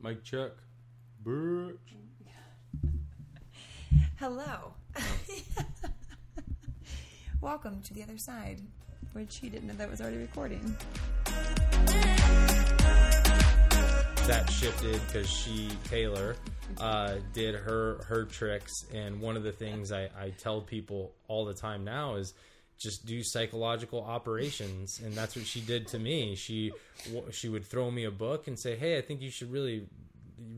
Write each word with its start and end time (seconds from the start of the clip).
Mic 0.00 0.22
check. 0.22 0.52
Bitch. 1.24 1.76
Hello. 4.20 4.72
Welcome 7.40 7.82
to 7.82 7.94
the 7.94 8.04
other 8.04 8.16
side, 8.16 8.60
which 9.12 9.38
he 9.38 9.48
didn't 9.48 9.66
know 9.66 9.74
that 9.74 9.90
was 9.90 10.00
already 10.00 10.18
recording. 10.18 10.76
That 14.26 14.48
shifted 14.50 15.00
because 15.06 15.28
she 15.28 15.68
Taylor 15.84 16.36
uh, 16.78 17.14
did 17.32 17.56
her 17.56 17.96
her 18.04 18.24
tricks, 18.24 18.84
and 18.94 19.20
one 19.20 19.36
of 19.36 19.42
the 19.42 19.52
things 19.52 19.90
I, 19.90 20.10
I 20.16 20.30
tell 20.38 20.60
people 20.60 21.12
all 21.26 21.44
the 21.44 21.54
time 21.54 21.82
now 21.82 22.14
is 22.14 22.34
just 22.78 23.04
do 23.04 23.22
psychological 23.22 24.02
operations, 24.04 25.00
and 25.04 25.12
that's 25.14 25.34
what 25.34 25.44
she 25.44 25.60
did 25.60 25.88
to 25.88 25.98
me. 25.98 26.36
She 26.36 26.72
she 27.32 27.48
would 27.48 27.64
throw 27.64 27.90
me 27.90 28.04
a 28.04 28.10
book 28.10 28.46
and 28.46 28.58
say, 28.58 28.76
"Hey, 28.76 28.96
I 28.96 29.00
think 29.00 29.20
you 29.20 29.30
should 29.30 29.52
really 29.52 29.86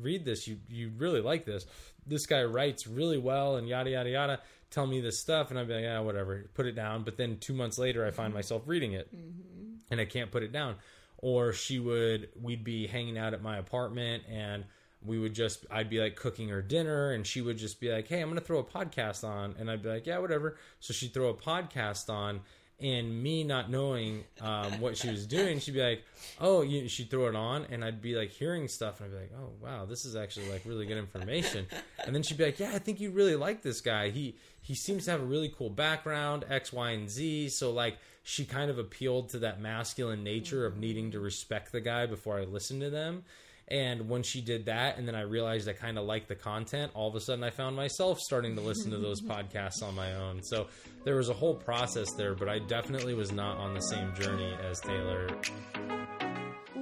read 0.00 0.24
this. 0.24 0.46
You 0.46 0.58
you 0.68 0.92
really 0.96 1.20
like 1.20 1.46
this. 1.46 1.66
This 2.06 2.26
guy 2.26 2.44
writes 2.44 2.86
really 2.86 3.18
well, 3.18 3.56
and 3.56 3.68
yada 3.68 3.90
yada 3.90 4.10
yada." 4.10 4.40
Tell 4.70 4.86
me 4.86 5.00
this 5.00 5.18
stuff, 5.18 5.50
and 5.50 5.58
I'd 5.58 5.66
be 5.66 5.74
like, 5.74 5.82
"Yeah, 5.82 6.00
whatever." 6.00 6.44
Put 6.54 6.66
it 6.66 6.76
down. 6.76 7.02
But 7.02 7.16
then 7.16 7.38
two 7.38 7.54
months 7.54 7.78
later, 7.78 8.06
I 8.06 8.10
find 8.10 8.28
mm-hmm. 8.28 8.36
myself 8.36 8.62
reading 8.66 8.92
it, 8.92 9.08
mm-hmm. 9.14 9.76
and 9.90 10.00
I 10.00 10.04
can't 10.04 10.30
put 10.30 10.42
it 10.42 10.52
down. 10.52 10.76
Or 11.22 11.52
she 11.52 11.78
would, 11.78 12.30
we'd 12.40 12.64
be 12.64 12.86
hanging 12.86 13.18
out 13.18 13.34
at 13.34 13.42
my 13.42 13.58
apartment, 13.58 14.24
and 14.30 14.64
we 15.04 15.18
would 15.18 15.34
just 15.34 15.64
i'd 15.70 15.88
be 15.88 16.00
like 16.00 16.16
cooking 16.16 16.48
her 16.48 16.62
dinner 16.62 17.12
and 17.12 17.26
she 17.26 17.40
would 17.40 17.56
just 17.56 17.80
be 17.80 17.90
like 17.90 18.08
hey 18.08 18.20
i'm 18.20 18.28
gonna 18.28 18.40
throw 18.40 18.58
a 18.58 18.64
podcast 18.64 19.24
on 19.24 19.54
and 19.58 19.70
i'd 19.70 19.82
be 19.82 19.88
like 19.88 20.06
yeah 20.06 20.18
whatever. 20.18 20.56
So 20.80 20.92
she'd 20.92 21.14
throw 21.14 21.28
a 21.28 21.34
podcast 21.34 22.10
on 22.10 22.40
and 22.80 23.22
me 23.22 23.44
not 23.44 23.70
knowing 23.70 24.24
um, 24.40 24.80
what 24.80 24.96
she 24.96 25.10
was 25.10 25.26
doing 25.26 25.58
she'd 25.58 25.74
be 25.74 25.82
like 25.82 26.02
oh 26.40 26.62
you, 26.62 26.88
she'd 26.88 27.10
throw 27.10 27.28
it 27.28 27.36
on 27.36 27.66
and 27.70 27.84
i'd 27.84 28.00
be 28.00 28.14
like 28.14 28.30
hearing 28.30 28.68
stuff 28.68 29.00
and 29.00 29.08
i'd 29.08 29.14
be 29.14 29.20
like 29.20 29.32
oh 29.38 29.52
wow 29.62 29.84
this 29.84 30.04
is 30.04 30.16
actually 30.16 30.50
like 30.50 30.62
really 30.64 30.86
good 30.86 30.96
information. 30.96 31.66
And 32.04 32.14
then 32.14 32.22
she'd 32.22 32.38
be 32.38 32.44
like 32.44 32.58
yeah 32.58 32.72
i 32.74 32.78
think 32.78 33.00
you 33.00 33.10
really 33.10 33.36
like 33.36 33.62
this 33.62 33.80
guy. 33.80 34.10
He 34.10 34.36
he 34.62 34.74
seems 34.74 35.06
to 35.06 35.10
have 35.12 35.20
a 35.20 35.26
really 35.26 35.52
cool 35.56 35.70
background 35.70 36.44
x 36.48 36.72
y 36.72 36.90
and 36.90 37.08
z. 37.08 37.48
So 37.48 37.70
like 37.70 37.98
she 38.22 38.44
kind 38.44 38.70
of 38.70 38.78
appealed 38.78 39.30
to 39.30 39.38
that 39.40 39.60
masculine 39.60 40.22
nature 40.22 40.66
of 40.66 40.76
needing 40.76 41.10
to 41.10 41.20
respect 41.20 41.72
the 41.72 41.80
guy 41.80 42.06
before 42.06 42.38
i 42.38 42.44
listened 42.44 42.80
to 42.82 42.90
them 42.90 43.24
and 43.70 44.08
when 44.08 44.22
she 44.22 44.40
did 44.40 44.66
that, 44.66 44.98
and 44.98 45.06
then 45.06 45.14
I 45.14 45.22
realized 45.22 45.68
I 45.68 45.74
kind 45.74 45.96
of 45.96 46.04
liked 46.04 46.28
the 46.28 46.34
content, 46.34 46.90
all 46.94 47.08
of 47.08 47.14
a 47.14 47.20
sudden 47.20 47.44
I 47.44 47.50
found 47.50 47.76
myself 47.76 48.18
starting 48.18 48.56
to 48.56 48.60
listen 48.60 48.90
to 48.90 48.98
those 48.98 49.20
podcasts 49.22 49.82
on 49.82 49.94
my 49.94 50.14
own. 50.14 50.42
So 50.42 50.66
there 51.04 51.16
was 51.16 51.28
a 51.28 51.34
whole 51.34 51.54
process 51.54 52.12
there, 52.16 52.34
but 52.34 52.48
I 52.48 52.58
definitely 52.58 53.14
was 53.14 53.30
not 53.30 53.58
on 53.58 53.74
the 53.74 53.80
same 53.80 54.12
journey 54.14 54.52
as 54.68 54.80
Taylor. 54.80 55.28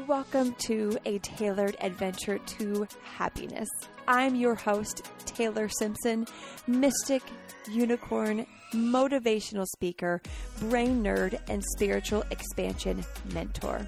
Welcome 0.06 0.54
to 0.60 0.96
a 1.04 1.18
tailored 1.18 1.76
adventure 1.80 2.38
to 2.38 2.88
happiness. 3.02 3.68
I'm 4.06 4.34
your 4.34 4.54
host, 4.54 5.10
Taylor 5.26 5.68
Simpson, 5.68 6.26
mystic, 6.66 7.22
unicorn, 7.70 8.46
motivational 8.72 9.66
speaker, 9.66 10.22
brain 10.60 11.04
nerd, 11.04 11.38
and 11.50 11.62
spiritual 11.76 12.24
expansion 12.30 13.04
mentor. 13.34 13.86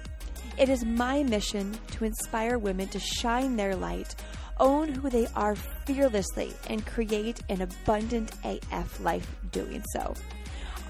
It 0.57 0.69
is 0.69 0.85
my 0.85 1.23
mission 1.23 1.77
to 1.91 2.05
inspire 2.05 2.59
women 2.59 2.87
to 2.89 2.99
shine 2.99 3.55
their 3.55 3.75
light, 3.75 4.15
own 4.59 4.89
who 4.89 5.09
they 5.09 5.27
are 5.35 5.55
fearlessly, 5.55 6.53
and 6.67 6.85
create 6.85 7.41
an 7.49 7.61
abundant 7.61 8.31
AF 8.43 8.99
life 8.99 9.35
doing 9.51 9.83
so. 9.93 10.13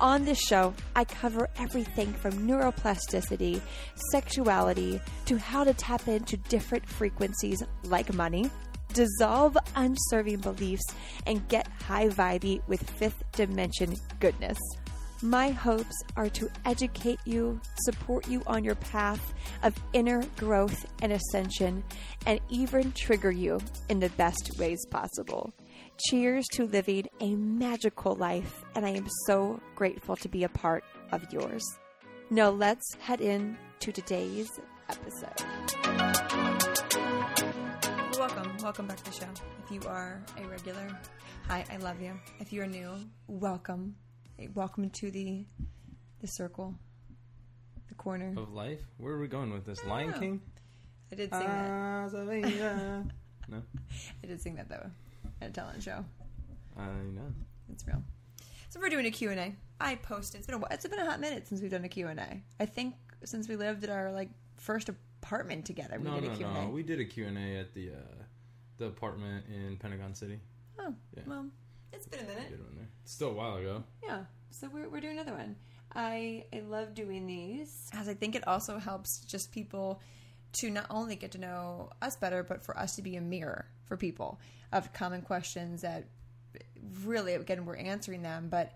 On 0.02 0.26
this 0.26 0.40
show, 0.40 0.74
I 0.96 1.04
cover 1.04 1.48
everything 1.58 2.12
from 2.12 2.48
neuroplasticity, 2.48 3.62
sexuality, 4.12 5.00
to 5.28 5.38
how 5.38 5.64
to 5.64 5.76
tap 5.76 6.08
into 6.08 6.38
different 6.38 6.88
frequencies 6.90 7.64
like 7.84 8.12
money, 8.14 8.50
dissolve 8.94 9.56
unserving 9.76 10.40
beliefs, 10.40 10.86
and 11.28 11.48
get 11.50 11.68
high 11.68 12.10
vibey 12.10 12.62
with 12.68 12.90
fifth 12.90 13.24
dimension 13.34 13.96
goodness. 14.20 14.58
My 15.24 15.52
hopes 15.52 16.02
are 16.18 16.30
to 16.30 16.50
educate 16.66 17.20
you, 17.26 17.62
support 17.84 18.28
you 18.28 18.42
on 18.48 18.64
your 18.64 18.74
path 18.74 19.36
of 19.62 19.76
inner 19.94 20.24
growth 20.36 20.84
and 21.04 21.12
ascension, 21.12 21.84
and 22.26 22.40
even 22.50 22.92
trigger 22.94 23.30
you 23.30 23.60
in 23.88 24.00
the 24.00 24.10
best 24.12 24.58
ways 24.58 24.84
possible. 24.90 25.54
Cheers 26.08 26.48
to 26.54 26.66
living 26.66 27.06
a 27.20 27.36
magical 27.36 28.16
life, 28.16 28.64
and 28.74 28.84
I 28.84 28.90
am 28.90 29.08
so 29.28 29.60
grateful 29.76 30.16
to 30.16 30.28
be 30.28 30.44
a 30.44 30.50
part 30.50 30.84
of 31.12 31.22
yours. 31.32 31.64
Now, 32.32 32.50
let's 32.50 32.96
head 32.96 33.22
in 33.22 33.58
to 33.82 33.92
today's 33.92 34.50
episode. 34.90 35.46
Welcome, 38.18 38.58
welcome 38.64 38.88
back 38.88 38.98
to 38.98 39.04
the 39.04 39.12
show. 39.12 39.30
If 39.64 39.72
you 39.72 39.88
are 39.88 40.24
a 40.36 40.48
regular, 40.48 41.00
hi, 41.48 41.64
I 41.72 41.78
love 41.78 42.02
you. 42.02 42.14
If 42.40 42.52
you 42.52 42.64
are 42.64 42.68
new, 42.68 42.90
welcome. 43.28 43.96
Welcome 44.50 44.90
to 44.92 45.12
the 45.12 45.46
the 46.20 46.28
circle, 46.28 46.76
the 47.90 47.96
corner. 47.96 48.34
Of 48.38 48.52
life? 48.54 48.80
Where 48.98 49.14
are 49.14 49.20
we 49.20 49.28
going 49.28 49.52
with 49.54 49.66
this? 49.66 49.84
Lion 49.86 50.12
know. 50.12 50.20
King? 50.20 50.42
I 51.12 51.16
did 51.16 51.32
sing 51.34 51.48
that. 51.48 53.06
No? 53.50 53.62
I 54.24 54.28
did 54.28 54.40
sing 54.42 54.56
that 54.56 54.70
though 54.70 54.90
at 55.42 55.50
a 55.50 55.52
talent 55.52 55.84
show. 55.84 56.06
I 56.78 56.86
know. 56.86 57.34
It's 57.72 57.86
real. 57.86 58.02
So 58.70 58.80
we're 58.80 58.90
doing 58.90 59.06
a 59.08 59.12
Q&A. 59.12 59.54
I 59.82 59.96
posted. 59.96 60.40
It's 60.40 60.46
been 60.48 60.56
a 60.56 60.60
while. 60.60 60.70
It's 60.72 60.88
been 60.88 61.00
a 61.00 61.06
hot 61.06 61.20
minute 61.20 61.48
since 61.48 61.60
we've 61.62 61.72
done 61.72 61.84
a 61.84 61.90
Q&A. 61.90 62.42
I 62.60 62.66
think 62.66 62.94
since 63.26 63.50
we 63.50 63.58
lived 63.58 63.84
at 63.84 63.90
our 63.90 64.12
like 64.12 64.30
first 64.56 64.88
apartment 64.90 65.66
together, 65.66 65.98
we 66.00 66.06
No, 66.06 66.16
did 66.22 66.24
no, 66.30 66.32
a 66.34 66.38
Q&A. 66.38 66.54
no. 66.54 66.70
We 66.70 66.84
did 66.84 67.00
a 67.02 67.06
Q&A 67.06 67.58
at 67.58 67.74
the, 67.74 67.90
uh, 67.90 68.24
the 68.78 68.86
apartment 68.86 69.46
in 69.54 69.76
Pentagon 69.78 70.14
City. 70.16 70.40
Oh, 70.80 70.94
Yeah. 71.18 71.24
well, 71.26 71.48
it's 71.92 72.08
been 72.08 72.22
a 72.22 72.24
minute. 72.24 72.54
Did 73.02 73.02
one 73.02 73.02
there. 73.02 73.04
It's 73.04 73.12
still 73.14 73.30
a 73.30 73.34
while 73.34 73.56
ago. 73.58 73.84
Yeah. 74.04 74.24
So 74.50 74.70
we're, 74.72 74.90
we're 74.90 75.02
doing 75.02 75.18
another 75.18 75.38
one. 75.38 75.56
I 75.94 76.46
I 76.54 76.62
love 76.62 76.94
doing 76.94 77.28
these 77.28 77.90
as 77.94 78.08
I 78.08 78.14
think 78.14 78.36
it 78.36 78.48
also 78.48 78.78
helps 78.78 79.20
just 79.20 79.52
people 79.52 80.02
to 80.54 80.70
not 80.70 80.86
only 80.90 81.16
get 81.16 81.32
to 81.32 81.38
know 81.38 81.90
us 82.02 82.16
better, 82.16 82.44
but 82.44 82.64
for 82.64 82.78
us 82.78 82.96
to 82.96 83.02
be 83.02 83.16
a 83.16 83.22
mirror 83.22 83.66
for 83.86 83.98
people 83.98 84.40
of 84.72 84.94
common 84.94 85.22
questions 85.22 85.82
that 85.82 86.06
really 87.04 87.34
again 87.34 87.66
we're 87.66 87.76
answering 87.76 88.22
them, 88.22 88.48
but 88.50 88.74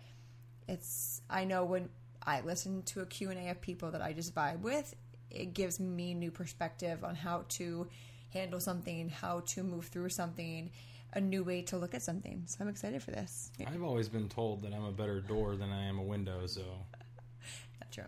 it's 0.67 1.21
I 1.29 1.45
know 1.45 1.63
when 1.63 1.89
I 2.25 2.41
listen 2.41 2.83
to 2.83 3.01
a 3.01 3.05
Q&A 3.05 3.49
of 3.49 3.61
people 3.61 3.91
that 3.91 4.01
I 4.01 4.11
just 4.13 4.33
vibe 4.33 4.61
with, 4.61 4.95
it 5.29 5.53
gives 5.53 5.79
me 5.79 6.13
new 6.13 6.31
perspective 6.31 7.03
on 7.03 7.13
how 7.15 7.45
to 7.49 7.87
handle 8.33 8.59
something, 8.59 9.09
how 9.09 9.41
to 9.41 9.63
move 9.63 9.85
through 9.85 10.09
something, 10.09 10.71
a 11.15 11.21
new 11.21 11.43
way 11.43 11.61
to 11.63 11.77
look 11.77 11.95
at 11.95 12.01
something. 12.01 12.43
So 12.45 12.57
I'm 12.61 12.67
excited 12.67 13.01
for 13.01 13.11
this. 13.11 13.51
I've 13.65 13.83
always 13.83 14.09
been 14.09 14.29
told 14.29 14.61
that 14.61 14.73
I'm 14.73 14.83
a 14.83 14.91
better 14.91 15.21
door 15.21 15.55
than 15.55 15.71
I 15.71 15.85
am 15.85 15.97
a 15.97 16.03
window, 16.03 16.45
so 16.45 16.61
Not 17.81 17.91
true. 17.91 18.03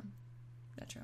Not 0.78 0.90
true. 0.90 1.04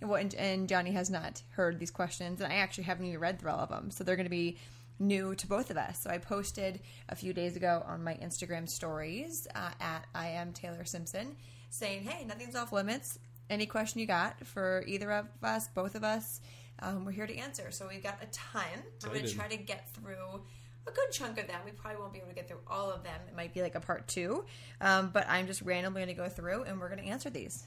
And, 0.00 0.10
what, 0.10 0.20
and, 0.20 0.34
and 0.34 0.68
Johnny 0.68 0.90
has 0.92 1.10
not 1.10 1.42
heard 1.50 1.78
these 1.78 1.90
questions, 1.90 2.40
and 2.40 2.52
I 2.52 2.56
actually 2.56 2.84
haven't 2.84 3.06
even 3.06 3.20
read 3.20 3.38
through 3.38 3.50
all 3.50 3.60
of 3.60 3.68
them. 3.68 3.90
So 3.90 4.02
they're 4.02 4.16
going 4.16 4.26
to 4.26 4.30
be 4.30 4.58
new 4.98 5.34
to 5.34 5.46
both 5.46 5.70
of 5.70 5.76
us. 5.76 6.02
So 6.02 6.10
I 6.10 6.18
posted 6.18 6.80
a 7.08 7.14
few 7.14 7.32
days 7.32 7.56
ago 7.56 7.84
on 7.86 8.02
my 8.02 8.14
Instagram 8.14 8.68
stories 8.68 9.46
uh, 9.54 9.70
at 9.80 10.06
I 10.14 10.28
am 10.28 10.52
Taylor 10.52 10.84
Simpson 10.84 11.36
saying, 11.70 12.04
hey, 12.04 12.24
nothing's 12.24 12.54
off 12.54 12.72
limits. 12.72 13.18
Any 13.50 13.66
question 13.66 14.00
you 14.00 14.06
got 14.06 14.44
for 14.46 14.84
either 14.86 15.10
of 15.12 15.26
us, 15.42 15.68
both 15.68 15.94
of 15.94 16.04
us, 16.04 16.40
um, 16.80 17.04
we're 17.04 17.12
here 17.12 17.26
to 17.26 17.36
answer. 17.36 17.70
So 17.70 17.86
we've 17.88 18.02
got 18.02 18.18
a 18.22 18.26
ton. 18.26 18.62
I'm 19.04 19.10
going 19.10 19.24
to 19.24 19.34
try 19.34 19.48
to 19.48 19.56
get 19.56 19.88
through 19.94 20.42
a 20.86 20.90
good 20.90 21.10
chunk 21.12 21.38
of 21.38 21.46
them. 21.46 21.60
We 21.64 21.70
probably 21.72 22.00
won't 22.00 22.12
be 22.12 22.18
able 22.18 22.28
to 22.28 22.34
get 22.34 22.48
through 22.48 22.60
all 22.66 22.90
of 22.90 23.02
them. 23.04 23.20
It 23.28 23.36
might 23.36 23.54
be 23.54 23.62
like 23.62 23.74
a 23.74 23.80
part 23.80 24.08
two. 24.08 24.44
Um, 24.80 25.10
but 25.12 25.26
I'm 25.28 25.46
just 25.46 25.62
randomly 25.62 26.00
going 26.04 26.14
to 26.14 26.20
go 26.22 26.28
through 26.28 26.64
and 26.64 26.80
we're 26.80 26.88
going 26.88 27.02
to 27.02 27.08
answer 27.08 27.30
these. 27.30 27.64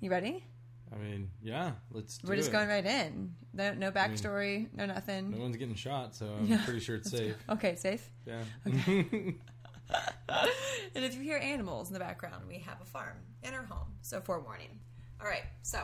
You 0.00 0.10
ready? 0.10 0.44
I 0.92 0.96
mean, 0.96 1.30
yeah, 1.42 1.72
let's 1.92 2.18
do 2.18 2.28
We're 2.28 2.36
just 2.36 2.48
it. 2.48 2.52
going 2.52 2.68
right 2.68 2.86
in. 2.86 3.34
No, 3.52 3.74
no 3.74 3.90
backstory, 3.90 4.68
no 4.74 4.86
nothing. 4.86 5.32
No 5.32 5.38
one's 5.38 5.56
getting 5.56 5.74
shot, 5.74 6.14
so 6.14 6.26
I'm 6.38 6.46
Yeah. 6.46 6.64
pretty 6.64 6.80
sure 6.80 6.96
it's 6.96 7.10
safe. 7.10 7.34
Okay, 7.50 7.74
safe. 7.74 8.08
Yeah. 8.26 8.42
Okay. 8.66 9.34
and 10.94 11.04
if 11.04 11.14
you 11.14 11.22
hear 11.22 11.38
animals 11.38 11.88
in 11.88 11.94
the 11.94 12.00
background, 12.00 12.44
we 12.48 12.58
have 12.58 12.80
a 12.80 12.84
farm 12.84 13.16
in 13.42 13.52
our 13.54 13.64
home. 13.64 13.88
So 14.02 14.20
forewarning. 14.20 14.78
All 15.20 15.26
right. 15.26 15.44
So, 15.62 15.80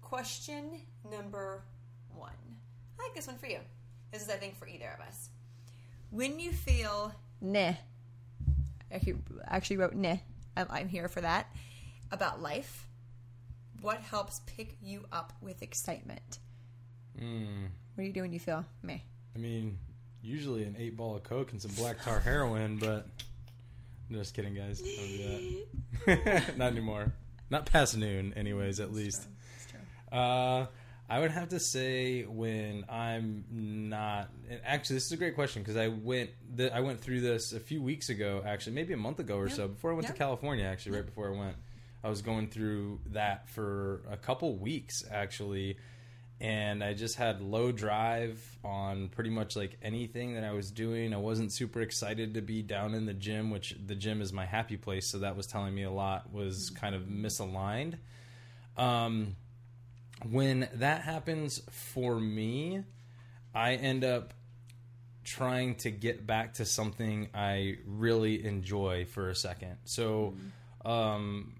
question 0.00 0.80
number 1.10 1.62
one. 2.14 2.32
I 2.98 3.02
like 3.04 3.14
this 3.14 3.26
one 3.26 3.36
for 3.38 3.46
you. 3.46 3.58
This 4.12 4.22
is, 4.22 4.28
I 4.28 4.34
think, 4.36 4.56
for 4.58 4.66
either 4.68 4.96
of 4.98 5.06
us. 5.06 5.28
When 6.14 6.38
you 6.38 6.52
feel 6.52 7.12
nah, 7.40 7.58
I 7.58 7.76
actually- 8.92 9.16
actually 9.46 9.76
wrote 9.78 9.94
nah. 9.94 10.16
I'm, 10.56 10.66
I'm 10.70 10.88
here 10.88 11.08
for 11.08 11.20
that. 11.20 11.48
About 12.12 12.40
life, 12.40 12.86
what 13.80 13.98
helps 13.98 14.40
pick 14.46 14.76
you 14.80 15.06
up 15.10 15.32
with 15.40 15.60
excitement? 15.62 16.38
mm, 17.20 17.62
What 17.94 18.02
do 18.02 18.04
you 18.04 18.12
do 18.12 18.20
when 18.22 18.32
you 18.32 18.38
feel 18.38 18.64
meh? 18.82 18.98
I 19.34 19.38
mean, 19.40 19.78
usually 20.22 20.62
an 20.62 20.76
eight 20.78 20.96
ball 20.96 21.16
of 21.16 21.24
coke 21.24 21.50
and 21.50 21.60
some 21.60 21.72
black 21.72 22.00
tar 22.04 22.20
heroin, 22.20 22.76
but 22.78 23.08
I'm 24.08 24.14
just 24.16 24.34
kidding, 24.34 24.54
guys. 24.54 24.80
Don't 24.80 24.90
do 25.08 25.64
that. 26.06 26.56
Not 26.56 26.70
anymore. 26.70 27.12
Not 27.50 27.66
past 27.66 27.96
noon, 27.96 28.32
anyways. 28.36 28.78
At 28.78 28.92
least. 28.92 29.26
It's 29.56 29.66
true. 29.72 30.16
Uh, 30.16 30.66
I 31.08 31.20
would 31.20 31.32
have 31.32 31.50
to 31.50 31.60
say 31.60 32.22
when 32.22 32.86
I'm 32.88 33.44
not. 33.50 34.30
And 34.48 34.60
actually, 34.64 34.96
this 34.96 35.06
is 35.06 35.12
a 35.12 35.16
great 35.18 35.34
question 35.34 35.62
because 35.62 35.76
I 35.76 35.88
went 35.88 36.30
the, 36.56 36.74
I 36.74 36.80
went 36.80 37.00
through 37.00 37.20
this 37.20 37.52
a 37.52 37.60
few 37.60 37.82
weeks 37.82 38.08
ago. 38.08 38.42
Actually, 38.44 38.72
maybe 38.74 38.94
a 38.94 38.98
month 38.98 39.18
ago 39.18 39.36
or 39.36 39.48
Yeah. 39.48 39.54
so 39.54 39.68
before 39.68 39.90
I 39.90 39.94
went 39.94 40.06
to 40.06 40.12
California. 40.14 40.64
Actually, 40.64 40.96
right 40.96 41.06
before 41.06 41.28
I 41.34 41.38
went, 41.38 41.56
I 42.02 42.08
was 42.08 42.22
going 42.22 42.48
through 42.48 43.00
that 43.12 43.48
for 43.50 44.00
a 44.10 44.16
couple 44.16 44.56
weeks 44.56 45.04
actually, 45.10 45.76
and 46.40 46.82
I 46.82 46.94
just 46.94 47.16
had 47.16 47.42
low 47.42 47.70
drive 47.70 48.42
on 48.64 49.08
pretty 49.08 49.30
much 49.30 49.56
like 49.56 49.76
anything 49.82 50.34
that 50.36 50.44
I 50.44 50.52
was 50.52 50.70
doing. 50.70 51.12
I 51.12 51.18
wasn't 51.18 51.52
super 51.52 51.82
excited 51.82 52.32
to 52.34 52.40
be 52.40 52.62
down 52.62 52.94
in 52.94 53.04
the 53.04 53.14
gym, 53.14 53.50
which 53.50 53.76
the 53.86 53.94
gym 53.94 54.22
is 54.22 54.32
my 54.32 54.46
happy 54.46 54.78
place. 54.78 55.10
So 55.10 55.18
that 55.18 55.36
was 55.36 55.46
telling 55.46 55.74
me 55.74 55.82
a 55.82 55.90
lot 55.90 56.32
was 56.32 56.70
kind 56.70 56.94
of 56.94 57.02
misaligned. 57.02 57.98
Um, 58.76 59.36
when 60.22 60.68
that 60.74 61.02
happens 61.02 61.60
for 61.70 62.18
me, 62.18 62.84
I 63.54 63.74
end 63.74 64.04
up 64.04 64.34
trying 65.24 65.74
to 65.76 65.90
get 65.90 66.26
back 66.26 66.54
to 66.54 66.64
something 66.64 67.28
I 67.34 67.78
really 67.86 68.44
enjoy 68.44 69.06
for 69.06 69.30
a 69.30 69.34
second. 69.34 69.78
So, 69.84 70.34
um, 70.84 71.54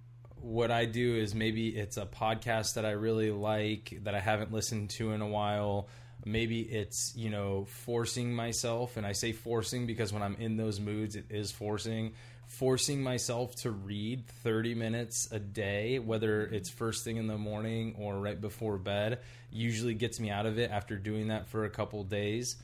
what 0.45 0.71
I 0.71 0.85
do 0.85 1.17
is 1.17 1.35
maybe 1.35 1.69
it's 1.69 1.97
a 1.97 2.05
podcast 2.05 2.75
that 2.75 2.85
I 2.85 2.91
really 2.91 3.31
like 3.31 3.99
that 4.03 4.15
I 4.15 4.21
haven't 4.21 4.53
listened 4.53 4.91
to 4.91 5.13
in 5.13 5.23
a 5.23 5.27
while. 5.27 5.89
Maybe 6.27 6.61
it's, 6.61 7.15
you 7.17 7.31
know, 7.31 7.65
forcing 7.65 8.35
myself. 8.35 8.99
And 8.99 9.07
I 9.07 9.13
say 9.13 9.33
forcing 9.33 9.87
because 9.87 10.13
when 10.13 10.23
I'm 10.23 10.37
in 10.39 10.59
those 10.59 10.81
moods, 10.81 11.17
it 11.17 11.27
is 11.31 11.51
forcing. 11.51 12.13
Forcing 12.59 13.03
myself 13.03 13.55
to 13.63 13.71
read 13.71 14.27
30 14.43 14.75
minutes 14.75 15.29
a 15.33 15.39
day, 15.39 15.99
whether 15.99 16.43
it's 16.43 16.71
first 16.71 17.05
thing 17.05 17.17
in 17.17 17.27
the 17.27 17.39
morning 17.39 17.97
or 17.99 18.19
right 18.19 18.41
before 18.41 18.79
bed, 18.79 19.19
usually 19.51 19.95
gets 19.95 20.21
me 20.21 20.31
out 20.31 20.47
of 20.47 20.59
it 20.59 20.71
after 20.71 20.97
doing 20.97 21.29
that 21.29 21.49
for 21.49 21.65
a 21.65 21.71
couple 21.71 22.05
days. 22.05 22.57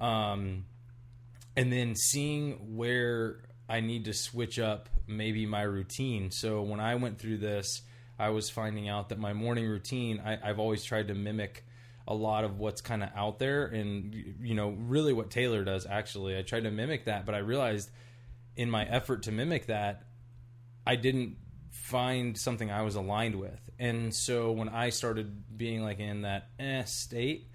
Um, 0.00 0.64
and 1.56 1.72
then 1.72 1.96
seeing 1.96 2.76
where 2.76 3.40
I 3.68 3.80
need 3.80 4.04
to 4.04 4.12
switch 4.12 4.58
up 4.58 4.88
maybe 5.06 5.46
my 5.46 5.62
routine. 5.62 6.30
So 6.30 6.62
when 6.62 6.80
I 6.80 6.94
went 6.96 7.18
through 7.18 7.38
this, 7.38 7.82
I 8.18 8.30
was 8.30 8.50
finding 8.50 8.88
out 8.88 9.08
that 9.08 9.18
my 9.18 9.32
morning 9.32 9.66
routine, 9.66 10.22
I, 10.24 10.38
I've 10.42 10.58
always 10.58 10.84
tried 10.84 11.08
to 11.08 11.14
mimic 11.14 11.64
a 12.06 12.14
lot 12.14 12.44
of 12.44 12.58
what's 12.58 12.80
kind 12.80 13.02
of 13.02 13.10
out 13.16 13.38
there 13.38 13.66
and, 13.66 14.36
you 14.40 14.54
know, 14.54 14.70
really 14.70 15.12
what 15.12 15.30
Taylor 15.30 15.64
does 15.64 15.86
actually. 15.86 16.36
I 16.36 16.42
tried 16.42 16.64
to 16.64 16.70
mimic 16.70 17.06
that, 17.06 17.26
but 17.26 17.34
I 17.34 17.38
realized 17.38 17.90
in 18.56 18.70
my 18.70 18.84
effort 18.84 19.24
to 19.24 19.32
mimic 19.32 19.66
that, 19.66 20.04
I 20.86 20.96
didn't 20.96 21.36
find 21.70 22.36
something 22.36 22.70
I 22.70 22.82
was 22.82 22.94
aligned 22.94 23.36
with. 23.36 23.60
And 23.78 24.14
so 24.14 24.52
when 24.52 24.68
I 24.68 24.90
started 24.90 25.56
being 25.56 25.82
like 25.82 25.98
in 25.98 26.22
that 26.22 26.48
eh 26.58 26.84
state, 26.84 27.48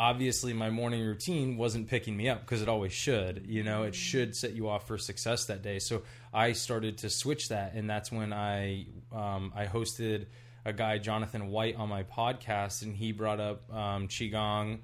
obviously 0.00 0.54
my 0.54 0.70
morning 0.70 1.04
routine 1.04 1.58
wasn't 1.58 1.86
picking 1.86 2.16
me 2.16 2.28
up 2.28 2.40
because 2.40 2.62
it 2.62 2.68
always 2.68 2.92
should 2.92 3.44
you 3.46 3.62
know? 3.62 3.82
It 3.82 3.94
should 3.94 4.34
set 4.34 4.54
you 4.54 4.68
off 4.68 4.86
for 4.86 4.96
success 4.96 5.44
that 5.46 5.62
day. 5.62 5.78
So 5.78 6.02
i 6.32 6.52
started 6.52 6.98
to 6.98 7.10
switch 7.10 7.48
that 7.48 7.74
and 7.74 7.90
that's 7.90 8.12
when 8.12 8.32
i 8.32 8.86
um, 9.12 9.52
i 9.54 9.66
hosted 9.66 10.26
a 10.64 10.72
guy 10.72 10.96
jonathan 10.98 11.48
white 11.48 11.74
on 11.76 11.88
my 11.88 12.04
podcast 12.04 12.82
and 12.82 12.94
he 12.94 13.10
brought 13.12 13.40
up 13.40 13.72
um, 13.74 14.06
qigong 14.06 14.78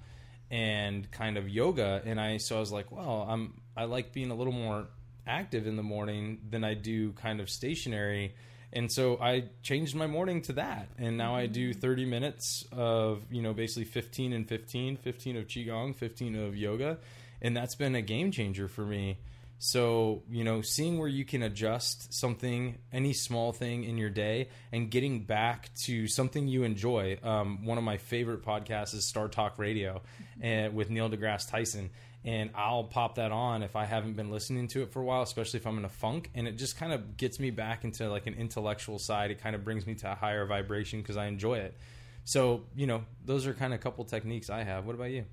and 0.50 1.10
kind 1.10 1.36
of 1.38 1.48
yoga. 1.48 2.02
And 2.04 2.20
i 2.20 2.36
so 2.36 2.56
i 2.56 2.60
was 2.60 2.72
like 2.72 2.92
well 2.92 3.26
i'm 3.28 3.60
i 3.76 3.84
like 3.84 4.12
being 4.12 4.30
a 4.30 4.34
little 4.34 4.52
more 4.52 4.88
active 5.26 5.66
in 5.66 5.76
the 5.76 5.82
morning 5.82 6.38
than 6.48 6.64
i 6.64 6.74
do 6.74 7.12
kind 7.12 7.40
of 7.40 7.50
stationary 7.50 8.34
and 8.72 8.90
so 8.90 9.18
I 9.18 9.44
changed 9.62 9.94
my 9.94 10.06
morning 10.06 10.42
to 10.42 10.52
that. 10.54 10.88
And 10.98 11.16
now 11.16 11.34
I 11.34 11.46
do 11.46 11.70
mm-hmm. 11.70 11.80
30 11.80 12.04
minutes 12.04 12.66
of, 12.72 13.22
you 13.30 13.40
know, 13.40 13.54
basically 13.54 13.84
15 13.84 14.32
and 14.32 14.46
15, 14.46 14.96
15 14.98 15.36
of 15.36 15.46
Qigong, 15.46 15.94
15 15.94 16.36
of 16.36 16.56
yoga. 16.56 16.98
And 17.40 17.56
that's 17.56 17.74
been 17.74 17.94
a 17.94 18.02
game 18.02 18.30
changer 18.32 18.68
for 18.68 18.82
me. 18.82 19.18
So, 19.58 20.22
you 20.30 20.44
know, 20.44 20.60
seeing 20.60 20.98
where 20.98 21.08
you 21.08 21.24
can 21.24 21.42
adjust 21.42 22.12
something, 22.12 22.76
any 22.92 23.14
small 23.14 23.52
thing 23.52 23.84
in 23.84 23.96
your 23.96 24.10
day, 24.10 24.50
and 24.70 24.90
getting 24.90 25.24
back 25.24 25.70
to 25.84 26.06
something 26.06 26.46
you 26.46 26.64
enjoy. 26.64 27.18
Um, 27.22 27.64
one 27.64 27.78
of 27.78 27.84
my 27.84 27.96
favorite 27.96 28.44
podcasts 28.44 28.92
is 28.92 29.10
StarTalk 29.10 29.52
Radio 29.56 30.02
and 30.42 30.74
with 30.74 30.90
Neil 30.90 31.08
deGrasse 31.08 31.50
Tyson 31.50 31.88
and 32.26 32.50
I'll 32.56 32.82
pop 32.82 33.14
that 33.14 33.30
on 33.30 33.62
if 33.62 33.76
I 33.76 33.84
haven't 33.84 34.14
been 34.14 34.32
listening 34.32 34.66
to 34.68 34.82
it 34.82 34.90
for 34.90 35.00
a 35.00 35.04
while, 35.04 35.22
especially 35.22 35.60
if 35.60 35.66
I'm 35.66 35.78
in 35.78 35.84
a 35.84 35.88
funk, 35.88 36.28
and 36.34 36.48
it 36.48 36.58
just 36.58 36.76
kind 36.76 36.92
of 36.92 37.16
gets 37.16 37.38
me 37.38 37.50
back 37.50 37.84
into 37.84 38.10
like 38.10 38.26
an 38.26 38.34
intellectual 38.34 38.98
side. 38.98 39.30
It 39.30 39.40
kind 39.40 39.54
of 39.54 39.64
brings 39.64 39.86
me 39.86 39.94
to 39.94 40.10
a 40.10 40.14
higher 40.16 40.44
vibration 40.44 41.00
because 41.00 41.16
I 41.16 41.26
enjoy 41.26 41.58
it. 41.58 41.76
So 42.24 42.64
you 42.74 42.88
know, 42.88 43.04
those 43.24 43.46
are 43.46 43.54
kind 43.54 43.72
of 43.72 43.78
a 43.78 43.82
couple 43.82 44.04
techniques 44.04 44.50
I 44.50 44.64
have. 44.64 44.86
What 44.86 44.96
about 44.96 45.10
you? 45.10 45.24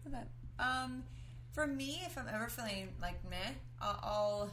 Um, 0.60 1.04
for 1.51 1.66
me, 1.66 2.04
if 2.06 2.16
I'm 2.16 2.28
ever 2.31 2.48
feeling 2.48 2.90
like 3.01 3.28
meh, 3.28 3.38
I'll, 3.81 4.00
I'll 4.04 4.51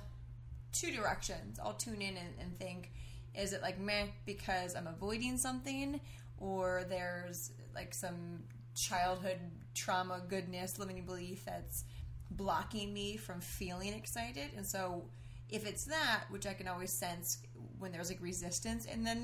two 0.73 0.91
directions. 0.93 1.61
I'll 1.63 1.75
tune 1.75 2.01
in 2.01 2.17
and, 2.17 2.35
and 2.41 2.59
think, 2.59 2.91
is 3.35 3.53
it 3.53 3.61
like 3.61 3.79
meh 3.79 4.07
because 4.25 4.75
I'm 4.75 4.87
avoiding 4.87 5.37
something, 5.37 6.01
or 6.39 6.87
there's 6.89 7.53
like 7.75 7.93
some 7.93 8.45
childhood 8.75 9.39
trauma, 9.75 10.23
goodness, 10.27 10.79
limiting 10.79 11.05
belief 11.05 11.45
that's 11.45 11.85
blocking 12.31 12.93
me 12.93 13.17
from 13.17 13.41
feeling 13.41 13.93
excited. 13.95 14.51
And 14.57 14.67
so, 14.67 15.05
if 15.49 15.67
it's 15.67 15.85
that, 15.87 16.25
which 16.31 16.47
I 16.47 16.55
can 16.55 16.69
always 16.69 16.93
sense 16.93 17.39
when 17.79 17.91
there's 17.93 18.09
like 18.09 18.23
resistance 18.23 18.85
in 18.85 19.03
the 19.05 19.15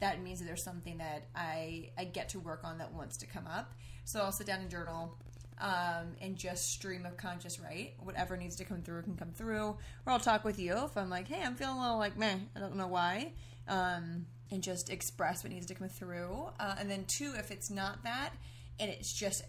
that 0.00 0.22
means 0.22 0.40
that 0.40 0.46
there's 0.46 0.62
something 0.62 0.98
that 0.98 1.28
I 1.34 1.90
I 1.96 2.04
get 2.04 2.30
to 2.30 2.40
work 2.40 2.62
on 2.64 2.78
that 2.78 2.92
wants 2.92 3.16
to 3.18 3.26
come 3.26 3.46
up. 3.46 3.72
So 4.04 4.20
I'll 4.20 4.32
sit 4.32 4.46
down 4.46 4.60
and 4.60 4.70
journal 4.70 5.16
um, 5.58 6.16
and 6.20 6.36
just 6.36 6.72
stream 6.72 7.06
of 7.06 7.16
conscious 7.16 7.60
right. 7.60 7.94
Whatever 8.00 8.36
needs 8.36 8.56
to 8.56 8.64
come 8.64 8.82
through 8.82 9.02
can 9.02 9.16
come 9.16 9.32
through. 9.32 9.76
Or 10.06 10.12
I'll 10.12 10.20
talk 10.20 10.44
with 10.44 10.58
you 10.58 10.76
if 10.84 10.96
I'm 10.96 11.10
like, 11.10 11.28
hey, 11.28 11.42
I'm 11.42 11.54
feeling 11.54 11.76
a 11.76 11.80
little 11.80 11.98
like 11.98 12.18
meh. 12.18 12.36
I 12.54 12.60
don't 12.60 12.76
know 12.76 12.88
why. 12.88 13.32
Um, 13.68 14.26
and 14.50 14.62
just 14.62 14.90
express 14.90 15.42
what 15.42 15.52
needs 15.52 15.66
to 15.66 15.74
come 15.74 15.88
through. 15.88 16.48
Uh, 16.60 16.74
and 16.78 16.90
then 16.90 17.04
two, 17.06 17.32
if 17.38 17.50
it's 17.50 17.70
not 17.70 18.04
that, 18.04 18.30
and 18.78 18.90
it's 18.90 19.12
just 19.12 19.42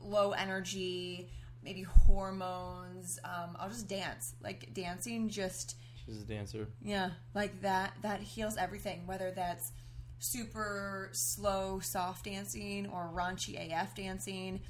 low 0.00 0.32
energy, 0.32 1.30
maybe 1.64 1.82
hormones, 1.82 3.18
um, 3.24 3.56
I'll 3.58 3.70
just 3.70 3.88
dance. 3.88 4.34
Like 4.42 4.72
dancing, 4.74 5.28
just 5.28 5.76
She's 6.04 6.22
a 6.22 6.24
dancer. 6.24 6.68
yeah, 6.82 7.10
like 7.34 7.62
that. 7.62 7.94
That 8.02 8.20
heals 8.20 8.56
everything. 8.56 9.06
Whether 9.06 9.30
that's 9.30 9.72
super 10.18 11.08
slow, 11.12 11.80
soft 11.80 12.26
dancing 12.26 12.86
or 12.86 13.10
raunchy 13.14 13.56
AF 13.72 13.94
dancing, 13.94 14.60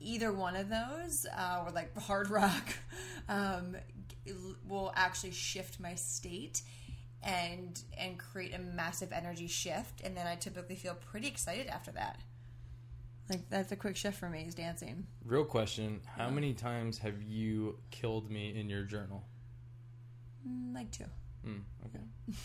either 0.00 0.32
one 0.32 0.56
of 0.56 0.68
those, 0.68 1.26
uh, 1.36 1.62
or 1.64 1.70
like 1.72 1.96
hard 1.98 2.30
rock, 2.30 2.68
um, 3.28 3.76
will 4.66 4.92
actually 4.96 5.32
shift 5.32 5.80
my 5.80 5.94
state 5.94 6.62
and 7.22 7.82
and 7.98 8.18
create 8.18 8.54
a 8.54 8.58
massive 8.58 9.12
energy 9.12 9.46
shift. 9.46 10.00
And 10.02 10.16
then 10.16 10.26
I 10.26 10.36
typically 10.36 10.76
feel 10.76 10.94
pretty 10.94 11.28
excited 11.28 11.66
after 11.66 11.90
that. 11.92 12.20
Like 13.30 13.48
that's 13.48 13.70
a 13.70 13.76
quick 13.76 13.96
shift 13.96 14.18
for 14.18 14.28
me 14.28 14.42
is 14.42 14.54
dancing. 14.56 15.06
Real 15.24 15.44
question: 15.44 16.00
How 16.16 16.28
many 16.30 16.52
times 16.52 16.98
have 16.98 17.22
you 17.22 17.78
killed 17.92 18.28
me 18.28 18.58
in 18.58 18.68
your 18.68 18.82
journal? 18.82 19.24
Mm, 20.46 20.74
Like 20.74 20.90
two. 20.90 21.04
Hmm, 21.44 21.58
okay. 21.86 22.04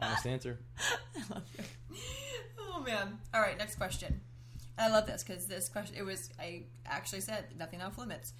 Honest 0.00 0.26
answer. 0.26 0.58
I 0.78 1.34
love 1.34 1.42
you. 1.58 1.96
Oh 2.58 2.80
man! 2.80 3.18
All 3.34 3.40
right, 3.40 3.56
next 3.58 3.76
question. 3.76 4.20
I 4.78 4.88
love 4.88 5.06
this 5.06 5.22
because 5.22 5.46
this 5.46 5.68
question 5.68 5.94
it 5.96 6.04
was 6.04 6.30
I 6.40 6.62
actually 6.86 7.20
said 7.20 7.44
nothing 7.58 7.82
off 7.82 7.98
limits. 7.98 8.32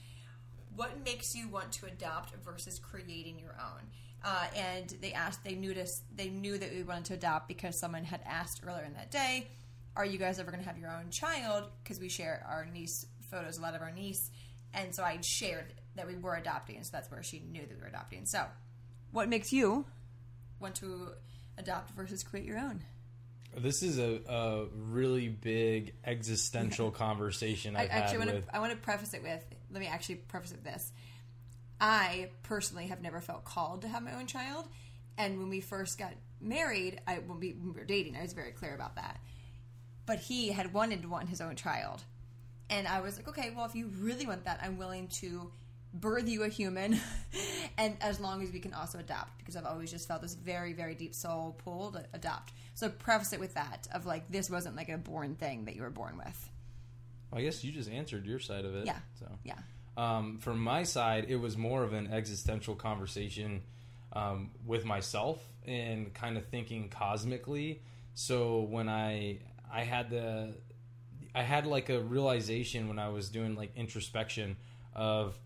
What 0.74 1.04
makes 1.04 1.36
you 1.36 1.48
want 1.48 1.70
to 1.72 1.86
adopt 1.86 2.34
versus 2.44 2.78
creating 2.78 3.38
your 3.38 3.54
own? 3.60 3.82
Uh, 4.24 4.46
and 4.56 4.88
they 5.02 5.12
asked, 5.12 5.44
they 5.44 5.54
knew 5.54 5.74
this, 5.74 6.00
they 6.16 6.30
knew 6.30 6.56
that 6.58 6.72
we 6.72 6.82
wanted 6.82 7.04
to 7.04 7.14
adopt 7.14 7.46
because 7.46 7.78
someone 7.78 8.04
had 8.04 8.20
asked 8.26 8.62
earlier 8.66 8.82
in 8.84 8.94
that 8.94 9.10
day, 9.10 9.48
"Are 9.96 10.04
you 10.04 10.18
guys 10.18 10.38
ever 10.38 10.50
going 10.50 10.62
to 10.62 10.68
have 10.68 10.78
your 10.78 10.90
own 10.90 11.10
child?" 11.10 11.70
Because 11.82 11.98
we 12.00 12.08
share 12.08 12.44
our 12.48 12.66
niece 12.66 13.06
photos, 13.30 13.58
a 13.58 13.62
lot 13.62 13.74
of 13.74 13.82
our 13.82 13.90
niece, 13.92 14.30
and 14.72 14.94
so 14.94 15.02
I 15.02 15.18
shared 15.22 15.72
that 15.96 16.06
we 16.06 16.16
were 16.16 16.34
adopting, 16.34 16.82
so 16.82 16.90
that's 16.92 17.10
where 17.10 17.22
she 17.22 17.40
knew 17.40 17.60
that 17.62 17.70
we 17.76 17.80
were 17.80 17.86
adopting. 17.88 18.26
So, 18.26 18.44
What 19.12 19.28
makes 19.28 19.52
you? 19.52 19.86
want 20.60 20.74
to 20.76 21.08
adopt 21.58 21.90
versus 21.92 22.22
create 22.22 22.46
your 22.46 22.58
own? 22.58 22.82
This 23.56 23.82
is 23.82 23.98
a, 23.98 24.20
a 24.28 24.64
really 24.74 25.28
big 25.28 25.94
existential 26.04 26.90
conversation 27.04 27.76
I 27.76 27.82
I've 27.82 27.90
actually 27.90 28.18
had 28.18 28.26
want 28.26 28.34
with. 28.36 28.46
to. 28.46 28.56
I 28.56 28.58
want 28.60 28.72
to 28.72 28.78
preface 28.78 29.14
it 29.14 29.22
with. 29.22 29.44
Let 29.70 29.80
me 29.80 29.86
actually 29.86 30.16
preface 30.16 30.50
it 30.52 30.56
with 30.56 30.64
this. 30.64 30.92
I 31.80 32.30
personally 32.42 32.86
have 32.86 33.00
never 33.02 33.20
felt 33.20 33.44
called 33.44 33.82
to 33.82 33.88
have 33.88 34.02
my 34.02 34.14
own 34.14 34.26
child, 34.26 34.66
and 35.18 35.38
when 35.38 35.48
we 35.48 35.60
first 35.60 35.98
got 35.98 36.12
married, 36.40 37.00
I 37.06 37.16
when 37.18 37.40
we, 37.40 37.50
when 37.52 37.72
we 37.74 37.80
were 37.80 37.84
dating, 37.86 38.16
I 38.16 38.22
was 38.22 38.32
very 38.32 38.52
clear 38.52 38.74
about 38.74 38.96
that. 38.96 39.20
But 40.06 40.18
he 40.18 40.48
had 40.48 40.72
wanted 40.74 41.02
to 41.02 41.08
want 41.08 41.28
his 41.28 41.40
own 41.40 41.56
child, 41.56 42.02
and 42.70 42.86
I 42.86 43.00
was 43.00 43.16
like, 43.16 43.28
okay, 43.28 43.52
well, 43.54 43.64
if 43.64 43.74
you 43.74 43.90
really 43.98 44.26
want 44.26 44.44
that, 44.44 44.60
I'm 44.62 44.76
willing 44.78 45.08
to 45.20 45.50
birth 45.94 46.28
you 46.28 46.42
a 46.42 46.48
human, 46.48 46.98
and 47.78 47.96
as 48.00 48.20
long 48.20 48.42
as 48.42 48.52
we 48.52 48.58
can 48.60 48.74
also 48.74 48.98
adapt, 48.98 49.38
because 49.38 49.56
I've 49.56 49.64
always 49.64 49.90
just 49.90 50.08
felt 50.08 50.22
this 50.22 50.34
very, 50.34 50.72
very 50.72 50.94
deep 50.94 51.14
soul 51.14 51.56
pull 51.64 51.92
to 51.92 52.04
adopt. 52.12 52.52
So 52.74 52.88
preface 52.88 53.32
it 53.32 53.40
with 53.40 53.54
that 53.54 53.86
of 53.94 54.04
like 54.04 54.30
this 54.30 54.50
wasn't 54.50 54.76
like 54.76 54.88
a 54.88 54.98
born 54.98 55.36
thing 55.36 55.66
that 55.66 55.76
you 55.76 55.82
were 55.82 55.90
born 55.90 56.16
with. 56.18 56.50
I 57.32 57.42
guess 57.42 57.64
you 57.64 57.72
just 57.72 57.90
answered 57.90 58.26
your 58.26 58.38
side 58.38 58.64
of 58.64 58.74
it. 58.74 58.86
Yeah. 58.86 58.98
So 59.18 59.26
Yeah. 59.44 59.58
um, 59.96 60.38
from 60.38 60.58
my 60.60 60.82
side, 60.82 61.26
it 61.28 61.36
was 61.36 61.56
more 61.56 61.82
of 61.82 61.92
an 61.92 62.08
existential 62.12 62.74
conversation 62.74 63.62
um, 64.12 64.50
with 64.66 64.84
myself 64.84 65.42
and 65.66 66.12
kind 66.14 66.36
of 66.36 66.46
thinking 66.46 66.88
cosmically. 66.88 67.82
So 68.14 68.60
when 68.60 68.88
I 68.88 69.38
I 69.74 69.82
had 69.82 70.08
the 70.08 70.54
I 71.34 71.42
had 71.42 71.66
like 71.66 71.88
a 71.88 72.00
realization 72.00 72.86
when 72.86 72.98
I 73.00 73.08
was 73.08 73.28
doing 73.28 73.56
like 73.56 73.72
introspection 73.76 74.56
of 74.94 75.36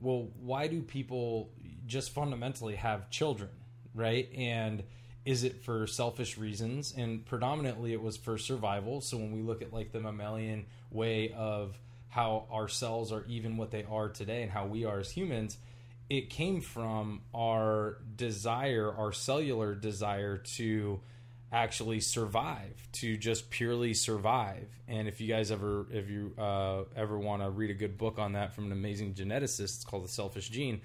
well, 0.00 0.28
why 0.40 0.68
do 0.68 0.82
people 0.82 1.50
just 1.86 2.10
fundamentally 2.10 2.76
have 2.76 3.10
children, 3.10 3.50
right? 3.94 4.28
And 4.36 4.82
is 5.24 5.44
it 5.44 5.62
for 5.64 5.86
selfish 5.86 6.38
reasons? 6.38 6.94
And 6.96 7.24
predominantly 7.24 7.92
it 7.92 8.02
was 8.02 8.16
for 8.16 8.38
survival. 8.38 9.00
So 9.00 9.16
when 9.16 9.32
we 9.32 9.42
look 9.42 9.62
at 9.62 9.72
like 9.72 9.92
the 9.92 10.00
mammalian 10.00 10.66
way 10.90 11.32
of 11.32 11.78
how 12.08 12.46
our 12.50 12.68
cells 12.68 13.12
are 13.12 13.24
even 13.26 13.56
what 13.56 13.70
they 13.70 13.84
are 13.84 14.08
today 14.08 14.42
and 14.42 14.50
how 14.50 14.66
we 14.66 14.84
are 14.84 15.00
as 15.00 15.10
humans, 15.10 15.56
it 16.10 16.30
came 16.30 16.60
from 16.60 17.22
our 17.34 17.98
desire, 18.16 18.92
our 18.92 19.12
cellular 19.12 19.74
desire 19.74 20.36
to 20.36 21.00
actually 21.52 22.00
survive, 22.00 22.88
to 22.92 23.16
just 23.16 23.50
purely 23.50 23.92
survive. 23.92 24.68
And 24.88 25.06
if 25.06 25.20
you 25.20 25.28
guys 25.28 25.50
ever, 25.50 25.86
if 25.90 26.08
you 26.08 26.32
uh, 26.38 26.84
ever 26.96 27.18
want 27.18 27.42
to 27.42 27.50
read 27.50 27.70
a 27.70 27.74
good 27.74 27.98
book 27.98 28.18
on 28.18 28.32
that 28.32 28.54
from 28.54 28.66
an 28.66 28.72
amazing 28.72 29.12
geneticist, 29.14 29.76
it's 29.76 29.84
called 29.84 30.04
The 30.04 30.08
Selfish 30.08 30.48
Gene. 30.48 30.80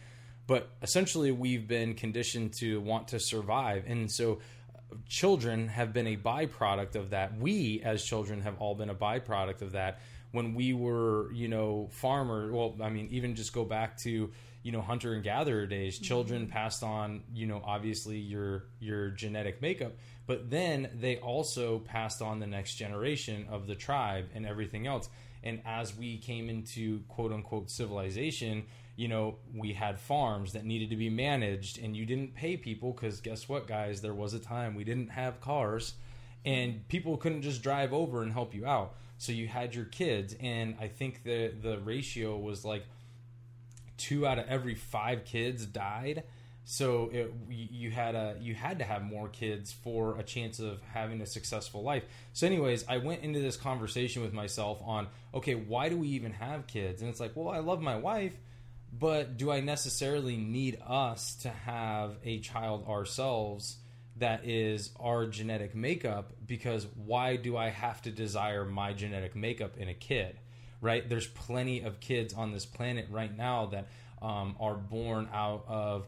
But 0.46 0.70
essentially, 0.82 1.32
we've 1.32 1.68
been 1.68 1.94
conditioned 1.94 2.54
to 2.56 2.82
want 2.82 3.08
to 3.10 3.20
survive, 3.20 3.86
and 3.88 4.12
so 4.12 4.40
uh, 4.76 4.96
children 5.08 5.68
have 5.70 5.94
been 5.94 6.08
a 6.08 6.18
byproduct 6.18 6.96
of 6.96 7.10
that. 7.12 7.38
We, 7.38 7.82
as 7.84 8.04
children, 8.04 8.42
have 8.42 8.56
all 8.60 8.76
been 8.76 8.90
a 8.90 8.96
byproduct 8.96 9.62
of 9.62 9.72
that. 9.72 10.00
When 10.32 10.54
we 10.54 10.74
were, 10.74 11.32
you 11.32 11.48
know, 11.48 11.88
farmer. 11.92 12.52
Well, 12.52 12.76
I 12.82 12.90
mean, 12.90 13.08
even 13.12 13.36
just 13.36 13.54
go 13.54 13.64
back 13.64 13.98
to 14.00 14.30
you 14.68 14.74
know 14.74 14.82
hunter 14.82 15.14
and 15.14 15.24
gatherer 15.24 15.66
days. 15.66 15.96
Mm-hmm. 15.96 16.04
Children 16.04 16.48
passed 16.48 16.84
on, 16.84 17.24
you 17.34 17.48
know, 17.48 17.62
obviously 17.64 18.18
your 18.18 18.66
your 18.82 19.12
genetic 19.12 19.62
makeup, 19.62 19.94
but 20.26 20.50
then 20.50 20.90
they 21.00 21.16
also 21.20 21.80
passed 21.80 22.22
on 22.22 22.42
the 22.42 22.48
next 22.48 22.76
generation 22.76 23.48
of 23.50 23.66
the 23.66 23.76
tribe 23.76 24.26
and 24.36 24.46
everything 24.46 24.86
else. 24.86 25.08
And 25.42 25.62
as 25.66 25.96
we 25.96 26.18
came 26.18 26.50
into 26.50 27.00
quote 27.08 27.32
unquote 27.32 27.72
civilization, 27.72 28.66
you 28.98 29.08
know, 29.08 29.38
we 29.56 29.72
had 29.72 30.02
farms 30.02 30.52
that 30.52 30.66
needed 30.66 30.90
to 30.90 30.98
be 30.98 31.10
managed, 31.10 31.80
and 31.82 31.96
you 31.96 32.06
didn't 32.06 32.36
pay 32.36 32.58
people 32.58 32.92
because 32.92 33.22
guess 33.22 33.48
what, 33.48 33.68
guys? 33.68 34.02
There 34.02 34.14
was 34.14 34.34
a 34.34 34.40
time 34.40 34.76
we 34.76 34.84
didn't 34.84 35.12
have 35.12 35.40
cars, 35.40 35.94
and 36.44 36.86
people 36.90 37.16
couldn't 37.16 37.44
just 37.44 37.64
drive 37.64 37.94
over 37.94 38.22
and 38.22 38.34
help 38.34 38.54
you 38.54 38.66
out. 38.66 38.96
So 39.18 39.32
you 39.32 39.48
had 39.48 39.74
your 39.74 39.86
kids, 39.86 40.36
and 40.42 40.76
I 40.78 40.90
think 40.90 41.24
the 41.24 41.54
the 41.62 41.80
ratio 41.80 42.38
was 42.38 42.66
like 42.66 42.84
two 43.98 44.26
out 44.26 44.40
of 44.40 44.48
every 44.48 44.76
five 44.76 45.26
kids 45.26 45.66
died. 45.66 46.24
So 46.70 47.10
it, 47.14 47.34
you 47.50 47.92
had 47.92 48.14
a 48.16 48.36
you 48.42 48.54
had 48.54 48.80
to 48.80 48.86
have 48.86 49.02
more 49.02 49.30
kids 49.30 49.72
for 49.72 50.20
a 50.20 50.24
chance 50.24 50.60
of 50.60 50.82
having 50.94 51.22
a 51.22 51.26
successful 51.26 51.82
life. 51.82 52.04
So, 52.34 52.46
anyways, 52.46 52.84
I 52.90 52.98
went 52.98 53.24
into 53.24 53.40
this 53.40 53.56
conversation 53.56 54.22
with 54.22 54.34
myself 54.34 54.82
on 54.84 55.08
okay, 55.34 55.56
why 55.56 55.88
do 55.88 55.98
we 55.98 56.10
even 56.10 56.34
have 56.34 56.68
kids? 56.68 57.02
And 57.02 57.10
it's 57.10 57.22
like, 57.22 57.32
well, 57.36 57.48
I 57.48 57.60
love 57.60 57.82
my 57.82 57.96
wife, 57.96 58.38
but 58.92 59.38
do 59.38 59.50
I 59.50 59.62
necessarily 59.62 60.36
need 60.36 60.78
us 60.86 61.36
to 61.44 61.50
have 61.50 62.18
a 62.26 62.40
child 62.40 62.86
ourselves 62.86 63.78
that 64.18 64.46
is 64.46 64.92
our 65.00 65.26
genetic 65.26 65.74
makeup? 65.74 66.34
Because 66.46 66.86
why 66.96 67.38
do 67.38 67.56
I 67.56 67.70
have 67.70 68.02
to 68.02 68.12
desire 68.12 68.66
my 68.66 68.92
genetic 68.92 69.38
makeup 69.38 69.78
in 69.78 69.88
a 69.88 69.94
kid? 69.94 70.38
Right? 70.80 71.08
There's 71.08 71.28
plenty 71.28 71.82
of 71.82 72.00
kids 72.00 72.34
on 72.34 72.52
this 72.52 72.66
planet 72.66 73.08
right 73.10 73.36
now 73.36 73.68
that 73.68 73.88
um, 74.22 74.56
are 74.60 74.76
born 74.76 75.30
out 75.34 75.66
of 75.68 76.08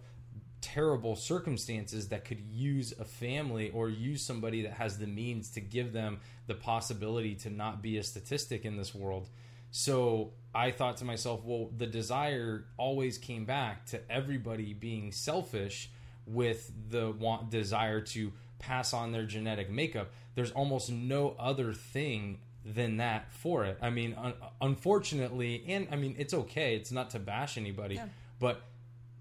terrible 0.62 1.16
circumstances 1.16 2.10
that 2.10 2.26
could 2.26 2.42
use 2.42 2.94
a 3.00 3.06
family 3.06 3.70
or 3.72 3.90
use 3.90 4.22
somebody 4.22 4.64
that 4.64 4.74
has 4.74 4.98
the 4.98 5.08
means 5.08 5.52
to 5.52 5.62
give 5.62 5.94
them 5.94 6.20
the 6.48 6.54
possibility 6.54 7.36
to 7.36 7.50
not 7.50 7.82
be 7.82 7.98
a 7.98 8.04
statistic 8.04 8.66
in 8.66 8.78
this 8.78 8.94
world. 8.94 9.30
So 9.72 10.34
I 10.54 10.72
thought 10.72 10.98
to 10.98 11.06
myself, 11.06 11.44
well, 11.44 11.70
the 11.76 11.88
desire 11.88 12.66
always 12.78 13.18
came 13.18 13.46
back 13.46 13.86
to 13.88 14.12
everybody 14.12 14.74
being 14.74 15.12
selfish 15.12 15.90
with 16.26 16.72
the 16.90 17.12
want 17.12 17.50
desire 17.50 18.02
to 18.02 18.32
pass 18.58 18.94
on 18.94 19.12
their 19.12 19.26
genetic 19.26 19.70
makeup. 19.70 20.12
There's 20.36 20.52
almost 20.52 20.92
no 20.92 21.36
other 21.40 21.74
thing 21.74 22.40
than 22.66 22.98
that 22.98 23.32
for 23.32 23.66
it. 23.66 23.78
I 23.82 23.90
mean, 23.90 24.16
un- 24.16 24.34
unfortunately, 24.62 25.64
and 25.68 25.88
I 25.92 25.96
mean, 25.96 26.16
it's 26.18 26.34
okay. 26.34 26.76
It's 26.76 26.92
not 26.92 27.12
to 27.12 27.20
bash 27.20 27.58
anybody, 27.58 27.96
Yeah. 27.96 28.08
but 28.40 28.62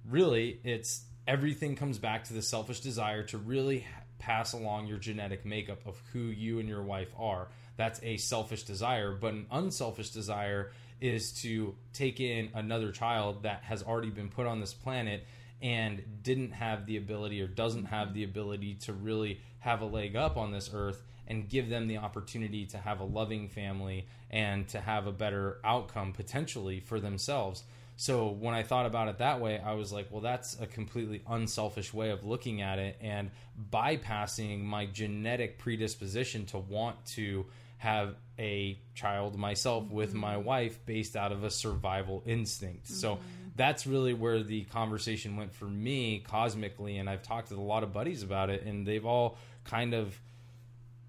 really, 0.08 0.60
it's 0.64 1.04
everything 1.26 1.76
comes 1.76 1.98
back 1.98 2.24
to 2.24 2.32
the 2.34 2.42
selfish 2.42 2.80
desire 2.80 3.22
to 3.24 3.38
really 3.38 3.80
ha- 3.80 4.02
pass 4.18 4.52
along 4.52 4.86
your 4.86 4.98
genetic 4.98 5.44
makeup 5.44 5.86
of 5.86 6.00
who 6.12 6.20
you 6.20 6.58
and 6.58 6.68
your 6.68 6.82
wife 6.82 7.12
are. 7.18 7.48
That's 7.76 8.02
a 8.02 8.16
selfish 8.16 8.64
desire, 8.64 9.12
but 9.12 9.34
an 9.34 9.46
unselfish 9.50 10.10
desire 10.10 10.72
is 11.00 11.32
to 11.42 11.76
take 11.92 12.18
in 12.18 12.50
another 12.54 12.90
child 12.90 13.44
that 13.44 13.62
has 13.62 13.82
already 13.84 14.10
been 14.10 14.28
put 14.30 14.46
on 14.46 14.58
this 14.60 14.74
planet 14.74 15.24
and 15.62 16.02
didn't 16.22 16.52
have 16.52 16.86
the 16.86 16.96
ability 16.96 17.40
or 17.40 17.46
doesn't 17.46 17.84
have 17.86 18.14
the 18.14 18.24
ability 18.24 18.74
to 18.74 18.92
really 18.92 19.40
have 19.60 19.80
a 19.80 19.84
leg 19.84 20.16
up 20.16 20.36
on 20.36 20.50
this 20.50 20.70
earth 20.72 21.02
and 21.28 21.48
give 21.48 21.68
them 21.68 21.86
the 21.86 21.98
opportunity 21.98 22.66
to 22.66 22.78
have 22.78 22.98
a 23.00 23.04
loving 23.04 23.48
family 23.48 24.06
and 24.30 24.66
to 24.68 24.80
have 24.80 25.06
a 25.06 25.12
better 25.12 25.58
outcome 25.62 26.12
potentially 26.12 26.80
for 26.80 26.98
themselves. 26.98 27.62
So 27.96 28.28
when 28.28 28.54
I 28.54 28.62
thought 28.62 28.86
about 28.86 29.08
it 29.08 29.18
that 29.18 29.40
way, 29.40 29.58
I 29.58 29.74
was 29.74 29.92
like, 29.92 30.06
well, 30.10 30.20
that's 30.20 30.58
a 30.60 30.66
completely 30.66 31.22
unselfish 31.28 31.92
way 31.92 32.10
of 32.10 32.24
looking 32.24 32.62
at 32.62 32.78
it 32.78 32.96
and 33.00 33.30
bypassing 33.72 34.62
my 34.62 34.86
genetic 34.86 35.58
predisposition 35.58 36.46
to 36.46 36.58
want 36.58 37.04
to 37.06 37.46
have 37.78 38.14
a 38.38 38.78
child 38.94 39.36
myself 39.36 39.90
with 39.90 40.14
my 40.14 40.34
mm-hmm. 40.34 40.44
wife 40.44 40.86
based 40.86 41.16
out 41.16 41.32
of 41.32 41.44
a 41.44 41.50
survival 41.50 42.22
instinct. 42.24 42.86
So 42.86 43.16
mm-hmm. 43.16 43.22
that's 43.56 43.86
really 43.86 44.14
where 44.14 44.42
the 44.42 44.64
conversation 44.64 45.36
went 45.36 45.52
for 45.52 45.64
me 45.64 46.20
cosmically. 46.20 46.98
And 46.98 47.10
I've 47.10 47.22
talked 47.22 47.48
to 47.48 47.56
a 47.56 47.60
lot 47.60 47.82
of 47.82 47.92
buddies 47.92 48.22
about 48.22 48.48
it, 48.48 48.62
and 48.62 48.86
they've 48.86 49.06
all 49.06 49.38
kind 49.64 49.92
of 49.92 50.16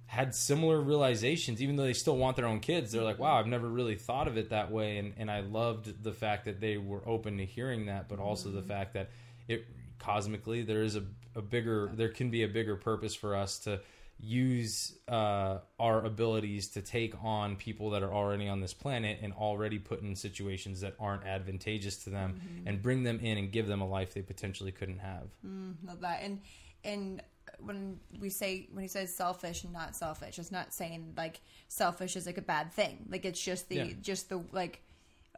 had 0.10 0.34
similar 0.34 0.82
realizations, 0.82 1.62
even 1.62 1.76
though 1.76 1.84
they 1.84 1.94
still 1.94 2.18
want 2.18 2.36
their 2.36 2.48
own 2.48 2.60
kids. 2.60 2.92
They're 2.92 3.04
like, 3.04 3.20
wow, 3.20 3.36
I've 3.36 3.46
never 3.46 3.70
really 3.70 3.94
thought 3.94 4.28
of 4.28 4.38
it 4.38 4.50
that 4.50 4.72
way. 4.72 4.98
And, 4.98 5.14
and 5.18 5.30
I 5.30 5.42
loved 5.42 6.04
the 6.04 6.12
fact 6.12 6.46
that 6.46 6.60
they 6.60 6.78
were 6.78 7.08
open 7.08 7.38
to 7.38 7.46
hearing 7.46 7.86
that, 7.86 8.10
but 8.10 8.18
also 8.18 8.50
the 8.50 8.58
mm-hmm. 8.58 8.68
fact 8.68 8.96
that 8.96 9.12
it 9.48 9.68
cosmically, 10.00 10.64
there 10.64 10.82
is 10.82 10.96
a, 10.96 11.04
a 11.36 11.44
bigger, 11.44 11.92
there 11.94 12.10
can 12.10 12.32
be 12.32 12.42
a 12.42 12.48
bigger 12.48 12.76
purpose 12.76 13.14
for 13.14 13.36
us 13.36 13.60
to 13.60 13.82
use 14.20 14.98
uh, 15.08 15.60
our 15.80 16.04
abilities 16.04 16.70
to 16.70 16.82
take 16.82 17.14
on 17.24 17.56
people 17.56 17.92
that 17.92 18.02
are 18.02 18.12
already 18.12 18.48
on 18.48 18.62
this 18.62 18.74
planet 18.74 19.20
and 19.22 19.32
already 19.34 19.78
put 19.78 20.02
in 20.02 20.16
situations 20.16 20.82
that 20.82 20.96
aren't 21.00 21.24
advantageous 21.24 22.04
to 22.06 22.10
them 22.10 22.42
mm-hmm. 22.44 22.68
and 22.68 22.82
bring 22.82 23.04
them 23.04 23.20
in 23.20 23.38
and 23.38 23.52
give 23.52 23.68
them 23.68 23.80
a 23.80 23.88
life 23.88 24.16
they 24.16 24.24
potentially 24.24 24.72
couldn't 24.72 25.00
have. 25.00 25.28
Mm, 25.46 25.76
love 25.86 26.02
that. 26.02 26.24
And 26.24 26.42
and 26.84 27.22
when 27.64 28.00
we 28.20 28.30
say 28.30 28.68
when 28.72 28.82
he 28.84 28.88
says 28.88 29.14
selfish 29.14 29.64
and 29.64 29.74
not 29.74 29.96
selfish, 29.96 30.40
it's 30.40 30.52
not 30.52 30.74
saying 30.74 31.14
like 31.18 31.42
selfish 31.68 32.16
is 32.16 32.26
like 32.26 32.38
a 32.38 32.42
bad 32.44 32.72
thing. 32.74 33.06
Like 33.10 33.26
it's 33.26 33.42
just 33.42 33.70
the 33.70 33.76
Yeah. 33.76 33.94
just 34.02 34.30
the 34.30 34.44
like 34.52 34.82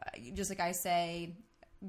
uh, 0.00 0.10
just 0.34 0.50
like 0.50 0.60
I 0.60 0.72
say 0.72 1.36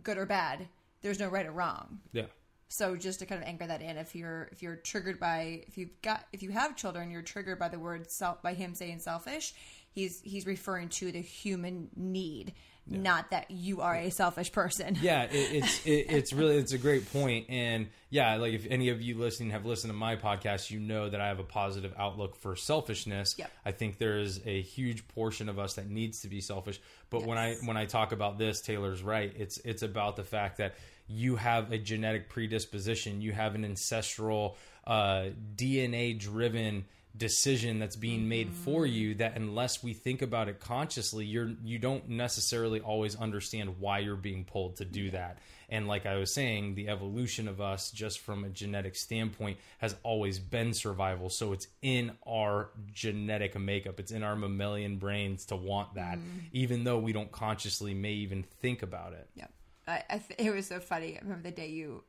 good 0.02 0.18
or 0.18 0.26
bad. 0.26 0.68
There's 1.02 1.20
no 1.20 1.28
right 1.28 1.46
or 1.46 1.52
wrong. 1.52 2.00
Yeah. 2.12 2.26
So 2.70 2.96
just 2.96 3.20
to 3.20 3.26
kind 3.26 3.42
of 3.42 3.48
anchor 3.48 3.68
that 3.68 3.82
in, 3.82 3.98
if 3.98 4.16
you're 4.16 4.50
if 4.52 4.64
you're 4.64 4.78
triggered 4.78 5.20
by 5.20 5.64
if 5.68 5.78
you've 5.78 6.02
got 6.02 6.26
if 6.34 6.42
you 6.42 6.52
have 6.52 6.76
children, 6.76 7.12
you're 7.12 7.22
triggered 7.22 7.60
by 7.60 7.68
the 7.70 7.78
word 7.80 8.10
self 8.10 8.42
by 8.42 8.54
him 8.54 8.74
saying 8.74 9.00
selfish. 9.00 9.54
He's 9.92 10.22
he's 10.22 10.48
referring 10.48 10.90
to 10.90 11.12
the 11.12 11.22
human 11.22 11.90
need, 11.96 12.54
not 12.86 13.32
that 13.32 13.50
you 13.50 13.82
are 13.82 13.96
a 13.96 14.10
selfish 14.10 14.52
person. 14.52 14.98
yeah 15.02 15.24
it, 15.24 15.30
it's 15.34 15.86
it, 15.86 16.06
it's 16.10 16.34
really 16.34 16.58
it's 16.58 16.74
a 16.74 16.78
great 16.78 17.12
point 17.14 17.46
and 17.50 17.88
yeah 18.10 18.36
like 18.36 18.54
if 18.54 18.68
any 18.70 18.90
of 18.90 19.02
you 19.02 19.18
listening 19.18 19.52
have 19.52 19.66
listened 19.66 19.92
to 19.92 19.98
my 19.98 20.16
podcast 20.16 20.70
you 20.70 20.80
know 20.80 21.10
that 21.10 21.22
i 21.22 21.28
have 21.28 21.40
a 21.40 21.44
positive 21.44 21.94
outlook 21.98 22.36
for 22.36 22.56
selfishness. 22.56 23.36
Yep. 23.38 23.52
i 23.66 23.72
think 23.72 23.98
there 23.98 24.20
is 24.20 24.42
a 24.46 24.62
huge 24.62 25.08
portion 25.08 25.50
of 25.50 25.60
us 25.60 25.76
that 25.76 25.90
needs 25.90 26.22
to 26.22 26.28
be 26.28 26.42
selfish 26.42 26.80
but 27.10 27.26
when 27.26 27.38
i 27.38 27.56
when 27.64 27.78
i 27.78 27.86
talk 27.86 28.12
about 28.12 28.38
this 28.38 28.62
taylor's 28.62 29.04
right. 29.04 29.34
It's 29.38 29.58
it's 29.60 29.84
about 29.84 30.16
the 30.16 30.24
fact 30.24 30.58
that 30.58 30.76
you 31.08 31.36
have 31.36 31.72
a 31.72 31.78
genetic 31.78 32.30
predisposition. 32.30 33.22
You 33.22 33.34
have 33.34 33.56
an 33.56 33.66
ancestral 33.66 34.58
uh, 34.86 35.30
dna 35.56 36.18
driven 36.20 36.86
decision 37.16 37.78
that's 37.80 37.96
being 37.96 38.28
made 38.28 38.50
for 38.52 38.84
Mm-hmm. 38.84 38.94
you 38.94 39.14
that 39.16 39.38
unless 39.38 39.84
we 39.84 39.94
think 39.94 40.22
about 40.24 40.50
it 40.50 40.60
consciously 40.60 41.26
you're 41.26 41.52
you 41.64 41.78
don't 41.78 42.10
necessarily 42.10 42.80
always 42.80 43.16
understand 43.16 43.80
why 43.80 44.00
you're 44.00 44.16
being 44.16 44.44
pulled 44.46 44.78
to 44.78 44.86
do 44.86 45.12
that 45.12 45.38
and 45.70 45.88
like 45.88 46.08
i 46.08 46.16
was 46.16 46.34
saying 46.34 46.74
the 46.74 46.90
evolution 46.90 47.48
of 47.48 47.62
us 47.62 47.92
just 47.92 48.20
from 48.20 48.44
a 48.44 48.50
genetic 48.50 48.96
standpoint 48.96 49.60
has 49.78 49.96
always 50.02 50.40
been 50.40 50.74
survival 50.74 51.30
so 51.30 51.54
it's 51.54 51.68
in 51.84 52.12
our 52.28 52.70
genetic 52.94 53.60
makeup 53.60 54.00
it's 54.00 54.12
in 54.12 54.24
our 54.24 54.36
mammalian 54.36 54.98
brains 54.98 55.46
to 55.46 55.56
want 55.56 55.94
that 55.94 56.18
Mm-hmm. 56.18 56.40
even 56.52 56.84
though 56.84 56.98
we 56.98 57.14
don't 57.14 57.32
consciously 57.32 57.94
may 57.94 58.14
even 58.14 58.42
think 58.42 58.82
about 58.82 59.14
it 59.14 59.30
Yep. 59.36 59.52
I, 59.86 60.04
I 60.10 60.18
th- 60.18 60.40
it 60.40 60.54
was 60.56 60.66
so 60.68 60.80
funny. 60.80 61.18
I 61.18 61.22
remember 61.22 61.50
the 61.50 61.56
day 61.56 61.68
you 61.68 62.06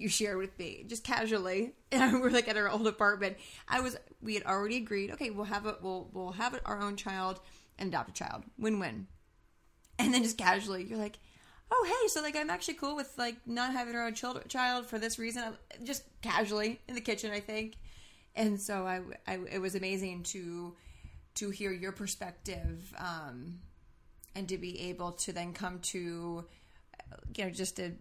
you 0.00 0.08
shared 0.08 0.38
with 0.38 0.58
me 0.58 0.84
just 0.86 1.04
casually, 1.04 1.74
and 1.92 2.20
we're 2.20 2.30
like 2.30 2.48
at 2.48 2.56
our 2.56 2.68
old 2.68 2.86
apartment. 2.86 3.36
I 3.68 3.80
was 3.80 3.96
we 4.22 4.34
had 4.34 4.44
already 4.44 4.76
agreed. 4.76 5.10
Okay, 5.12 5.30
we'll 5.30 5.44
have 5.44 5.66
a 5.66 5.76
we'll 5.80 6.08
we'll 6.12 6.32
have 6.32 6.58
our 6.64 6.80
own 6.80 6.96
child 6.96 7.40
and 7.78 7.88
adopt 7.88 8.10
a 8.10 8.12
child. 8.12 8.44
Win 8.58 8.78
win. 8.78 9.06
And 9.98 10.14
then 10.14 10.22
just 10.22 10.38
casually, 10.38 10.84
you're 10.84 10.98
like, 10.98 11.18
oh 11.70 11.84
hey, 11.86 12.08
so 12.08 12.22
like 12.22 12.36
I'm 12.36 12.50
actually 12.50 12.74
cool 12.74 12.96
with 12.96 13.12
like 13.18 13.36
not 13.46 13.72
having 13.72 13.94
our 13.94 14.06
own 14.06 14.14
child 14.14 14.42
child 14.48 14.86
for 14.86 14.98
this 14.98 15.18
reason. 15.18 15.44
Just 15.84 16.04
casually 16.22 16.80
in 16.88 16.94
the 16.94 17.00
kitchen, 17.00 17.30
I 17.30 17.40
think. 17.40 17.76
And 18.34 18.60
so 18.60 18.86
I, 18.86 19.00
I 19.26 19.38
it 19.50 19.58
was 19.58 19.74
amazing 19.74 20.22
to 20.24 20.74
to 21.36 21.50
hear 21.50 21.72
your 21.72 21.92
perspective. 21.92 22.94
Um, 22.98 23.60
and 24.34 24.48
to 24.48 24.58
be 24.58 24.88
able 24.90 25.12
to 25.12 25.32
then 25.32 25.52
come 25.52 25.80
to 25.80 26.44
you 27.36 27.44
know 27.44 27.50
just 27.50 27.78
a 27.78 27.92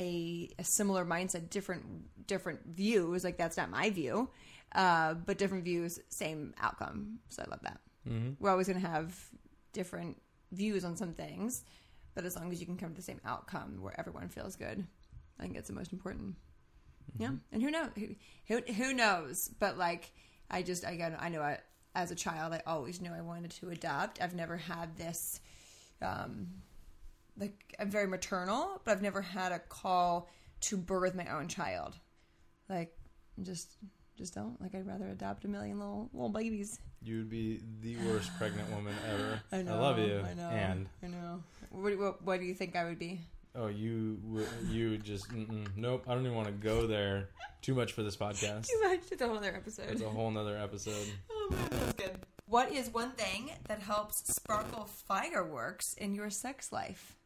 a, 0.00 0.50
a 0.58 0.64
similar 0.64 1.04
mindset 1.04 1.50
different 1.50 2.26
different 2.26 2.60
views 2.66 3.24
like 3.24 3.36
that's 3.36 3.56
not 3.56 3.70
my 3.70 3.90
view 3.90 4.28
uh, 4.74 5.14
but 5.14 5.38
different 5.38 5.62
views 5.62 6.00
same 6.08 6.52
outcome. 6.60 7.18
So 7.28 7.44
i 7.46 7.50
love 7.50 7.60
that. 7.62 7.80
Mm-hmm. 8.08 8.32
we're 8.38 8.50
always 8.50 8.66
going 8.66 8.80
to 8.80 8.86
have 8.86 9.18
different 9.72 10.20
views 10.52 10.84
on 10.84 10.96
some 10.96 11.14
things 11.14 11.64
but 12.14 12.24
as 12.24 12.36
long 12.36 12.52
as 12.52 12.60
you 12.60 12.66
can 12.66 12.76
come 12.76 12.90
to 12.90 12.96
the 12.96 13.02
same 13.02 13.20
outcome 13.24 13.78
where 13.80 13.98
everyone 13.98 14.28
feels 14.28 14.56
good 14.56 14.84
i 15.38 15.42
think 15.42 15.56
it's 15.56 15.68
the 15.68 15.74
most 15.74 15.92
important. 15.92 16.36
Yeah. 17.18 17.30
And 17.52 17.62
who 17.62 17.70
knows 17.70 17.90
who, 17.96 18.08
who, 18.48 18.72
who 18.72 18.92
knows? 18.92 19.50
But 19.58 19.78
like 19.78 20.10
i 20.50 20.62
just 20.62 20.84
again, 20.84 21.16
i 21.20 21.28
know 21.28 21.40
I, 21.40 21.58
as 21.94 22.10
a 22.10 22.14
child 22.16 22.52
i 22.52 22.60
always 22.66 23.00
knew 23.00 23.12
i 23.12 23.20
wanted 23.20 23.52
to 23.52 23.70
adopt. 23.70 24.20
I've 24.20 24.34
never 24.34 24.56
had 24.56 24.96
this 24.96 25.40
um 26.02 26.48
like 27.38 27.74
i'm 27.78 27.90
very 27.90 28.06
maternal 28.06 28.80
but 28.84 28.92
i've 28.92 29.02
never 29.02 29.20
had 29.22 29.52
a 29.52 29.58
call 29.58 30.28
to 30.60 30.76
birth 30.76 31.14
my 31.14 31.26
own 31.26 31.48
child 31.48 31.94
like 32.68 32.96
just 33.42 33.76
just 34.16 34.34
don't 34.34 34.60
like 34.60 34.74
i'd 34.74 34.86
rather 34.86 35.08
adopt 35.08 35.44
a 35.44 35.48
million 35.48 35.78
little 35.78 36.08
little 36.12 36.28
babies 36.28 36.78
you 37.02 37.18
would 37.18 37.30
be 37.30 37.60
the 37.80 37.96
worst 38.08 38.30
pregnant 38.38 38.68
woman 38.70 38.94
ever 39.12 39.40
i 39.52 39.62
know 39.62 39.80
love 39.80 39.98
you 39.98 40.20
i 40.28 40.34
know 40.34 40.48
and 40.48 40.88
i 41.02 41.06
know 41.06 41.42
what, 41.70 41.98
what, 41.98 42.22
what 42.22 42.40
do 42.40 42.46
you 42.46 42.54
think 42.54 42.76
i 42.76 42.84
would 42.84 42.98
be 42.98 43.20
Oh, 43.56 43.68
you 43.68 44.18
would 44.24 44.48
you 44.68 44.98
just 44.98 45.28
nope. 45.76 46.06
I 46.08 46.14
don't 46.14 46.24
even 46.24 46.34
want 46.34 46.48
to 46.48 46.52
go 46.54 46.88
there. 46.88 47.28
Too 47.62 47.72
much 47.72 47.92
for 47.92 48.02
this 48.02 48.16
podcast. 48.16 48.66
too 48.66 48.80
much 48.82 49.00
it's 49.12 49.22
a 49.22 49.28
whole 49.28 49.36
other 49.36 49.54
episode 49.54 49.90
It's 49.90 50.02
a 50.02 50.08
whole 50.08 50.36
other 50.36 50.58
episode. 50.58 51.06
Oh 51.30 51.50
man, 51.50 51.68
that's 51.70 51.92
good. 51.92 52.18
What 52.46 52.72
is 52.72 52.88
one 52.92 53.10
thing 53.12 53.50
that 53.68 53.80
helps 53.80 54.34
sparkle 54.34 54.86
fireworks 54.86 55.94
in 55.94 56.14
your 56.14 56.30
sex 56.30 56.72
life? 56.72 57.16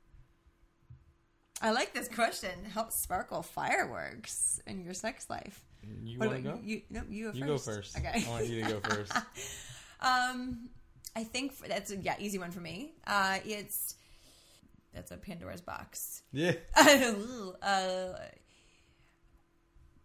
I 1.60 1.70
like 1.72 1.92
this 1.92 2.08
question. 2.08 2.50
Helps 2.72 2.96
sparkle 2.96 3.42
fireworks 3.42 4.60
in 4.66 4.84
your 4.84 4.94
sex 4.94 5.28
life. 5.28 5.64
You 6.02 6.18
want 6.18 6.32
to 6.32 6.40
go? 6.40 6.60
you? 6.62 6.82
No, 6.90 7.02
you 7.08 7.32
go 7.32 7.38
You 7.38 7.56
first. 7.56 7.66
go 7.66 7.72
first. 7.72 7.98
Okay. 7.98 8.24
I 8.26 8.30
want 8.30 8.46
you 8.46 8.64
to 8.64 8.70
go 8.70 8.80
first. 8.88 9.12
Um, 10.00 10.68
I 11.16 11.24
think 11.24 11.52
for, 11.52 11.66
that's 11.66 11.90
a 11.90 11.96
yeah 11.96 12.14
easy 12.18 12.38
one 12.38 12.50
for 12.50 12.60
me. 12.60 12.92
Uh, 13.06 13.38
it's 13.44 13.94
that's 14.94 15.10
a 15.10 15.16
Pandora's 15.16 15.60
box. 15.60 16.22
Yeah. 16.32 16.52
uh, 16.76 18.12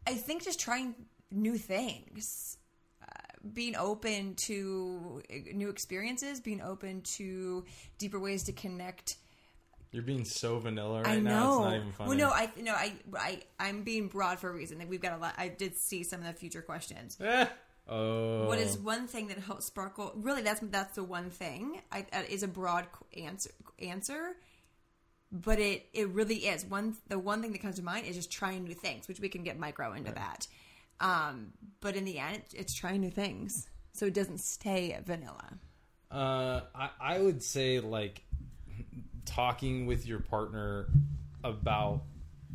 I 0.06 0.14
think 0.16 0.44
just 0.44 0.60
trying 0.60 0.96
new 1.32 1.58
things, 1.58 2.58
uh, 3.02 3.06
being 3.54 3.76
open 3.76 4.36
to 4.36 5.22
new 5.54 5.70
experiences, 5.70 6.40
being 6.40 6.62
open 6.62 7.02
to 7.02 7.64
deeper 7.98 8.20
ways 8.20 8.44
to 8.44 8.52
connect. 8.52 9.18
You're 9.94 10.02
being 10.02 10.26
so 10.26 10.58
vanilla 10.58 11.04
right 11.04 11.08
I 11.08 11.20
now. 11.20 11.30
know. 11.30 11.52
It's 11.52 11.60
not 11.60 11.76
even 11.76 11.92
funny. 11.94 12.10
Well, 12.10 12.18
no, 12.18 12.30
I 12.30 12.50
no, 12.60 12.74
I 12.74 12.94
I 13.16 13.40
I'm 13.60 13.84
being 13.84 14.08
broad 14.08 14.40
for 14.40 14.50
a 14.50 14.54
reason. 14.54 14.80
Like 14.80 14.90
we've 14.90 15.00
got 15.00 15.14
a 15.14 15.22
lot. 15.22 15.36
I 15.38 15.50
did 15.50 15.78
see 15.78 16.04
some 16.04 16.20
of 16.20 16.26
the 16.26 16.34
future 16.34 16.64
questions. 16.64 17.16
Eh. 17.22 17.46
Oh. 17.88 18.48
What 18.48 18.58
is 18.58 18.76
one 18.78 19.08
thing 19.08 19.28
that 19.28 19.38
helps 19.38 19.66
sparkle? 19.66 20.12
Really, 20.16 20.42
that's 20.42 20.62
that's 20.64 20.96
the 20.96 21.04
one 21.04 21.30
thing. 21.30 21.80
I, 21.92 22.08
that 22.12 22.30
is 22.30 22.42
a 22.42 22.48
broad 22.48 22.88
answer. 23.16 23.52
Answer, 23.78 24.36
but 25.32 25.60
it 25.60 25.86
it 25.94 26.08
really 26.10 26.38
is 26.38 26.66
one. 26.66 26.96
The 27.10 27.20
one 27.20 27.44
thing 27.44 27.52
that 27.52 27.62
comes 27.62 27.76
to 27.76 27.84
mind 27.84 28.08
is 28.08 28.16
just 28.16 28.32
trying 28.32 28.64
new 28.64 28.74
things, 28.74 29.08
which 29.08 29.20
we 29.20 29.30
can 29.30 29.44
get 29.44 29.60
micro 29.60 29.94
into 29.94 30.12
that. 30.12 30.48
Um, 31.00 31.54
but 31.82 31.96
in 31.96 32.04
the 32.06 32.18
end, 32.18 32.38
it's, 32.38 32.54
it's 32.56 32.74
trying 32.74 33.02
new 33.02 33.12
things, 33.12 33.70
so 33.92 34.08
it 34.08 34.16
doesn't 34.16 34.40
stay 34.40 34.98
vanilla. 35.06 35.60
Uh, 36.10 36.62
I, 36.74 36.90
I 37.00 37.20
would 37.20 37.44
say 37.44 37.80
like 37.80 38.24
talking 39.26 39.86
with 39.86 40.06
your 40.06 40.20
partner 40.20 40.88
about 41.44 42.04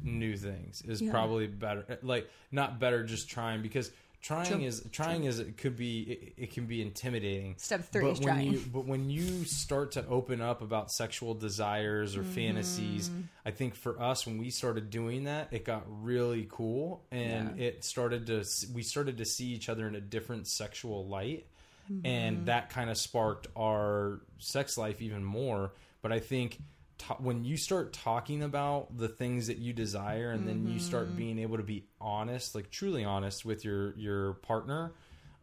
new 0.02 0.36
things 0.36 0.82
is 0.82 1.00
Yeah. 1.02 1.10
probably 1.10 1.46
better. 1.46 1.98
Like 2.02 2.30
not 2.52 2.78
better, 2.78 3.02
just 3.04 3.28
trying 3.28 3.62
because 3.62 3.90
trying 4.20 4.62
is 4.62 4.84
trying 4.90 5.24
is 5.24 5.38
it 5.38 5.56
could 5.56 5.76
be 5.76 6.00
it, 6.02 6.32
it 6.44 6.52
can 6.52 6.66
be 6.66 6.82
intimidating. 6.82 7.54
Step 7.58 7.84
three 7.90 8.02
but 8.02 8.12
is 8.12 8.18
when 8.20 8.26
trying. 8.34 8.52
you 8.52 8.62
but 8.72 8.84
when 8.86 9.10
you 9.10 9.44
start 9.44 9.92
to 9.92 10.06
open 10.08 10.40
up 10.40 10.60
about 10.62 10.90
sexual 10.90 11.34
desires 11.34 12.16
or 12.16 12.22
Mm-hmm. 12.22 12.32
fantasies, 12.32 13.10
I 13.44 13.50
think 13.50 13.74
for 13.74 14.00
us 14.00 14.26
when 14.26 14.38
we 14.38 14.50
started 14.50 14.90
doing 14.90 15.24
that, 15.24 15.48
it 15.52 15.64
got 15.64 15.84
really 16.02 16.46
cool 16.50 17.04
and 17.10 17.58
Yeah. 17.58 17.64
it 17.66 17.84
started 17.84 18.26
to 18.26 18.44
we 18.74 18.82
started 18.82 19.18
to 19.18 19.24
see 19.24 19.46
each 19.46 19.68
other 19.68 19.86
in 19.88 19.94
a 19.94 20.00
different 20.00 20.46
sexual 20.48 21.06
light 21.06 21.46
Mm-hmm. 21.90 22.04
and 22.06 22.46
that 22.46 22.68
kind 22.68 22.90
of 22.90 22.98
sparked 22.98 23.46
our 23.56 24.20
sex 24.38 24.76
life 24.76 25.00
even 25.00 25.24
more 25.24 25.72
but 26.02 26.12
i 26.12 26.18
think 26.20 26.58
ta 26.98 27.14
when 27.20 27.44
you 27.44 27.56
start 27.56 27.92
talking 27.92 28.42
about 28.42 28.96
the 28.96 29.08
things 29.08 29.46
that 29.46 29.58
you 29.58 29.72
desire 29.72 30.30
and 30.30 30.46
then 30.48 30.64
you 30.66 30.76
Mm-hmm. 30.76 30.78
start 30.78 31.16
being 31.16 31.38
able 31.38 31.56
to 31.56 31.62
be 31.62 31.84
honest 32.00 32.54
like 32.54 32.70
truly 32.70 33.04
honest 33.04 33.44
with 33.44 33.64
your 33.64 33.94
your 33.96 34.34
partner 34.34 34.92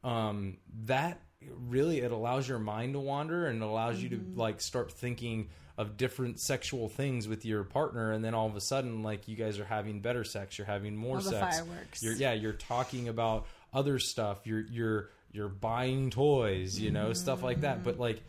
um 0.03 0.57
that 0.85 1.21
really 1.67 1.99
it 1.99 2.11
allows 2.11 2.47
your 2.47 2.59
mind 2.59 2.93
to 2.93 2.99
wander 2.99 3.47
and 3.47 3.61
it 3.61 3.65
allows 3.65 4.01
you 4.01 4.09
to 4.09 4.15
Mm-hmm. 4.17 4.39
like 4.39 4.61
start 4.61 4.91
thinking 4.91 5.49
of 5.77 5.97
different 5.97 6.39
sexual 6.39 6.87
things 6.87 7.27
with 7.27 7.43
your 7.45 7.63
partner 7.65 8.11
and 8.13 8.23
then 8.23 8.33
all 8.33 8.47
of 8.47 8.55
a 8.55 8.61
sudden 8.61 9.03
like 9.03 9.27
you 9.27 9.35
guys 9.35 9.59
are 9.59 9.65
having 9.65 9.99
better 9.99 10.23
sex 10.23 10.57
you're 10.57 10.65
having 10.67 10.95
more 10.95 11.17
All 11.17 11.21
sex 11.21 11.57
fireworks. 11.59 12.01
you're 12.01 12.13
yeah 12.15 12.33
you're 12.33 12.53
talking 12.53 13.09
about 13.09 13.45
other 13.73 13.99
stuff 13.99 14.39
you're 14.45 14.61
you're 14.71 15.09
you're 15.33 15.49
buying 15.49 16.11
toys 16.11 16.79
you 16.79 16.91
know 16.91 17.11
stuff 17.11 17.43
like 17.43 17.61
that 17.61 17.83
but 17.83 17.99
like 17.99 18.23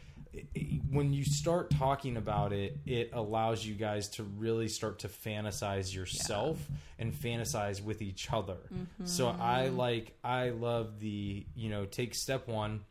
when 0.91 1.13
you 1.13 1.25
start 1.25 1.71
talking 1.71 2.17
about 2.17 2.53
it 2.53 2.79
it 2.87 3.11
allows 3.13 3.65
you 3.65 3.75
guys 3.75 4.09
to 4.09 4.23
really 4.23 4.69
start 4.69 4.99
to 5.01 5.09
fantasize 5.09 5.95
yourself 5.95 6.59
and 6.99 7.13
fantasize 7.13 7.83
with 7.83 8.03
each 8.03 8.33
other. 8.33 8.57
Mm-hmm. 8.73 9.07
So 9.07 9.29
i 9.41 9.69
like 9.69 10.17
i 10.25 10.51
love 10.51 11.01
the 11.01 11.47
you 11.55 11.71
know 11.71 11.85
take 11.85 12.15
step 12.15 12.49
one 12.49 12.85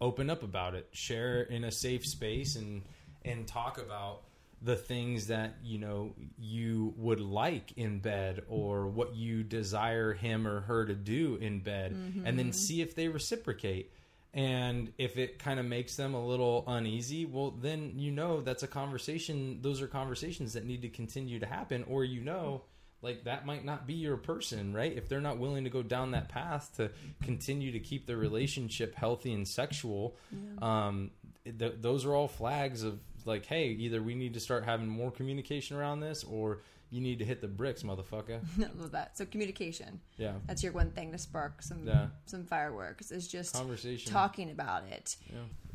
open 0.00 0.30
up 0.30 0.42
about 0.42 0.74
it 0.74 0.88
share 0.92 1.42
in 1.42 1.64
a 1.64 1.70
safe 1.70 2.06
space 2.06 2.56
and 2.56 2.82
and 3.24 3.46
talk 3.46 3.78
about 3.78 4.22
the 4.62 4.76
things 4.76 5.28
that 5.28 5.54
you 5.62 5.78
know 5.78 6.12
you 6.38 6.92
would 6.96 7.20
like 7.20 7.72
in 7.76 7.98
bed 7.98 8.42
or 8.48 8.86
what 8.86 9.14
you 9.14 9.42
desire 9.42 10.12
him 10.12 10.46
or 10.46 10.60
her 10.60 10.84
to 10.84 10.94
do 10.94 11.36
in 11.40 11.60
bed 11.60 11.92
and 11.92 12.38
then 12.38 12.46
mm-hmm. 12.46 12.52
see 12.52 12.82
if 12.82 12.94
they 12.94 13.08
reciprocate 13.08 13.92
and 14.32 14.92
if 14.96 15.16
it 15.18 15.38
kind 15.38 15.58
of 15.58 15.66
makes 15.66 15.96
them 15.96 16.14
a 16.14 16.24
little 16.24 16.62
uneasy 16.68 17.24
well 17.24 17.50
then 17.50 17.92
you 17.96 18.12
know 18.12 18.40
that's 18.40 18.62
a 18.62 18.68
conversation 18.68 19.58
those 19.60 19.82
are 19.82 19.88
conversations 19.88 20.52
that 20.52 20.64
need 20.64 20.82
to 20.82 20.88
continue 20.88 21.38
to 21.40 21.46
happen 21.46 21.84
or 21.88 22.04
you 22.04 22.20
know 22.20 22.62
like 23.02 23.24
that 23.24 23.46
might 23.46 23.64
not 23.64 23.86
be 23.86 23.94
your 23.94 24.16
person 24.16 24.72
right? 24.74 24.94
If 24.96 25.08
they're 25.08 25.20
not 25.20 25.38
willing 25.38 25.64
to 25.64 25.70
go 25.70 25.82
down 25.82 26.10
that 26.12 26.28
path 26.28 26.70
to 26.76 26.90
continue 27.22 27.72
to 27.72 27.80
keep 27.80 28.06
the 28.06 28.16
relationship 28.16 28.94
healthy 28.94 29.32
and 29.32 29.48
sexual 29.48 30.16
um 30.62 31.10
th- 31.44 31.74
those 31.80 32.04
are 32.04 32.14
all 32.14 32.28
flags 32.28 32.82
of 32.82 33.00
like 33.24 33.46
hey 33.46 33.68
either 33.68 34.02
we 34.02 34.14
need 34.14 34.34
to 34.34 34.40
start 34.40 34.64
having 34.64 34.86
more 34.86 35.10
communication 35.10 35.76
around 35.76 36.00
this 36.00 36.24
or 36.24 36.60
you 36.90 37.00
need 37.00 37.18
to 37.20 37.24
hit 37.24 37.40
the 37.40 37.48
bricks 37.48 37.82
motherfucker 37.82 38.40
I 38.60 38.68
love 38.80 38.92
that. 38.92 39.16
So 39.16 39.24
communication. 39.26 40.00
yeah 40.16 40.32
That's 40.46 40.62
your 40.62 40.72
one 40.72 40.90
thing 40.90 41.12
to 41.12 41.18
spark 41.18 41.62
some 41.62 41.86
Yeah. 41.86 42.08
some 42.26 42.44
fireworks. 42.44 43.10
Is 43.10 43.28
just 43.28 43.54
Conversation. 43.54 44.12
talking 44.12 44.50
about 44.50 44.84
it. 44.90 45.16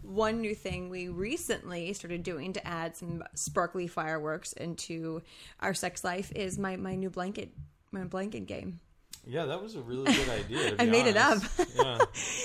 One 0.01 0.39
new 0.41 0.53
thing 0.53 0.89
we 0.89 1.07
recently 1.07 1.91
started 1.93 2.21
doing 2.23 2.53
to 2.53 2.67
add 2.67 2.95
some 2.95 3.23
sparkly 3.33 3.87
fireworks 3.87 4.53
into 4.53 5.21
our 5.59 5.73
sex 5.73 6.03
life 6.03 6.31
is 6.35 6.59
my 6.59 6.75
my 6.75 6.95
new 6.95 7.09
blanket 7.09 7.49
my 7.91 8.03
blanket 8.03 8.45
game. 8.45 8.79
Yeah, 9.27 9.45
that 9.45 9.63
was 9.63 9.75
a 9.75 9.81
really 9.81 10.13
good 10.13 10.29
idea. 10.41 10.75
I 10.77 10.85
made 10.85 11.07
it 11.07 11.17
up. 11.17 11.41
yeah. 11.75 11.97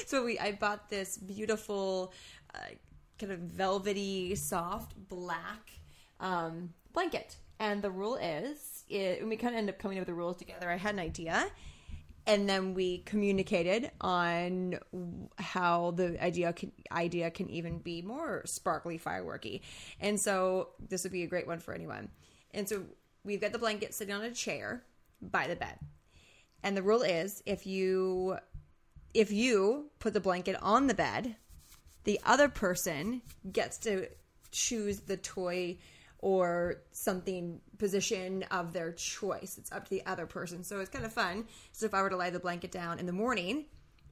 so 0.07 0.25
we 0.25 0.39
I 0.39 0.53
bought 0.53 0.89
this 0.89 1.19
beautiful 1.19 2.15
uh, 2.55 2.59
kind 3.19 3.33
of 3.33 3.41
velvety 3.41 4.35
soft 4.37 4.95
black 5.09 5.71
um, 6.21 6.73
blanket 6.95 7.37
and 7.61 7.83
the 7.83 7.91
rule 7.91 8.17
is 8.17 8.85
it, 8.89 9.25
we 9.27 9.37
kind 9.37 9.55
of 9.55 9.59
end 9.59 9.69
up 9.69 9.79
coming 9.79 9.99
up 9.99 10.03
with 10.03 10.09
the 10.09 10.15
rules 10.15 10.39
together. 10.39 10.69
I 10.69 10.77
had 10.77 10.95
an 10.95 11.01
idea 11.01 11.47
and 12.27 12.49
then 12.49 12.75
we 12.75 12.99
communicated 12.99 13.91
on 14.01 14.79
how 15.39 15.93
the 15.93 16.23
idea 16.23 16.53
can, 16.53 16.73
idea 16.91 17.31
can 17.31 17.49
even 17.51 17.79
be 17.79 18.03
more 18.03 18.43
sparkly 18.47 18.99
fireworky. 18.99 19.61
And 20.01 20.19
so 20.19 20.71
this 20.89 21.03
would 21.05 21.13
be 21.13 21.23
a 21.23 21.27
great 21.27 21.47
one 21.47 21.59
for 21.59 21.75
anyone. 21.75 22.09
And 22.53 22.69
so 22.69 22.85
we've 23.25 23.41
got 23.41 23.53
the 23.53 23.59
blanket 23.59 23.95
sitting 23.95 24.15
on 24.15 24.23
a 24.23 24.33
chair 24.33 24.83
by 25.21 25.47
the 25.47 25.57
bed. 25.57 25.79
And 26.63 26.77
the 26.77 26.83
rule 26.83 27.03
is 27.03 27.43
if 27.47 27.67
you 27.67 28.37
if 29.13 29.33
you 29.33 29.91
put 29.99 30.13
the 30.13 30.21
blanket 30.21 30.57
on 30.63 30.87
the 30.87 30.95
bed, 30.95 31.37
the 32.05 32.21
other 32.25 32.49
person 32.49 33.23
gets 33.51 33.77
to 33.79 34.07
choose 34.53 35.01
the 35.01 35.17
toy 35.17 35.79
or 36.23 36.83
something 36.93 37.61
position 37.79 38.45
of 38.51 38.73
their 38.73 38.93
choice. 38.93 39.57
It's 39.59 39.73
up 39.73 39.85
to 39.85 39.91
the 39.91 40.05
other 40.07 40.27
person. 40.27 40.63
So 40.63 40.81
it's 40.81 40.91
kind 40.91 41.05
of 41.05 41.13
fun. 41.13 41.47
So 41.73 41.87
if 41.87 41.95
I 41.95 42.03
were 42.03 42.11
to 42.11 42.17
lay 42.17 42.31
the 42.31 42.41
blanket 42.41 42.71
down 42.71 42.99
in 42.99 43.07
the 43.07 43.13
morning, 43.13 43.65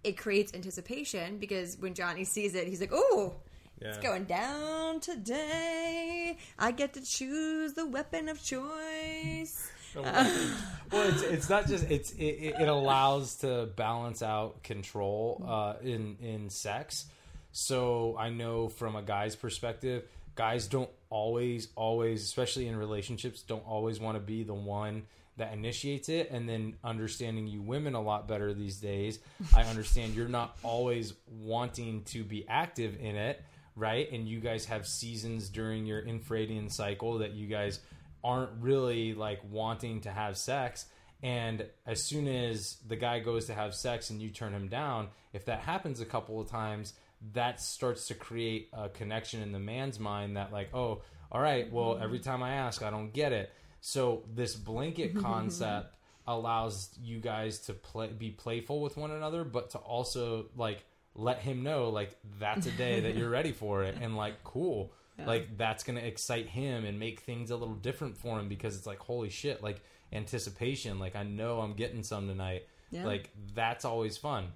it 0.02 0.16
creates 0.16 0.54
anticipation 0.54 1.38
because 1.38 1.76
when 1.78 1.94
Johnny 1.94 2.24
sees 2.24 2.54
it, 2.54 2.66
he's 2.66 2.80
like, 2.80 2.92
"Oh, 2.92 3.36
it's 3.80 3.98
going 3.98 4.24
down 4.24 5.00
today. 5.00 6.36
I 6.58 6.70
get 6.72 6.94
to 6.94 7.04
choose 7.04 7.74
the 7.74 7.86
weapon 7.86 8.28
of 8.28 8.42
choice." 8.42 9.70
well, 9.94 11.08
it's 11.08 11.22
it's 11.22 11.50
not 11.50 11.66
just 11.66 11.90
it's 11.90 12.12
it, 12.12 12.24
it 12.24 12.54
it 12.60 12.68
allows 12.68 13.36
to 13.36 13.68
balance 13.76 14.22
out 14.22 14.62
control 14.62 15.44
uh, 15.46 15.74
in 15.82 16.16
in 16.20 16.50
sex. 16.50 17.06
So 17.52 18.14
I 18.18 18.30
know 18.30 18.68
from 18.68 18.94
a 18.94 19.02
guy's 19.02 19.34
perspective, 19.34 20.04
guys 20.38 20.68
don't 20.68 20.88
always 21.10 21.66
always, 21.74 22.22
especially 22.22 22.68
in 22.68 22.76
relationships, 22.76 23.42
don't 23.42 23.66
always 23.66 23.98
want 23.98 24.14
to 24.16 24.20
be 24.20 24.44
the 24.44 24.54
one 24.54 25.02
that 25.36 25.52
initiates 25.52 26.08
it. 26.08 26.30
And 26.30 26.48
then 26.48 26.74
understanding 26.84 27.48
you 27.48 27.60
women 27.60 27.94
a 27.94 28.00
lot 28.00 28.28
better 28.28 28.54
these 28.54 28.76
days, 28.76 29.18
I 29.54 29.64
understand 29.64 30.14
you're 30.14 30.28
not 30.28 30.56
always 30.62 31.14
wanting 31.28 32.04
to 32.04 32.22
be 32.22 32.46
active 32.48 32.96
in 33.00 33.16
it, 33.16 33.42
right? 33.74 34.10
And 34.12 34.28
you 34.28 34.38
guys 34.38 34.64
have 34.66 34.86
seasons 34.86 35.48
during 35.48 35.86
your 35.86 36.02
infradian 36.02 36.70
cycle 36.70 37.18
that 37.18 37.32
you 37.32 37.48
guys 37.48 37.80
aren't 38.22 38.52
really 38.60 39.14
like 39.14 39.40
wanting 39.50 40.02
to 40.02 40.10
have 40.10 40.38
sex 40.38 40.86
and 41.20 41.66
as 41.86 42.02
soon 42.02 42.28
as 42.28 42.76
the 42.86 42.96
guy 42.96 43.18
goes 43.18 43.46
to 43.46 43.54
have 43.54 43.74
sex 43.74 44.10
and 44.10 44.20
you 44.20 44.28
turn 44.30 44.52
him 44.52 44.68
down 44.68 45.08
if 45.32 45.44
that 45.44 45.60
happens 45.60 46.00
a 46.00 46.04
couple 46.04 46.40
of 46.40 46.48
times 46.48 46.94
that 47.32 47.60
starts 47.60 48.08
to 48.08 48.14
create 48.14 48.68
a 48.72 48.88
connection 48.88 49.42
in 49.42 49.52
the 49.52 49.58
man's 49.58 49.98
mind 49.98 50.36
that 50.36 50.52
like 50.52 50.72
oh 50.74 51.02
all 51.30 51.40
right 51.40 51.70
well 51.72 51.94
mm-hmm. 51.94 52.04
every 52.04 52.18
time 52.18 52.42
i 52.42 52.54
ask 52.54 52.82
i 52.82 52.90
don't 52.90 53.12
get 53.12 53.32
it. 53.32 53.52
So 53.80 54.24
this 54.34 54.56
blanket 54.56 55.14
mm-hmm. 55.14 55.24
concept 55.24 55.94
allows 56.26 56.90
you 57.00 57.20
guys 57.20 57.60
to 57.60 57.72
play 57.72 58.08
be 58.08 58.30
playful 58.30 58.82
with 58.82 58.96
one 58.96 59.10
another 59.10 59.44
but 59.44 59.70
to 59.70 59.78
also 59.78 60.46
like 60.56 60.84
let 61.14 61.38
him 61.38 61.62
know 61.62 61.88
like 61.88 62.16
that's 62.38 62.66
a 62.66 62.70
day 62.72 63.00
that 63.00 63.16
you're 63.16 63.30
ready 63.38 63.52
for 63.52 63.82
it. 63.84 63.96
And 64.00 64.16
like 64.16 64.42
cool. 64.44 64.92
Like 65.26 65.56
that's 65.56 65.82
gonna 65.82 66.00
excite 66.00 66.46
him 66.46 66.84
and 66.84 67.00
make 67.00 67.20
things 67.20 67.50
a 67.50 67.56
little 67.56 67.74
different 67.74 68.16
for 68.16 68.38
him 68.38 68.48
because 68.48 68.76
it's 68.76 68.86
like 68.86 69.00
holy 69.00 69.30
shit 69.30 69.62
like 69.62 69.80
anticipation. 70.12 70.98
Like 70.98 71.16
i 71.16 71.22
know 71.22 71.60
i'm 71.60 71.74
getting 71.74 72.02
some 72.02 72.28
tonight. 72.28 72.66
Yeah. 72.90 73.04
like 73.04 73.30
that's 73.54 73.84
always 73.84 74.16
fun 74.16 74.46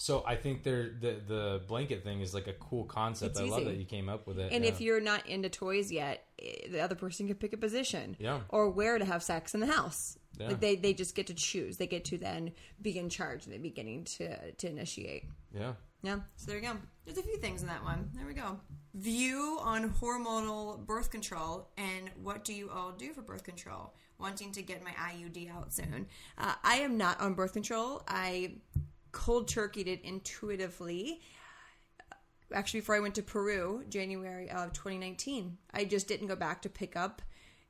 so 0.00 0.24
i 0.26 0.34
think 0.34 0.62
there 0.62 0.90
the 1.00 1.20
the 1.28 1.60
blanket 1.68 2.02
thing 2.02 2.20
is 2.22 2.32
like 2.32 2.46
a 2.46 2.54
cool 2.54 2.84
concept 2.84 3.32
It's 3.32 3.40
i 3.40 3.44
love 3.44 3.66
that 3.66 3.76
you 3.76 3.84
came 3.84 4.08
up 4.08 4.26
with 4.26 4.38
it 4.38 4.50
And 4.52 4.64
yeah. 4.64 4.70
if 4.70 4.80
you're 4.80 5.00
not 5.00 5.26
into 5.26 5.48
toys 5.50 5.92
yet, 5.92 6.24
eh, 6.40 6.68
the 6.70 6.80
other 6.80 6.94
person 6.94 7.26
can 7.26 7.36
pick 7.36 7.52
a 7.52 7.56
position. 7.56 8.16
Yeah. 8.18 8.40
Or 8.48 8.70
where 8.70 8.98
to 8.98 9.04
have 9.04 9.22
sex 9.22 9.54
in 9.54 9.60
the 9.60 9.66
house. 9.66 10.16
Yeah. 10.38 10.48
Like 10.48 10.60
they, 10.60 10.76
they 10.76 10.94
just 10.94 11.14
get 11.14 11.26
to 11.26 11.34
choose. 11.34 11.76
They 11.76 11.86
get 11.86 12.04
to 12.06 12.18
then 12.18 12.52
be 12.80 12.98
in 12.98 13.08
charge 13.10 13.44
and 13.44 13.52
they 13.52 13.58
beginning 13.58 14.04
to 14.16 14.52
to 14.52 14.68
initiate. 14.68 15.24
yeah 15.52 15.72
Yeah. 16.02 16.20
So 16.36 16.46
there 16.46 16.56
you 16.56 16.62
go. 16.62 16.76
There's 17.04 17.18
a 17.18 17.22
few 17.22 17.36
things 17.36 17.60
in 17.62 17.68
that 17.68 17.84
one. 17.84 18.10
There 18.14 18.26
we 18.26 18.34
go. 18.34 18.58
View 18.94 19.58
on 19.60 19.90
hormonal 20.00 20.84
birth 20.86 21.10
control 21.10 21.68
and 21.76 22.10
what 22.22 22.44
do 22.44 22.52
you 22.54 22.70
all 22.70 22.92
do 22.92 23.12
for 23.12 23.22
birth 23.22 23.44
control? 23.44 23.92
Wanting 24.18 24.52
to 24.52 24.62
get 24.62 24.82
my 24.82 24.92
IUD 24.92 25.54
out 25.54 25.72
soon. 25.72 26.06
Uh, 26.38 26.54
I 26.64 26.76
am 26.86 26.96
not 26.96 27.20
on 27.20 27.34
birth 27.34 27.52
control. 27.52 28.02
I 28.08 28.56
cold 29.12 29.48
turkeyed 29.48 29.86
it 29.86 30.00
intuitively. 30.02 31.20
Actually, 32.52 32.80
before 32.80 32.96
I 32.96 33.00
went 33.00 33.14
to 33.14 33.22
Peru, 33.22 33.84
January 33.88 34.50
of 34.50 34.72
2019, 34.72 35.56
I 35.72 35.84
just 35.84 36.08
didn't 36.08 36.26
go 36.26 36.36
back 36.36 36.62
to 36.62 36.68
pick 36.68 36.96
up 36.96 37.22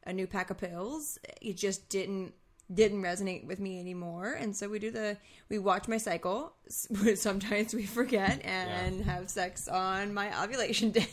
a 0.04 0.12
new 0.12 0.26
pack 0.26 0.50
of 0.50 0.58
pills. 0.58 1.18
It 1.40 1.56
just 1.56 1.88
didn't 1.88 2.32
didn't 2.72 3.02
resonate 3.02 3.44
with 3.46 3.58
me 3.58 3.80
anymore. 3.80 4.32
And 4.38 4.54
so 4.54 4.68
we 4.68 4.78
do 4.78 4.90
the 4.90 5.16
we 5.48 5.58
watch 5.58 5.88
my 5.88 5.96
cycle. 5.96 6.52
Sometimes 7.14 7.74
we 7.74 7.84
forget 7.84 8.40
and 8.44 9.02
have 9.04 9.28
sex 9.28 9.66
on 9.66 10.14
my 10.14 10.42
ovulation 10.42 10.90
day. 10.92 11.08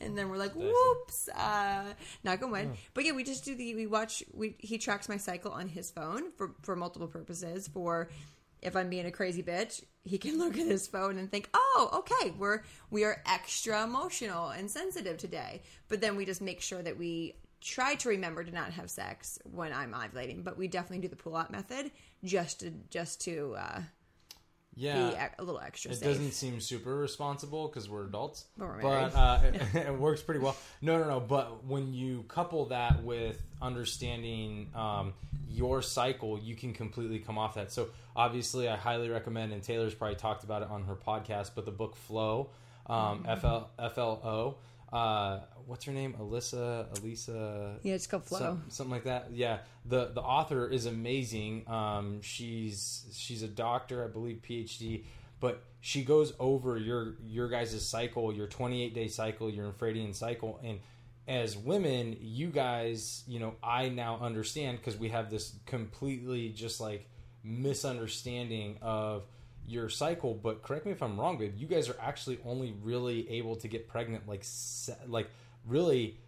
And 0.00 0.16
then 0.16 0.30
we're 0.30 0.38
like 0.38 0.54
whoops 0.54 1.28
uh 1.28 1.84
knock 2.22 2.42
on 2.42 2.50
wood. 2.50 2.70
But 2.94 3.04
yeah 3.04 3.12
we 3.12 3.24
just 3.24 3.44
do 3.44 3.54
the 3.54 3.74
we 3.74 3.86
watch 3.86 4.22
we 4.32 4.56
he 4.58 4.78
tracks 4.78 5.08
my 5.08 5.16
cycle 5.16 5.52
on 5.52 5.68
his 5.68 5.90
phone 5.90 6.32
for 6.32 6.54
for 6.62 6.76
multiple 6.76 7.08
purposes 7.08 7.68
for 7.68 8.08
if 8.64 8.74
I'm 8.74 8.88
being 8.88 9.06
a 9.06 9.12
crazy 9.12 9.42
bitch, 9.42 9.84
he 10.02 10.18
can 10.18 10.38
look 10.38 10.58
at 10.58 10.66
his 10.66 10.86
phone 10.86 11.18
and 11.18 11.30
think, 11.30 11.48
"Oh, 11.54 11.90
okay, 12.00 12.32
we're 12.32 12.62
we 12.90 13.04
are 13.04 13.22
extra 13.26 13.84
emotional 13.84 14.48
and 14.48 14.70
sensitive 14.70 15.18
today." 15.18 15.62
But 15.88 16.00
then 16.00 16.16
we 16.16 16.24
just 16.24 16.40
make 16.40 16.60
sure 16.60 16.82
that 16.82 16.98
we 16.98 17.36
try 17.60 17.94
to 17.94 18.08
remember 18.10 18.44
to 18.44 18.52
not 18.52 18.72
have 18.72 18.90
sex 18.90 19.38
when 19.44 19.72
I'm 19.72 19.92
ovulating, 19.92 20.44
but 20.44 20.58
we 20.58 20.68
definitely 20.68 20.98
do 20.98 21.08
the 21.08 21.16
pull-out 21.16 21.50
method 21.50 21.90
just 22.22 22.60
to 22.60 22.72
just 22.90 23.20
to 23.22 23.54
uh, 23.58 23.80
yeah 24.76 25.28
a 25.38 25.42
little 25.42 25.60
extra 25.60 25.90
it 25.90 25.94
safe. 25.96 26.04
doesn't 26.04 26.32
seem 26.32 26.60
super 26.60 26.94
responsible 26.96 27.68
because 27.68 27.88
we're 27.88 28.04
adults, 28.06 28.44
But 28.58 28.68
we're 28.68 28.82
but 28.82 29.14
uh, 29.14 29.40
it, 29.44 29.74
it 29.86 29.98
works 29.98 30.22
pretty 30.22 30.40
well. 30.40 30.56
No, 30.82 30.98
no, 30.98 31.08
no. 31.08 31.20
But 31.20 31.64
when 31.64 31.92
you 31.94 32.24
couple 32.28 32.66
that 32.66 33.02
with 33.04 33.40
understanding 33.62 34.70
um, 34.74 35.12
your 35.48 35.82
cycle, 35.82 36.38
you 36.38 36.54
can 36.56 36.72
completely 36.72 37.18
come 37.18 37.38
off 37.38 37.54
that. 37.54 37.70
So 37.72 37.88
obviously, 38.16 38.68
I 38.68 38.76
highly 38.76 39.08
recommend, 39.08 39.52
and 39.52 39.62
Taylor's 39.62 39.94
probably 39.94 40.16
talked 40.16 40.44
about 40.44 40.62
it 40.62 40.68
on 40.70 40.84
her 40.84 40.96
podcast, 40.96 41.50
but 41.54 41.64
the 41.64 41.70
book 41.70 41.96
Flow, 41.96 42.50
um, 42.86 43.24
Mm-hmm. 43.24 43.88
FLO. 43.94 44.56
Uh, 44.94 45.40
what's 45.66 45.84
her 45.84 45.92
name? 45.92 46.14
Alyssa, 46.20 46.86
Elisa. 46.98 47.78
Yeah, 47.82 47.94
it's 47.94 48.06
called 48.06 48.24
Flow. 48.24 48.38
Some- 48.38 48.64
something 48.68 48.92
like 48.92 49.04
that. 49.04 49.32
Yeah, 49.32 49.58
the 49.84 50.06
the 50.14 50.20
author 50.22 50.68
is 50.68 50.86
amazing. 50.86 51.68
Um, 51.68 52.22
she's 52.22 53.06
she's 53.12 53.42
a 53.42 53.48
doctor, 53.48 54.04
I 54.04 54.08
believe, 54.08 54.40
PhD, 54.48 55.04
but 55.40 55.64
she 55.80 56.04
goes 56.04 56.32
over 56.38 56.78
your 56.78 57.16
your 57.24 57.48
guys' 57.48 57.86
cycle, 57.86 58.32
your 58.32 58.46
28 58.46 58.94
day 58.94 59.08
cycle, 59.08 59.50
your 59.50 59.70
infradian 59.70 60.14
cycle, 60.14 60.60
and 60.62 60.78
as 61.26 61.56
women, 61.56 62.16
you 62.20 62.48
guys, 62.48 63.24
you 63.26 63.40
know, 63.40 63.54
I 63.62 63.88
now 63.88 64.18
understand 64.20 64.76
because 64.78 64.96
we 64.98 65.08
have 65.08 65.30
this 65.30 65.54
completely 65.66 66.50
just 66.50 66.80
like 66.80 67.08
misunderstanding 67.42 68.78
of 68.82 69.24
your 69.66 69.88
cycle. 69.88 70.34
But 70.34 70.62
correct 70.62 70.86
me 70.86 70.92
if 70.92 71.02
I'm 71.02 71.18
wrong, 71.18 71.38
babe. 71.38 71.54
You 71.56 71.66
guys 71.66 71.88
are 71.88 71.96
actually 72.00 72.38
only 72.44 72.74
really 72.82 73.28
able 73.30 73.56
to 73.56 73.68
get 73.68 73.88
pregnant 73.88 74.28
like 74.28 74.44
like 75.08 75.30
really 75.66 76.18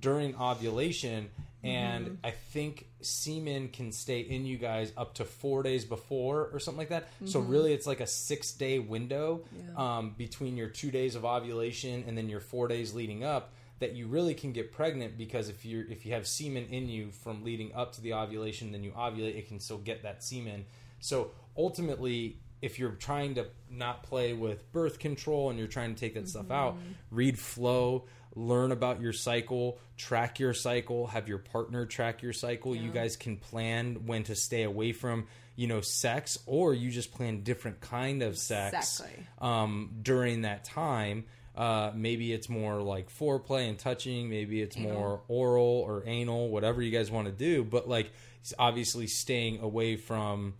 during 0.00 0.34
ovulation 0.36 1.30
and 1.62 2.18
i 2.22 2.30
think 2.30 2.86
semen 3.00 3.68
can 3.68 3.90
stay 3.90 4.20
in 4.20 4.44
you 4.44 4.58
guys 4.58 4.92
up 4.96 5.14
to 5.14 5.24
four 5.24 5.62
days 5.62 5.84
before 5.84 6.50
or 6.52 6.58
something 6.58 6.78
like 6.78 6.90
that 6.90 7.08
so 7.24 7.40
really 7.40 7.72
it's 7.72 7.86
like 7.86 8.00
a 8.00 8.06
six 8.06 8.52
day 8.52 8.78
window 8.78 9.42
um, 9.76 10.14
between 10.18 10.56
your 10.56 10.68
two 10.68 10.90
days 10.90 11.14
of 11.14 11.24
ovulation 11.24 12.04
and 12.06 12.18
then 12.18 12.28
your 12.28 12.40
four 12.40 12.68
days 12.68 12.92
leading 12.92 13.24
up 13.24 13.52
that 13.80 13.94
you 13.94 14.06
really 14.06 14.34
can 14.34 14.52
get 14.52 14.72
pregnant 14.72 15.16
because 15.16 15.48
if 15.48 15.64
you 15.64 15.86
if 15.88 16.04
you 16.04 16.12
have 16.12 16.26
semen 16.26 16.66
in 16.66 16.88
you 16.88 17.10
from 17.10 17.42
leading 17.44 17.74
up 17.74 17.92
to 17.92 18.00
the 18.00 18.12
ovulation 18.12 18.70
then 18.72 18.84
you 18.84 18.90
ovulate 18.92 19.36
it 19.36 19.48
can 19.48 19.58
still 19.58 19.78
get 19.78 20.02
that 20.02 20.22
semen 20.22 20.64
so 21.00 21.30
ultimately 21.56 22.36
if 22.64 22.78
you're 22.78 22.92
trying 22.92 23.34
to 23.36 23.46
not 23.70 24.02
play 24.02 24.32
with 24.32 24.70
birth 24.72 24.98
control 24.98 25.50
and 25.50 25.58
you're 25.58 25.68
trying 25.68 25.94
to 25.94 26.00
take 26.00 26.14
that 26.14 26.28
stuff 26.28 26.50
out 26.50 26.76
read 27.10 27.38
flow 27.38 28.04
learn 28.36 28.72
about 28.72 29.00
your 29.00 29.12
cycle 29.12 29.78
track 29.96 30.38
your 30.40 30.52
cycle 30.54 31.06
have 31.06 31.28
your 31.28 31.38
partner 31.38 31.86
track 31.86 32.22
your 32.22 32.32
cycle. 32.32 32.74
You 32.74 32.90
guys 32.90 33.16
can 33.16 33.36
plan 33.36 34.06
when 34.06 34.24
to 34.24 34.34
stay 34.34 34.62
away 34.64 34.92
from 34.92 35.26
you 35.56 35.68
know 35.68 35.80
sex 35.80 36.36
or 36.46 36.74
you 36.74 36.90
just 36.90 37.12
plan 37.12 37.42
different 37.44 37.80
kind 37.80 38.22
of 38.22 38.36
sex 38.36 39.00
Exactly. 39.00 39.26
um, 39.40 39.90
during 40.02 40.42
that 40.42 40.64
time. 40.64 41.24
Uh, 41.56 41.92
maybe 41.94 42.32
it's 42.32 42.48
more 42.48 42.82
like 42.82 43.08
foreplay 43.16 43.68
and 43.68 43.78
touching 43.78 44.28
maybe 44.28 44.60
it's 44.60 44.76
more 44.76 45.20
oral 45.28 45.84
or 45.86 46.02
anal 46.04 46.48
whatever 46.48 46.82
you 46.82 46.90
guys 46.90 47.12
want 47.12 47.26
to 47.28 47.32
do 47.32 47.62
but 47.62 47.88
like 47.88 48.10
obviously 48.58 49.06
staying 49.06 49.60
away 49.60 49.94
from 49.94 50.54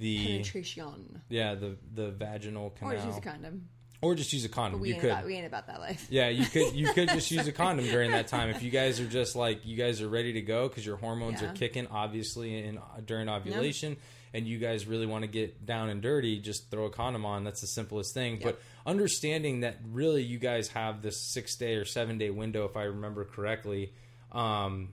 the 0.00 0.26
Penetration. 0.26 1.22
yeah 1.28 1.54
the 1.54 1.76
the 1.94 2.10
vaginal 2.10 2.70
canal. 2.70 2.92
Or 2.92 2.96
just 2.96 3.06
use 3.06 3.16
a 3.18 3.20
condom. 3.20 3.68
Or 4.02 4.14
just 4.14 4.32
use 4.32 4.44
a 4.46 4.48
condom. 4.48 4.80
We 4.80 4.88
you 4.88 4.94
ain't, 4.94 5.02
could. 5.02 5.10
about, 5.10 5.26
we 5.26 5.34
ain't 5.34 5.46
about 5.46 5.66
that 5.66 5.78
life. 5.78 6.06
Yeah, 6.10 6.28
you 6.30 6.46
could 6.46 6.74
you 6.74 6.90
could 6.94 7.10
just 7.10 7.30
use 7.30 7.46
a 7.46 7.52
condom 7.64 7.84
during 7.86 8.10
that 8.12 8.28
time 8.28 8.48
if 8.48 8.62
you 8.62 8.70
guys 8.70 8.98
are 8.98 9.06
just 9.06 9.36
like 9.36 9.64
you 9.66 9.76
guys 9.76 10.00
are 10.00 10.08
ready 10.08 10.32
to 10.32 10.40
go 10.40 10.68
because 10.68 10.84
your 10.86 10.96
hormones 10.96 11.42
Yeah. 11.42 11.50
are 11.50 11.54
kicking 11.54 11.86
obviously 11.88 12.64
in 12.64 12.78
during 13.04 13.28
ovulation 13.28 13.98
and 14.32 14.46
you 14.46 14.58
guys 14.58 14.86
really 14.86 15.06
want 15.06 15.22
to 15.24 15.28
get 15.28 15.66
down 15.66 15.90
and 15.90 16.00
dirty 16.00 16.38
just 16.38 16.70
throw 16.70 16.86
a 16.86 16.90
condom 16.90 17.26
on 17.26 17.44
that's 17.44 17.60
the 17.60 17.66
simplest 17.66 18.14
thing 18.14 18.38
but 18.42 18.60
understanding 18.86 19.60
that 19.60 19.76
really 19.90 20.22
you 20.22 20.38
guys 20.38 20.68
have 20.68 21.02
this 21.02 21.20
6 21.34 21.56
day 21.56 21.74
or 21.74 21.84
7 21.84 22.16
day 22.16 22.30
window 22.30 22.64
if 22.64 22.76
I 22.76 22.84
remember 22.84 23.24
correctly 23.24 23.92
um 24.32 24.90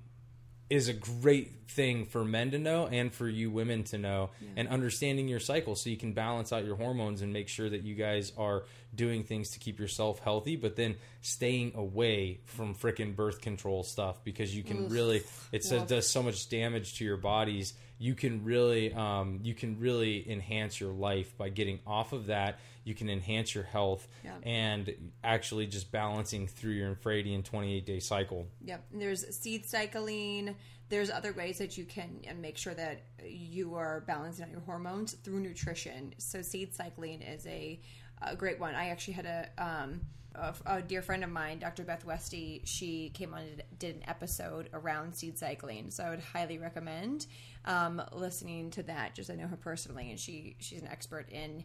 is 0.70 0.90
a 0.90 0.94
great 0.94 1.54
thing 1.70 2.06
for 2.06 2.24
men 2.24 2.52
to 2.52 2.58
know 2.58 2.88
and 2.88 3.14
for 3.14 3.28
you 3.28 3.52
women 3.52 3.84
to 3.84 3.98
know 3.98 4.30
and 4.56 4.68
understanding 4.68 5.28
your 5.28 5.40
cycle 5.40 5.76
so 5.76 5.90
you 5.90 5.98
can 5.98 6.14
balance 6.14 6.52
out 6.52 6.66
your 6.66 6.76
hormones 6.76 7.22
and 7.22 7.32
make 7.32 7.48
sure 7.48 7.70
that 7.70 7.84
you 7.84 7.94
guys 7.94 8.32
are 8.38 8.64
doing 8.96 9.24
things 9.24 9.52
to 9.52 9.60
keep 9.60 9.80
yourself 9.80 10.20
healthy 10.20 10.56
but 10.56 10.76
then 10.76 10.96
staying 11.22 11.74
away 11.76 12.40
from 12.46 12.74
frickin' 12.74 13.16
birth 13.16 13.42
control 13.42 13.84
stuff 13.84 14.24
because 14.24 14.56
you 14.56 14.64
can 14.64 14.90
really 14.90 15.22
it 15.52 15.64
says 15.64 15.84
does 15.84 16.10
so 16.10 16.24
much 16.24 16.50
damage 16.50 16.98
to 16.98 17.06
your 17.06 17.18
bodies 17.18 17.74
you 18.00 18.16
can 18.16 18.44
really 18.44 18.94
um, 18.94 19.40
you 19.44 19.54
can 19.54 19.80
really 19.80 20.30
enhance 20.30 20.80
your 20.80 20.92
life 20.94 21.38
by 21.38 21.50
getting 21.50 21.80
off 21.86 22.14
of 22.14 22.28
that 22.28 22.60
you 22.84 22.96
can 22.96 23.10
enhance 23.10 23.54
your 23.54 23.66
health 23.66 24.08
Yeah. 24.24 24.36
and 24.44 25.12
actually 25.24 25.68
just 25.68 25.92
balancing 25.92 26.48
through 26.48 26.72
your 26.74 26.96
infradian 26.96 27.44
28 27.44 27.86
day 27.86 28.00
cycle 28.00 28.48
Yep. 28.64 28.86
And 28.94 29.02
There's 29.02 29.36
seed 29.38 29.66
cycling. 29.66 30.56
There's 30.90 31.10
other 31.10 31.34
ways 31.34 31.58
that 31.58 31.78
you 31.78 31.84
can 31.84 32.22
make 32.40 32.58
sure 32.58 32.74
that 32.74 33.02
you 33.26 33.76
are 33.76 34.06
balancing 34.08 34.46
out 34.46 34.52
your 34.52 34.62
hormones 34.62 35.14
through 35.16 35.42
nutrition. 35.42 36.14
So 36.18 36.42
seed 36.42 36.74
cycling 36.74 37.22
is 37.22 37.46
a, 37.46 37.82
a 38.22 38.38
great 38.38 38.58
one. 38.58 38.74
I 38.74 38.88
actually 38.90 39.16
had 39.16 39.26
a, 39.26 39.50
um, 39.58 40.00
a 40.38 40.54
a 40.66 40.82
dear 40.82 41.02
friend 41.02 41.24
of 41.24 41.30
mine, 41.30 41.60
Dr. 41.60 41.84
Beth 41.84 42.06
Westy. 42.06 42.62
She 42.66 43.10
came 43.10 43.34
on 43.34 43.42
and 43.42 43.64
did 43.80 43.96
an 43.96 44.04
episode 44.08 44.70
around 44.74 45.16
seed 45.16 45.38
cycling. 45.38 45.92
So 45.92 46.04
I 46.04 46.10
would 46.10 46.20
highly 46.20 46.58
recommend 46.58 47.28
um, 47.66 48.02
listening 48.12 48.72
to 48.72 48.84
that. 48.84 49.16
Just 49.16 49.30
I 49.30 49.36
know 49.36 49.48
her 49.48 49.58
personally, 49.58 50.10
and 50.10 50.20
she 50.20 50.56
she's 50.60 50.82
an 50.82 50.88
expert 50.88 51.30
in 51.32 51.64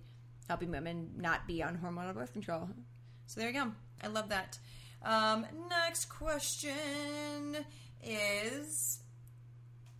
helping 0.48 0.70
women 0.70 1.10
not 1.16 1.46
be 1.46 1.62
on 1.62 1.78
hormonal 1.78 2.14
birth 2.14 2.32
control. 2.32 2.68
So 3.26 3.40
there 3.40 3.50
you 3.50 3.54
go. 3.54 3.72
I 4.02 4.08
love 4.08 4.28
that. 4.30 4.58
Um, 5.02 5.46
next 5.68 6.06
question 6.06 7.56
is 8.02 9.00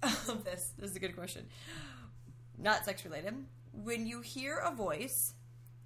this. 0.44 0.72
This 0.78 0.90
is 0.90 0.96
a 0.96 1.00
good 1.00 1.16
question. 1.16 1.46
Not 2.58 2.84
sex 2.84 3.04
related. 3.04 3.34
When 3.72 4.06
you 4.06 4.20
hear 4.20 4.56
a 4.56 4.74
voice, 4.74 5.34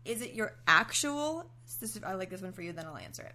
is 0.04 0.22
it 0.22 0.34
your 0.34 0.56
actual? 0.66 1.50
This 1.74 1.96
is, 1.96 2.02
I 2.02 2.14
like 2.14 2.30
this 2.30 2.42
one 2.42 2.52
for 2.52 2.62
you. 2.62 2.72
Then 2.72 2.86
I'll 2.86 2.96
answer 2.96 3.22
it. 3.22 3.34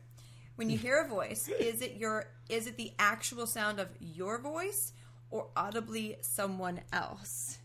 When 0.56 0.70
you 0.70 0.78
hear 0.78 1.02
a 1.02 1.08
voice, 1.08 1.48
is 1.48 1.82
it 1.82 1.96
your? 1.96 2.26
Is 2.50 2.67
it 2.67 2.78
the 2.78 2.94
actual 3.00 3.48
sound 3.48 3.80
of 3.80 3.89
your 4.00 4.38
voice, 4.39 4.94
or 5.30 5.48
audibly 5.56 6.17
someone 6.22 6.82
else? 6.91 7.58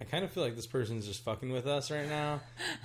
I 0.00 0.04
kind 0.04 0.24
of 0.24 0.30
feel 0.30 0.42
like 0.42 0.56
this 0.56 0.66
person's 0.66 1.06
just 1.06 1.24
fucking 1.24 1.50
with 1.50 1.66
us 1.66 1.90
right 1.90 2.08
now. 2.08 2.40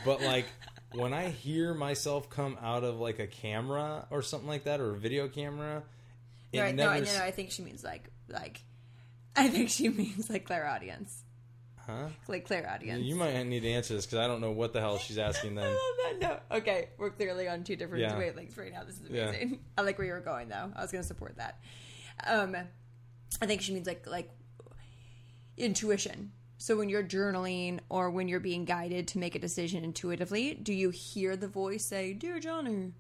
But 0.06 0.22
like 0.22 0.46
when 0.94 1.14
I 1.14 1.30
hear 1.30 1.74
myself 1.74 2.30
come 2.30 2.58
out 2.62 2.84
of 2.84 3.00
like 3.00 3.20
a 3.20 3.28
camera 3.28 4.08
or 4.10 4.22
something 4.22 4.48
like 4.48 4.64
that 4.64 4.80
or 4.80 4.92
a 4.92 4.98
video 4.98 5.28
camera, 5.28 5.84
it 6.52 6.60
Right, 6.60 6.76
no, 6.76 6.84
never 6.84 6.96
I, 6.96 7.00
no, 7.00 7.18
no, 7.18 7.24
I 7.24 7.32
think 7.32 7.52
she 7.52 7.64
means 7.64 7.84
like 7.84 8.10
like. 8.30 8.62
I 9.36 9.48
think 9.48 9.70
she 9.70 9.90
means 9.90 10.30
like 10.30 10.46
clairaudience, 10.46 11.24
huh? 11.86 12.08
like 12.28 12.46
clairaudience. 12.46 13.04
You 13.04 13.16
might 13.16 13.42
need 13.44 13.62
to 13.62 13.70
answer 13.72 13.94
this 13.96 14.06
because 14.06 14.20
I 14.20 14.28
don't 14.28 14.42
know 14.42 14.52
what 14.52 14.74
the 14.74 14.80
hell 14.80 14.98
she's 14.98 15.18
asking 15.18 15.58
I 15.58 15.62
then. 15.62 15.72
love 15.72 16.20
that. 16.20 16.20
No, 16.52 16.58
okay, 16.58 16.90
we're 16.98 17.10
clearly 17.12 17.48
on 17.48 17.64
two 17.64 17.76
different 17.76 18.02
Yeah. 18.02 18.14
wavelengths 18.16 18.58
right 18.58 18.72
now. 18.74 18.84
This 18.84 18.96
is 19.00 19.10
Yeah. 19.10 19.30
amazing. 19.30 19.60
I 19.78 19.82
like 19.82 19.98
where 19.98 20.08
you 20.08 20.14
were 20.14 20.20
going 20.20 20.50
though. 20.50 20.72
I 20.76 20.82
was 20.82 20.92
going 20.92 21.02
to 21.02 21.08
support 21.08 21.38
that. 21.38 21.60
Um, 22.26 22.56
I 23.42 23.46
think 23.46 23.62
she 23.62 23.74
means 23.74 23.88
like 23.88 24.06
like 24.08 24.30
intuition. 25.58 26.32
So 26.58 26.78
when 26.78 26.88
you're 26.90 27.04
journaling 27.04 27.80
or 27.90 28.10
when 28.10 28.28
you're 28.28 28.40
being 28.40 28.64
guided 28.66 29.08
to 29.10 29.18
make 29.20 29.36
a 29.36 29.40
decision 29.40 29.84
intuitively, 29.84 30.54
do 30.54 30.72
you 30.74 30.92
hear 30.92 31.36
the 31.36 31.48
voice 31.48 31.86
say, 31.86 32.14
"Dear 32.14 32.40
Johnny, 32.40 32.94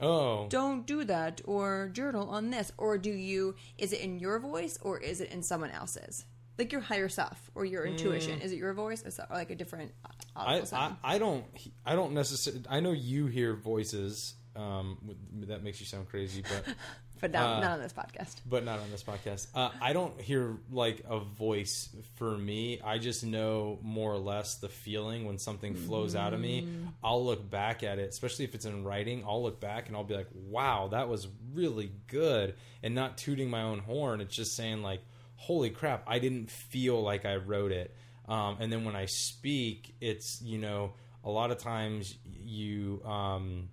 Oh, 0.00 0.46
don't 0.48 0.86
do 0.86 1.04
that," 1.04 1.40
or 1.44 1.90
"Journal 1.92 2.28
on 2.30 2.50
this," 2.50 2.72
or 2.78 2.98
do 2.98 3.10
you? 3.10 3.54
Is 3.78 3.92
it 3.92 4.00
in 4.00 4.18
your 4.18 4.38
voice 4.38 4.78
or 4.80 4.98
is 4.98 5.20
it 5.20 5.30
in 5.30 5.42
someone 5.42 5.70
else's? 5.70 6.24
Like 6.58 6.72
your 6.72 6.80
higher 6.80 7.08
self 7.08 7.50
or 7.54 7.64
your 7.64 7.84
intuition? 7.84 8.40
Is 8.40 8.52
it 8.52 8.56
your 8.56 8.74
voice 8.74 9.02
or, 9.04 9.26
like 9.34 9.50
a 9.50 9.54
different? 9.54 9.92
uh, 10.36 10.40
I, 10.40 10.62
I? 10.72 10.92
I 11.02 11.18
don't 11.18 11.44
I 11.84 11.94
don't 11.94 12.12
necessarily 12.12 12.62
I 12.68 12.80
know 12.80 12.92
you 12.92 13.26
hear 13.26 13.54
voices. 13.54 14.34
Um, 14.54 14.98
that 15.46 15.62
makes 15.62 15.80
you 15.80 15.86
sound 15.86 16.10
crazy, 16.10 16.42
but 16.42 16.74
but 17.22 17.30
not, 17.30 17.42
uh, 17.42 17.60
not 17.60 17.70
on 17.72 17.80
this 17.80 17.94
podcast. 17.94 18.34
but 18.44 18.64
not 18.66 18.80
on 18.80 18.90
this 18.90 19.02
podcast. 19.02 19.46
Uh, 19.54 19.70
I 19.80 19.94
don't 19.94 20.20
hear 20.20 20.58
like 20.70 21.02
a 21.08 21.20
voice 21.20 21.88
for 22.16 22.36
me. 22.36 22.78
I 22.84 22.98
just 22.98 23.24
know 23.24 23.78
more 23.80 24.12
or 24.12 24.18
less 24.18 24.56
the 24.56 24.68
feeling 24.68 25.24
when 25.24 25.38
something 25.38 25.74
flows 25.74 26.14
out 26.14 26.34
of 26.34 26.40
me. 26.40 26.68
I'll 27.02 27.24
look 27.24 27.48
back 27.48 27.82
at 27.82 27.98
it, 27.98 28.10
especially 28.10 28.44
if 28.44 28.54
it's 28.54 28.66
in 28.66 28.84
writing. 28.84 29.24
I'll 29.26 29.42
look 29.42 29.58
back 29.58 29.88
and 29.88 29.96
I'll 29.96 30.04
be 30.04 30.16
like, 30.16 30.28
"Wow, 30.34 30.88
that 30.88 31.08
was 31.08 31.28
really 31.54 31.92
good," 32.08 32.54
and 32.82 32.94
not 32.94 33.16
tooting 33.16 33.48
my 33.48 33.62
own 33.62 33.78
horn. 33.78 34.20
It's 34.20 34.36
just 34.36 34.54
saying 34.54 34.82
like, 34.82 35.00
"Holy 35.42 35.70
crap, 35.70 36.04
I 36.06 36.18
didn't 36.18 36.50
feel 36.50 37.02
like 37.02 37.24
I 37.26 37.36
wrote 37.36 37.72
it." 37.72 37.94
Um, 38.28 38.56
and 38.60 38.72
then 38.72 38.84
when 38.84 38.96
I 38.96 39.06
speak, 39.06 39.94
it's 40.00 40.40
you 40.42 40.58
know 40.58 40.92
a 41.24 41.30
lot 41.30 41.50
of 41.50 41.58
times 41.58 42.14
you. 42.24 43.02
Um, 43.04 43.68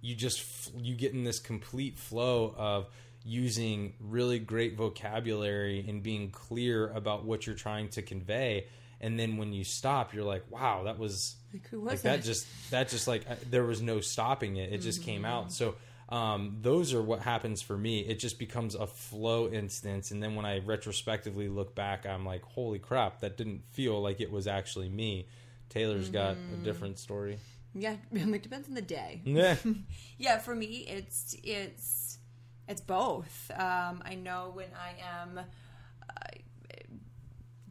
you 0.00 0.14
just 0.14 0.38
f- 0.38 0.70
you 0.80 0.94
get 0.94 1.12
in 1.12 1.24
this 1.24 1.40
complete 1.40 1.98
flow 1.98 2.54
of 2.56 2.86
using 3.24 3.94
really 3.98 4.38
great 4.38 4.76
vocabulary 4.76 5.84
and 5.88 6.04
being 6.04 6.30
clear 6.30 6.88
about 6.92 7.24
what 7.24 7.46
you're 7.46 7.56
trying 7.56 7.88
to 7.88 8.00
convey 8.00 8.66
and 9.00 9.18
then 9.18 9.36
when 9.38 9.52
you 9.52 9.64
stop 9.64 10.14
you're 10.14 10.24
like 10.24 10.44
wow 10.50 10.84
that 10.84 10.98
was 11.00 11.34
Like, 11.52 11.66
who 11.68 11.80
was 11.80 11.90
like 11.94 12.02
that 12.02 12.18
that? 12.20 12.24
just 12.24 12.46
that 12.70 12.88
just 12.88 13.08
like 13.08 13.28
I- 13.28 13.36
there 13.50 13.64
was 13.64 13.82
no 13.82 14.00
stopping 14.00 14.56
it 14.56 14.72
it 14.72 14.78
just 14.78 15.02
came 15.02 15.22
Mm-hmm. 15.22 15.32
out 15.32 15.52
so 15.52 15.74
um, 16.10 16.56
those 16.62 16.94
are 16.94 17.02
what 17.02 17.20
happens 17.20 17.60
for 17.60 17.76
me 17.76 18.00
it 18.00 18.18
just 18.18 18.38
becomes 18.38 18.74
a 18.74 18.86
flow 18.86 19.48
instance 19.48 20.10
and 20.10 20.22
then 20.22 20.34
when 20.34 20.46
i 20.46 20.58
retrospectively 20.60 21.48
look 21.48 21.74
back 21.74 22.06
i'm 22.06 22.24
like 22.24 22.42
holy 22.42 22.78
crap 22.78 23.20
that 23.20 23.36
didn't 23.36 23.62
feel 23.72 24.00
like 24.00 24.20
it 24.20 24.30
was 24.30 24.46
actually 24.46 24.88
me 24.88 25.26
taylor's 25.68 26.08
got 26.08 26.36
Mm-hmm. 26.36 26.54
a 26.54 26.56
different 26.56 26.98
story 26.98 27.38
Yeah, 27.74 27.96
it 28.12 28.42
depends 28.42 28.68
on 28.68 28.74
the 28.74 28.82
day. 28.82 29.20
yeah 29.24 29.56
Yeah, 30.18 30.38
for 30.38 30.54
me, 30.54 30.84
it's 30.88 31.36
it's 31.44 32.18
it's 32.66 32.80
both. 32.80 33.50
Um, 33.54 34.02
I 34.04 34.14
know 34.14 34.50
when 34.54 34.70
I 34.74 34.94
am 35.22 35.38
uh, 35.38 36.30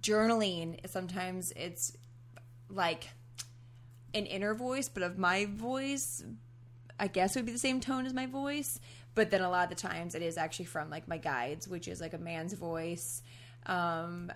journaling, 0.01 0.79
sometimes 0.89 1.51
it's 1.55 1.95
like 2.69 3.09
an 4.13 4.25
inner 4.25 4.53
voice, 4.53 4.89
but 4.89 5.03
of 5.03 5.17
my 5.17 5.45
voice, 5.45 6.23
I 6.99 7.07
guess 7.07 7.35
it 7.35 7.39
would 7.39 7.45
be 7.45 7.51
the 7.51 7.59
same 7.59 7.79
tone 7.79 8.05
as 8.05 8.13
my 8.13 8.25
voice. 8.25 8.79
But 9.15 9.31
then 9.31 9.41
a 9.41 9.49
lot 9.49 9.63
of 9.63 9.69
the 9.69 9.87
times, 9.87 10.13
it 10.15 10.21
is 10.21 10.37
actually 10.37 10.65
from 10.65 10.89
like 10.89 11.07
my 11.07 11.17
guides, 11.17 11.67
which 11.67 11.87
is 11.87 11.99
like 11.99 12.13
a 12.13 12.19
man's 12.19 12.53
voice. 12.53 13.23
Um, 13.65 14.31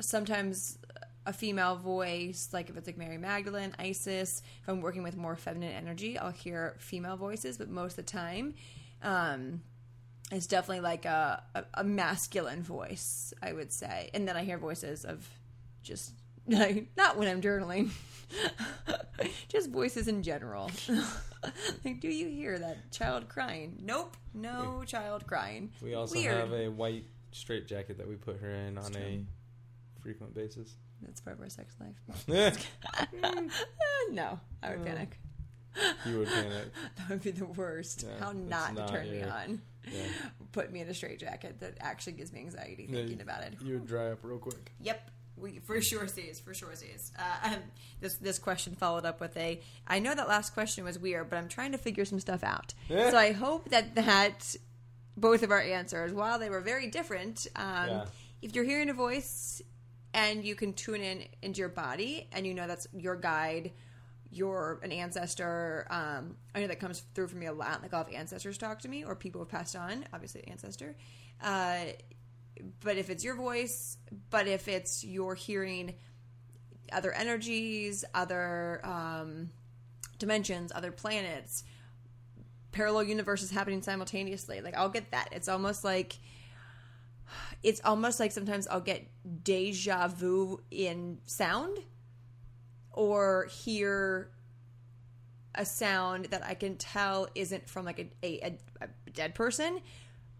sometimes 0.00 0.78
a 1.26 1.32
female 1.32 1.76
voice, 1.76 2.50
like 2.52 2.68
if 2.70 2.76
it's 2.76 2.86
like 2.86 2.98
Mary 2.98 3.18
Magdalene, 3.18 3.74
Isis. 3.78 4.42
If 4.62 4.68
I'm 4.68 4.80
working 4.80 5.02
with 5.02 5.16
more 5.16 5.36
feminine 5.36 5.72
energy, 5.72 6.18
I'll 6.18 6.30
hear 6.30 6.76
female 6.78 7.16
voices, 7.16 7.58
but 7.58 7.68
most 7.68 7.98
of 7.98 8.06
the 8.06 8.12
time, 8.12 8.54
um, 9.02 9.62
it's 10.30 10.46
definitely 10.46 10.80
like 10.80 11.04
a, 11.04 11.42
a, 11.54 11.64
a 11.74 11.84
masculine 11.84 12.62
voice, 12.62 13.32
I 13.42 13.52
would 13.52 13.72
say. 13.72 14.10
And 14.14 14.28
then 14.28 14.36
I 14.36 14.44
hear 14.44 14.58
voices 14.58 15.04
of 15.04 15.28
just 15.82 16.12
like 16.48 16.88
not 16.96 17.16
when 17.16 17.28
I'm 17.28 17.40
journaling, 17.40 17.90
just 19.48 19.70
voices 19.70 20.08
in 20.08 20.22
general. 20.22 20.70
like, 21.84 22.00
do 22.00 22.08
you 22.08 22.28
hear 22.28 22.58
that 22.58 22.90
child 22.92 23.28
crying? 23.28 23.78
Nope, 23.82 24.16
no 24.34 24.82
child 24.86 25.26
crying. 25.26 25.70
We 25.82 25.94
also 25.94 26.16
Weird. 26.16 26.36
have 26.36 26.52
a 26.52 26.68
white 26.68 27.04
straight 27.32 27.66
jacket 27.66 27.98
that 27.98 28.08
we 28.08 28.16
put 28.16 28.40
her 28.40 28.50
in 28.50 28.78
on 28.78 28.94
a 28.96 29.24
frequent 30.00 30.34
basis. 30.34 30.76
That's 31.02 31.20
part 31.20 31.36
of 31.36 31.42
our 31.42 31.48
sex 31.50 31.74
life. 31.80 32.26
no, 34.10 34.40
I 34.62 34.70
would 34.70 34.84
panic. 34.84 35.18
you 36.06 36.18
would 36.18 36.28
panic. 36.28 36.72
That 36.96 37.10
would 37.10 37.22
be 37.22 37.30
the 37.32 37.46
worst. 37.46 38.04
Yeah, 38.06 38.24
How 38.24 38.32
not, 38.32 38.74
not 38.74 38.86
to 38.88 38.92
turn 38.92 39.10
me 39.10 39.22
on. 39.22 39.60
Yeah. 39.90 40.00
Put 40.52 40.72
me 40.72 40.80
in 40.80 40.88
a 40.88 40.94
straitjacket 40.94 41.60
that 41.60 41.76
actually 41.80 42.14
gives 42.14 42.32
me 42.32 42.40
anxiety 42.40 42.86
Yeah, 42.88 43.00
thinking 43.00 43.20
about 43.20 43.42
it. 43.42 43.54
You 43.62 43.74
would 43.74 43.86
dry 43.86 44.12
up 44.12 44.20
real 44.22 44.38
quick. 44.38 44.72
Yep. 44.80 45.10
We 45.36 45.58
for 45.58 45.80
sure 45.80 46.06
sees, 46.06 46.38
for 46.40 46.54
sure 46.54 46.74
sees. 46.74 47.10
Uh, 47.18 47.48
um, 47.54 47.62
this 48.00 48.16
this 48.18 48.38
question 48.38 48.74
followed 48.76 49.04
up 49.04 49.20
with 49.20 49.36
a. 49.36 49.60
I 49.86 49.98
know 49.98 50.14
that 50.14 50.28
last 50.28 50.54
question 50.54 50.84
was 50.84 50.98
weird, 50.98 51.28
but 51.28 51.36
I'm 51.36 51.48
trying 51.48 51.72
to 51.72 51.78
figure 51.78 52.04
some 52.04 52.20
stuff 52.20 52.44
out. 52.44 52.72
Yeah. 52.88 53.10
So 53.10 53.16
I 53.16 53.32
hope 53.32 53.70
that 53.70 53.94
that 53.96 54.54
both 55.16 55.42
of 55.42 55.50
our 55.50 55.60
answers, 55.60 56.12
while 56.12 56.38
they 56.38 56.50
were 56.50 56.60
very 56.60 56.86
different, 56.88 57.46
um, 57.56 57.88
Yeah. 57.88 58.04
if 58.42 58.54
you're 58.54 58.64
hearing 58.64 58.90
a 58.90 58.94
voice, 58.94 59.60
and 60.12 60.44
you 60.44 60.54
can 60.54 60.72
tune 60.72 61.00
in 61.00 61.24
into 61.42 61.58
your 61.58 61.68
body, 61.68 62.28
and 62.32 62.46
you 62.46 62.54
know 62.54 62.66
that's 62.68 62.86
your 62.94 63.16
guide. 63.16 63.72
You're 64.30 64.80
an 64.82 64.90
ancestor. 64.92 65.86
Um, 65.90 66.36
I 66.54 66.60
know 66.60 66.66
that 66.68 66.80
comes 66.80 67.04
through 67.14 67.28
for 67.28 67.36
me 67.36 67.46
a 67.46 67.52
lot. 67.52 67.82
Like 67.82 67.92
I'll 67.94 68.04
have 68.04 68.12
ancestors 68.12 68.56
talk 68.58 68.80
to 68.80 68.88
me, 68.88 69.04
or 69.04 69.14
people 69.16 69.40
who've 69.40 69.48
passed 69.50 69.74
on. 69.76 70.04
Obviously, 70.12 70.44
ancestor. 70.48 70.94
Uh, 71.42 71.84
but 72.80 72.96
if 72.96 73.10
it's 73.10 73.24
your 73.24 73.34
voice, 73.34 73.98
but 74.30 74.46
if 74.46 74.68
it's 74.68 75.04
you're 75.04 75.34
hearing 75.34 75.94
other 76.92 77.12
energies, 77.12 78.04
other 78.14 78.80
um, 78.84 79.50
dimensions, 80.18 80.72
other 80.74 80.92
planets, 80.92 81.64
parallel 82.72 83.04
universes 83.04 83.50
happening 83.50 83.82
simultaneously. 83.82 84.60
Like 84.60 84.76
I'll 84.76 84.88
get 84.88 85.10
that. 85.12 85.28
It's 85.32 85.48
almost 85.48 85.84
like 85.84 86.18
it's 87.62 87.80
almost 87.84 88.20
like 88.20 88.32
sometimes 88.32 88.66
I'll 88.68 88.80
get 88.80 89.06
deja 89.42 90.08
vu 90.08 90.60
in 90.70 91.18
sound 91.24 91.78
or 92.92 93.46
hear 93.50 94.30
a 95.54 95.64
sound 95.64 96.26
that 96.26 96.44
I 96.44 96.54
can 96.54 96.76
tell 96.76 97.28
isn't 97.34 97.68
from 97.68 97.84
like 97.84 98.12
a, 98.22 98.46
a, 98.46 98.58
a 98.80 98.88
dead 99.12 99.34
person, 99.34 99.80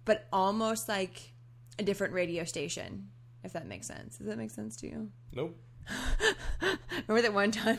but 0.04 0.26
almost 0.32 0.88
like 0.88 1.33
a 1.78 1.82
different 1.82 2.12
radio 2.12 2.44
station, 2.44 3.08
if 3.42 3.52
that 3.52 3.66
makes 3.66 3.86
sense. 3.86 4.18
Does 4.18 4.26
that 4.26 4.38
make 4.38 4.50
sense 4.50 4.76
to 4.78 4.86
you? 4.86 5.10
Nope. 5.32 5.56
Remember 7.08 7.22
that 7.22 7.34
one 7.34 7.50
time 7.50 7.78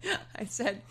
I 0.36 0.44
said, 0.46 0.82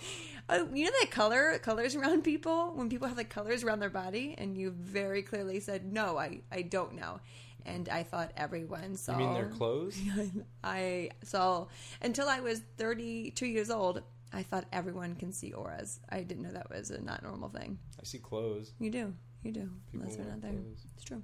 "Oh, 0.49 0.67
you 0.73 0.85
know 0.85 0.91
that 1.01 1.09
color 1.09 1.57
colors 1.59 1.95
around 1.95 2.23
people 2.23 2.73
when 2.75 2.89
people 2.89 3.07
have 3.07 3.17
like 3.17 3.29
colors 3.29 3.63
around 3.63 3.79
their 3.79 3.89
body," 3.89 4.35
and 4.37 4.55
you 4.57 4.71
very 4.71 5.23
clearly 5.23 5.59
said, 5.59 5.91
"No, 5.91 6.17
I 6.17 6.41
I 6.51 6.61
don't 6.61 6.93
know." 6.93 7.19
And 7.65 7.89
I 7.89 8.03
thought 8.03 8.31
everyone 8.37 8.95
saw. 8.95 9.13
You 9.13 9.25
mean 9.25 9.33
their 9.33 9.49
clothes? 9.49 9.99
I 10.63 11.11
saw 11.23 11.67
until 12.01 12.27
I 12.27 12.39
was 12.39 12.61
32 12.77 13.45
years 13.45 13.69
old. 13.69 14.01
I 14.33 14.43
thought 14.43 14.65
everyone 14.71 15.15
can 15.15 15.31
see 15.31 15.53
auras. 15.53 15.99
I 16.09 16.21
didn't 16.21 16.43
know 16.43 16.53
that 16.53 16.69
was 16.69 16.89
a 16.89 17.01
not 17.01 17.21
normal 17.21 17.49
thing. 17.49 17.77
I 17.99 18.03
see 18.03 18.17
clothes. 18.19 18.71
You 18.79 18.89
do. 18.89 19.13
You 19.43 19.51
do. 19.51 19.69
People 19.91 20.01
unless 20.01 20.15
they're 20.15 20.25
not 20.25 20.41
there. 20.41 20.51
clothes. 20.51 20.85
It's 20.95 21.03
true. 21.03 21.21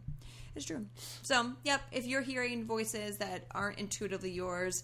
It's 0.57 0.65
true. 0.65 0.87
So, 1.21 1.51
yep, 1.63 1.81
if 1.91 2.07
you're 2.07 2.23
hearing 2.23 2.65
voices 2.65 3.17
that 3.19 3.45
aren't 3.51 3.77
intuitively 3.77 4.31
yours, 4.31 4.83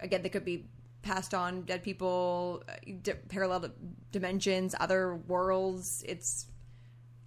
again, 0.00 0.22
they 0.22 0.28
could 0.28 0.44
be 0.44 0.66
passed 1.02 1.34
on, 1.34 1.62
dead 1.62 1.84
people, 1.84 2.64
uh, 2.68 2.72
di- 3.02 3.12
parallel 3.28 3.60
di- 3.60 3.68
dimensions, 4.10 4.74
other 4.80 5.14
worlds. 5.14 6.02
It's 6.06 6.46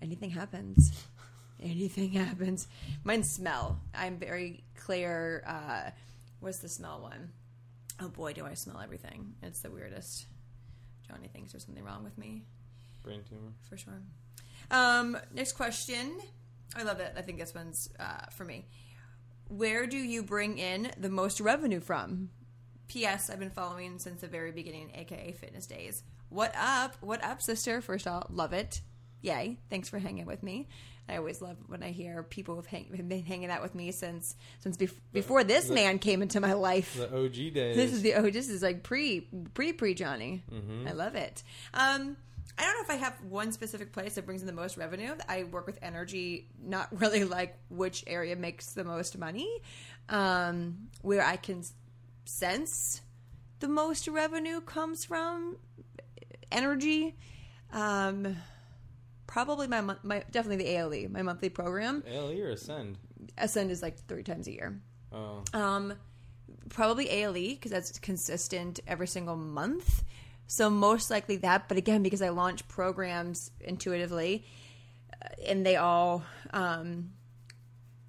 anything 0.01 0.31
happens. 0.31 0.91
anything 1.63 2.11
happens. 2.11 2.67
Mine 3.05 3.23
smell. 3.23 3.79
I'm 3.95 4.17
very 4.17 4.65
clear. 4.75 5.43
Uh, 5.47 5.91
what's 6.41 6.57
the 6.59 6.67
smell 6.67 6.99
one? 7.01 7.31
Oh 8.01 8.09
boy, 8.09 8.33
do 8.33 8.45
I 8.45 8.53
smell 8.53 8.81
everything. 8.81 9.33
It's 9.41 9.61
the 9.61 9.71
weirdest. 9.71 10.25
Johnny 11.07 11.29
thinks 11.29 11.53
there's 11.53 11.63
something 11.65 11.85
wrong 11.85 12.03
with 12.03 12.17
me 12.17 12.43
Brain 13.01 13.21
tumor. 13.29 13.53
for 13.69 13.77
sure. 13.77 14.01
Um, 14.71 15.17
next 15.33 15.53
question. 15.53 16.19
I 16.75 16.83
love 16.83 16.99
it. 16.99 17.13
I 17.17 17.21
think 17.21 17.39
this 17.39 17.55
one's 17.55 17.89
uh, 17.99 18.25
for 18.31 18.43
me. 18.43 18.65
Where 19.49 19.87
do 19.87 19.97
you 19.97 20.23
bring 20.23 20.57
in 20.57 20.91
the 20.97 21.09
most 21.09 21.39
revenue 21.39 21.79
from? 21.79 22.29
P.S. 22.87 23.29
I've 23.29 23.39
been 23.39 23.49
following 23.51 23.99
since 23.99 24.21
the 24.21 24.27
very 24.27 24.51
beginning, 24.51 24.91
aka 24.95 25.31
Fitness 25.33 25.65
Days. 25.67 26.03
What 26.29 26.53
up? 26.57 26.95
What 27.01 27.23
up, 27.23 27.41
sister? 27.41 27.81
First 27.81 28.07
of 28.07 28.13
all, 28.13 28.27
love 28.29 28.53
it. 28.53 28.81
Yay! 29.21 29.57
Thanks 29.69 29.89
for 29.89 29.99
hanging 29.99 30.25
with 30.25 30.43
me. 30.43 30.67
I 31.09 31.17
always 31.17 31.41
love 31.41 31.55
when 31.67 31.83
I 31.83 31.91
hear 31.91 32.21
people 32.21 32.55
who've, 32.55 32.65
hang- 32.65 32.93
have 32.95 33.07
been 33.07 33.23
hanging 33.23 33.49
out 33.49 33.61
with 33.61 33.73
me 33.75 33.91
since 33.91 34.35
since 34.59 34.75
bef- 34.77 34.91
before 35.13 35.43
this 35.45 35.69
the- 35.69 35.73
man 35.73 35.99
came 35.99 36.21
into 36.21 36.39
my 36.41 36.53
life. 36.53 36.95
The 36.97 37.13
OG 37.25 37.53
days. 37.53 37.75
This 37.77 37.93
is 37.93 38.01
the 38.01 38.15
oh, 38.15 38.29
this 38.29 38.49
is 38.49 38.61
like 38.61 38.83
pre 38.83 39.21
pre 39.53 39.71
pre 39.73 39.93
Johnny. 39.93 40.43
I 40.85 40.91
love 40.91 41.15
it. 41.15 41.43
Um, 41.73 42.17
I 42.57 42.63
don't 42.63 42.73
know 42.75 42.81
if 42.81 42.89
I 42.89 42.95
have 42.95 43.13
one 43.29 43.51
specific 43.51 43.91
place 43.93 44.15
that 44.15 44.25
brings 44.25 44.41
in 44.41 44.47
the 44.47 44.53
most 44.53 44.77
revenue. 44.77 45.13
I 45.29 45.43
work 45.43 45.67
with 45.67 45.77
energy, 45.81 46.49
not 46.61 46.87
really 46.99 47.23
like 47.23 47.57
which 47.69 48.03
area 48.07 48.35
makes 48.35 48.73
the 48.73 48.83
most 48.83 49.17
money. 49.17 49.61
Um, 50.09 50.87
where 51.01 51.23
I 51.23 51.35
can 51.35 51.63
sense 52.25 53.01
the 53.59 53.67
most 53.67 54.07
revenue 54.07 54.61
comes 54.61 55.05
from 55.05 55.57
energy. 56.51 57.15
Um, 57.73 58.37
probably 59.27 59.67
my 59.67 59.81
my 59.81 60.23
definitely 60.31 60.63
the 60.63 60.69
ALE, 60.71 61.09
my 61.09 61.21
monthly 61.21 61.49
program. 61.49 62.03
ALE 62.07 62.39
or 62.39 62.49
Ascend? 62.49 62.97
Ascend 63.37 63.71
is 63.71 63.81
like 63.81 63.97
three 64.07 64.23
times 64.23 64.47
a 64.47 64.51
year. 64.53 64.79
Oh, 65.11 65.43
Um, 65.53 65.93
probably 66.69 67.09
ALE 67.09 67.33
because 67.33 67.71
that's 67.71 67.97
consistent 67.99 68.79
every 68.87 69.07
single 69.07 69.35
month. 69.35 70.03
So 70.47 70.69
most 70.69 71.11
likely 71.11 71.37
that. 71.37 71.67
But 71.67 71.77
again, 71.77 72.03
because 72.03 72.21
I 72.21 72.29
launch 72.29 72.67
programs 72.67 73.51
intuitively, 73.59 74.45
uh, 75.13 75.27
and 75.45 75.65
they 75.65 75.75
all 75.75 76.23
um, 76.51 77.11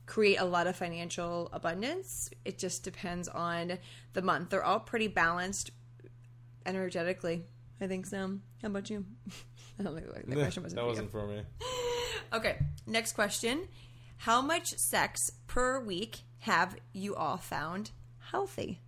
create 0.07 0.37
a 0.37 0.45
lot 0.45 0.67
of 0.67 0.77
financial 0.77 1.51
abundance. 1.53 2.31
It 2.45 2.59
just 2.59 2.85
depends 2.85 3.29
on 3.29 3.79
the 4.13 4.23
month. 4.23 4.51
They're 4.51 4.65
all 4.65 4.81
pretty 4.81 5.09
balanced 5.09 5.71
energetically. 6.65 7.45
I 7.81 7.87
think 7.87 8.07
so. 8.07 8.39
How 8.63 8.69
about 8.69 8.89
you? 8.91 9.05
I 9.79 9.83
don't 9.83 9.95
think 9.95 10.27
the 10.27 10.35
question 10.35 10.63
wasn't 10.63 10.81
that 10.81 10.87
wasn't 10.87 11.11
for 11.11 11.27
me. 11.27 11.43
Okay, 12.31 12.59
next 12.87 13.13
question. 13.13 13.69
How 14.19 14.43
much 14.43 14.77
sex 14.77 15.31
per 15.47 15.81
week 15.81 16.25
have 16.41 16.77
you 16.93 17.15
all 17.15 17.39
found 17.39 17.93
healthy? 18.33 18.83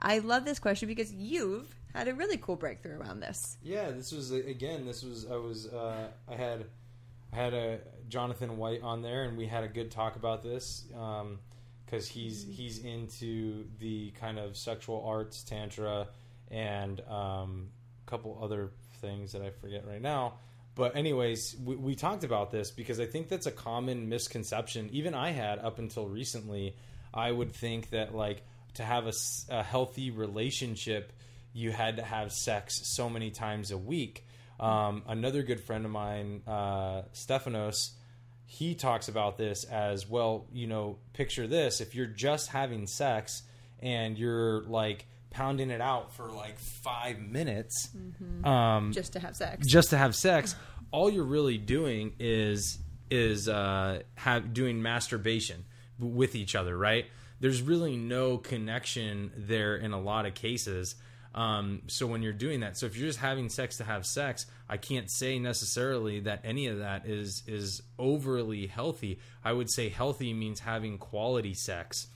I 0.00 0.20
love 0.20 0.46
this 0.46 0.58
question 0.58 0.88
because 0.88 1.12
you've 1.12 1.74
had 1.98 2.08
a 2.08 2.14
really 2.14 2.36
cool 2.36 2.56
breakthrough 2.56 2.98
around 2.98 3.20
this. 3.20 3.56
Yeah, 3.62 3.90
this 3.90 4.12
was 4.12 4.30
again. 4.30 4.86
This 4.86 5.02
was 5.02 5.26
I 5.30 5.36
was 5.36 5.66
uh, 5.66 6.08
I 6.28 6.34
had 6.34 6.66
I 7.32 7.36
had 7.36 7.54
a 7.54 7.78
Jonathan 8.08 8.56
White 8.56 8.82
on 8.82 9.02
there, 9.02 9.24
and 9.24 9.36
we 9.36 9.46
had 9.46 9.64
a 9.64 9.68
good 9.68 9.90
talk 9.90 10.16
about 10.16 10.42
this 10.42 10.84
because 11.84 12.08
he's 12.08 12.46
he's 12.48 12.78
into 12.78 13.66
the 13.78 14.10
kind 14.12 14.38
of 14.38 14.56
sexual 14.56 15.04
arts, 15.06 15.42
tantra, 15.42 16.08
and 16.50 17.00
um, 17.08 17.68
a 18.06 18.10
couple 18.10 18.38
other 18.42 18.70
things 19.00 19.32
that 19.32 19.42
I 19.42 19.50
forget 19.50 19.86
right 19.86 20.02
now. 20.02 20.34
But 20.74 20.94
anyways, 20.94 21.56
we, 21.64 21.74
we 21.74 21.94
talked 21.96 22.22
about 22.22 22.52
this 22.52 22.70
because 22.70 23.00
I 23.00 23.06
think 23.06 23.28
that's 23.28 23.46
a 23.46 23.50
common 23.50 24.08
misconception. 24.08 24.90
Even 24.92 25.14
I 25.14 25.30
had 25.30 25.58
up 25.58 25.78
until 25.78 26.06
recently. 26.06 26.76
I 27.12 27.32
would 27.32 27.52
think 27.52 27.90
that 27.90 28.14
like 28.14 28.44
to 28.74 28.84
have 28.84 29.10
a 29.48 29.62
healthy 29.62 30.10
relationship, 30.10 31.12
you 31.58 31.72
had 31.72 31.96
to 31.96 32.02
have 32.02 32.30
sex 32.32 32.80
so 32.94 33.10
many 33.10 33.30
times 33.30 33.70
a 33.70 33.78
week. 33.78 34.24
Um, 34.60 35.02
another 35.06 35.42
good 35.42 35.60
friend 35.60 35.84
of 35.84 35.90
mine, 35.90 36.42
uh, 36.46 37.02
Stephanos, 37.12 37.92
he 38.46 38.74
talks 38.74 39.08
about 39.08 39.36
this 39.36 39.64
as 39.64 40.08
well. 40.08 40.46
You 40.52 40.66
know, 40.68 40.98
picture 41.12 41.46
this: 41.46 41.80
if 41.80 41.94
you're 41.94 42.06
just 42.06 42.48
having 42.48 42.86
sex 42.86 43.42
and 43.80 44.16
you're 44.18 44.62
like 44.62 45.06
pounding 45.30 45.70
it 45.70 45.80
out 45.80 46.14
for 46.14 46.30
like 46.30 46.58
five 46.58 47.18
minutes, 47.18 47.88
um, 48.44 48.92
Just 48.92 49.12
to 49.12 49.20
have 49.20 49.36
sex. 49.36 49.66
just 49.66 49.90
to 49.90 49.98
have 49.98 50.14
sex, 50.16 50.54
all 50.90 51.10
you're 51.10 51.24
really 51.24 51.58
doing 51.58 52.14
is 52.18 52.78
is 53.10 53.48
uh, 53.48 54.00
have 54.14 54.52
doing 54.54 54.80
masturbation 54.82 55.64
with 55.98 56.34
each 56.34 56.54
other, 56.54 56.76
right? 56.76 57.06
There's 57.40 57.62
really 57.62 57.96
no 57.96 58.38
connection 58.38 59.30
there 59.36 59.76
in 59.76 59.92
a 59.92 60.00
lot 60.00 60.26
of 60.26 60.34
cases. 60.34 60.94
Um, 61.38 61.82
so 61.86 62.04
when 62.08 62.22
you're 62.22 62.32
doing 62.32 62.60
that, 62.60 62.76
so 62.76 62.86
if 62.86 62.96
you're 62.96 63.06
just 63.06 63.20
having 63.20 63.48
sex 63.48 63.76
to 63.76 63.84
have 63.84 64.04
sex, 64.04 64.46
I 64.68 64.76
can't 64.76 65.08
say 65.08 65.38
necessarily 65.38 66.18
that 66.20 66.40
any 66.42 66.66
of 66.66 66.80
that 66.80 67.06
is 67.06 67.44
is 67.46 67.80
overly 67.96 68.66
healthy. 68.66 69.20
I 69.44 69.52
would 69.52 69.70
say 69.70 69.88
healthy 69.88 70.34
means 70.34 70.58
having 70.58 70.98
quality 70.98 71.54
sex. 71.54 72.08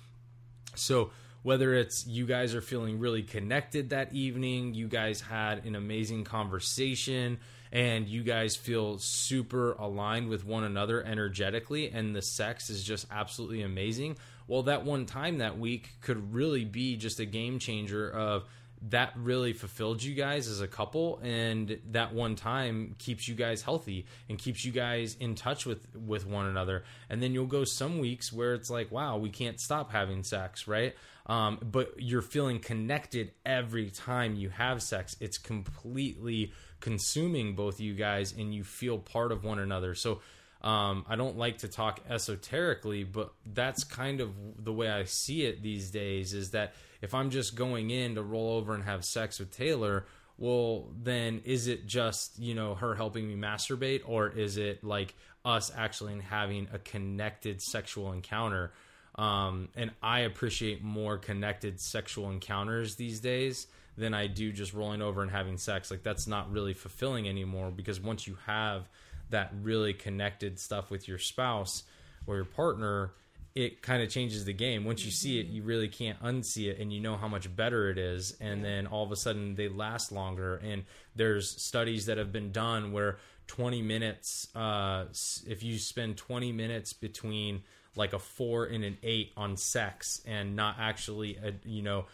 So 0.75 1.13
whether 1.45 1.73
it's 1.73 2.05
you 2.05 2.27
guys 2.27 2.53
are 2.57 2.61
feeling 2.61 2.99
really 2.99 3.23
connected 3.23 3.91
that 3.91 4.13
evening, 4.13 4.75
you 4.75 4.89
guys 4.89 5.21
had 5.21 5.67
an 5.67 5.77
amazing 5.77 6.25
conversation, 6.25 7.39
and 7.71 8.09
you 8.09 8.25
guys 8.25 8.57
feel 8.57 8.99
super 8.99 9.75
aligned 9.75 10.31
with 10.31 10.45
one 10.45 10.65
another 10.65 11.01
energetically, 11.01 11.93
and 11.93 12.13
the 12.13 12.23
sex 12.23 12.71
is 12.71 12.83
just 12.83 13.07
absolutely 13.09 13.63
amazing. 13.63 14.17
Well, 14.49 14.65
that 14.65 14.85
one 14.85 15.07
time 15.07 15.39
that 15.39 15.61
week 15.61 15.91
could 16.01 16.35
really 16.35 16.65
be 16.65 16.97
just 16.97 17.21
a 17.21 17.25
game 17.25 17.61
changer 17.61 18.11
of 18.11 18.47
that 18.89 19.13
really 19.17 19.53
fulfilled 19.53 20.03
you 20.03 20.15
guys 20.15 20.49
as 20.49 20.61
a 20.61 20.67
couple 20.67 21.21
and 21.23 21.79
that 21.91 22.13
one 22.13 22.35
time 22.35 22.97
keeps 22.99 23.29
you 23.29 23.35
guys 23.35 23.63
healthy 23.63 24.07
and 24.29 24.39
keeps 24.39 24.65
you 24.65 24.73
guys 24.73 25.17
in 25.21 25.35
touch 25.35 25.65
with 25.65 25.87
with 25.95 26.27
one 26.27 26.47
another. 26.47 26.85
And 27.09 27.23
then 27.23 27.33
you'll 27.33 27.47
go 27.47 27.65
some 27.65 27.99
weeks 27.99 28.33
where 28.33 28.55
it's 28.55 28.71
like 28.71 28.91
wow 28.91 29.19
we 29.19 29.31
can't 29.31 29.61
stop 29.61 29.93
having 29.93 30.25
sex 30.25 30.67
right? 30.67 30.95
Um, 31.27 31.59
but 31.63 31.95
you're 31.99 32.23
feeling 32.23 32.59
connected 32.59 33.33
every 33.47 33.91
time 33.91 34.35
you 34.35 34.51
have 34.51 34.83
sex. 34.83 35.15
It's 35.21 35.39
completely 35.39 36.53
consuming 36.81 37.55
both 37.55 37.81
you 37.81 37.95
guys 37.95 38.33
and 38.37 38.53
you 38.53 38.65
feel 38.65 38.99
part 38.99 39.31
of 39.31 39.45
one 39.45 39.61
another. 39.61 39.95
So 39.95 40.21
Um, 40.63 41.05
I 41.09 41.17
don't 41.17 41.37
like 41.37 41.59
to 41.59 41.69
talk 41.69 42.01
esoterically, 42.09 43.03
but 43.03 43.33
that's 43.53 43.83
kind 43.83 44.21
of 44.21 44.33
the 44.65 44.73
way 44.73 44.89
I 44.89 45.05
see 45.05 45.45
it 45.45 45.63
these 45.63 45.91
days. 45.91 46.35
Is 46.35 46.53
that 46.53 46.75
if 47.01 47.15
I'm 47.15 47.31
just 47.31 47.57
going 47.57 47.91
in 47.91 48.15
to 48.15 48.23
roll 48.23 48.57
over 48.57 48.75
and 48.75 48.85
have 48.85 49.05
sex 49.05 49.41
with 49.41 49.51
Taylor, 49.51 50.07
well, 50.39 50.89
then 51.03 51.43
is 51.45 51.67
it 51.67 51.87
just 51.87 52.39
you 52.39 52.55
know 52.55 52.75
her 52.77 52.95
helping 52.95 53.27
me 53.27 53.35
masturbate, 53.35 54.03
or 54.07 54.29
is 54.29 54.57
it 54.57 54.85
like 54.85 55.15
us 55.45 55.73
actually 55.77 56.21
having 56.21 56.69
a 56.73 56.79
connected 56.79 57.61
sexual 57.61 58.13
encounter? 58.13 58.73
Um, 59.17 59.69
and 59.77 59.91
I 60.03 60.21
appreciate 60.21 60.83
more 60.83 61.19
connected 61.19 61.81
sexual 61.81 62.31
encounters 62.31 62.95
these 62.95 63.21
days 63.21 63.67
than 63.97 64.15
I 64.15 64.27
do 64.27 64.53
just 64.53 64.73
rolling 64.73 65.03
over 65.03 65.23
and 65.23 65.31
having 65.31 65.59
sex. 65.59 65.91
Like 65.91 66.03
that's 66.03 66.27
not 66.27 66.51
really 66.51 66.73
fulfilling 66.73 67.29
anymore 67.29 67.71
because 67.71 68.01
once 68.01 68.27
you 68.27 68.39
have 68.47 68.89
that 69.31 69.53
really 69.63 69.93
connected 69.93 70.59
stuff 70.59 70.91
with 70.91 71.09
your 71.09 71.19
spouse 71.19 71.85
or 72.27 72.37
your 72.37 72.45
partner, 72.45 73.13
it 73.55 73.83
kind 73.83 74.03
of 74.03 74.09
changes 74.09 74.45
the 74.45 74.53
game. 74.53 74.85
Once 74.85 75.05
you 75.05 75.11
see 75.11 75.39
it, 75.39 75.47
you 75.47 75.63
really 75.63 75.89
can't 75.89 76.21
unsee 76.23 76.71
it, 76.71 76.79
and 76.79 76.93
you 76.93 77.01
know 77.01 77.17
how 77.17 77.29
much 77.29 77.55
better 77.55 77.91
it 77.91 77.99
is. 77.99 78.37
And 78.41 78.65
then 78.65 78.87
all 78.87 79.05
of 79.05 79.13
a 79.13 79.17
sudden, 79.17 79.55
they 79.55 79.69
last 79.69 80.11
longer. 80.11 80.57
And 80.57 80.85
there's 81.15 81.63
studies 81.63 82.07
that 82.07 82.19
have 82.19 82.33
been 82.33 82.51
done 82.53 82.93
where 82.93 83.19
20 83.49 83.83
minutes, 83.83 84.49
uh, 84.55 85.05
if 85.47 85.63
you 85.63 85.79
spend 85.79 86.17
20 86.17 86.53
minutes 86.53 86.93
between 86.93 87.63
like 87.95 88.15
a 88.15 88.19
four 88.19 88.65
and 88.65 88.85
an 88.85 88.97
eight 89.03 89.33
on 89.37 89.57
sex 89.57 90.23
and 90.27 90.57
not 90.57 90.77
actually, 90.79 91.37
a, 91.37 91.53
you 91.69 91.83
know, 91.83 92.07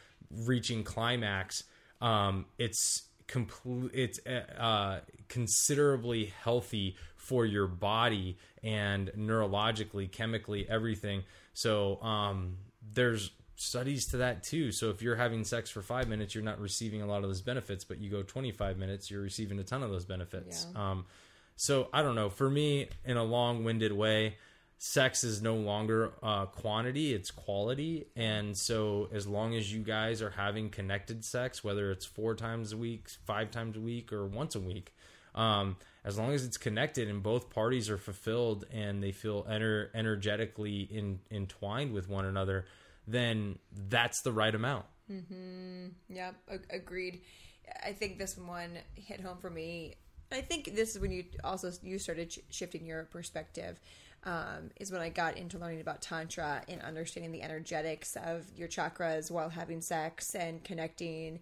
reaching 0.45 0.83
climax, 0.83 1.63
um, 2.01 2.47
it's 2.59 3.08
complete. 3.29 3.91
It's 3.95 4.19
uh, 4.27 5.01
considerably 5.29 6.33
healthy 6.43 6.97
for 7.17 7.47
your 7.47 7.69
body 7.69 8.39
and 8.65 9.11
neurologically, 9.17 10.11
chemically, 10.11 10.69
everything. 10.69 11.23
So 11.55 12.03
um, 12.03 12.57
there's 12.93 13.31
studies 13.57 14.07
to 14.07 14.19
that 14.19 14.43
too. 14.43 14.73
So 14.73 14.91
if 14.91 15.03
you're 15.03 15.17
having 15.17 15.45
sex 15.45 15.71
for 15.71 15.83
five 15.83 16.09
minutes, 16.09 16.35
you're 16.35 16.45
not 16.45 16.61
receiving 16.61 17.03
a 17.03 17.07
lot 17.07 17.23
of 17.23 17.29
those 17.29 17.43
benefits, 17.43 17.85
but 17.85 17.99
you 17.99 18.11
go 18.11 18.23
25 18.23 18.79
minutes, 18.79 19.11
you're 19.11 19.21
receiving 19.21 19.59
a 19.59 19.65
ton 19.65 19.83
of 19.83 19.91
those 19.91 20.05
benefits. 20.05 20.67
Yeah. 20.75 20.91
Um, 20.91 21.07
so 21.57 21.89
I 21.93 22.03
don't 22.03 22.15
know. 22.15 22.31
For 22.31 22.49
me, 22.49 22.89
in 23.05 23.17
a 23.17 23.25
long-winded 23.25 23.93
way, 23.93 24.37
sex 24.79 25.25
is 25.25 25.43
no 25.43 25.57
longer 25.57 26.13
uh, 26.23 26.47
quantity; 26.47 27.13
it's 27.13 27.31
quality. 27.31 28.07
And 28.17 28.57
so, 28.57 29.09
as 29.13 29.27
long 29.27 29.55
as 29.55 29.73
you 29.73 29.83
guys 29.83 30.23
are 30.23 30.31
having 30.31 30.71
connected 30.71 31.25
sex, 31.25 31.63
whether 31.63 31.91
it's 31.91 32.07
four 32.07 32.35
times 32.35 32.73
a 32.73 32.77
week, 32.77 33.09
five 33.27 33.51
times 33.51 33.77
a 33.77 33.81
week, 33.81 34.13
or 34.13 34.27
once 34.27 34.55
a 34.55 34.61
week, 34.61 34.95
um, 35.35 35.77
as 36.05 36.17
long 36.19 36.33
as 36.33 36.45
it's 36.45 36.57
connected 36.57 37.09
and 37.09 37.23
both 37.23 37.51
parties 37.51 37.91
are 37.91 37.99
fulfilled 37.99 38.65
and 38.73 39.03
they 39.03 39.13
feel 39.13 39.45
ener- 39.45 39.89
energetically 39.95 40.81
in, 40.81 41.21
entwined 41.31 41.93
with 41.93 42.09
one 42.09 42.25
another, 42.25 42.65
then 43.07 43.59
that's 43.89 44.23
the 44.23 44.33
right 44.33 44.55
amount. 44.55 44.87
Yeah, 46.09 46.31
ag- 46.51 46.67
agreed. 46.71 47.23
I 47.85 47.93
think 47.93 48.19
this 48.19 48.37
one 48.37 48.79
hit 48.95 49.21
home 49.21 49.39
for 49.39 49.51
me. 49.51 49.97
I 50.33 50.41
think 50.41 50.75
this 50.75 50.95
is 50.95 51.01
when 51.01 51.11
you 51.11 51.25
also 51.43 51.71
you 51.83 51.99
started 51.99 52.33
sh- 52.33 52.39
shifting 52.51 52.85
your 52.87 53.05
perspective. 53.05 53.81
Um, 54.25 54.71
is 54.79 54.91
when 54.91 55.01
I 55.01 55.11
got 55.11 55.37
into 55.37 55.59
learning 55.59 55.81
about 55.81 56.03
tantra 56.03 56.63
and 56.69 56.83
understanding 56.83 57.31
the 57.33 57.41
energetics 57.41 58.17
of 58.17 58.45
your 58.57 58.69
chakras 58.69 59.31
while 59.31 59.49
having 59.49 59.81
sex 59.81 60.35
and 60.35 60.63
connecting. 60.65 61.41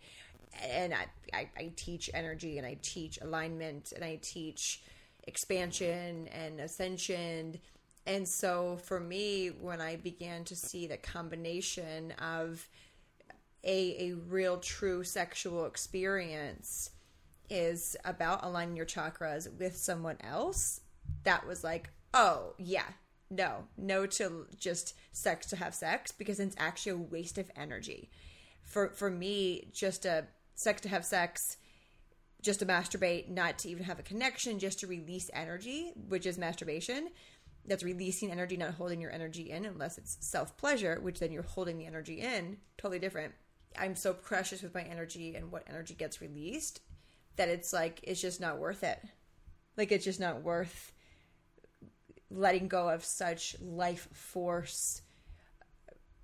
And 0.62 0.93
I, 0.95 1.07
I, 1.33 1.49
I 1.57 1.72
teach 1.74 2.11
energy 2.12 2.59
and 2.59 2.66
I 2.66 2.77
teach 2.83 3.18
alignment 3.22 3.93
and 3.93 4.05
I 4.05 4.18
teach 4.22 4.83
expansion 5.27 6.29
and 6.29 6.61
ascension. 6.61 7.59
And 8.07 8.29
so 8.29 8.79
for 8.85 9.01
me, 9.01 9.49
when 9.49 9.81
I 9.81 9.97
began 9.97 10.45
to 10.45 10.55
see 10.55 10.87
the 10.87 10.99
combination 10.99 12.12
of 12.12 12.68
a, 13.64 14.11
a 14.11 14.12
real 14.29 14.59
true 14.59 15.03
sexual 15.03 15.66
experience 15.66 16.91
is 17.51 17.97
about 18.05 18.45
aligning 18.45 18.77
your 18.77 18.87
chakras 18.87 19.53
with 19.59 19.77
someone 19.77 20.16
else 20.20 20.81
that 21.24 21.47
was 21.47 21.64
like 21.64 21.91
oh 22.16 22.54
yeah. 22.58 22.86
No. 23.30 23.64
No 23.76 24.06
to 24.06 24.46
just 24.58 24.94
sex 25.12 25.46
to 25.48 25.56
have 25.56 25.74
sex 25.74 26.12
because 26.12 26.40
it's 26.40 26.56
actually 26.58 26.92
a 26.92 26.96
waste 26.96 27.38
of 27.38 27.50
energy. 27.56 28.10
For 28.62 28.90
for 28.90 29.10
me 29.10 29.68
just 29.72 30.04
a 30.04 30.26
sex 30.54 30.80
to 30.82 30.88
have 30.88 31.04
sex 31.04 31.58
just 32.42 32.60
to 32.60 32.66
masturbate 32.66 33.28
not 33.28 33.58
to 33.58 33.68
even 33.68 33.84
have 33.84 33.98
a 33.98 34.04
connection 34.04 34.58
just 34.58 34.80
to 34.80 34.86
release 34.86 35.30
energy 35.32 35.92
which 36.08 36.26
is 36.26 36.38
masturbation. 36.38 37.10
That's 37.68 37.82
releasing 37.82 38.30
energy 38.30 38.56
not 38.56 38.74
holding 38.74 39.00
your 39.00 39.10
energy 39.10 39.50
in 39.50 39.66
unless 39.66 39.98
it's 39.98 40.16
self 40.20 40.56
pleasure 40.56 40.98
which 41.00 41.20
then 41.20 41.32
you're 41.32 41.42
holding 41.42 41.78
the 41.78 41.86
energy 41.86 42.20
in. 42.20 42.58
Totally 42.78 42.98
different. 42.98 43.34
I'm 43.78 43.96
so 43.96 44.14
precious 44.14 44.62
with 44.62 44.74
my 44.74 44.82
energy 44.82 45.34
and 45.34 45.52
what 45.52 45.64
energy 45.68 45.94
gets 45.94 46.22
released 46.22 46.80
that 47.36 47.50
it's 47.50 47.72
like 47.72 48.00
it's 48.04 48.20
just 48.20 48.40
not 48.40 48.58
worth 48.58 48.82
it. 48.82 49.02
Like 49.76 49.92
it's 49.92 50.04
just 50.04 50.20
not 50.20 50.42
worth 50.42 50.92
letting 52.31 52.68
go 52.68 52.89
of 52.89 53.05
such 53.05 53.57
life 53.61 54.09
force 54.12 55.03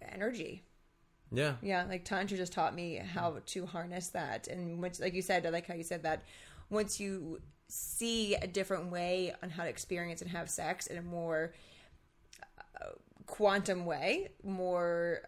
energy 0.01 0.63
Yeah. 1.31 1.55
yeah, 1.63 1.85
like 1.89 2.05
Tantra 2.05 2.37
just 2.37 2.53
taught 2.53 2.75
me 2.75 2.97
how 2.97 3.37
to 3.47 3.67
harness 3.67 4.09
that. 4.09 4.49
And 4.49 4.83
once, 4.83 5.01
like 5.01 5.15
you 5.15 5.23
said, 5.23 5.47
I 5.47 5.51
like 5.51 5.67
how 5.67 5.75
you 5.75 5.85
said 5.85 6.03
that. 6.03 6.25
Once 6.71 7.01
you 7.01 7.41
see 7.69 8.35
a 8.35 8.47
different 8.47 8.91
way 8.91 9.33
on 9.43 9.49
how 9.49 9.63
to 9.63 9.69
experience 9.69 10.21
and 10.21 10.31
have 10.31 10.51
sex 10.51 10.89
in 10.89 10.99
a 10.99 11.03
more 11.03 11.55
uh, 12.81 12.91
quantum 13.27 13.87
way, 13.87 14.29
more 14.43 15.23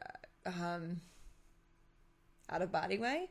um, 0.45 1.01
out 2.51 2.61
of 2.61 2.70
body 2.70 2.99
way, 2.99 3.31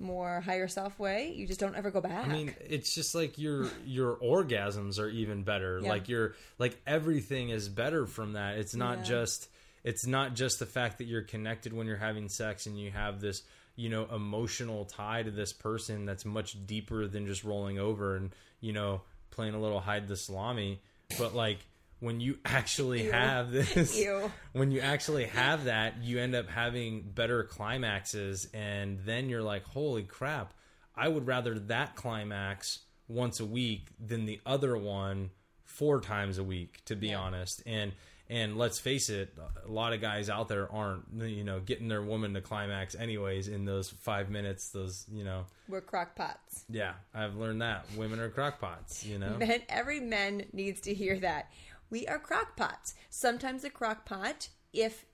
more 0.00 0.40
higher 0.40 0.66
self 0.68 0.98
way, 0.98 1.32
you 1.36 1.46
just 1.46 1.60
don't 1.60 1.76
ever 1.76 1.90
go 1.90 2.00
back. 2.00 2.26
I 2.26 2.32
mean, 2.32 2.54
it's 2.68 2.94
just 2.94 3.14
like 3.14 3.38
your 3.38 3.68
your 3.84 4.16
orgasms 4.16 4.98
are 4.98 5.08
even 5.08 5.42
better. 5.42 5.80
Yeah. 5.82 5.88
Like 5.90 6.08
your 6.08 6.34
like 6.58 6.80
everything 6.86 7.50
is 7.50 7.68
better 7.68 8.06
from 8.06 8.32
that. 8.32 8.56
It's 8.58 8.74
not 8.74 8.98
Yeah. 8.98 9.04
just 9.04 9.48
it's 9.84 10.06
not 10.06 10.34
just 10.34 10.58
the 10.58 10.66
fact 10.66 10.98
that 10.98 11.04
you're 11.04 11.22
connected 11.22 11.72
when 11.72 11.86
you're 11.86 11.96
having 11.96 12.28
sex 12.28 12.66
and 12.66 12.78
you 12.78 12.90
have 12.90 13.20
this 13.20 13.42
you 13.76 13.88
know 13.88 14.06
emotional 14.14 14.84
tie 14.84 15.22
to 15.22 15.30
this 15.30 15.52
person 15.52 16.04
that's 16.06 16.24
much 16.24 16.56
deeper 16.66 17.06
than 17.06 17.26
just 17.26 17.44
rolling 17.44 17.78
over 17.78 18.16
and 18.16 18.30
you 18.60 18.72
know 18.72 19.02
playing 19.30 19.54
a 19.54 19.60
little 19.60 19.80
hide 19.80 20.08
the 20.08 20.16
salami. 20.16 20.80
But 21.18 21.34
like 21.34 21.58
when 22.00 22.20
you 22.20 22.38
actually 22.44 23.04
Ew. 23.04 23.12
have 23.12 23.50
this 23.52 23.96
Ew. 23.98 24.30
when 24.52 24.70
you 24.72 24.80
actually 24.80 25.26
have 25.26 25.64
that, 25.64 26.02
you 26.02 26.18
end 26.18 26.34
up 26.34 26.48
having 26.48 27.02
better 27.02 27.44
climaxes, 27.44 28.48
and 28.52 28.98
then 29.04 29.28
you're 29.28 29.42
like, 29.42 29.64
holy 29.64 30.02
crap, 30.02 30.52
I 30.96 31.08
would 31.08 31.26
rather 31.26 31.58
that 31.60 31.96
climax 31.96 32.80
once 33.08 33.40
a 33.40 33.46
week 33.46 33.88
than 34.04 34.26
the 34.26 34.40
other 34.44 34.76
one 34.76 35.30
four 35.64 36.00
times 36.00 36.38
a 36.38 36.44
week, 36.44 36.84
to 36.86 36.96
be 36.96 37.08
Yeah. 37.08 37.20
honest. 37.20 37.62
And 37.66 37.92
and 38.32 38.56
let's 38.56 38.78
face 38.78 39.10
it, 39.10 39.36
a 39.66 39.68
lot 39.68 39.92
of 39.92 40.00
guys 40.00 40.30
out 40.30 40.46
there 40.46 40.70
aren't, 40.70 41.02
you 41.20 41.42
know, 41.42 41.58
getting 41.58 41.88
their 41.88 42.00
woman 42.00 42.32
to 42.34 42.40
climax 42.40 42.94
anyways 42.94 43.48
in 43.48 43.64
those 43.64 43.90
five 43.90 44.30
minutes. 44.30 44.68
Those, 44.68 45.04
you 45.10 45.24
know, 45.24 45.46
We're 45.68 45.80
crockpots. 45.80 46.62
yeah, 46.68 46.92
I've 47.12 47.34
learned 47.34 47.60
that 47.62 47.86
women 47.96 48.20
are 48.20 48.30
crockpots. 48.30 49.04
You 49.04 49.18
know, 49.18 49.36
Men, 49.36 49.62
every 49.68 49.98
man 49.98 50.44
needs 50.52 50.82
to 50.82 50.94
hear 50.94 51.18
that. 51.18 51.50
We 51.90 52.06
are 52.06 52.18
crockpots. 52.18 52.94
Sometimes 53.10 53.64
a 53.64 53.70
crockpot, 53.70 54.48
if 54.72 55.04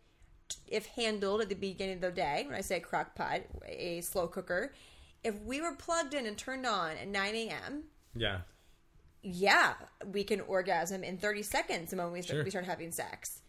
if 0.68 0.86
handled 0.86 1.40
at 1.40 1.48
the 1.48 1.54
beginning 1.56 1.96
of 1.96 2.00
the 2.02 2.10
day, 2.12 2.44
when 2.46 2.54
I 2.56 2.60
say 2.60 2.78
crockpot, 2.80 3.42
a 3.66 4.00
slow 4.02 4.28
cooker, 4.28 4.72
if 5.24 5.40
we 5.40 5.60
were 5.60 5.74
plugged 5.74 6.14
in 6.14 6.24
and 6.26 6.36
turned 6.38 6.66
on 6.66 6.92
at 6.92 7.08
9 7.08 7.34
a.m., 7.34 7.84
yeah, 8.14 8.40
yeah, 9.22 9.74
we 10.12 10.22
can 10.22 10.40
orgasm 10.42 11.02
in 11.02 11.18
30 11.18 11.42
seconds 11.42 11.90
the 11.90 11.96
moment 11.96 12.12
we 12.14 12.22
start, 12.22 12.36
Sure. 12.36 12.44
we 12.44 12.50
start 12.50 12.66
having 12.66 12.92
sex. 12.92 13.40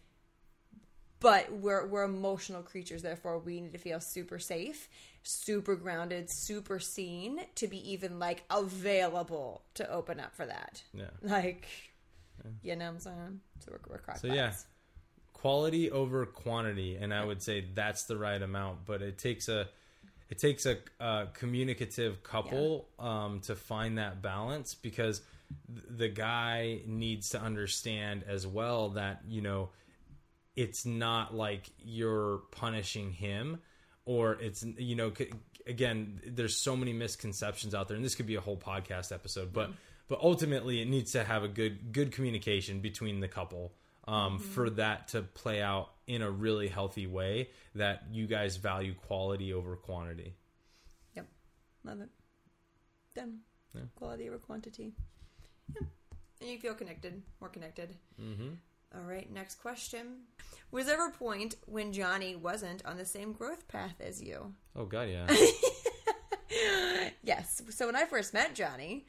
But 1.20 1.52
we're 1.52 1.86
we're 1.86 2.04
emotional 2.04 2.62
creatures, 2.62 3.02
therefore 3.02 3.38
we 3.40 3.60
need 3.60 3.72
to 3.72 3.78
feel 3.78 4.00
super 4.00 4.38
safe, 4.38 4.88
super 5.24 5.74
grounded, 5.74 6.30
super 6.30 6.78
seen 6.78 7.40
to 7.56 7.66
be 7.66 7.92
even 7.92 8.18
like 8.20 8.44
available 8.50 9.62
to 9.74 9.88
open 9.90 10.20
up 10.20 10.34
for 10.34 10.46
that. 10.46 10.82
yeah. 10.94 11.10
Like, 11.22 11.66
you 12.62 12.76
know 12.76 12.86
what 12.86 12.90
I'm 12.92 13.00
saying? 13.00 13.40
So 13.60 13.72
we're, 13.72 14.00
we're. 14.06 14.16
So 14.16 14.28
yeah, 14.28 14.52
quality 15.32 15.90
over 15.90 16.26
quantity, 16.26 16.96
and 16.96 17.12
I 17.14 17.24
would 17.24 17.42
say 17.42 17.64
that's 17.74 18.04
the 18.04 18.16
right 18.16 18.40
amount. 18.40 18.84
But 18.84 19.02
it 19.02 19.18
takes 19.18 19.48
a 19.48 19.68
it 20.30 20.38
takes 20.38 20.66
a, 20.66 20.78
a 21.00 21.28
communicative 21.32 22.22
couple 22.22 22.88
um, 22.98 23.40
to 23.40 23.54
find 23.54 23.98
that 23.98 24.20
balance 24.20 24.74
because 24.74 25.22
th- 25.74 25.86
the 25.90 26.08
guy 26.08 26.80
needs 26.86 27.30
to 27.30 27.40
understand 27.40 28.24
as 28.28 28.46
well 28.46 28.90
that 28.90 29.22
you 29.28 29.40
know 29.40 29.70
it's 30.54 30.84
not 30.84 31.34
like 31.34 31.70
you're 31.78 32.42
punishing 32.50 33.12
him 33.12 33.58
or 34.04 34.32
it's 34.40 34.64
you 34.76 34.96
know 34.96 35.12
c- 35.16 35.30
again 35.66 36.20
there's 36.26 36.56
so 36.56 36.76
many 36.76 36.92
misconceptions 36.92 37.74
out 37.74 37.88
there 37.88 37.96
and 37.96 38.04
this 38.04 38.14
could 38.14 38.26
be 38.26 38.34
a 38.34 38.40
whole 38.40 38.56
podcast 38.56 39.12
episode 39.12 39.52
but 39.52 39.70
but 40.08 40.20
ultimately, 40.20 40.80
it 40.80 40.88
needs 40.88 41.12
to 41.12 41.24
have 41.24 41.44
a 41.44 41.48
good 41.48 41.92
good 41.92 42.12
communication 42.12 42.80
between 42.80 43.20
the 43.20 43.28
couple 43.28 43.72
um, 44.06 44.38
for 44.38 44.70
that 44.70 45.08
to 45.08 45.22
play 45.22 45.60
out 45.62 45.90
in 46.06 46.22
a 46.22 46.30
really 46.30 46.68
healthy 46.68 47.06
way. 47.06 47.50
That 47.74 48.04
you 48.10 48.26
guys 48.26 48.56
value 48.56 48.94
quality 48.94 49.52
over 49.52 49.76
quantity. 49.76 50.34
Yep. 51.14 51.26
Love 51.84 52.00
it. 52.00 52.08
Done. 53.14 53.40
Yeah. 53.74 53.82
Quality 53.96 54.28
over 54.28 54.38
quantity. 54.38 54.92
Yeah. 55.74 55.86
And 56.40 56.50
you 56.50 56.58
feel 56.58 56.74
connected, 56.74 57.22
more 57.40 57.50
connected. 57.50 57.96
Mm-hmm. 58.20 58.48
All 58.94 59.02
right, 59.02 59.30
next 59.30 59.56
question. 59.56 60.22
Was 60.70 60.86
there 60.86 61.06
a 61.06 61.10
point 61.10 61.56
when 61.66 61.92
Johnny 61.92 62.36
wasn't 62.36 62.84
on 62.86 62.96
the 62.96 63.04
same 63.04 63.32
growth 63.32 63.68
path 63.68 63.96
as 64.00 64.22
you? 64.22 64.54
Oh 64.74 64.86
God, 64.86 65.08
yeah. 65.08 65.26
Yes. 67.22 67.60
So 67.68 67.86
when 67.86 67.94
I 67.94 68.04
first 68.06 68.32
met 68.32 68.54
Johnny, 68.54 69.04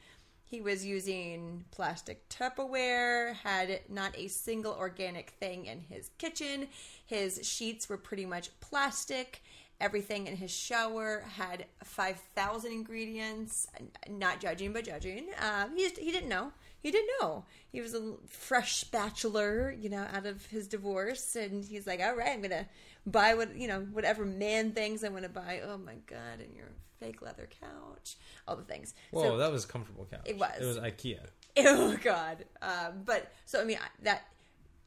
he 0.50 0.60
was 0.60 0.84
using 0.84 1.64
plastic 1.70 2.28
Tupperware, 2.28 3.34
had 3.36 3.82
not 3.88 4.18
a 4.18 4.26
single 4.26 4.72
organic 4.72 5.30
thing 5.38 5.66
in 5.66 5.78
his 5.78 6.10
kitchen. 6.18 6.66
His 7.06 7.40
sheets 7.44 7.88
were 7.88 7.96
pretty 7.96 8.26
much 8.26 8.50
plastic. 8.58 9.44
Everything 9.80 10.26
in 10.26 10.36
his 10.36 10.50
shower 10.50 11.22
had 11.36 11.66
5,000 11.84 12.72
ingredients. 12.72 13.68
Not 14.08 14.40
judging, 14.40 14.72
but 14.72 14.84
judging. 14.84 15.28
Um, 15.40 15.76
he, 15.76 15.88
he 15.88 16.10
didn't 16.10 16.28
know. 16.28 16.50
He 16.82 16.90
didn't 16.90 17.10
know. 17.20 17.44
He 17.70 17.80
was 17.80 17.94
a 17.94 18.14
fresh 18.26 18.82
bachelor, 18.84 19.72
you 19.78 19.88
know, 19.88 20.04
out 20.12 20.26
of 20.26 20.46
his 20.46 20.66
divorce. 20.66 21.36
And 21.36 21.64
he's 21.64 21.86
like, 21.86 22.00
all 22.00 22.16
right, 22.16 22.32
I'm 22.32 22.40
going 22.40 22.50
to 22.50 22.66
buy 23.06 23.34
what, 23.34 23.54
you 23.54 23.68
know, 23.68 23.82
whatever 23.92 24.24
man 24.24 24.72
things 24.72 25.04
I 25.04 25.10
want 25.10 25.22
to 25.22 25.30
buy. 25.30 25.60
Oh 25.64 25.78
my 25.78 25.94
God. 26.06 26.40
And 26.40 26.56
your 26.56 26.72
fake 27.00 27.22
leather 27.22 27.48
couch, 27.60 28.16
all 28.46 28.56
the 28.56 28.62
things. 28.62 28.94
Whoa, 29.10 29.22
So- 29.22 29.36
that 29.38 29.50
was 29.50 29.64
a 29.64 29.68
comfortable 29.68 30.06
couch. 30.08 30.20
It 30.26 30.38
was. 30.38 30.60
It 30.60 30.64
was 30.66 30.78
IKEA. 30.78 31.20
Oh 31.58 31.96
God. 32.02 32.44
Um, 32.62 33.02
but 33.04 33.32
so 33.44 33.60
I 33.60 33.64
mean 33.64 33.78
that. 34.02 34.22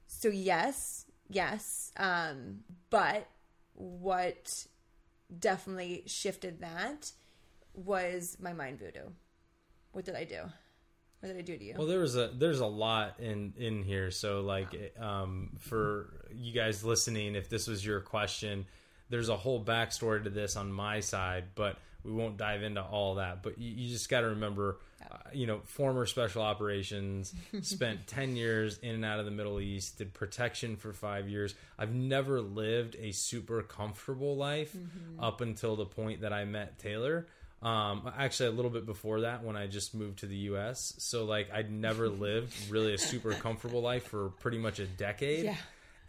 So 0.07 0.29
yes, 0.29 1.05
yes. 1.29 1.91
Um, 1.97 2.61
but 2.89 3.27
what 3.73 4.65
definitely 5.37 6.03
shifted 6.07 6.61
that 6.61 7.11
was 7.73 8.37
my 8.39 8.53
mind 8.53 8.79
voodoo. 8.79 9.09
What 9.91 10.05
did 10.05 10.15
I 10.15 10.23
do? 10.23 10.39
What 11.19 11.27
did 11.29 11.37
I 11.37 11.41
do 11.41 11.57
to 11.57 11.63
you? 11.63 11.75
Well, 11.77 11.87
there 11.87 11.99
was 11.99 12.15
a 12.15 12.29
there's 12.33 12.61
a 12.61 12.65
lot 12.65 13.19
in 13.19 13.53
in 13.57 13.83
here. 13.83 14.09
So 14.09 14.39
like 14.39 14.95
um, 14.97 15.57
for 15.59 16.27
you 16.33 16.53
guys 16.53 16.83
listening, 16.85 17.35
if 17.35 17.49
this 17.49 17.67
was 17.67 17.85
your 17.85 17.99
question, 17.99 18.65
there's 19.09 19.29
a 19.29 19.37
whole 19.37 19.63
backstory 19.63 20.23
to 20.23 20.29
this 20.29 20.55
on 20.55 20.71
my 20.71 21.01
side, 21.01 21.43
but 21.55 21.77
we 22.03 22.11
won't 22.11 22.37
dive 22.37 22.63
into 22.63 22.81
all 22.81 23.15
that. 23.15 23.43
But 23.43 23.57
you, 23.57 23.71
you 23.75 23.89
just 23.89 24.09
got 24.09 24.21
to 24.21 24.27
remember, 24.27 24.77
uh, 25.11 25.17
you 25.33 25.47
know, 25.47 25.61
former 25.65 26.05
special 26.05 26.41
operations, 26.41 27.33
spent 27.61 28.07
ten 28.07 28.35
years 28.35 28.77
in 28.79 28.95
and 28.95 29.05
out 29.05 29.19
of 29.19 29.25
the 29.25 29.31
Middle 29.31 29.59
East, 29.59 29.97
did 29.97 30.13
protection 30.13 30.75
for 30.75 30.93
five 30.93 31.27
years. 31.29 31.55
I've 31.77 31.93
never 31.93 32.41
lived 32.41 32.95
a 32.99 33.11
super 33.11 33.61
comfortable 33.63 34.35
life 34.35 34.75
up 35.19 35.41
until 35.41 35.75
the 35.75 35.85
point 35.85 36.21
that 36.21 36.33
I 36.33 36.45
met 36.45 36.79
Taylor. 36.79 37.27
Um, 37.61 38.11
actually, 38.17 38.49
a 38.49 38.51
little 38.51 38.71
bit 38.71 38.85
before 38.85 39.21
that, 39.21 39.41
when 39.41 39.55
I 39.55 39.67
just 39.67 39.95
moved 39.95 40.19
to 40.19 40.25
the 40.25 40.35
U.S., 40.51 40.95
so 40.97 41.23
like 41.23 41.49
I'd 41.53 41.71
never 41.71 42.09
lived 42.27 42.53
really 42.69 42.93
a 42.93 42.97
super 42.97 43.31
comfortable 43.33 43.81
life 43.81 44.03
for 44.07 44.29
pretty 44.41 44.57
much 44.57 44.79
a 44.79 44.85
decade, 44.85 45.45
Yeah. 45.45 45.55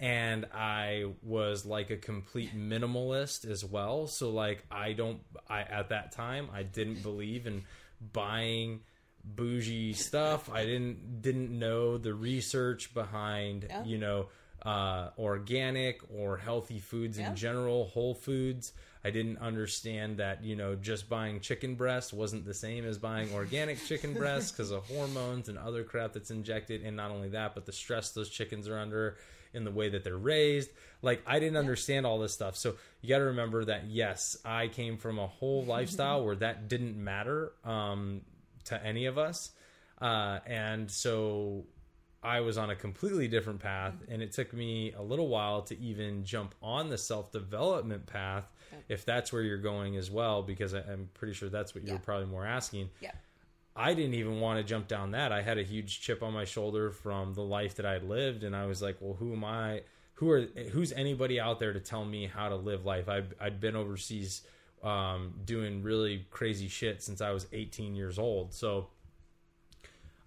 And 0.00 0.46
I 0.52 1.04
was 1.22 1.64
like 1.64 1.90
a 1.90 1.96
complete 1.96 2.56
minimalist 2.56 3.48
as 3.50 3.64
well. 3.64 4.06
So 4.06 4.30
like 4.30 4.64
I 4.70 4.92
don't, 4.92 5.20
I 5.48 5.60
at 5.62 5.88
that 5.90 6.12
time 6.12 6.48
I 6.52 6.62
didn't 6.62 7.02
believe 7.02 7.46
in 7.46 7.64
buying 8.12 8.80
bougie 9.24 9.92
stuff. 9.94 10.50
I 10.50 10.64
didn't 10.64 11.22
didn't 11.22 11.56
know 11.58 11.96
the 11.98 12.12
research 12.14 12.92
behind 12.94 13.66
Yeah. 13.68 13.84
you 13.84 13.98
know 13.98 14.28
uh, 14.64 15.10
organic 15.18 16.00
or 16.14 16.36
healthy 16.38 16.78
foods 16.78 17.18
Yeah. 17.18 17.30
in 17.30 17.36
general, 17.36 17.86
whole 17.86 18.14
foods. 18.14 18.72
I 19.04 19.10
didn't 19.10 19.38
understand 19.38 20.16
that 20.16 20.42
you 20.42 20.56
know 20.56 20.74
just 20.74 21.08
buying 21.08 21.40
chicken 21.40 21.74
breast 21.74 22.12
wasn't 22.12 22.46
the 22.46 22.54
same 22.54 22.84
as 22.84 22.98
buying 22.98 23.32
organic 23.32 23.84
chicken 23.84 24.14
breast 24.18 24.56
because 24.56 24.70
of 24.70 24.84
hormones 24.86 25.48
and 25.48 25.58
other 25.58 25.84
crap 25.84 26.14
that's 26.14 26.30
injected, 26.30 26.82
and 26.82 26.96
not 26.96 27.10
only 27.10 27.28
that, 27.30 27.54
but 27.54 27.66
the 27.66 27.72
stress 27.72 28.10
those 28.10 28.30
chickens 28.30 28.68
are 28.68 28.78
under 28.78 29.16
in 29.52 29.64
the 29.64 29.70
way 29.70 29.88
that 29.88 30.04
they're 30.04 30.16
raised. 30.16 30.70
Like 31.02 31.22
I 31.26 31.38
didn't 31.38 31.58
understand 31.58 32.06
all 32.06 32.18
this 32.18 32.32
stuff, 32.32 32.56
so 32.56 32.76
you 33.02 33.08
got 33.08 33.18
to 33.18 33.24
remember 33.24 33.64
that 33.66 33.86
yes, 33.86 34.36
I 34.44 34.68
came 34.68 34.96
from 34.96 35.18
a 35.18 35.26
whole 35.26 35.64
lifestyle 35.66 36.24
where 36.24 36.36
that 36.36 36.68
didn't 36.68 36.96
matter 36.96 37.52
um, 37.64 38.22
to 38.64 38.84
any 38.84 39.06
of 39.06 39.18
us, 39.18 39.50
uh, 40.00 40.38
and 40.46 40.90
so 40.90 41.66
I 42.24 42.40
was 42.40 42.56
on 42.56 42.70
a 42.70 42.74
completely 42.74 43.28
different 43.28 43.60
path, 43.60 43.94
and 44.08 44.22
it 44.22 44.32
took 44.32 44.54
me 44.54 44.94
a 44.94 45.02
little 45.02 45.28
while 45.28 45.60
to 45.64 45.78
even 45.78 46.24
jump 46.24 46.54
on 46.62 46.88
the 46.88 46.96
self 46.96 47.30
development 47.30 48.06
path, 48.06 48.50
if 48.88 49.04
that's 49.04 49.32
where 49.32 49.42
you're 49.42 49.58
going 49.58 49.96
as 49.96 50.10
well, 50.10 50.42
because 50.42 50.74
I, 50.74 50.80
I'm 50.80 51.08
pretty 51.14 51.34
sure 51.34 51.48
that's 51.48 51.74
what 51.74 51.84
you're 51.84 51.94
Yeah. 51.96 52.00
probably 52.00 52.26
more 52.26 52.46
asking. 52.46 52.90
yeah. 53.00 53.12
I 53.76 53.92
didn't 53.94 54.14
even 54.14 54.38
want 54.40 54.58
to 54.58 54.64
jump 54.64 54.86
down 54.86 55.10
that. 55.12 55.32
I 55.32 55.42
had 55.42 55.58
a 55.58 55.62
huge 55.64 56.00
chip 56.00 56.22
on 56.22 56.32
my 56.32 56.44
shoulder 56.44 56.90
from 56.92 57.34
the 57.34 57.42
life 57.42 57.74
that 57.76 57.84
I 57.86 57.94
had 57.94 58.04
lived, 58.08 58.44
and 58.44 58.54
I 58.54 58.66
was 58.66 58.80
like, 58.80 58.98
"Well, 59.00 59.14
who 59.14 59.32
am 59.32 59.42
I? 59.44 59.82
Who 60.14 60.30
are? 60.30 60.42
Who's 60.70 60.92
anybody 60.92 61.40
out 61.40 61.58
there 61.58 61.72
to 61.72 61.80
tell 61.80 62.04
me 62.04 62.26
how 62.26 62.48
to 62.48 62.54
live 62.54 62.84
life?" 62.86 63.08
I've 63.08 63.34
I'd 63.40 63.58
been 63.60 63.74
overseas 63.74 64.42
um, 64.84 65.34
doing 65.44 65.82
really 65.82 66.24
crazy 66.30 66.68
shit 66.68 67.02
since 67.02 67.20
I 67.20 67.32
was 67.32 67.48
18 67.52 67.96
years 67.96 68.16
old, 68.16 68.54
so 68.54 68.90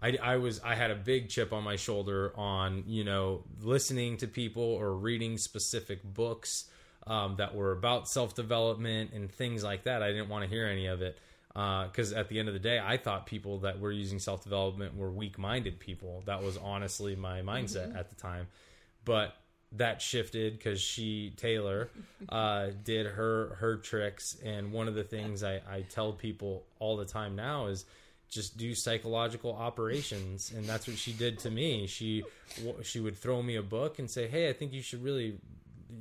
I, 0.02 0.18
I 0.22 0.36
was 0.38 0.60
I 0.62 0.76
had 0.76 0.92
a 0.92 0.96
big 0.96 1.30
chip 1.30 1.54
on 1.54 1.64
my 1.64 1.76
shoulder 1.76 2.34
on 2.36 2.84
you 2.86 3.04
know 3.04 3.44
listening 3.62 4.18
to 4.18 4.28
people 4.28 4.64
or 4.64 4.94
reading 4.94 5.38
specific 5.38 6.04
books 6.04 6.66
um, 7.08 7.36
that 7.38 7.56
were 7.56 7.72
about 7.72 8.08
self 8.08 8.36
development 8.36 9.12
and 9.14 9.32
things 9.32 9.64
like 9.64 9.84
that. 9.84 10.04
I 10.04 10.10
didn't 10.12 10.30
want 10.30 10.44
to 10.44 10.50
hear 10.50 10.68
any 10.68 10.88
of 10.88 11.02
it 11.02 11.18
because 11.54 12.14
at 12.14 12.30
the 12.30 12.40
end 12.40 12.48
of 12.48 12.54
the 12.54 12.60
day, 12.60 12.80
I 12.84 12.98
thought 12.98 13.26
people 13.26 13.60
that 13.60 13.80
were 13.80 13.92
using 13.92 14.20
self 14.20 14.44
development 14.44 14.96
were 14.96 15.10
weak 15.10 15.38
minded 15.38 15.80
people. 15.80 16.24
That 16.26 16.44
was 16.44 16.58
honestly 16.58 17.16
my 17.16 17.42
mindset 17.42 17.98
at 17.98 18.10
the 18.10 18.16
time, 18.16 18.48
but 19.06 19.36
that 19.74 20.02
shifted 20.02 20.58
because 20.58 20.80
she 20.80 21.34
Taylor 21.36 21.90
uh, 22.30 22.68
did 22.84 23.08
her 23.08 23.56
her 23.60 23.78
tricks, 23.78 24.38
and 24.44 24.72
one 24.72 24.88
of 24.88 24.96
the 24.96 25.04
things 25.04 25.44
I, 25.44 25.62
I 25.70 25.86
tell 25.90 26.14
people 26.14 26.64
all 26.80 26.98
the 26.98 27.06
time 27.06 27.36
now 27.36 27.68
is 27.68 27.86
just 28.30 28.58
do 28.58 28.76
psychological 28.76 29.54
operations. 29.54 30.52
And 30.54 30.66
that's 30.66 30.86
what 30.86 30.98
she 30.98 31.14
did 31.14 31.40
to 31.40 31.50
me. 31.50 31.88
She 31.88 32.24
she 32.84 33.00
would 33.00 33.18
throw 33.18 33.42
me 33.42 33.56
a 33.56 33.64
book 33.64 34.00
and 34.00 34.10
say 34.10 34.28
hey 34.28 34.50
i 34.50 34.54
think 34.54 34.74
you 34.74 34.82
should 34.82 35.04
really 35.04 35.38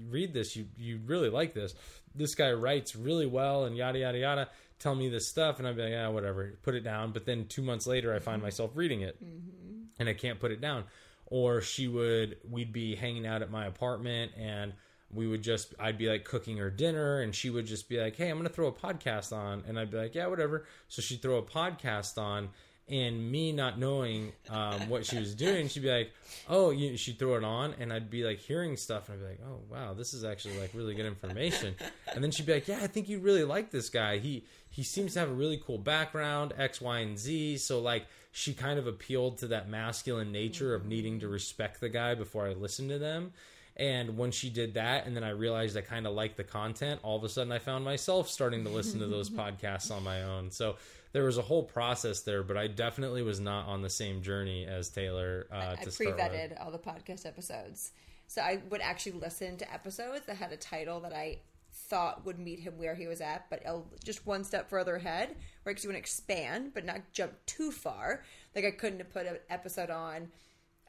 read 0.09 0.33
this 0.33 0.57
you 0.57 0.67
you 0.77 1.01
really 1.07 1.31
like 1.31 1.55
this. 1.55 1.75
This 2.15 2.35
guy 2.35 2.53
writes 2.53 2.97
really 2.97 3.27
well 3.27 3.65
and 3.65 3.77
yada 3.77 3.99
yada 3.99 4.19
yada. 4.19 4.49
Tell 4.79 4.95
me 4.95 5.09
this 5.09 5.29
stuff. 5.29 5.59
And 5.59 5.67
i'd 5.67 5.77
be 5.77 5.83
like 5.83 5.93
yeah 5.93 6.09
whatever. 6.09 6.59
Put 6.63 6.75
it 6.75 6.83
down. 6.83 7.13
But 7.13 7.27
then 7.27 7.47
two 7.47 7.63
months 7.63 7.87
later 7.87 8.15
i 8.15 8.19
find 8.19 8.37
mm-hmm. 8.37 8.47
myself 8.47 8.73
reading 8.75 9.03
it. 9.03 9.23
Mm-hmm. 9.23 9.83
And 9.99 10.09
i 10.09 10.15
can't 10.15 10.41
put 10.41 10.51
it 10.51 10.61
down. 10.61 10.85
Or 11.27 11.61
she 11.61 11.89
would 11.89 12.37
we'd 12.49 12.73
be 12.73 12.95
hanging 12.95 13.27
out 13.27 13.43
at 13.43 13.51
my 13.51 13.67
apartment 13.67 14.33
and 14.39 14.73
we 15.13 15.27
would 15.27 15.43
just 15.43 15.75
I'd 15.79 15.99
be 15.99 16.09
like 16.09 16.25
cooking 16.25 16.57
her 16.59 16.71
dinner 16.71 17.21
and 17.21 17.35
she 17.35 17.51
would 17.51 17.67
just 17.67 17.89
be 17.89 18.01
like, 18.01 18.17
"Hey, 18.17 18.29
I'm 18.29 18.37
going 18.37 18.49
to 18.49 18.53
throw 18.53 18.67
a 18.67 18.73
podcast 18.73 19.33
on." 19.33 19.63
And 19.69 19.79
I'd 19.79 19.91
be 19.91 19.97
like, 19.97 20.15
"Yeah, 20.15 20.27
whatever." 20.27 20.67
So 20.89 21.01
she'd 21.01 21.23
throw 21.23 21.37
a 21.37 21.43
podcast 21.43 22.19
on 22.19 22.49
and 22.89 23.33
me 23.33 23.51
not 23.51 23.79
knowing 23.79 24.33
um, 24.49 24.89
what 24.89 25.05
she 25.05 25.19
was 25.19 25.35
doing, 25.35 25.69
she'd 25.69 25.83
be 25.83 25.91
like, 25.91 26.13
"Oh," 26.49 26.71
you, 26.71 26.97
she'd 26.97 27.19
throw 27.19 27.35
it 27.37 27.43
on, 27.45 27.75
and 27.81 27.93
I'd 27.93 28.11
be 28.11 28.25
like 28.25 28.39
hearing 28.39 28.77
stuff, 28.77 29.09
and 29.09 29.19
I'd 29.19 29.23
be 29.23 29.29
like, 29.31 29.41
"Oh, 29.45 29.61
wow, 29.69 29.95
this 29.95 30.15
is 30.15 30.25
actually 30.25 30.59
like 30.61 30.71
really 30.73 30.95
good 30.95 31.07
information." 31.07 31.75
And 32.15 32.23
then 32.23 32.31
she'd 32.31 32.47
be 32.47 32.55
like, 32.55 32.69
"Yeah, 32.69 32.79
I 32.83 32.87
think 32.87 33.09
you 33.09 33.19
really 33.19 33.45
like 33.45 33.71
this 33.71 33.89
guy. 33.89 34.19
He 34.19 34.45
he 34.71 34.83
seems 34.83 35.15
to 35.15 35.21
have 35.21 35.31
a 35.31 35.35
really 35.35 35.61
cool 35.65 35.79
background, 35.79 36.55
X, 36.57 36.81
Y, 36.81 36.99
and 37.01 37.19
Z." 37.19 37.59
So 37.59 37.81
like, 37.81 38.07
she 38.31 38.55
kind 38.55 38.79
of 38.79 38.87
appealed 38.87 39.39
to 39.39 39.49
that 39.49 39.69
masculine 39.69 40.31
nature 40.31 40.75
of 40.75 40.87
needing 40.87 41.19
to 41.21 41.29
respect 41.29 41.81
the 41.81 41.89
guy 41.89 42.15
before 42.15 42.47
I 42.47 42.53
listened 42.53 42.91
to 42.91 42.99
them. 42.99 43.33
And 43.77 44.17
when 44.17 44.31
she 44.31 44.49
did 44.49 44.75
that, 44.75 45.07
and 45.07 45.15
then 45.15 45.23
I 45.23 45.31
realized 45.31 45.77
I 45.77 45.83
kind 45.83 46.07
of 46.07 46.15
liked 46.15 46.39
the 46.39 46.45
content, 46.45 47.01
all 47.03 47.17
of 47.17 47.25
a 47.25 47.29
sudden 47.29 47.53
I 47.53 47.59
found 47.59 47.85
myself 47.85 48.29
starting 48.29 48.65
to 48.65 48.71
listen 48.71 49.01
to 49.01 49.07
those 49.07 49.29
podcasts 49.43 49.91
on 49.91 50.03
my 50.03 50.23
own. 50.23 50.51
So 50.51 50.77
there 51.17 51.25
was 51.25 51.39
a 51.39 51.43
whole 51.43 51.63
process 51.63 52.21
there, 52.21 52.43
but 52.43 52.59
I 52.59 52.67
definitely 52.67 53.23
was 53.23 53.41
not 53.41 53.67
on 53.69 53.81
the 53.81 53.89
same 53.89 54.21
journey 54.21 54.67
as 54.67 54.91
Taylor 54.91 55.47
uh, 55.51 55.75
I 55.81 55.83
with. 55.83 55.97
pre-vetted 55.97 56.63
all 56.63 56.71
the 56.71 56.79
podcast 56.79 57.25
episodes, 57.25 57.93
so 58.27 58.43
I 58.43 58.61
would 58.69 58.83
actually 58.83 59.13
listen 59.13 59.57
to 59.57 59.73
episodes 59.73 60.27
that 60.27 60.37
had 60.37 60.53
a 60.53 60.59
title 60.59 61.01
that 61.01 61.15
I 61.15 61.39
thought 61.73 62.27
would 62.27 62.39
meet 62.39 62.61
him 62.61 62.77
where 62.77 62.95
he 62.95 63.07
was 63.07 63.23
at, 63.23 63.47
but 63.49 63.63
just 64.05 64.27
one 64.27 64.45
step 64.45 64.69
further 64.69 64.97
ahead, 64.97 65.35
where 65.63 65.73
because 65.73 65.85
you 65.85 65.89
want 65.89 65.97
to 65.97 66.01
expand 66.01 66.73
but 66.75 66.85
not 66.85 67.01
jump 67.15 67.33
too 67.47 67.71
far. 67.71 68.23
Like 68.55 68.67
I 68.67 68.71
couldn't 68.73 68.99
have 68.99 69.11
put 69.11 69.25
an 69.25 69.39
episode 69.49 69.89
on 69.89 70.29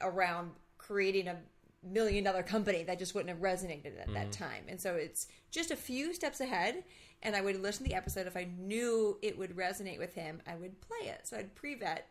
around 0.02 0.52
creating 0.78 1.30
a 1.30 1.38
million 1.84 2.24
dollar 2.24 2.44
company 2.44 2.84
that 2.84 3.00
just 3.00 3.14
wouldn't 3.16 3.30
have 3.30 3.40
resonated 3.40 4.00
at 4.02 4.14
that 4.14 4.32
time. 4.32 4.64
And 4.68 4.80
so 4.80 4.96
it's 4.96 5.28
just 5.52 5.72
a 5.72 5.76
few 5.76 6.14
steps 6.14 6.40
ahead. 6.42 6.84
And 7.24 7.36
I 7.36 7.42
would 7.42 7.62
listen 7.62 7.84
to 7.86 7.90
the 7.90 7.96
episode 7.96 8.28
if 8.28 8.38
I 8.38 8.48
knew 8.60 9.18
it 9.22 9.38
would 9.38 9.56
resonate 9.56 9.98
with 9.98 10.14
him. 10.14 10.42
I 10.48 10.56
would 10.56 10.80
play 10.82 11.08
it. 11.10 11.22
So 11.28 11.38
I'd 11.38 11.56
pre-vet 11.56 12.08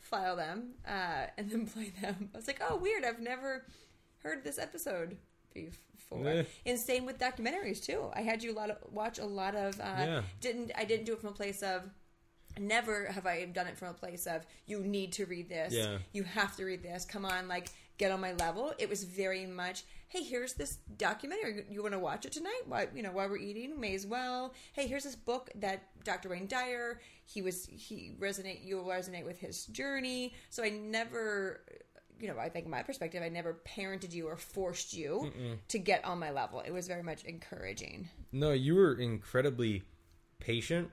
file 0.00 0.36
them, 0.36 0.74
uh, 0.86 1.26
and 1.36 1.50
then 1.50 1.66
play 1.74 1.92
them. 2.00 2.30
I 2.32 2.36
was 2.36 2.46
like, 2.46 2.60
oh, 2.68 2.76
weird. 2.76 3.04
I've 3.04 3.18
never 3.20 3.64
heard 4.22 4.44
this 4.44 4.58
episode 4.58 5.16
before. 5.52 6.24
Yeah. 6.24 6.42
And 6.64 6.78
same 6.78 7.06
with 7.06 7.18
documentaries 7.18 7.84
too. 7.84 8.08
I 8.14 8.20
had 8.22 8.42
you 8.42 8.52
a 8.52 8.54
lot 8.56 8.70
of, 8.70 8.76
watch 8.92 9.18
a 9.18 9.24
lot 9.26 9.54
of. 9.56 9.80
Uh, 9.80 9.84
Yeah. 9.98 10.22
Didn't 10.40 10.70
I 10.76 10.84
didn't 10.84 11.06
do 11.06 11.12
it 11.14 11.20
from 11.20 11.30
a 11.30 11.32
place 11.32 11.62
of. 11.62 11.82
Never 12.58 13.06
have 13.06 13.26
I 13.26 13.44
done 13.44 13.66
it 13.66 13.76
from 13.76 13.88
a 13.88 13.92
place 13.92 14.26
of 14.26 14.46
you 14.66 14.80
need 14.80 15.12
to 15.14 15.26
read 15.26 15.48
this. 15.50 15.74
Yeah. 15.74 15.98
You 16.12 16.22
have 16.22 16.56
to 16.56 16.64
read 16.64 16.82
this. 16.82 17.04
Come 17.04 17.26
on, 17.26 17.48
like 17.48 17.68
get 17.98 18.10
on 18.10 18.20
my 18.20 18.32
level. 18.34 18.72
It 18.78 18.88
was 18.88 19.04
very 19.04 19.46
much, 19.46 19.84
hey, 20.08 20.22
here's 20.22 20.54
this 20.54 20.78
documentary. 20.96 21.64
You 21.70 21.82
want 21.82 21.94
to 21.94 21.98
watch 21.98 22.26
it 22.26 22.32
tonight? 22.32 22.62
Why, 22.66 22.88
you 22.94 23.02
know, 23.02 23.12
while 23.12 23.28
we're 23.28 23.38
eating, 23.38 23.80
may 23.80 23.94
as 23.94 24.06
well. 24.06 24.54
Hey, 24.72 24.86
here's 24.86 25.04
this 25.04 25.16
book 25.16 25.50
that 25.56 25.82
Dr. 26.04 26.28
Wayne 26.28 26.46
Dyer. 26.46 27.00
He 27.24 27.42
was 27.42 27.66
he 27.66 28.12
resonate. 28.20 28.60
You'll 28.64 28.84
resonate 28.84 29.24
with 29.24 29.38
his 29.38 29.66
journey. 29.66 30.34
So 30.50 30.62
I 30.62 30.68
never, 30.68 31.62
you 32.20 32.28
know, 32.28 32.38
I 32.38 32.48
think 32.48 32.68
my 32.68 32.82
perspective, 32.82 33.22
I 33.22 33.28
never 33.28 33.60
parented 33.66 34.12
you 34.12 34.28
or 34.28 34.36
forced 34.36 34.94
you 34.94 35.32
to 35.68 35.78
get 35.78 36.04
on 36.04 36.18
my 36.18 36.30
level. 36.30 36.60
It 36.60 36.72
was 36.72 36.86
very 36.86 37.02
much 37.02 37.24
encouraging. 37.24 38.08
No, 38.32 38.52
you 38.52 38.74
were 38.74 38.94
incredibly 38.94 39.82
patient, 40.38 40.90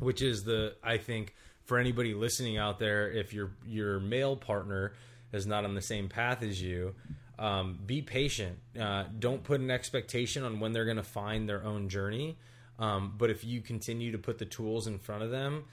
which 0.00 0.22
is 0.22 0.44
the 0.44 0.74
I 0.82 0.96
think 0.98 1.34
for 1.64 1.78
anybody 1.78 2.14
listening 2.14 2.56
out 2.56 2.78
there, 2.78 3.10
if 3.10 3.32
your 3.32 3.52
your 3.64 4.00
male 4.00 4.36
partner 4.36 4.94
is 5.32 5.46
not 5.46 5.64
on 5.64 5.74
the 5.74 5.82
same 5.82 6.08
path 6.08 6.42
as 6.42 6.60
you, 6.60 6.94
um, 7.38 7.78
be 7.84 8.02
patient. 8.02 8.58
Uh, 8.78 9.04
don't 9.18 9.42
put 9.42 9.60
an 9.60 9.70
expectation 9.70 10.42
on 10.44 10.60
when 10.60 10.72
they're 10.72 10.84
going 10.84 10.96
to 10.96 11.02
find 11.02 11.48
their 11.48 11.64
own 11.64 11.88
journey. 11.88 12.38
Um, 12.78 13.14
but 13.16 13.30
if 13.30 13.44
you 13.44 13.60
continue 13.60 14.12
to 14.12 14.18
put 14.18 14.38
the 14.38 14.44
tools 14.44 14.86
in 14.86 14.98
front 14.98 15.22
of 15.22 15.30
them, 15.30 15.64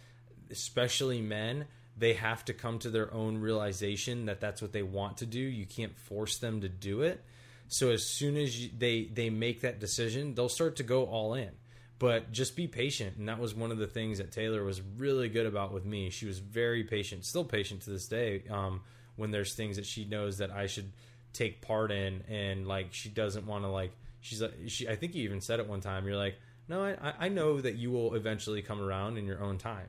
especially 0.50 1.22
men, 1.22 1.66
they 1.98 2.14
have 2.14 2.44
to 2.46 2.54
come 2.54 2.80
to 2.80 2.90
their 2.90 3.14
own 3.14 3.38
realization 3.38 4.26
that 4.26 4.40
that's 4.40 4.62
what 4.62 4.72
they 4.72 4.84
want 4.84 5.18
to 5.18 5.26
do. 5.26 5.40
You 5.40 5.66
can't 5.66 5.98
force 5.98 6.38
them 6.38 6.62
to 6.62 6.70
do 6.70 7.02
it. 7.02 7.24
So 7.68 7.92
as 7.92 8.06
soon 8.06 8.38
as 8.38 8.60
you, 8.60 8.70
they 8.78 9.06
they 9.06 9.30
make 9.30 9.62
that 9.62 9.80
decision, 9.80 10.36
they'll 10.36 10.50
start 10.50 10.78
to 10.78 10.84
go 10.84 11.06
all 11.06 11.34
in. 11.34 11.50
But 12.00 12.32
just 12.32 12.56
be 12.56 12.68
patient, 12.68 13.18
and 13.18 13.30
that 13.30 13.40
was 13.40 13.56
one 13.56 13.72
of 13.72 13.78
the 13.78 13.88
things 13.88 14.18
that 14.18 14.32
Taylor 14.32 14.64
was 14.64 14.82
really 14.98 15.30
good 15.30 15.46
about 15.46 15.72
with 15.72 15.86
me. 15.86 16.10
She 16.10 16.26
was 16.26 16.40
very 16.40 16.84
patient, 16.84 17.24
still 17.24 17.46
patient 17.46 17.84
to 17.84 17.92
this 17.92 18.08
day. 18.08 18.44
Um, 18.50 18.82
when 19.16 19.32
there's 19.32 19.54
things 19.54 19.76
that 19.78 19.86
she 19.86 20.06
knows 20.06 20.38
that 20.40 20.52
I 20.52 20.68
should 20.68 20.92
take 21.34 21.62
part 21.62 21.92
in, 21.92 22.22
and 22.30 22.68
like 22.68 22.94
she 22.94 23.10
doesn't 23.10 23.46
want 23.48 23.64
to 23.64 23.70
like 23.70 23.92
she's 24.22 24.42
like 24.42 24.54
she. 24.68 24.88
I 24.88 24.96
think 24.96 25.16
you 25.16 25.24
even 25.24 25.42
said 25.42 25.60
it 25.60 25.68
one 25.68 25.82
time. 25.82 26.06
You're 26.08 26.18
like, 26.18 26.36
no, 26.68 26.84
I, 26.84 27.14
I 27.20 27.30
know 27.30 27.60
that 27.60 27.76
you 27.76 27.92
will 27.92 28.14
eventually 28.16 28.62
come 28.62 28.82
around 28.82 29.18
in 29.18 29.26
your 29.26 29.42
own 29.44 29.58
time. 29.58 29.88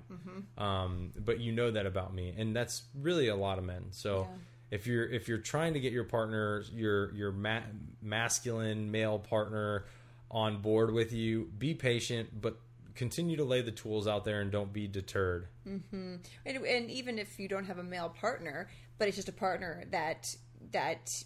Um, 0.59 1.13
but 1.17 1.39
you 1.41 1.53
know 1.53 1.71
that 1.71 1.87
about 1.87 2.13
me, 2.15 2.35
and 2.37 2.55
that's 2.55 2.83
really 3.01 3.29
a 3.29 3.37
lot 3.37 3.59
of 3.59 3.65
men. 3.65 3.87
So 3.91 4.27
Yeah. 4.31 4.37
if 4.79 4.87
you're 4.87 5.07
if 5.07 5.29
you're 5.29 5.39
trying 5.39 5.75
to 5.75 5.81
get 5.81 5.93
your 5.93 6.05
partner, 6.05 6.65
your 6.73 7.13
your 7.15 7.33
ma- 7.33 7.61
masculine 8.03 8.91
male 8.91 9.19
partner 9.19 9.85
on 10.31 10.61
board 10.61 10.93
with 10.93 11.13
you, 11.13 11.51
be 11.59 11.75
patient, 11.75 12.41
but 12.41 12.57
continue 12.95 13.37
to 13.37 13.45
lay 13.45 13.61
the 13.61 13.71
tools 13.73 14.07
out 14.07 14.25
there 14.25 14.41
and 14.41 14.51
don't 14.53 14.73
be 14.73 14.87
deterred. 14.87 15.47
and, 15.65 16.21
and 16.47 16.91
even 16.91 17.19
if 17.19 17.39
you 17.39 17.49
don't 17.49 17.65
have 17.65 17.79
a 17.79 17.83
male 17.83 18.09
partner, 18.09 18.69
but 18.99 19.09
it's 19.09 19.17
just 19.17 19.29
a 19.29 19.33
partner 19.33 19.85
that 19.91 20.35
that 20.73 21.25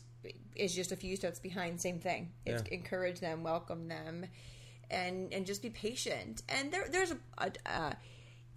is 0.56 0.74
just 0.74 0.92
a 0.92 0.96
few 0.96 1.16
steps 1.16 1.38
behind, 1.38 1.80
same 1.80 1.98
thing. 2.00 2.32
It's 2.44 2.62
Yeah. 2.66 2.74
encourage 2.74 3.20
them, 3.20 3.42
welcome 3.42 3.88
them, 3.88 4.26
and 4.90 5.32
and 5.32 5.46
just 5.46 5.62
be 5.62 5.70
patient. 5.70 6.42
And 6.48 6.72
there 6.72 6.88
there's 6.88 7.12
a 7.12 7.18
a, 7.38 7.50
uh, 7.66 7.92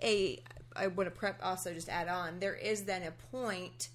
a 0.02 0.44
I 0.76 0.88
want 0.88 1.08
to 1.08 1.16
prep 1.16 1.40
also 1.44 1.74
just 1.74 1.90
add 1.90 2.08
on. 2.08 2.40
There 2.40 2.56
is 2.56 2.84
then 2.86 3.04
a 3.04 3.12
point 3.12 3.90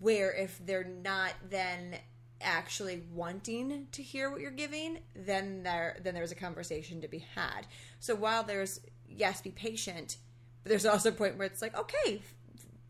where 0.00 0.32
if 0.32 0.58
they're 0.64 0.84
not 0.84 1.32
then 1.48 1.96
actually 2.40 3.02
wanting 3.12 3.88
to 3.90 4.02
hear 4.02 4.30
what 4.30 4.40
you're 4.40 4.50
giving, 4.50 4.98
then 5.14 5.62
there 5.62 5.98
then 6.02 6.14
there's 6.14 6.32
a 6.32 6.36
conversation 6.36 7.00
to 7.00 7.08
be 7.08 7.24
had. 7.34 7.66
So 8.00 8.14
while 8.14 8.42
there's 8.42 8.80
yes, 9.08 9.40
be 9.40 9.50
patient, 9.50 10.16
but 10.62 10.70
there's 10.70 10.86
also 10.86 11.08
a 11.10 11.12
point 11.12 11.36
where 11.38 11.46
it's 11.46 11.62
like, 11.62 11.76
okay, 11.76 12.22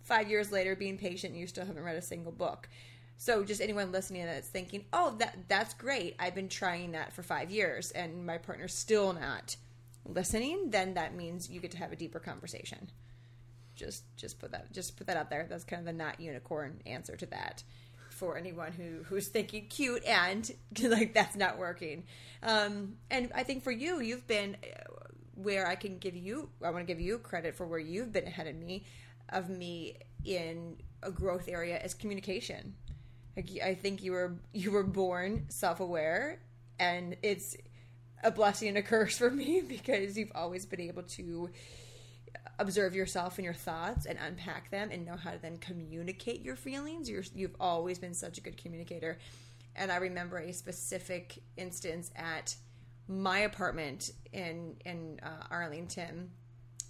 five 0.09 0.29
years 0.29 0.51
later, 0.51 0.75
being 0.75 0.99
patient, 0.99 1.33
and 1.33 1.41
you 1.41 1.47
still 1.47 1.67
haven't 1.67 1.85
read 1.85 1.97
a 1.97 2.03
single 2.03 2.33
book. 2.33 2.69
So 3.17 3.45
just 3.45 3.61
anyone 3.61 3.93
listening 3.93 4.25
that's 4.25 4.49
thinking, 4.49 4.85
oh, 4.93 5.15
that 5.19 5.49
that's 5.49 5.75
great. 5.75 6.17
I've 6.19 6.35
been 6.35 6.49
trying 6.49 6.93
that 6.93 7.13
for 7.13 7.23
five 7.23 7.51
years, 7.51 7.91
and 7.93 8.27
my 8.27 8.39
partner's 8.39 8.75
still 8.75 9.13
not 9.13 9.57
listening. 10.05 10.71
Then 10.71 10.95
that 10.95 11.15
means 11.15 11.51
you 11.51 11.61
get 11.61 11.73
to 11.73 11.79
have 11.79 11.93
a 11.93 11.97
deeper 11.97 12.19
conversation 12.19 12.91
just 13.79 14.05
just 14.17 14.39
put 14.39 14.51
that 14.51 14.73
just 14.73 14.97
put 14.97 15.07
that 15.07 15.17
out 15.17 15.31
there. 15.31 15.47
That's 15.49 15.65
kind 15.65 15.81
of 15.81 15.87
the 15.87 15.93
not 15.93 16.21
unicorn 16.21 16.83
answer 16.85 17.17
to 17.17 17.27
that 17.27 17.63
for 18.11 18.37
anyone 18.37 18.73
who 18.73 19.05
who's 19.05 19.29
thinking 19.29 19.67
cute 19.69 20.05
and 20.05 20.51
like 20.83 21.15
that's 21.15 21.37
not 21.37 21.57
working. 21.57 22.05
Um, 22.43 22.97
and 23.11 23.31
I 23.35 23.45
think 23.45 23.63
for 23.63 23.71
you, 23.71 24.01
you've 24.01 24.27
been 24.27 24.57
uh, 24.63 25.07
where 25.37 25.67
I 25.67 25.77
can 25.77 25.99
give 25.99 26.17
you. 26.17 26.51
I 26.63 26.71
want 26.71 26.87
to 26.87 26.93
give 26.93 27.01
you 27.01 27.19
credit 27.19 27.55
for 27.55 27.67
where 27.67 27.79
you've 27.79 28.13
been 28.13 28.27
ahead 28.27 28.49
of 28.49 28.57
me, 28.57 28.85
of 29.31 29.49
me 29.49 29.99
in 30.25 30.77
a 31.03 31.11
growth 31.11 31.49
area 31.49 31.81
is 31.83 31.95
communication. 31.95 32.75
Like 33.37 33.51
I 33.65 33.75
think 33.75 34.03
you 34.03 34.13
were 34.13 34.41
you 34.53 34.71
were 34.71 34.85
born 34.85 35.47
self 35.49 35.81
aware, 35.81 36.41
and 36.79 37.17
it's 37.23 37.57
a 38.25 38.31
blessing 38.31 38.69
and 38.69 38.79
a 38.79 38.83
curse 38.83 39.19
for 39.19 39.31
me 39.31 39.61
because 39.69 40.19
you've 40.19 40.33
always 40.35 40.67
been 40.67 40.81
able 40.81 41.03
to 41.05 41.51
observe 42.59 42.95
yourself 42.95 43.39
and 43.39 43.45
your 43.45 43.55
thoughts 43.55 44.07
and 44.07 44.19
unpack 44.19 44.71
them 44.71 44.91
and 44.91 45.07
know 45.07 45.17
how 45.17 45.31
to 45.31 45.39
then 45.39 45.57
communicate 45.59 46.43
your 46.43 46.57
feelings. 46.57 47.09
You're, 47.09 47.23
you've 47.35 47.55
always 47.61 47.99
been 47.99 48.15
such 48.15 48.39
a 48.39 48.41
good 48.41 48.57
communicator. 48.57 49.19
And 49.77 49.93
I 49.93 49.97
remember 49.97 50.39
a 50.39 50.53
specific 50.53 51.41
instance 51.57 52.11
at 52.17 52.57
my 53.07 53.41
apartment 53.41 54.11
in 54.33 54.77
in 54.85 55.21
uh, 55.23 55.45
Arlington. 55.51 56.31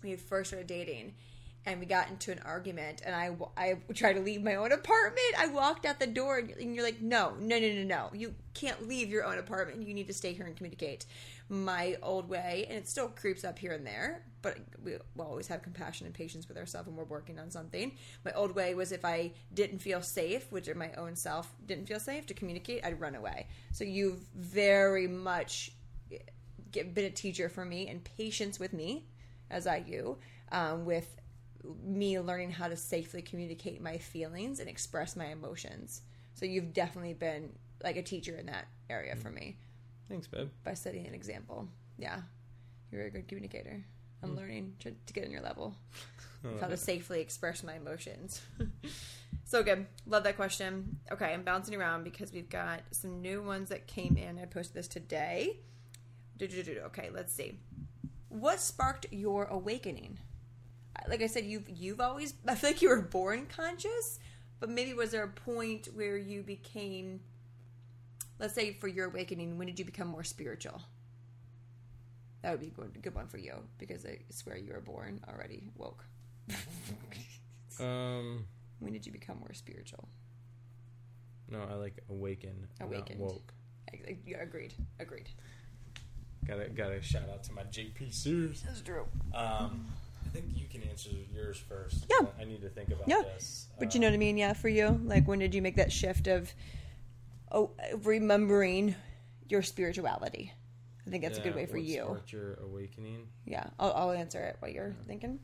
We 0.02 0.16
first 0.16 0.50
started 0.50 0.66
dating, 0.66 1.14
and 1.70 1.80
we 1.80 1.86
got 1.86 2.08
into 2.08 2.32
an 2.32 2.40
argument. 2.44 3.02
And 3.04 3.14
I 3.14 3.36
I 3.56 3.74
tried 3.94 4.14
to 4.14 4.20
leave 4.20 4.42
my 4.42 4.56
own 4.56 4.72
apartment. 4.72 5.34
I 5.38 5.48
walked 5.48 5.86
out 5.86 6.00
the 6.00 6.06
door, 6.06 6.38
and 6.38 6.74
you're 6.74 6.84
like, 6.84 7.00
no, 7.00 7.34
no, 7.40 7.58
no, 7.58 7.72
no, 7.72 7.84
no. 7.84 8.10
You 8.12 8.34
can't 8.54 8.88
leave 8.88 9.08
your 9.08 9.24
own 9.24 9.38
apartment. 9.38 9.86
You 9.86 9.94
need 9.94 10.08
to 10.08 10.14
stay 10.14 10.32
here 10.32 10.46
and 10.46 10.56
communicate. 10.56 11.06
My 11.48 11.96
old 12.02 12.28
way, 12.28 12.66
and 12.68 12.76
it 12.76 12.88
still 12.88 13.08
creeps 13.08 13.42
up 13.42 13.58
here 13.58 13.72
and 13.72 13.86
there, 13.86 14.24
but 14.42 14.58
we 14.82 14.92
will 15.16 15.26
always 15.26 15.46
have 15.48 15.62
compassion 15.62 16.06
and 16.06 16.14
patience 16.14 16.46
with 16.46 16.58
ourselves 16.58 16.88
when 16.88 16.96
we're 16.96 17.04
working 17.04 17.38
on 17.38 17.50
something. 17.50 17.92
My 18.24 18.32
old 18.32 18.54
way 18.54 18.74
was 18.74 18.92
if 18.92 19.04
I 19.04 19.32
didn't 19.54 19.78
feel 19.78 20.02
safe, 20.02 20.52
which 20.52 20.68
my 20.74 20.92
own 20.92 21.16
self 21.16 21.50
didn't 21.66 21.86
feel 21.86 22.00
safe 22.00 22.26
to 22.26 22.34
communicate, 22.34 22.84
I'd 22.84 23.00
run 23.00 23.14
away. 23.14 23.46
So 23.72 23.84
you've 23.84 24.20
very 24.34 25.06
much 25.06 25.72
get, 26.70 26.94
been 26.94 27.06
a 27.06 27.10
teacher 27.10 27.48
for 27.48 27.64
me 27.64 27.88
and 27.88 28.04
patience 28.04 28.58
with 28.58 28.72
me 28.72 29.06
as 29.50 29.66
I 29.66 29.78
you 29.86 30.18
um, 30.52 30.84
with 30.84 31.16
me 31.84 32.18
learning 32.20 32.50
how 32.50 32.68
to 32.68 32.76
safely 32.76 33.22
communicate 33.22 33.80
my 33.80 33.98
feelings 33.98 34.60
and 34.60 34.68
express 34.68 35.16
my 35.16 35.26
emotions. 35.26 36.02
So 36.34 36.46
you've 36.46 36.72
definitely 36.72 37.14
been 37.14 37.52
like 37.82 37.96
a 37.96 38.02
teacher 38.02 38.36
in 38.36 38.46
that 38.46 38.66
area 38.88 39.16
for 39.16 39.30
me 39.30 39.56
Thanks, 40.08 40.26
babe. 40.26 40.48
by 40.64 40.74
setting 40.74 41.06
an 41.06 41.14
example. 41.14 41.68
Yeah, 41.98 42.20
you're 42.90 43.06
a 43.06 43.10
good 43.10 43.28
communicator. 43.28 43.84
I'm 44.22 44.30
hmm. 44.30 44.36
learning 44.36 44.74
to, 44.80 44.92
to 44.92 45.12
get 45.12 45.24
on 45.24 45.30
your 45.30 45.42
level 45.42 45.74
oh, 46.44 46.48
of 46.50 46.60
how 46.60 46.68
to 46.68 46.76
safely 46.76 47.20
express 47.20 47.62
my 47.62 47.74
emotions. 47.74 48.40
so 49.44 49.62
good. 49.62 49.86
Love 50.06 50.24
that 50.24 50.36
question. 50.36 50.98
Okay, 51.12 51.32
I'm 51.32 51.42
bouncing 51.42 51.74
around 51.74 52.04
because 52.04 52.32
we've 52.32 52.48
got 52.48 52.80
some 52.90 53.20
new 53.20 53.42
ones 53.42 53.68
that 53.68 53.86
came 53.86 54.16
in. 54.16 54.38
I 54.38 54.46
posted 54.46 54.74
this 54.74 54.88
today. 54.88 55.58
Okay, 56.40 57.10
let's 57.12 57.32
see. 57.32 57.58
What 58.28 58.60
sparked 58.60 59.06
your 59.10 59.44
awakening? 59.46 60.18
Like 61.08 61.22
I 61.22 61.26
said, 61.26 61.44
you've 61.44 61.68
you've 61.68 62.00
always 62.00 62.34
I 62.48 62.54
feel 62.54 62.70
like 62.70 62.82
you 62.82 62.88
were 62.88 63.02
born 63.02 63.46
conscious, 63.46 64.18
but 64.60 64.68
maybe 64.70 64.94
was 64.94 65.10
there 65.12 65.22
a 65.24 65.28
point 65.28 65.88
where 65.94 66.16
you 66.16 66.42
became 66.42 67.20
let's 68.38 68.54
say 68.54 68.72
for 68.74 68.88
your 68.88 69.06
awakening, 69.06 69.58
when 69.58 69.66
did 69.66 69.78
you 69.78 69.84
become 69.84 70.08
more 70.08 70.24
spiritual? 70.24 70.80
That 72.42 72.52
would 72.52 72.60
be 72.60 72.68
a 72.68 72.70
good, 72.70 73.02
good 73.02 73.14
one 73.14 73.26
for 73.26 73.38
you 73.38 73.54
because 73.78 74.06
I 74.06 74.20
swear 74.30 74.56
you 74.56 74.72
were 74.72 74.80
born 74.80 75.20
already 75.28 75.70
woke. 75.76 76.04
Um, 77.80 78.44
when 78.80 78.92
did 78.92 79.06
you 79.06 79.12
become 79.12 79.38
more 79.38 79.54
spiritual? 79.54 80.08
no, 81.48 81.60
I 81.70 81.74
like 81.74 82.02
awaken, 82.10 82.66
Awakened. 82.80 83.20
not 83.20 83.28
woke. 83.28 83.52
Yeah, 84.26 84.42
agreed. 84.42 84.74
Agreed. 84.98 85.28
Gotta 86.46 86.68
gotta 86.70 87.00
shout 87.00 87.28
out 87.32 87.44
to 87.44 87.52
my 87.52 87.62
JP 87.62 88.12
Sears. 88.12 88.62
That's 88.62 88.80
true. 88.80 89.06
Um, 89.34 89.86
I 90.28 90.30
think 90.30 90.46
you 90.54 90.66
can 90.68 90.82
answer 90.88 91.10
yours 91.32 91.56
first. 91.56 92.04
Yeah. 92.10 92.26
I 92.38 92.44
need 92.44 92.60
to 92.60 92.68
think 92.68 92.88
about 92.88 93.08
Yeah. 93.08 93.22
this. 93.22 93.68
But 93.78 93.94
you 93.94 94.00
know 94.00 94.08
what 94.08 94.14
I 94.14 94.18
mean? 94.18 94.36
Yeah, 94.36 94.52
for 94.52 94.68
you. 94.68 95.00
Like, 95.04 95.26
when 95.26 95.38
did 95.38 95.54
you 95.54 95.62
make 95.62 95.76
that 95.76 95.90
shift 95.90 96.26
of 96.26 96.52
oh, 97.50 97.70
remembering 98.02 98.94
your 99.48 99.62
spirituality? 99.62 100.52
I 101.06 101.10
think 101.10 101.22
that's 101.22 101.38
a 101.38 101.40
good 101.40 101.54
way 101.54 101.64
for 101.64 101.78
you. 101.78 102.02
Sparked 102.02 102.32
your 102.32 102.54
awakening. 102.56 103.28
Yeah, 103.46 103.68
I'll, 103.78 103.92
I'll 103.92 104.10
answer 104.10 104.42
it 104.42 104.56
while 104.58 104.70
you're 104.70 104.94
thinking. 105.06 105.38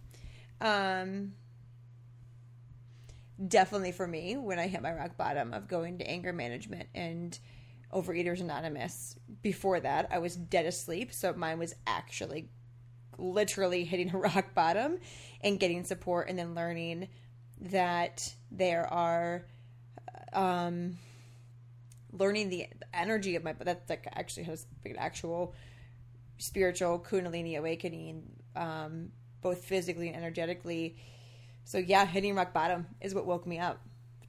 Um, 0.60 1.32
definitely 3.48 3.92
for 3.92 4.06
me 4.06 4.36
when 4.36 4.58
I 4.58 4.66
hit 4.66 4.82
my 4.82 4.92
rock 4.92 5.16
bottom 5.16 5.54
of 5.54 5.66
going 5.66 5.98
to 5.98 6.06
anger 6.06 6.34
management 6.34 6.88
and 6.94 7.38
Overeaters 7.94 8.40
Anonymous. 8.42 9.16
Before 9.40 9.80
that, 9.80 10.08
I 10.10 10.18
was 10.18 10.36
dead 10.36 10.66
asleep, 10.66 11.14
so 11.14 11.32
mine 11.32 11.58
was 11.58 11.74
actually 11.86 12.50
literally 13.18 13.84
hitting 13.84 14.14
a 14.14 14.18
rock 14.18 14.54
bottom 14.54 14.98
and 15.40 15.60
getting 15.60 15.84
support 15.84 16.28
and 16.28 16.38
then 16.38 16.54
learning 16.54 17.08
that 17.60 18.34
there 18.50 18.86
are 18.92 19.44
um 20.32 20.96
learning 22.12 22.48
the 22.48 22.66
energy 22.92 23.36
of 23.36 23.44
my 23.44 23.52
but 23.52 23.66
that 23.66 23.82
like 23.88 24.06
actually 24.12 24.44
has 24.44 24.66
an 24.84 24.96
actual 24.98 25.54
spiritual 26.38 26.98
kundalini 26.98 27.56
awakening 27.58 28.22
um 28.56 29.10
both 29.40 29.64
physically 29.64 30.08
and 30.08 30.16
energetically. 30.16 30.96
So 31.64 31.78
yeah 31.78 32.06
hitting 32.06 32.34
rock 32.34 32.52
bottom 32.52 32.86
is 33.00 33.14
what 33.14 33.26
woke 33.26 33.46
me 33.46 33.58
up 33.58 33.80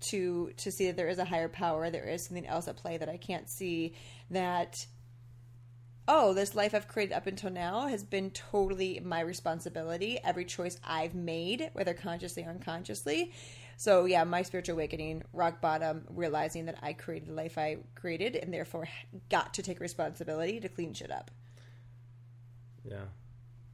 to 0.10 0.52
to 0.58 0.72
see 0.72 0.88
that 0.88 0.98
there 0.98 1.08
is 1.08 1.20
a 1.20 1.26
higher 1.26 1.50
power. 1.50 1.90
There 1.90 2.08
is 2.08 2.26
something 2.26 2.46
else 2.46 2.68
at 2.68 2.78
play 2.78 2.98
that 2.98 3.10
i 3.10 3.18
can't 3.18 3.50
see 3.50 3.96
that 4.30 4.86
oh 6.08 6.34
this 6.34 6.56
life 6.56 6.74
i've 6.74 6.88
created 6.88 7.14
up 7.14 7.28
until 7.28 7.50
now 7.50 7.88
has 7.88 8.04
been 8.04 8.32
totally 8.32 9.00
my 9.04 9.20
responsibility. 9.20 10.20
Every 10.24 10.46
choice 10.46 10.80
i've 10.84 11.16
made 11.16 11.70
whether 11.74 11.94
consciously 11.94 12.44
or 12.44 12.50
unconsciously. 12.50 13.32
So 13.78 14.06
yeah 14.06 14.24
my 14.24 14.42
spiritual 14.42 14.76
awakening 14.76 15.24
rock 15.34 15.62
bottom 15.62 16.06
realizing 16.10 16.66
that 16.66 16.78
i 16.82 16.94
created 16.94 17.30
the 17.30 17.34
life 17.34 17.58
i 17.58 17.78
created 17.96 18.36
and 18.36 18.54
therefore 18.54 18.88
got 19.30 19.54
to 19.56 19.64
take 19.64 19.80
responsibility 19.80 20.60
to 20.60 20.70
clean 20.70 20.94
shit 20.94 21.12
up. 21.12 21.32
Yeah. 22.84 23.06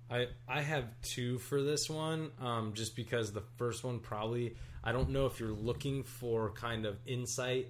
I 0.09 0.27
I 0.47 0.61
have 0.61 0.85
two 1.01 1.39
for 1.39 1.61
this 1.61 1.89
one, 1.89 2.31
um, 2.39 2.73
just 2.73 2.95
because 2.95 3.31
the 3.31 3.43
first 3.57 3.83
one 3.83 3.99
probably 3.99 4.55
I 4.83 4.91
don't 4.91 5.09
know 5.09 5.25
if 5.25 5.39
you're 5.39 5.49
looking 5.49 6.03
for 6.03 6.51
kind 6.51 6.85
of 6.85 6.97
insight 7.05 7.67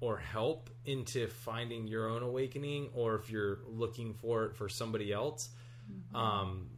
or 0.00 0.16
help 0.16 0.70
into 0.84 1.26
finding 1.26 1.86
your 1.86 2.08
own 2.08 2.22
awakening, 2.22 2.90
or 2.94 3.16
if 3.16 3.30
you're 3.30 3.58
looking 3.66 4.14
for 4.14 4.44
it 4.44 4.56
for 4.56 4.68
somebody 4.68 5.12
else, 5.12 5.48
um, 6.14 6.68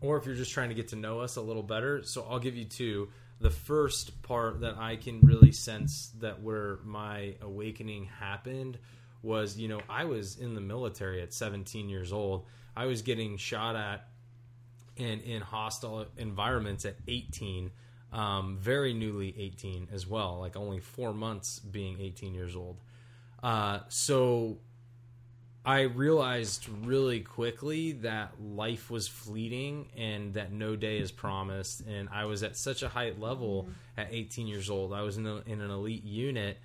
or 0.00 0.16
if 0.16 0.26
you're 0.26 0.34
just 0.34 0.52
trying 0.52 0.68
to 0.68 0.74
get 0.74 0.88
to 0.88 0.96
know 0.96 1.20
us 1.20 1.36
a 1.36 1.40
little 1.40 1.62
better. 1.62 2.02
So 2.02 2.26
I'll 2.28 2.38
give 2.38 2.56
you 2.56 2.64
two. 2.64 3.08
The 3.40 3.50
first 3.50 4.22
part 4.22 4.60
that 4.60 4.76
I 4.76 4.96
can 4.96 5.20
really 5.20 5.52
sense 5.52 6.12
that 6.20 6.42
where 6.42 6.78
my 6.84 7.34
awakening 7.40 8.04
happened 8.04 8.78
was, 9.22 9.58
you 9.58 9.68
know, 9.68 9.80
I 9.88 10.04
was 10.04 10.36
in 10.36 10.54
the 10.54 10.60
military 10.60 11.22
at 11.22 11.32
17 11.32 11.88
years 11.88 12.12
old. 12.12 12.46
I 12.76 12.86
was 12.86 13.02
getting 13.02 13.36
shot 13.36 13.76
at 13.76 14.06
and 14.96 15.20
in 15.22 15.40
hostile 15.40 16.06
environments 16.18 16.84
at 16.84 16.96
18, 17.08 17.70
um, 18.12 18.58
very 18.60 18.92
newly 18.92 19.34
18 19.38 19.88
as 19.92 20.06
well, 20.06 20.38
like 20.40 20.56
only 20.56 20.80
four 20.80 21.12
months 21.12 21.58
being 21.58 22.00
18 22.00 22.34
years 22.34 22.56
old. 22.56 22.76
Uh, 23.42 23.80
so 23.88 24.58
I 25.64 25.82
realized 25.82 26.68
really 26.84 27.20
quickly 27.20 27.92
that 27.92 28.32
life 28.40 28.90
was 28.90 29.06
fleeting 29.08 29.88
and 29.96 30.34
that 30.34 30.52
no 30.52 30.74
day 30.74 30.98
is 30.98 31.12
promised. 31.12 31.82
And 31.82 32.08
I 32.10 32.24
was 32.24 32.42
at 32.42 32.56
such 32.56 32.82
a 32.82 32.88
high 32.88 33.12
level 33.18 33.68
at 33.96 34.08
18 34.10 34.46
years 34.46 34.70
old. 34.70 34.92
I 34.92 35.02
was 35.02 35.16
in, 35.16 35.26
a, 35.26 35.36
in 35.46 35.60
an 35.60 35.70
elite 35.70 36.04
unit 36.04 36.58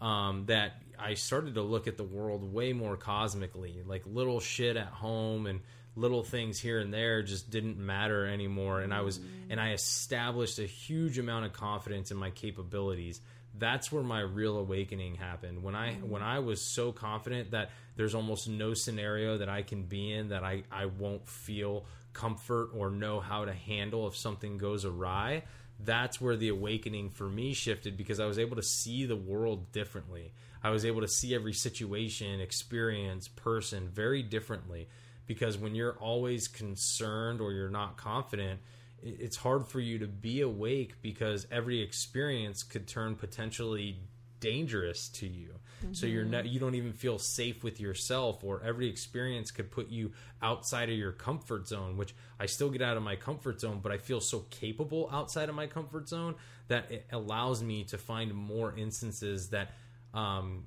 um, 0.00 0.44
that 0.46 0.82
I 0.98 1.14
started 1.14 1.54
to 1.54 1.62
look 1.62 1.86
at 1.86 1.96
the 1.96 2.04
world 2.04 2.52
way 2.52 2.72
more 2.72 2.96
cosmically. 2.96 3.82
Like 3.86 4.02
little 4.04 4.40
shit 4.40 4.76
at 4.76 4.88
home 4.88 5.46
and 5.46 5.60
little 5.96 6.22
things 6.22 6.58
here 6.58 6.78
and 6.78 6.92
there 6.92 7.22
just 7.22 7.50
didn't 7.50 7.78
matter 7.78 8.26
anymore. 8.26 8.80
And 8.80 8.94
I 8.94 9.02
was, 9.02 9.20
and 9.48 9.60
I 9.60 9.72
established 9.72 10.58
a 10.58 10.66
huge 10.66 11.18
amount 11.18 11.46
of 11.46 11.52
confidence 11.52 12.10
in 12.10 12.16
my 12.16 12.30
capabilities. 12.30 13.20
That's 13.58 13.90
where 13.90 14.02
my 14.02 14.20
real 14.20 14.58
awakening 14.58 15.16
happened. 15.16 15.62
When 15.62 15.74
i 15.74 15.94
mm. 15.94 16.02
when 16.04 16.22
i 16.22 16.38
was 16.38 16.60
so 16.62 16.92
confident 16.92 17.50
that 17.50 17.70
there's 17.96 18.14
almost 18.14 18.48
no 18.48 18.74
scenario 18.74 19.38
that 19.38 19.48
i 19.48 19.62
can 19.62 19.82
be 19.82 20.12
in 20.12 20.28
that 20.28 20.44
i 20.44 20.62
i 20.70 20.86
won't 20.86 21.28
feel 21.28 21.84
comfort 22.12 22.70
or 22.74 22.90
know 22.90 23.18
how 23.18 23.44
to 23.44 23.52
handle 23.52 24.06
if 24.06 24.16
something 24.16 24.56
goes 24.56 24.84
awry 24.84 25.42
that's 25.84 26.20
where 26.20 26.36
the 26.36 26.48
awakening 26.48 27.10
for 27.10 27.24
me 27.24 27.52
shifted 27.52 27.96
because 27.96 28.20
i 28.20 28.26
was 28.26 28.38
able 28.38 28.56
to 28.56 28.62
see 28.62 29.04
the 29.04 29.16
world 29.16 29.72
differently. 29.72 30.32
I 30.62 30.70
was 30.70 30.84
able 30.84 31.00
to 31.00 31.08
see 31.08 31.34
every 31.34 31.54
situation 31.54 32.40
experience 32.40 33.28
person 33.28 33.88
very 33.88 34.22
differently 34.22 34.88
because 35.30 35.56
when 35.56 35.76
you're 35.76 35.96
always 36.00 36.48
concerned 36.48 37.40
or 37.40 37.52
you're 37.52 37.70
not 37.70 37.96
confident 37.96 38.58
it's 39.00 39.36
hard 39.36 39.64
for 39.64 39.78
you 39.78 39.96
to 40.00 40.08
be 40.08 40.40
awake 40.40 40.94
because 41.02 41.46
every 41.52 41.80
experience 41.80 42.64
could 42.64 42.88
turn 42.88 43.14
potentially 43.14 43.96
dangerous 44.40 45.08
to 45.08 45.26
you. 45.26 45.54
So 45.92 46.06
you're 46.06 46.24
not 46.24 46.46
you 46.46 46.58
don't 46.58 46.74
even 46.74 46.92
feel 46.92 47.18
safe 47.18 47.62
with 47.62 47.80
yourself 47.80 48.42
or 48.42 48.60
every 48.62 48.88
experience 48.88 49.52
could 49.52 49.70
put 49.70 49.88
you 49.88 50.12
outside 50.42 50.90
of 50.90 50.96
your 50.96 51.12
comfort 51.12 51.68
zone, 51.68 51.96
which 51.96 52.12
I 52.40 52.46
still 52.46 52.70
get 52.70 52.82
out 52.82 52.96
of 52.96 53.04
my 53.04 53.14
comfort 53.14 53.60
zone, 53.60 53.78
but 53.80 53.92
I 53.92 53.98
feel 53.98 54.20
so 54.20 54.40
capable 54.50 55.08
outside 55.12 55.48
of 55.48 55.54
my 55.54 55.68
comfort 55.68 56.08
zone 56.08 56.34
that 56.66 56.90
it 56.90 57.06
allows 57.12 57.62
me 57.62 57.84
to 57.84 57.98
find 57.98 58.34
more 58.34 58.74
instances 58.76 59.50
that 59.50 59.70
um 60.12 60.64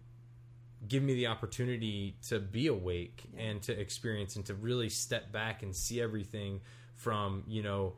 give 0.88 1.04
me 1.04 1.14
the 1.14 1.28
opportunity 1.28 2.16
to 2.28 2.40
be 2.40 2.68
awake 2.68 3.24
and 3.38 3.62
to 3.64 3.80
experience 3.80 4.36
and 4.36 4.46
to 4.46 4.54
really 4.54 4.90
step 4.90 5.32
back 5.32 5.64
and 5.64 5.76
see 5.76 6.02
everything 6.02 6.62
from 6.96 7.44
you 7.48 7.64
know 7.64 7.94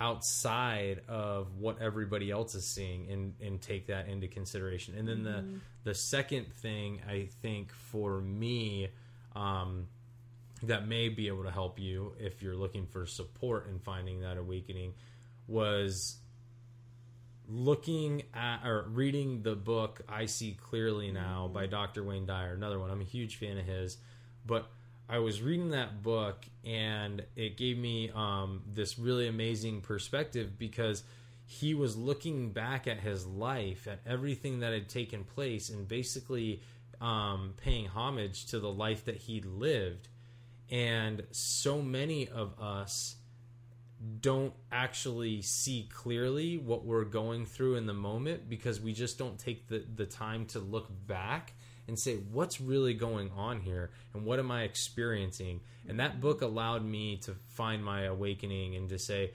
outside 0.00 1.00
of 1.08 1.56
what 1.58 1.80
everybody 1.82 2.30
else 2.30 2.54
is 2.54 2.64
seeing 2.64 3.10
and 3.10 3.34
and 3.40 3.60
take 3.60 3.88
that 3.88 4.08
into 4.08 4.28
consideration. 4.28 4.94
And 4.96 5.08
then 5.08 5.22
the 5.22 5.44
the 5.88 5.94
second 5.94 6.52
thing 6.52 7.00
i 7.08 7.28
think 7.40 7.72
for 7.72 8.20
me 8.20 8.88
um 9.34 9.86
that 10.62 10.86
may 10.86 11.08
be 11.08 11.28
able 11.28 11.44
to 11.44 11.50
help 11.50 11.78
you 11.78 12.12
if 12.18 12.42
you're 12.42 12.56
looking 12.56 12.86
for 12.86 13.06
support 13.06 13.68
in 13.70 13.78
finding 13.78 14.20
that 14.20 14.36
awakening 14.36 14.92
was 15.46 16.16
looking 17.48 18.22
at 18.34 18.64
or 18.64 18.86
reading 18.88 19.42
the 19.42 19.54
book 19.54 20.02
I 20.08 20.26
See 20.26 20.56
Clearly 20.60 21.10
Now 21.10 21.50
by 21.52 21.66
Dr. 21.66 22.04
Wayne 22.04 22.26
Dyer, 22.26 22.52
another 22.52 22.78
one. 22.78 22.90
I'm 22.90 23.00
a 23.00 23.04
huge 23.04 23.36
fan 23.36 23.56
of 23.56 23.64
his. 23.64 23.96
But 24.44 24.70
I 25.08 25.18
was 25.18 25.40
reading 25.40 25.70
that 25.70 26.02
book 26.02 26.44
and 26.64 27.24
it 27.34 27.56
gave 27.56 27.78
me 27.78 28.10
um, 28.14 28.62
this 28.72 28.98
really 28.98 29.26
amazing 29.26 29.80
perspective 29.80 30.58
because 30.58 31.02
he 31.46 31.72
was 31.72 31.96
looking 31.96 32.50
back 32.50 32.86
at 32.86 33.00
his 33.00 33.26
life, 33.26 33.88
at 33.88 34.00
everything 34.06 34.60
that 34.60 34.74
had 34.74 34.86
taken 34.86 35.24
place, 35.24 35.70
and 35.70 35.88
basically 35.88 36.60
um, 37.00 37.54
paying 37.56 37.86
homage 37.86 38.44
to 38.46 38.60
the 38.60 38.70
life 38.70 39.06
that 39.06 39.16
he 39.16 39.40
lived. 39.40 40.08
And 40.70 41.22
so 41.30 41.80
many 41.80 42.28
of 42.28 42.52
us 42.60 43.16
don't 44.20 44.52
actually 44.70 45.42
see 45.42 45.88
clearly 45.92 46.56
what 46.56 46.84
we're 46.84 47.04
going 47.04 47.46
through 47.46 47.74
in 47.76 47.86
the 47.86 47.94
moment 47.94 48.48
because 48.48 48.80
we 48.80 48.92
just 48.92 49.18
don't 49.18 49.38
take 49.38 49.68
the, 49.68 49.84
the 49.96 50.06
time 50.06 50.46
to 50.46 50.60
look 50.60 50.88
back 51.06 51.54
and 51.88 51.98
say 51.98 52.16
what's 52.32 52.60
really 52.60 52.94
going 52.94 53.30
on 53.36 53.60
here 53.60 53.90
and 54.14 54.24
what 54.24 54.38
am 54.38 54.50
i 54.50 54.62
experiencing? 54.62 55.60
And 55.88 56.00
that 56.00 56.20
book 56.20 56.42
allowed 56.42 56.84
me 56.84 57.16
to 57.18 57.34
find 57.48 57.84
my 57.84 58.02
awakening 58.02 58.76
and 58.76 58.88
to 58.90 58.98
say 58.98 59.32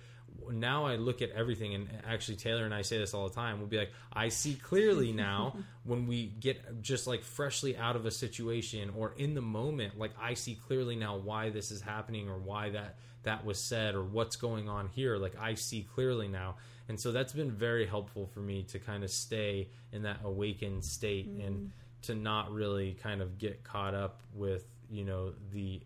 now 0.52 0.86
i 0.86 0.96
look 0.96 1.22
at 1.22 1.30
everything 1.32 1.74
and 1.74 1.88
actually 2.06 2.36
taylor 2.36 2.66
and 2.66 2.74
i 2.74 2.82
say 2.82 2.98
this 2.98 3.14
all 3.14 3.28
the 3.30 3.36
time 3.36 3.60
we'll 3.60 3.68
be 3.68 3.78
like 3.78 3.92
i 4.12 4.30
see 4.30 4.56
clearly 4.56 5.12
now 5.14 5.56
when 5.84 6.08
we 6.08 6.26
get 6.26 6.82
just 6.82 7.08
like 7.08 7.24
freshly 7.24 7.78
out 7.78 7.96
of 7.96 8.06
a 8.06 8.12
situation 8.12 8.92
or 8.98 9.14
in 9.18 9.36
the 9.36 9.42
moment 9.42 9.98
like 9.98 10.12
i 10.20 10.34
see 10.34 10.56
clearly 10.56 10.96
now 10.96 11.18
why 11.18 11.50
this 11.50 11.72
is 11.72 11.82
happening 11.82 12.30
or 12.30 12.38
why 12.38 12.70
that 12.70 12.98
that 13.24 13.44
was 13.46 13.58
said 13.60 13.96
or 13.96 14.04
what's 14.04 14.36
going 14.36 14.68
on 14.70 14.88
here 14.90 15.18
like 15.18 15.34
i 15.40 15.54
see 15.54 15.88
clearly 15.96 16.28
now 16.28 16.56
and 16.90 17.00
so 17.00 17.12
that's 17.12 17.34
been 17.34 17.52
very 17.52 17.86
helpful 17.86 18.26
for 18.28 18.40
me 18.42 18.64
to 18.64 18.78
kind 18.80 19.04
of 19.04 19.10
stay 19.12 19.70
in 19.92 20.04
that 20.04 20.18
awakened 20.24 20.84
state 20.84 21.28
and 21.28 21.72
to 22.02 22.14
not 22.16 22.52
really 22.52 22.94
kind 23.02 23.22
of 23.22 23.38
get 23.38 23.64
caught 23.64 23.94
up 23.96 24.22
with 24.36 24.66
you 24.90 25.06
know 25.06 25.34
the 25.54 25.82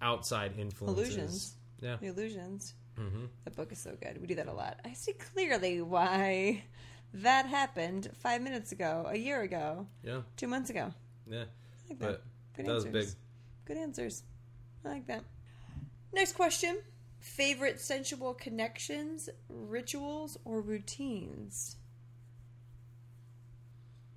outside 0.00 0.52
influences 0.58 1.08
Illusions. 1.14 1.54
yeah 1.80 1.96
The 2.00 2.06
illusions. 2.06 2.74
hmm 2.96 3.24
The 3.44 3.50
book 3.50 3.72
is 3.72 3.78
so 3.78 3.96
good. 4.00 4.20
We 4.20 4.26
do 4.26 4.34
that 4.36 4.46
a 4.48 4.52
lot. 4.52 4.78
I 4.84 4.92
see 4.94 5.12
clearly 5.12 5.80
why 5.82 6.62
that 7.14 7.46
happened 7.46 8.08
five 8.18 8.40
minutes 8.40 8.72
ago, 8.72 9.06
a 9.08 9.16
year 9.16 9.42
ago, 9.42 9.86
yeah 10.04 10.20
two 10.36 10.46
months 10.46 10.70
ago. 10.70 10.92
yeah 11.26 11.38
I 11.42 11.88
like 11.90 11.98
that. 11.98 12.06
but 12.06 12.22
Good 12.56 12.66
that 12.66 12.72
was 12.74 12.84
answers. 12.86 13.14
big 13.14 13.14
Good 13.66 13.76
answers. 13.82 14.22
I 14.84 14.88
like 14.88 15.06
that. 15.08 15.24
Next 16.12 16.32
question. 16.32 16.78
Favorite 17.18 17.80
sensual 17.80 18.34
connections, 18.34 19.28
rituals, 19.48 20.38
or 20.44 20.60
routines? 20.60 21.76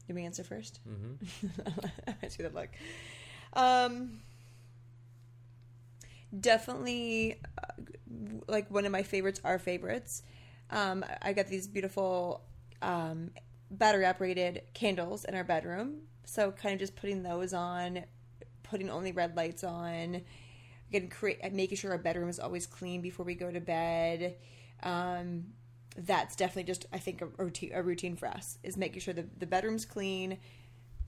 Did 0.08 0.16
we 0.16 0.26
answer 0.26 0.44
1st 0.44 0.80
Mm-hmm. 0.88 1.48
I 2.24 2.28
see 2.28 2.44
that 2.44 2.54
look. 2.54 2.70
Um, 3.54 4.20
definitely, 6.38 7.40
uh, 7.58 7.82
like 8.48 8.70
one 8.72 8.86
of 8.86 8.92
my 8.92 9.04
favorites 9.04 9.40
are 9.44 9.60
favorites. 9.60 10.24
Um, 10.72 11.06
I 11.22 11.34
got 11.34 11.48
these 11.48 11.68
beautiful 11.68 12.42
um, 12.82 13.32
battery 13.70 14.06
operated 14.06 14.64
candles 14.74 15.26
in 15.26 15.36
our 15.36 15.44
bedroom. 15.44 16.02
So 16.26 16.52
kind 16.52 16.74
of 16.74 16.80
just 16.80 16.96
putting 16.96 17.24
those 17.24 17.54
on, 17.54 18.04
putting 18.64 18.90
only 18.90 19.12
red 19.12 19.36
lights 19.36 19.64
on, 19.64 20.22
again, 20.94 21.10
create, 21.10 21.54
making 21.54 21.78
sure 21.78 21.92
our 21.92 21.98
bedroom 21.98 22.30
is 22.30 22.40
always 22.40 22.66
clean 22.66 23.02
before 23.02 23.26
we 23.26 23.36
go 23.36 23.52
to 23.52 23.60
bed. 23.60 24.36
Um, 24.84 25.46
that's 25.96 26.36
definitely 26.36 26.64
just 26.64 26.86
I 26.92 26.98
think 26.98 27.22
a 27.22 27.26
routine, 27.26 27.72
a 27.74 27.84
routine 27.84 28.16
for 28.16 28.28
us 28.28 28.58
is 28.64 28.78
making 28.78 29.02
sure 29.02 29.14
the, 29.14 29.26
the 29.38 29.46
bedroom's 29.46 29.86
clean, 29.86 30.38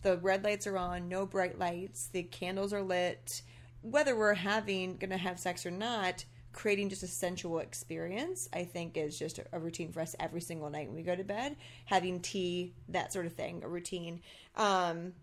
the 0.02 0.18
red 0.18 0.44
lights 0.44 0.68
are 0.68 0.78
on, 0.78 1.10
no 1.10 1.26
bright 1.26 1.58
lights, 1.58 2.08
the 2.08 2.24
candles 2.24 2.74
are 2.74 2.84
lit. 2.84 3.42
Whether 3.82 4.16
we're 4.16 4.34
having 4.34 4.98
gonna 4.98 5.18
have 5.18 5.40
sex 5.40 5.66
or 5.66 5.72
not, 5.72 6.26
creating 6.54 6.90
just 6.90 7.04
a 7.04 7.08
sensual 7.08 7.60
experience, 7.60 8.48
I 8.54 8.64
think 8.64 8.98
is 8.98 9.20
just 9.20 9.40
a, 9.40 9.46
a 9.52 9.60
routine 9.60 9.92
for 9.92 10.02
us 10.02 10.16
every 10.20 10.42
single 10.42 10.70
night 10.70 10.88
when 10.88 10.96
we 10.96 11.04
go 11.04 11.16
to 11.16 11.24
bed. 11.24 11.58
Having 11.86 12.22
tea, 12.22 12.74
that 12.90 13.14
sort 13.14 13.26
of 13.26 13.34
thing, 13.34 13.62
a 13.64 13.68
routine. 13.68 14.22
Um, 14.56 15.14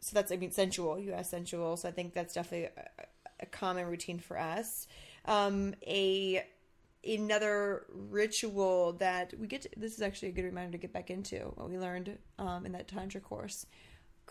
so 0.00 0.14
that's 0.14 0.30
I 0.30 0.36
mean 0.36 0.52
sensual. 0.52 0.98
You 0.98 1.12
asked 1.12 1.30
sensual, 1.30 1.76
so 1.76 1.88
I 1.88 1.92
think 1.92 2.12
that's 2.12 2.34
definitely 2.34 2.68
a, 3.40 3.46
common 3.46 3.86
routine 3.86 4.18
for 4.18 4.38
us. 4.38 4.86
Um, 5.24 5.74
a 5.86 6.44
another 7.06 7.86
ritual 7.88 8.94
that 8.94 9.32
we 9.38 9.46
get 9.46 9.62
to, 9.62 9.70
this 9.76 9.94
is 9.94 10.02
actually 10.02 10.28
a 10.28 10.32
good 10.32 10.44
reminder 10.44 10.72
to 10.72 10.78
get 10.78 10.92
back 10.92 11.10
into 11.10 11.36
what 11.54 11.70
we 11.70 11.78
learned 11.78 12.18
um, 12.38 12.66
in 12.66 12.72
that 12.72 12.88
tantra 12.88 13.20
course 13.20 13.66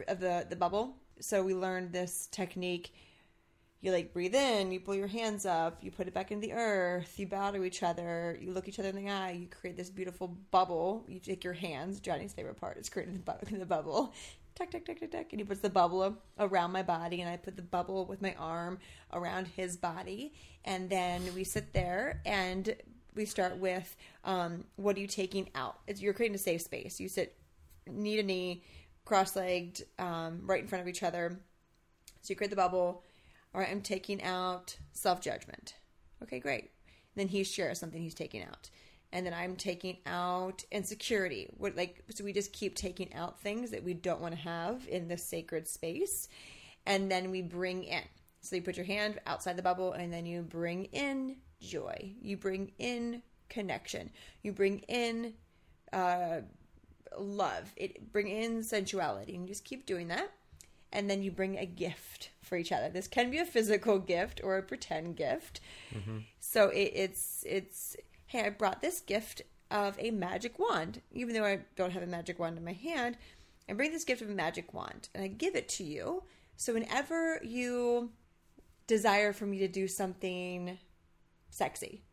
of 0.07 0.19
the 0.19 0.45
the 0.49 0.55
bubble. 0.55 0.97
So 1.19 1.43
we 1.43 1.53
learned 1.53 1.91
this 1.91 2.27
technique. 2.31 2.93
You 3.81 3.91
like 3.91 4.13
breathe 4.13 4.33
in 4.33 4.71
you 4.71 4.79
pull 4.79 4.95
your 4.95 5.05
hands 5.05 5.45
up 5.45 5.83
you 5.83 5.91
put 5.91 6.07
it 6.07 6.13
back 6.13 6.31
into 6.31 6.47
the 6.47 6.53
earth 6.53 7.19
you 7.19 7.27
bow 7.27 7.51
to 7.51 7.63
each 7.63 7.83
other 7.83 8.35
you 8.41 8.51
look 8.51 8.67
each 8.67 8.79
other 8.79 8.89
in 8.89 8.95
the 8.95 9.11
eye 9.11 9.37
you 9.39 9.47
create 9.47 9.77
this 9.77 9.91
beautiful 9.91 10.29
bubble. 10.49 11.05
You 11.07 11.19
take 11.19 11.43
your 11.43 11.53
hands 11.53 11.99
johnny's 11.99 12.33
favorite 12.33 12.59
part 12.59 12.77
is 12.77 12.89
creating 12.89 13.13
the, 13.13 13.19
bu- 13.19 13.57
the 13.59 13.65
bubble 13.65 14.11
tuck, 14.55 14.71
tuck, 14.71 14.85
tuck, 14.85 14.99
tuck, 14.99 15.11
tuck, 15.11 15.25
and 15.31 15.39
he 15.39 15.43
puts 15.43 15.59
the 15.59 15.69
bubble 15.69 16.17
around 16.39 16.71
my 16.71 16.81
body, 16.81 17.21
and 17.21 17.29
I 17.29 17.37
put 17.37 17.55
the 17.55 17.61
bubble 17.61 18.05
with 18.05 18.21
my 18.21 18.33
arm 18.35 18.79
around 19.11 19.47
his 19.47 19.75
body, 19.75 20.33
and 20.63 20.89
then 20.89 21.21
we 21.35 21.43
sit 21.43 21.73
there 21.73 22.21
and 22.25 22.75
we 23.15 23.25
start 23.25 23.57
with 23.57 23.95
um, 24.23 24.65
what 24.75 24.97
are 24.97 24.99
you 24.99 25.07
taking 25.07 25.49
out? 25.55 25.79
It's, 25.87 26.01
you're 26.01 26.13
creating 26.13 26.35
a 26.35 26.39
safe 26.39 26.61
space. 26.61 26.99
You 26.99 27.09
sit 27.09 27.37
knee 27.87 28.15
to 28.15 28.23
knee, 28.23 28.63
cross-legged, 29.05 29.83
um, 29.99 30.41
right 30.43 30.61
in 30.61 30.67
front 30.67 30.81
of 30.81 30.87
each 30.87 31.03
other. 31.03 31.39
So 32.21 32.31
you 32.31 32.35
create 32.35 32.49
the 32.49 32.55
bubble. 32.55 33.03
All 33.53 33.61
right, 33.61 33.69
I'm 33.69 33.81
taking 33.81 34.21
out 34.23 34.77
self-judgment. 34.93 35.75
Okay, 36.23 36.39
great. 36.39 36.71
then 37.15 37.27
he 37.27 37.43
shares 37.43 37.79
something 37.79 38.01
he's 38.01 38.13
taking 38.13 38.43
out 38.43 38.69
and 39.16 39.26
then 39.26 39.34
I'm 39.34 39.55
taking 39.55 39.97
out 40.05 40.66
insecurity. 40.74 41.47
What 41.57 41.78
like 41.78 42.03
so 42.09 42.26
we 42.26 42.34
just 42.34 42.51
keep 42.51 42.76
taking 42.76 43.13
out 43.13 43.39
things 43.39 43.72
that 43.72 43.82
we 43.82 43.93
don't 43.93 44.20
want 44.20 44.36
to 44.36 44.41
have 44.41 44.86
in 44.89 45.07
this 45.07 45.24
sacred 45.24 45.70
space, 45.70 46.28
and 46.86 47.09
then 47.09 47.32
we 47.32 47.41
bring 47.41 47.86
in. 47.86 48.03
So 48.41 48.57
you 48.57 48.61
put 48.61 48.76
your 48.76 48.86
hand 48.86 49.20
outside 49.26 49.55
the 49.55 49.63
bubble, 49.63 49.93
and 49.93 50.11
then 50.11 50.26
you 50.26 50.41
bring 50.41 50.86
in 50.86 51.38
joy. 51.61 52.11
You 52.22 52.36
bring 52.36 52.74
in 52.78 53.24
connection. 53.47 54.11
You 54.43 54.51
bring 54.51 54.80
in 54.80 55.34
uh, 55.93 56.41
love. 57.18 57.72
It 57.78 58.11
bring 58.11 58.28
in 58.28 58.63
sensuality, 58.63 59.34
and 59.34 59.43
you 59.43 59.47
just 59.47 59.63
keep 59.63 59.86
doing 59.86 60.09
that. 60.09 60.30
And 60.91 61.09
then 61.09 61.24
you 61.24 61.32
bring 61.32 61.57
a 61.57 61.66
gift 61.66 62.32
for 62.41 62.57
each 62.57 62.74
other. 62.74 62.89
This 62.89 63.07
can 63.07 63.32
be 63.32 63.38
a 63.38 63.45
physical 63.45 63.97
gift 63.97 64.41
or 64.43 64.57
a 64.57 64.61
pretend 64.61 65.16
gift. 65.16 65.61
Mm-hmm. 65.93 66.20
So 66.41 66.68
it, 66.68 66.91
it's 66.93 67.45
it's 67.47 67.95
hey, 68.28 68.45
I 68.45 68.49
brought 68.49 68.82
this 68.82 68.99
gift 69.01 69.41
of 69.71 69.97
a 69.99 70.11
magic 70.11 70.59
wand. 70.59 71.01
Even 71.11 71.34
though 71.34 71.45
I 71.45 71.59
don't 71.76 71.91
have 71.91 72.03
a 72.03 72.07
magic 72.07 72.39
wand 72.39 72.57
in 72.57 72.65
my 72.65 72.73
hand, 72.73 73.17
I 73.69 73.73
bring 73.73 73.91
this 73.91 74.03
gift 74.03 74.21
of 74.21 74.30
a 74.30 74.34
magic 74.34 74.73
wand 74.73 75.09
and 75.13 75.23
I 75.23 75.28
give 75.28 75.55
it 75.55 75.69
to 75.69 75.84
you. 75.84 76.23
So 76.55 76.73
whenever 76.73 77.41
you 77.43 78.11
desire 78.88 79.34
for 79.34 79.45
me 79.45 79.59
to 79.59 79.67
do 79.67 79.88
something 79.88 80.78
sexy 81.49 82.03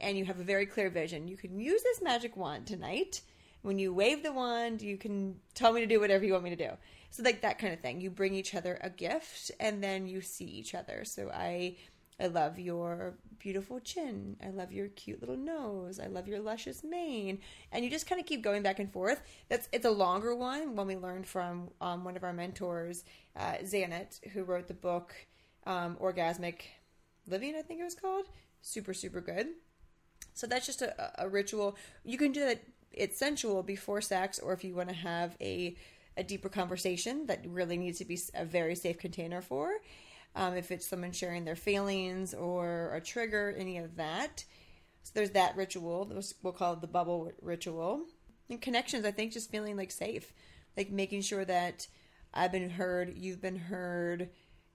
and 0.00 0.16
you 0.16 0.24
have 0.26 0.38
a 0.38 0.44
very 0.44 0.66
clear 0.66 0.90
vision, 0.90 1.28
you 1.28 1.36
can 1.36 1.58
use 1.58 1.82
this 1.82 2.02
magic 2.02 2.36
wand 2.36 2.66
tonight. 2.66 3.22
When 3.62 3.78
you 3.78 3.92
wave 3.92 4.22
the 4.22 4.32
wand, 4.32 4.82
you 4.82 4.96
can 4.96 5.36
tell 5.54 5.72
me 5.72 5.80
to 5.80 5.86
do 5.86 5.98
whatever 5.98 6.24
you 6.24 6.32
want 6.32 6.44
me 6.44 6.50
to 6.50 6.56
do. 6.56 6.70
So 7.10 7.22
like 7.22 7.40
that 7.40 7.58
kind 7.58 7.72
of 7.72 7.80
thing. 7.80 8.00
You 8.00 8.10
bring 8.10 8.34
each 8.34 8.54
other 8.54 8.78
a 8.82 8.90
gift 8.90 9.50
and 9.58 9.82
then 9.82 10.06
you 10.06 10.20
see 10.20 10.44
each 10.44 10.74
other. 10.74 11.04
So 11.04 11.30
I 11.34 11.76
I 12.20 12.26
love 12.26 12.58
your 12.58 13.14
beautiful 13.38 13.78
chin. 13.78 14.36
I 14.44 14.50
love 14.50 14.72
your 14.72 14.88
cute 14.88 15.20
little 15.20 15.36
nose. 15.36 16.00
I 16.00 16.06
love 16.06 16.26
your 16.26 16.40
luscious 16.40 16.82
mane. 16.82 17.38
And 17.70 17.84
you 17.84 17.90
just 17.90 18.08
kind 18.08 18.20
of 18.20 18.26
keep 18.26 18.42
going 18.42 18.62
back 18.62 18.80
and 18.80 18.92
forth. 18.92 19.22
That's 19.48 19.68
it's 19.72 19.86
a 19.86 19.90
longer 19.90 20.34
one. 20.34 20.74
When 20.74 20.86
we 20.86 20.96
learned 20.96 21.26
from 21.26 21.70
um, 21.80 22.04
one 22.04 22.16
of 22.16 22.24
our 22.24 22.32
mentors, 22.32 23.04
uh, 23.36 23.54
Zanet, 23.62 24.26
who 24.30 24.42
wrote 24.42 24.66
the 24.66 24.74
book 24.74 25.14
um, 25.66 25.96
Orgasmic 26.00 26.62
Living, 27.28 27.54
I 27.56 27.62
think 27.62 27.80
it 27.80 27.84
was 27.84 27.94
called. 27.94 28.26
Super 28.62 28.94
super 28.94 29.20
good. 29.20 29.48
So 30.34 30.46
that's 30.46 30.66
just 30.66 30.82
a, 30.82 31.22
a 31.22 31.28
ritual. 31.28 31.76
You 32.04 32.18
can 32.18 32.32
do 32.32 32.40
that. 32.40 32.62
It's 32.90 33.18
sensual 33.18 33.62
before 33.62 34.00
sex, 34.00 34.38
or 34.38 34.52
if 34.52 34.64
you 34.64 34.74
want 34.74 34.88
to 34.88 34.94
have 34.94 35.36
a 35.40 35.76
a 36.16 36.24
deeper 36.24 36.48
conversation 36.48 37.26
that 37.26 37.44
really 37.46 37.76
needs 37.76 37.98
to 37.98 38.04
be 38.04 38.18
a 38.34 38.44
very 38.44 38.74
safe 38.74 38.98
container 38.98 39.40
for 39.40 39.70
um, 40.34 40.54
if 40.54 40.70
it's 40.70 40.86
someone 40.86 41.12
sharing 41.12 41.44
their 41.44 41.56
feelings 41.56 42.34
or 42.34 42.94
a 42.94 43.00
trigger, 43.00 43.54
any 43.56 43.78
of 43.78 43.96
that. 43.96 44.44
So 45.02 45.12
there's 45.14 45.30
that 45.30 45.56
ritual. 45.56 46.10
We'll 46.42 46.52
call 46.52 46.74
it 46.74 46.80
the 46.80 46.86
bubble 46.86 47.32
ritual. 47.40 48.04
And 48.50 48.60
connections, 48.60 49.04
I 49.04 49.10
think, 49.10 49.32
just 49.32 49.50
feeling 49.50 49.76
like 49.76 49.90
safe, 49.90 50.32
like 50.76 50.90
making 50.90 51.22
sure 51.22 51.44
that 51.44 51.86
I've 52.32 52.52
been 52.52 52.70
heard, 52.70 53.14
you've 53.16 53.40
been 53.40 53.56
heard, 53.56 54.30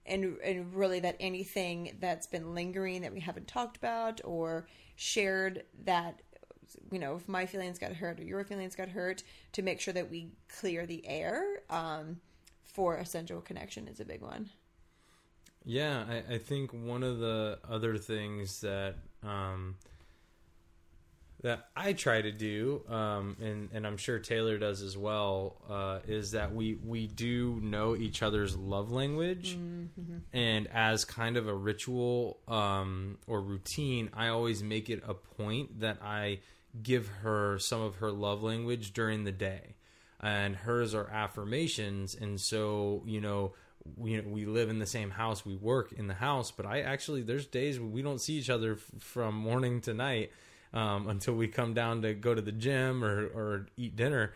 and 0.06 0.36
and 0.44 0.74
really 0.74 1.00
that 1.00 1.16
anything 1.20 1.96
that's 2.00 2.26
been 2.26 2.54
lingering 2.54 3.02
that 3.02 3.12
we 3.12 3.20
haven't 3.20 3.48
talked 3.48 3.76
about 3.76 4.20
or 4.24 4.66
shared 4.96 5.64
that 5.84 6.20
you 6.90 6.98
know 6.98 7.16
if 7.16 7.28
my 7.28 7.46
feelings 7.46 7.78
got 7.78 7.92
hurt 7.92 8.20
or 8.20 8.24
your 8.24 8.44
feelings 8.44 8.76
got 8.76 8.88
hurt 8.88 9.22
to 9.52 9.62
make 9.62 9.80
sure 9.80 9.94
that 9.94 10.10
we 10.10 10.30
clear 10.48 10.86
the 10.86 11.06
air 11.06 11.62
um, 11.70 12.20
for 12.62 12.96
a 12.96 13.06
sensual 13.06 13.40
connection 13.40 13.88
is 13.88 14.00
a 14.00 14.04
big 14.04 14.20
one 14.20 14.50
yeah, 15.64 16.04
I, 16.08 16.34
I 16.34 16.38
think 16.38 16.72
one 16.72 17.02
of 17.02 17.18
the 17.18 17.58
other 17.68 17.96
things 17.96 18.60
that 18.60 18.96
um, 19.22 19.76
that 21.44 21.68
I 21.76 21.92
try 21.92 22.22
to 22.22 22.32
do, 22.32 22.82
um, 22.88 23.36
and 23.38 23.68
and 23.72 23.86
I'm 23.86 23.98
sure 23.98 24.18
Taylor 24.18 24.58
does 24.58 24.80
as 24.80 24.96
well, 24.96 25.56
uh, 25.68 25.98
is 26.06 26.30
that 26.30 26.54
we 26.54 26.78
we 26.82 27.06
do 27.06 27.60
know 27.62 27.96
each 27.96 28.22
other's 28.22 28.56
love 28.56 28.90
language, 28.90 29.56
mm-hmm. 29.56 30.18
and 30.32 30.66
as 30.68 31.04
kind 31.04 31.36
of 31.36 31.46
a 31.46 31.54
ritual 31.54 32.38
um, 32.48 33.18
or 33.26 33.40
routine, 33.40 34.10
I 34.14 34.28
always 34.28 34.62
make 34.62 34.88
it 34.88 35.02
a 35.06 35.14
point 35.14 35.80
that 35.80 35.98
I 36.02 36.40
give 36.82 37.08
her 37.22 37.58
some 37.58 37.80
of 37.80 37.96
her 37.96 38.10
love 38.10 38.42
language 38.42 38.92
during 38.92 39.24
the 39.24 39.32
day, 39.32 39.76
and 40.20 40.56
hers 40.56 40.94
are 40.94 41.08
affirmations, 41.08 42.14
and 42.14 42.40
so 42.40 43.02
you 43.06 43.20
know 43.20 43.52
we 43.96 44.20
we 44.20 44.46
live 44.46 44.70
in 44.70 44.78
the 44.78 44.86
same 44.86 45.10
house, 45.10 45.44
we 45.44 45.56
work 45.56 45.92
in 45.92 46.06
the 46.06 46.14
house, 46.14 46.50
but 46.50 46.66
I 46.66 46.80
actually 46.80 47.22
there's 47.22 47.46
days 47.46 47.78
we 47.78 48.02
don't 48.02 48.20
see 48.20 48.34
each 48.34 48.50
other 48.50 48.72
f- 48.72 49.02
from 49.02 49.34
morning 49.34 49.80
to 49.82 49.94
night 49.94 50.32
um, 50.72 51.08
until 51.08 51.34
we 51.34 51.48
come 51.48 51.74
down 51.74 52.02
to 52.02 52.14
go 52.14 52.34
to 52.34 52.42
the 52.42 52.52
gym 52.52 53.04
or 53.04 53.26
or 53.26 53.66
eat 53.76 53.96
dinner, 53.96 54.32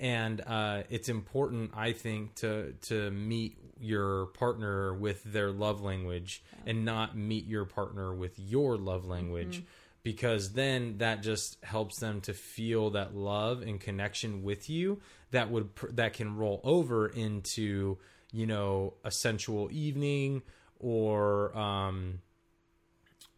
and 0.00 0.40
uh, 0.46 0.82
it's 0.90 1.08
important 1.08 1.72
I 1.76 1.92
think 1.92 2.34
to 2.36 2.72
to 2.82 3.10
meet 3.10 3.56
your 3.80 4.26
partner 4.26 4.92
with 4.92 5.22
their 5.22 5.50
love 5.52 5.80
language 5.80 6.42
yeah. 6.52 6.70
and 6.72 6.84
not 6.84 7.16
meet 7.16 7.46
your 7.46 7.64
partner 7.64 8.12
with 8.12 8.38
your 8.38 8.76
love 8.76 9.06
language. 9.06 9.58
Mm-hmm. 9.58 9.66
Because 10.04 10.52
then 10.52 10.98
that 10.98 11.22
just 11.22 11.62
helps 11.62 11.98
them 11.98 12.20
to 12.22 12.32
feel 12.32 12.90
that 12.90 13.14
love 13.14 13.62
and 13.62 13.78
connection 13.78 14.42
with 14.42 14.70
you 14.70 15.00
that 15.32 15.50
would 15.50 15.68
that 15.90 16.14
can 16.14 16.36
roll 16.36 16.60
over 16.64 17.08
into 17.08 17.98
you 18.32 18.46
know, 18.46 18.94
a 19.04 19.10
sensual 19.10 19.68
evening 19.70 20.42
or 20.80 21.56
um 21.56 22.20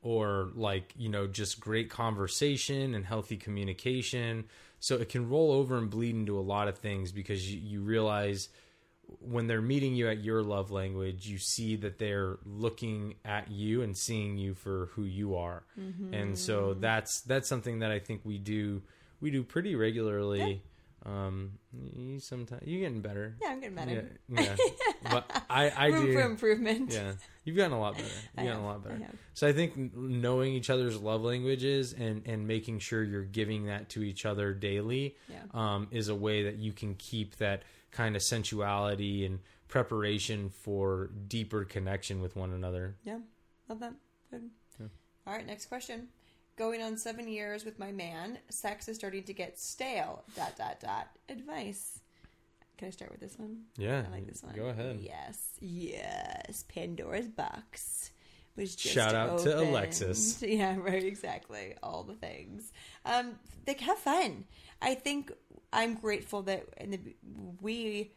or 0.02 0.50
like, 0.54 0.94
you 0.96 1.08
know, 1.08 1.26
just 1.26 1.60
great 1.60 1.90
conversation 1.90 2.94
and 2.94 3.04
healthy 3.04 3.36
communication. 3.36 4.44
So 4.78 4.96
it 4.96 5.10
can 5.10 5.28
roll 5.28 5.52
over 5.52 5.76
and 5.76 5.90
bleed 5.90 6.14
into 6.14 6.38
a 6.38 6.40
lot 6.40 6.68
of 6.68 6.78
things 6.78 7.12
because 7.12 7.52
you, 7.52 7.60
you 7.60 7.80
realize 7.82 8.48
when 9.20 9.46
they're 9.46 9.60
meeting 9.60 9.94
you 9.94 10.08
at 10.08 10.24
your 10.24 10.42
love 10.42 10.70
language, 10.70 11.26
you 11.26 11.38
see 11.38 11.76
that 11.76 11.98
they're 11.98 12.38
looking 12.46 13.14
at 13.24 13.50
you 13.50 13.82
and 13.82 13.96
seeing 13.96 14.38
you 14.38 14.54
for 14.54 14.86
who 14.92 15.02
you 15.02 15.36
are. 15.36 15.64
Mm-hmm. 15.78 16.14
And 16.14 16.38
so 16.38 16.74
that's 16.74 17.20
that's 17.22 17.48
something 17.48 17.80
that 17.80 17.90
I 17.90 17.98
think 17.98 18.22
we 18.24 18.38
do 18.38 18.82
we 19.20 19.30
do 19.30 19.42
pretty 19.42 19.74
regularly 19.74 20.62
Um, 21.06 21.52
you 21.72 22.20
sometimes 22.20 22.62
you're 22.66 22.80
getting 22.80 23.00
better. 23.00 23.34
Yeah, 23.40 23.48
I'm 23.48 23.60
getting 23.60 23.74
better. 23.76 24.10
Yeah, 24.28 24.42
yeah. 24.42 24.56
but 25.10 25.44
I, 25.48 25.70
I 25.70 25.86
Room 25.86 26.06
do. 26.06 26.12
for 26.12 26.20
improvement. 26.20 26.92
Yeah, 26.92 27.12
you've 27.44 27.56
gotten 27.56 27.72
a 27.72 27.80
lot 27.80 27.94
better. 27.94 28.06
You've 28.36 28.46
gotten 28.46 28.52
have, 28.52 28.60
a 28.60 28.66
lot 28.66 28.84
better. 28.84 28.98
I. 29.00 29.14
So 29.32 29.48
I 29.48 29.52
think 29.52 29.96
knowing 29.96 30.52
each 30.52 30.68
other's 30.68 31.00
love 31.00 31.22
languages 31.22 31.94
and 31.94 32.22
and 32.26 32.46
making 32.46 32.80
sure 32.80 33.02
you're 33.02 33.24
giving 33.24 33.66
that 33.66 33.88
to 33.90 34.02
each 34.02 34.26
other 34.26 34.52
daily 34.52 35.16
Yeah. 35.28 35.38
um, 35.54 35.88
is 35.90 36.08
a 36.08 36.14
way 36.14 36.42
that 36.44 36.56
you 36.56 36.72
can 36.72 36.94
keep 36.96 37.36
that 37.36 37.62
kind 37.92 38.14
of 38.14 38.22
sensuality 38.22 39.24
and 39.24 39.40
preparation 39.68 40.50
for 40.50 41.10
deeper 41.28 41.64
connection 41.64 42.20
with 42.20 42.36
one 42.36 42.52
another. 42.52 42.96
Yeah, 43.04 43.18
love 43.68 43.80
that. 43.80 43.94
Good. 44.30 44.50
Yeah. 44.78 44.86
All 45.26 45.32
right, 45.32 45.46
next 45.46 45.66
question. 45.66 46.08
Going 46.60 46.82
on 46.82 46.98
seven 46.98 47.26
years 47.26 47.64
with 47.64 47.78
my 47.78 47.90
man, 47.90 48.36
sex 48.50 48.86
is 48.86 48.96
starting 48.96 49.22
to 49.22 49.32
get 49.32 49.58
stale. 49.58 50.24
Dot 50.36 50.58
dot 50.58 50.78
dot. 50.78 51.08
Advice. 51.30 52.00
Can 52.76 52.88
I 52.88 52.90
start 52.90 53.10
with 53.10 53.20
this 53.20 53.38
one? 53.38 53.62
Yeah, 53.78 54.02
I 54.06 54.10
like 54.12 54.26
this 54.26 54.42
one. 54.42 54.54
Go 54.54 54.66
ahead. 54.66 54.98
Yes, 55.00 55.38
yes. 55.58 56.66
Pandora's 56.68 57.28
box 57.28 58.10
was 58.56 58.76
just 58.76 58.94
Shout 58.94 59.14
out 59.14 59.38
to. 59.38 59.58
Alexis. 59.58 60.42
Yeah, 60.46 60.76
right. 60.78 61.02
Exactly. 61.02 61.76
All 61.82 62.02
the 62.02 62.12
things. 62.12 62.74
Um, 63.06 63.36
they 63.64 63.74
have 63.80 63.96
fun. 63.96 64.44
I 64.82 64.96
think 64.96 65.32
I'm 65.72 65.94
grateful 65.94 66.42
that 66.42 66.66
in 66.76 66.90
the 66.90 67.00
we 67.62 68.12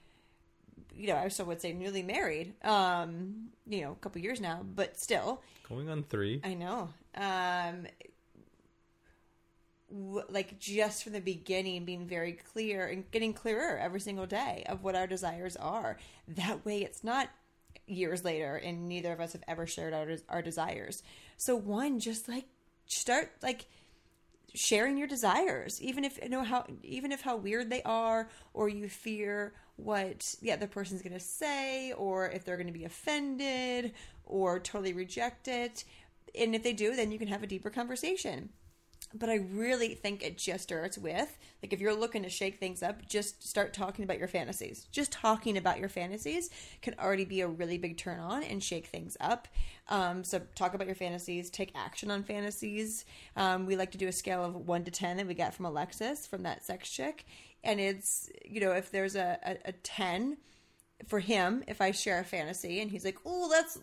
you 0.94 1.08
know, 1.08 1.16
I 1.16 1.30
still 1.30 1.46
would 1.46 1.62
say 1.62 1.72
newly 1.72 2.04
married, 2.04 2.54
um, 2.66 3.52
you 3.66 3.82
know, 3.82 3.94
a 3.94 3.96
couple 3.96 4.22
years 4.22 4.42
now, 4.42 4.64
but 4.64 5.00
still, 5.00 5.42
Going 5.70 5.90
on 5.90 6.04
three. 6.04 6.42
I 6.44 6.54
know. 6.56 6.90
Um, 7.16 7.88
like 10.30 10.60
just 10.60 11.04
from 11.04 11.14
the 11.14 11.22
beginning, 11.22 11.86
being 11.86 12.08
very 12.08 12.34
clear 12.34 12.88
and 12.88 13.10
getting 13.12 13.34
clearer 13.34 13.78
every 13.78 14.00
single 14.00 14.26
day 14.26 14.64
of 14.68 14.84
what 14.84 14.96
our 14.96 15.08
desires 15.08 15.56
are. 15.56 15.98
That 16.28 16.66
way, 16.66 16.84
it's 16.84 17.04
not 17.04 17.30
years 17.86 18.24
later, 18.24 18.56
and 18.56 18.88
neither 18.88 19.12
of 19.12 19.20
us 19.20 19.34
have 19.34 19.44
ever 19.48 19.68
shared 19.68 19.94
our 19.94 20.18
our 20.30 20.42
desires. 20.42 21.04
So, 21.38 21.56
one, 21.56 22.00
just 22.00 22.28
like 22.28 22.46
start 22.88 23.32
like 23.42 23.66
sharing 24.56 24.98
your 24.98 25.08
desires 25.08 25.82
even 25.82 26.04
if 26.04 26.20
you 26.22 26.30
know 26.30 26.44
how 26.44 26.64
even 26.84 27.12
if 27.12 27.22
how 27.22 27.36
weird 27.36 27.72
they 27.72 27.82
are 27.84 28.30
or 28.54 28.70
you 28.70 28.88
fear 28.88 29.52
what 29.78 30.36
the 30.44 30.52
other 30.52 30.68
person's 30.68 31.02
going 31.02 31.14
to 31.14 31.20
say 31.20 31.92
or 31.94 32.30
if 32.30 32.46
they're 32.46 32.58
going 32.58 32.68
to 32.68 32.74
be 32.74 32.86
offended 32.86 33.94
or 34.26 34.60
totally 34.60 34.94
reject 34.94 35.48
it 35.48 35.84
and 36.38 36.54
if 36.54 36.62
they 36.62 36.74
do 36.74 36.96
then 36.96 37.12
you 37.12 37.18
can 37.18 37.28
have 37.28 37.42
a 37.42 37.48
deeper 37.48 37.72
conversation 37.72 38.50
but 39.14 39.30
I 39.30 39.36
really 39.36 39.96
think 39.96 40.24
it 40.24 40.38
just 40.38 40.64
starts 40.64 40.98
with 40.98 41.38
like 41.62 41.72
if 41.72 41.80
you're 41.80 41.96
looking 41.96 42.24
to 42.24 42.30
shake 42.30 42.60
things 42.60 42.84
up, 42.84 43.08
just 43.08 43.48
start 43.48 43.74
talking 43.74 44.04
about 44.04 44.20
your 44.20 44.28
fantasies. 44.28 44.86
Just 44.92 45.14
talking 45.14 45.58
about 45.58 45.80
your 45.80 45.88
fantasies 45.88 46.50
can 46.82 46.94
already 47.00 47.24
be 47.24 47.40
a 47.42 47.48
really 47.48 47.78
big 47.78 47.98
turn 47.98 48.20
on 48.20 48.44
and 48.44 48.62
shake 48.62 48.88
things 48.88 49.16
up. 49.22 49.48
Um, 49.88 50.24
so 50.26 50.42
talk 50.56 50.74
about 50.74 50.88
your 50.88 50.96
fantasies, 50.96 51.50
take 51.50 51.72
action 51.74 52.12
on 52.12 52.24
fantasies. 52.24 53.06
Um, 53.38 53.66
we 53.66 53.78
like 53.78 53.92
to 53.92 53.98
do 53.98 54.10
a 54.10 54.12
scale 54.12 54.44
of 54.44 54.56
one 54.56 54.84
to 54.84 54.92
ten 54.92 55.18
that 55.18 55.28
we 55.28 55.36
got 55.36 55.54
from 55.54 55.66
Alexis 55.66 56.28
from 56.28 56.44
that 56.44 56.66
sex 56.66 56.90
chick, 56.90 57.26
and 57.64 57.80
it's 57.80 58.30
you 58.44 58.60
know 58.60 58.72
if 58.72 58.92
there's 58.92 59.16
a, 59.16 59.40
a, 59.46 59.70
a 59.70 59.72
ten 59.72 60.38
for 61.08 61.20
him 61.20 61.64
if 61.68 61.82
I 61.82 61.92
share 61.92 62.20
a 62.20 62.26
fantasy 62.26 62.82
and 62.82 62.92
he's 62.92 63.06
like, 63.06 63.18
"Oh, 63.26 63.50
that's 63.50 63.78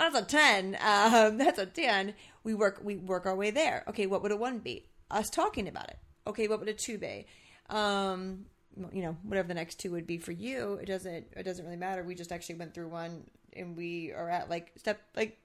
that's 0.00 0.16
a 0.16 0.22
10 0.22 0.78
um, 0.80 1.38
that's 1.38 1.58
a 1.58 1.66
10 1.66 2.14
we 2.42 2.54
work 2.54 2.80
we 2.82 2.96
work 2.96 3.26
our 3.26 3.36
way 3.36 3.50
there. 3.50 3.84
Okay 3.88 4.06
what 4.06 4.22
would 4.22 4.32
a 4.32 4.36
1 4.36 4.58
be? 4.58 4.86
Us 5.10 5.30
talking 5.30 5.68
about 5.68 5.88
it. 5.88 5.98
Okay 6.26 6.48
what 6.48 6.58
would 6.58 6.68
a 6.68 6.74
2 6.74 6.98
be? 6.98 7.26
Um, 7.68 8.46
you 8.92 9.02
know 9.02 9.16
whatever 9.22 9.48
the 9.48 9.54
next 9.54 9.80
two 9.80 9.92
would 9.92 10.06
be 10.06 10.18
for 10.18 10.32
you. 10.32 10.74
It 10.74 10.86
doesn't 10.86 11.26
it 11.36 11.42
doesn't 11.44 11.64
really 11.64 11.76
matter. 11.76 12.02
We 12.02 12.14
just 12.14 12.32
actually 12.32 12.56
went 12.56 12.74
through 12.74 12.88
one 12.88 13.24
and 13.54 13.76
we 13.76 14.12
are 14.12 14.28
at 14.28 14.48
like 14.48 14.72
step 14.76 15.00
like 15.16 15.38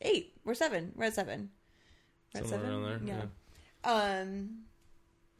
8 0.00 0.32
we're 0.44 0.54
7 0.54 0.92
we're 0.94 1.06
at 1.06 1.14
7 1.14 1.50
we're 2.34 2.40
at 2.40 2.46
Somewhere 2.46 2.70
around 2.70 3.06
there, 3.06 3.26
yeah. 3.84 4.20
um 4.22 4.60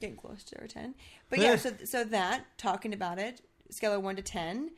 getting 0.01 0.17
close 0.17 0.45
to 0.45 0.61
our 0.61 0.67
10 0.67 0.95
but 1.31 1.39
yeah 1.39 1.57
so 1.57 1.73
so 1.85 2.05
that 2.05 2.45
talking 2.57 2.93
about 2.93 3.19
it 3.19 3.41
scale 3.71 3.95
of 3.95 4.03
1 4.03 4.17
to 4.17 4.23
10 4.23 4.71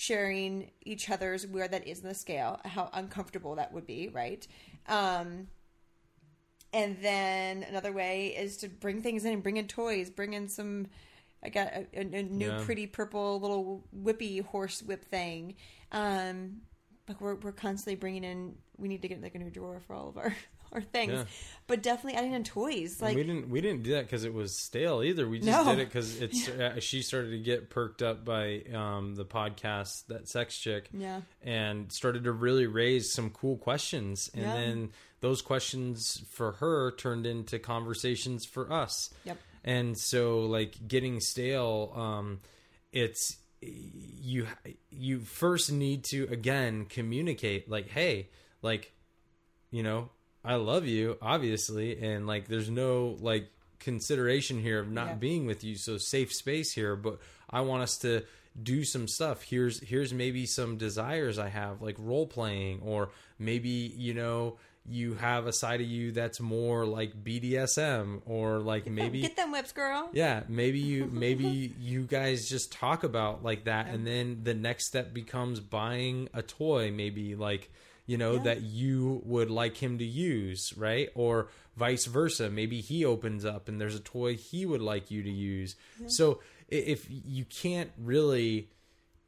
sharing 0.00 0.70
each 0.82 1.10
other's 1.10 1.44
where 1.44 1.66
that 1.66 1.84
is 1.84 1.98
in 2.02 2.08
the 2.08 2.14
scale 2.14 2.60
how 2.64 2.88
uncomfortable 2.92 3.56
that 3.56 3.72
would 3.72 3.84
be 3.84 4.08
right 4.10 4.46
um 4.86 5.48
and 6.72 6.96
then 7.02 7.64
another 7.64 7.90
way 7.90 8.28
is 8.28 8.58
to 8.58 8.68
bring 8.68 9.02
things 9.02 9.24
in 9.24 9.40
bring 9.40 9.56
in 9.56 9.66
toys 9.66 10.08
bring 10.08 10.34
in 10.34 10.48
some 10.48 10.86
i 11.42 11.48
got 11.48 11.66
a, 11.72 11.84
a, 11.94 12.00
a 12.20 12.22
new 12.22 12.46
Yeah. 12.46 12.62
pretty 12.64 12.86
purple 12.86 13.40
little 13.40 13.84
whippy 13.92 14.40
horse 14.44 14.84
whip 14.84 15.04
thing 15.04 15.56
um 15.90 16.60
like 17.08 17.20
we're, 17.20 17.34
we're 17.34 17.50
constantly 17.50 17.96
bringing 17.96 18.22
in 18.22 18.54
we 18.76 18.86
need 18.86 19.02
to 19.02 19.08
get 19.08 19.20
like 19.20 19.34
a 19.34 19.38
new 19.40 19.50
drawer 19.50 19.80
for 19.84 19.96
all 19.96 20.08
of 20.10 20.16
our 20.16 20.32
our 20.72 20.80
things 20.80 21.12
Yeah. 21.12 21.24
but 21.66 21.82
definitely 21.82 22.18
adding 22.18 22.32
in 22.32 22.44
toys 22.44 23.00
like 23.02 23.14
we 23.16 23.22
didn't 23.24 23.48
we 23.50 23.60
didn't 23.60 23.82
do 23.82 23.92
that 23.92 24.04
because 24.06 24.24
it 24.24 24.32
was 24.34 24.58
stale 24.58 25.02
either. 25.02 25.28
We 25.28 25.38
just 25.38 25.48
No. 25.50 25.64
did 25.70 25.80
it 25.80 25.86
because 25.88 26.20
it's 26.20 26.48
uh, 26.48 26.80
she 26.80 27.02
started 27.02 27.30
to 27.30 27.38
get 27.38 27.70
perked 27.70 28.02
up 28.02 28.24
by 28.24 28.62
um, 28.74 29.14
the 29.14 29.24
podcast 29.24 30.06
that 30.08 30.28
sex 30.28 30.58
chick, 30.58 30.88
Yeah. 30.92 31.20
and 31.42 31.90
started 31.92 32.24
to 32.24 32.32
really 32.32 32.66
raise 32.66 33.12
some 33.12 33.30
cool 33.30 33.56
questions, 33.56 34.30
and 34.34 34.42
Yeah. 34.42 34.54
then 34.54 34.90
those 35.20 35.42
questions 35.42 36.22
for 36.30 36.52
her 36.52 36.92
turned 36.92 37.26
into 37.26 37.58
conversations 37.58 38.44
for 38.44 38.72
us. 38.72 39.10
Yep. 39.24 39.38
And 39.64 39.98
so 39.98 40.40
like 40.40 40.86
getting 40.86 41.20
stale, 41.20 41.92
um, 41.96 42.40
it's 42.92 43.36
you 43.60 44.46
you 44.88 45.18
first 45.18 45.72
need 45.72 46.04
to 46.04 46.28
again 46.30 46.84
communicate 46.86 47.68
like 47.68 47.88
hey 47.88 48.28
like 48.62 48.92
you 49.72 49.82
know 49.82 50.10
i 50.44 50.54
love 50.54 50.86
you 50.86 51.16
obviously 51.22 51.98
and 52.00 52.26
like 52.26 52.48
there's 52.48 52.70
no 52.70 53.16
like 53.20 53.48
consideration 53.80 54.60
here 54.60 54.80
of 54.80 54.90
not 54.90 55.06
Yeah. 55.08 55.14
being 55.14 55.46
with 55.46 55.62
you 55.64 55.76
so 55.76 55.98
safe 55.98 56.32
space 56.32 56.72
here 56.72 56.96
but 56.96 57.18
i 57.50 57.60
want 57.60 57.82
us 57.82 57.98
to 57.98 58.24
do 58.60 58.82
some 58.82 59.06
stuff. 59.06 59.42
Here's 59.42 59.78
here's 59.80 60.12
maybe 60.12 60.44
some 60.44 60.78
desires 60.78 61.38
i 61.38 61.48
have 61.48 61.80
like 61.80 61.94
role 61.98 62.26
playing 62.26 62.80
or 62.84 63.10
maybe 63.38 63.68
you 63.96 64.14
know 64.14 64.56
you 64.84 65.14
have 65.14 65.46
a 65.46 65.52
side 65.52 65.80
of 65.80 65.86
you 65.86 66.10
that's 66.10 66.40
more 66.40 66.84
like 66.84 67.12
bdsm 67.22 68.20
or 68.26 68.58
like 68.58 68.86
maybe 68.90 69.20
get 69.20 69.36
them 69.36 69.52
whips 69.52 69.70
girl. 69.70 70.08
Yeah 70.12 70.42
maybe 70.48 70.80
you 70.80 71.06
maybe 71.12 71.72
you 71.78 72.02
guys 72.02 72.48
just 72.48 72.72
talk 72.72 73.04
about 73.04 73.44
like 73.44 73.64
that 73.64 73.86
and 73.88 74.04
then 74.04 74.40
the 74.42 74.54
next 74.54 74.86
step 74.86 75.14
becomes 75.14 75.60
buying 75.60 76.28
a 76.34 76.42
toy 76.42 76.90
maybe 76.90 77.36
like 77.36 77.70
you 78.08 78.16
know 78.18 78.32
Yeah. 78.34 78.42
that 78.42 78.62
you 78.62 79.22
would 79.24 79.50
like 79.50 79.76
him 79.76 79.98
to 79.98 80.04
use 80.04 80.72
right? 80.76 81.10
Or 81.14 81.48
vice 81.76 82.06
versa. 82.06 82.50
Maybe 82.50 82.80
he 82.80 83.04
opens 83.04 83.44
up 83.44 83.68
and 83.68 83.80
there's 83.80 83.94
a 83.94 84.00
toy 84.00 84.34
he 84.36 84.66
would 84.66 84.82
like 84.82 85.12
you 85.12 85.22
to 85.22 85.30
use. 85.30 85.76
So 86.08 86.40
if 86.68 87.06
you 87.08 87.44
can't 87.44 87.92
really 87.96 88.70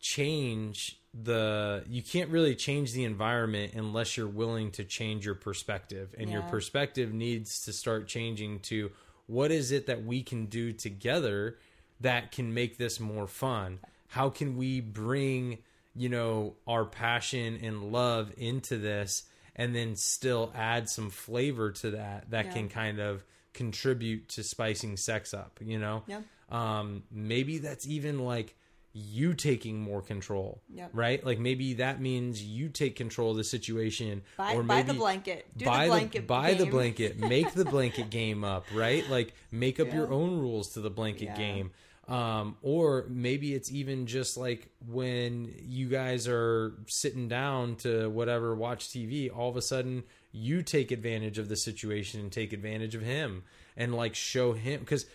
change 0.00 0.96
the 1.12 1.84
you 1.88 2.02
can't 2.02 2.30
really 2.30 2.54
change 2.54 2.92
the 2.92 3.04
environment 3.04 3.74
unless 3.74 4.16
you're 4.16 4.28
willing 4.28 4.70
to 4.72 4.84
change 4.84 5.24
your 5.26 5.34
perspective. 5.34 6.14
And 6.18 6.30
your 6.30 6.42
perspective 6.42 7.12
needs 7.12 7.64
to 7.64 7.72
start 7.72 8.08
changing 8.08 8.60
to 8.70 8.90
what 9.26 9.50
is 9.50 9.70
it 9.72 9.86
that 9.86 10.04
we 10.04 10.22
can 10.22 10.46
do 10.46 10.72
together 10.72 11.58
that 12.00 12.32
can 12.32 12.54
make 12.54 12.78
this 12.78 12.98
more 12.98 13.26
fun? 13.26 13.78
How 14.08 14.30
can 14.30 14.56
we 14.56 14.80
bring 14.80 15.58
you 15.96 16.08
know 16.08 16.54
our 16.66 16.84
passion 16.84 17.58
and 17.62 17.92
love 17.92 18.32
into 18.36 18.78
this 18.78 19.24
and 19.56 19.74
then 19.74 19.96
still 19.96 20.52
add 20.54 20.88
some 20.88 21.10
flavor 21.10 21.72
to 21.72 21.90
that 21.92 22.30
that 22.30 22.46
Yeah. 22.46 22.52
can 22.52 22.68
kind 22.68 23.00
of 23.00 23.24
contribute 23.52 24.28
to 24.30 24.42
spicing 24.42 24.96
sex 24.96 25.34
up 25.34 25.58
you 25.60 25.78
know 25.78 26.02
Yeah. 26.06 26.20
um 26.48 27.02
maybe 27.10 27.58
that's 27.58 27.86
even 27.86 28.20
like 28.24 28.56
you 28.92 29.34
taking 29.34 29.80
more 29.80 30.02
control 30.02 30.62
Yep. 30.72 30.90
right 30.94 31.24
like 31.26 31.38
maybe 31.38 31.74
that 31.74 32.00
means 32.00 32.42
you 32.42 32.68
take 32.68 32.96
control 32.96 33.32
of 33.32 33.36
the 33.36 33.44
situation 33.44 34.22
buy, 34.36 34.54
or 34.54 34.62
buy 34.62 34.76
maybe 34.76 34.92
the 34.92 34.94
blanket 34.98 35.46
do 35.56 35.64
buy 35.64 35.84
the 35.84 35.90
blanket 35.90 36.26
buy 36.26 36.54
the 36.54 36.66
blanket 36.66 37.18
make 37.18 37.52
the 37.52 37.64
blanket 37.64 38.10
game 38.20 38.42
up 38.44 38.66
right 38.72 39.08
like 39.10 39.34
make 39.52 39.78
up 39.78 39.92
your 39.92 40.10
own 40.12 40.38
rules 40.40 40.70
to 40.74 40.80
the 40.80 40.90
blanket 40.90 41.24
Yeah. 41.26 41.36
game 41.36 41.70
um 42.10 42.56
or 42.62 43.06
maybe 43.08 43.54
it's 43.54 43.70
even 43.70 44.06
just 44.06 44.36
like 44.36 44.68
when 44.88 45.54
you 45.62 45.88
guys 45.88 46.26
are 46.26 46.74
sitting 46.86 47.28
down 47.28 47.76
to 47.76 48.08
whatever 48.10 48.54
watch 48.54 48.88
tv 48.88 49.30
all 49.34 49.48
of 49.48 49.56
a 49.56 49.62
sudden 49.62 50.02
you 50.32 50.62
take 50.62 50.90
advantage 50.90 51.38
of 51.38 51.48
the 51.48 51.56
situation 51.56 52.20
and 52.20 52.32
take 52.32 52.52
advantage 52.52 52.94
of 52.94 53.02
him 53.02 53.42
and 53.76 53.94
like 53.94 54.14
show 54.14 54.52
him 54.52 54.80
because 54.80 55.06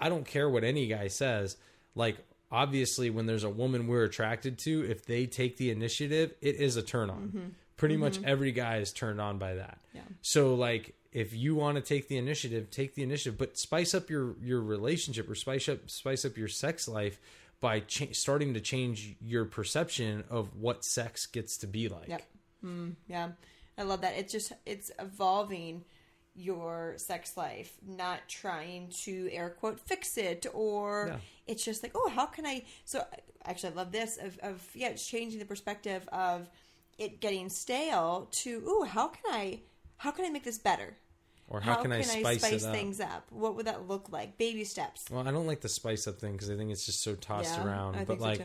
I, 0.00 0.08
don't 0.08 0.26
care 0.26 0.48
what 0.48 0.64
any 0.64 0.86
guy 0.86 1.08
says. 1.08 1.56
Like 1.94 2.16
obviously 2.50 3.10
when 3.10 3.26
there's 3.26 3.44
a 3.44 3.50
woman 3.50 3.86
we're 3.86 4.04
attracted 4.04 4.58
to 4.58 4.84
if 4.88 5.04
they 5.04 5.26
take 5.26 5.56
the 5.56 5.70
initiative 5.70 6.32
it 6.40 6.56
is 6.56 6.76
a 6.76 6.82
turn 6.82 7.10
on. 7.10 7.54
Pretty 7.76 7.96
much 7.96 8.18
every 8.24 8.52
guy 8.52 8.78
is 8.78 8.92
turned 8.92 9.20
on 9.20 9.38
by 9.38 9.54
that. 9.54 9.78
Yeah. 9.94 10.00
so 10.22 10.54
like 10.54 10.94
if 11.14 11.32
you 11.32 11.54
want 11.54 11.76
to 11.76 11.80
take 11.82 12.08
the 12.08 12.18
initiative, 12.18 12.70
take 12.70 12.94
the 12.96 13.02
initiative, 13.02 13.38
but 13.38 13.56
spice 13.56 13.94
up 13.94 14.10
your 14.10 14.34
your 14.42 14.60
relationship 14.60 15.30
or 15.30 15.34
spice 15.34 15.68
up 15.68 15.88
spice 15.88 16.24
up 16.26 16.36
your 16.36 16.48
sex 16.48 16.86
life 16.88 17.18
by 17.60 17.80
cha- 17.80 18.12
starting 18.12 18.52
to 18.54 18.60
change 18.60 19.16
your 19.22 19.46
perception 19.46 20.24
of 20.28 20.54
what 20.56 20.84
sex 20.84 21.24
gets 21.26 21.56
to 21.58 21.66
be 21.66 21.88
like. 21.88 22.08
Yep. 22.08 22.22
Mm, 22.64 22.96
yeah. 23.08 23.28
I 23.78 23.84
love 23.84 24.02
that. 24.02 24.14
It's 24.18 24.32
just 24.32 24.52
it's 24.66 24.90
evolving 24.98 25.84
your 26.34 26.94
sex 26.96 27.36
life, 27.36 27.72
not 27.86 28.18
trying 28.28 28.90
to 29.04 29.30
air 29.30 29.50
quote 29.50 29.78
fix 29.78 30.18
it 30.18 30.46
or 30.52 31.06
Yeah. 31.12 31.18
it's 31.46 31.64
just 31.64 31.82
like, 31.84 31.92
oh, 31.94 32.08
how 32.08 32.26
can 32.26 32.44
I 32.44 32.64
so 32.84 33.04
actually 33.44 33.72
I 33.72 33.76
love 33.76 33.92
this 33.92 34.18
of, 34.18 34.36
of 34.42 34.68
yeah, 34.74 34.88
it's 34.88 35.06
changing 35.06 35.38
the 35.38 35.44
perspective 35.44 36.08
of 36.12 36.48
it 36.98 37.20
getting 37.20 37.48
stale 37.48 38.30
to, 38.42 38.50
ooh, 38.68 38.82
how 38.84 39.08
can 39.08 39.32
I 39.32 39.60
how 39.96 40.10
can 40.10 40.24
I 40.24 40.28
make 40.30 40.42
this 40.44 40.58
better? 40.58 40.96
Or 41.48 41.60
how, 41.60 41.74
can, 41.76 41.92
I 41.92 42.00
spice, 42.00 42.42
it 42.42 42.64
up? 42.64 42.74
things 42.74 43.00
up? 43.00 43.26
What 43.30 43.54
would 43.56 43.66
that 43.66 43.86
look 43.86 44.10
like? 44.10 44.38
Baby 44.38 44.64
steps. 44.64 45.04
Well, 45.10 45.26
I 45.28 45.30
don't 45.30 45.46
like 45.46 45.60
the 45.60 45.68
spice 45.68 46.06
up 46.06 46.18
thing 46.18 46.32
because 46.32 46.50
I 46.50 46.56
think 46.56 46.70
it's 46.70 46.86
just 46.86 47.02
so 47.02 47.14
tossed 47.14 47.58
Yeah, 47.58 47.66
around. 47.66 47.96
I 47.96 48.04
but 48.04 48.18
so 48.18 48.24
like, 48.24 48.40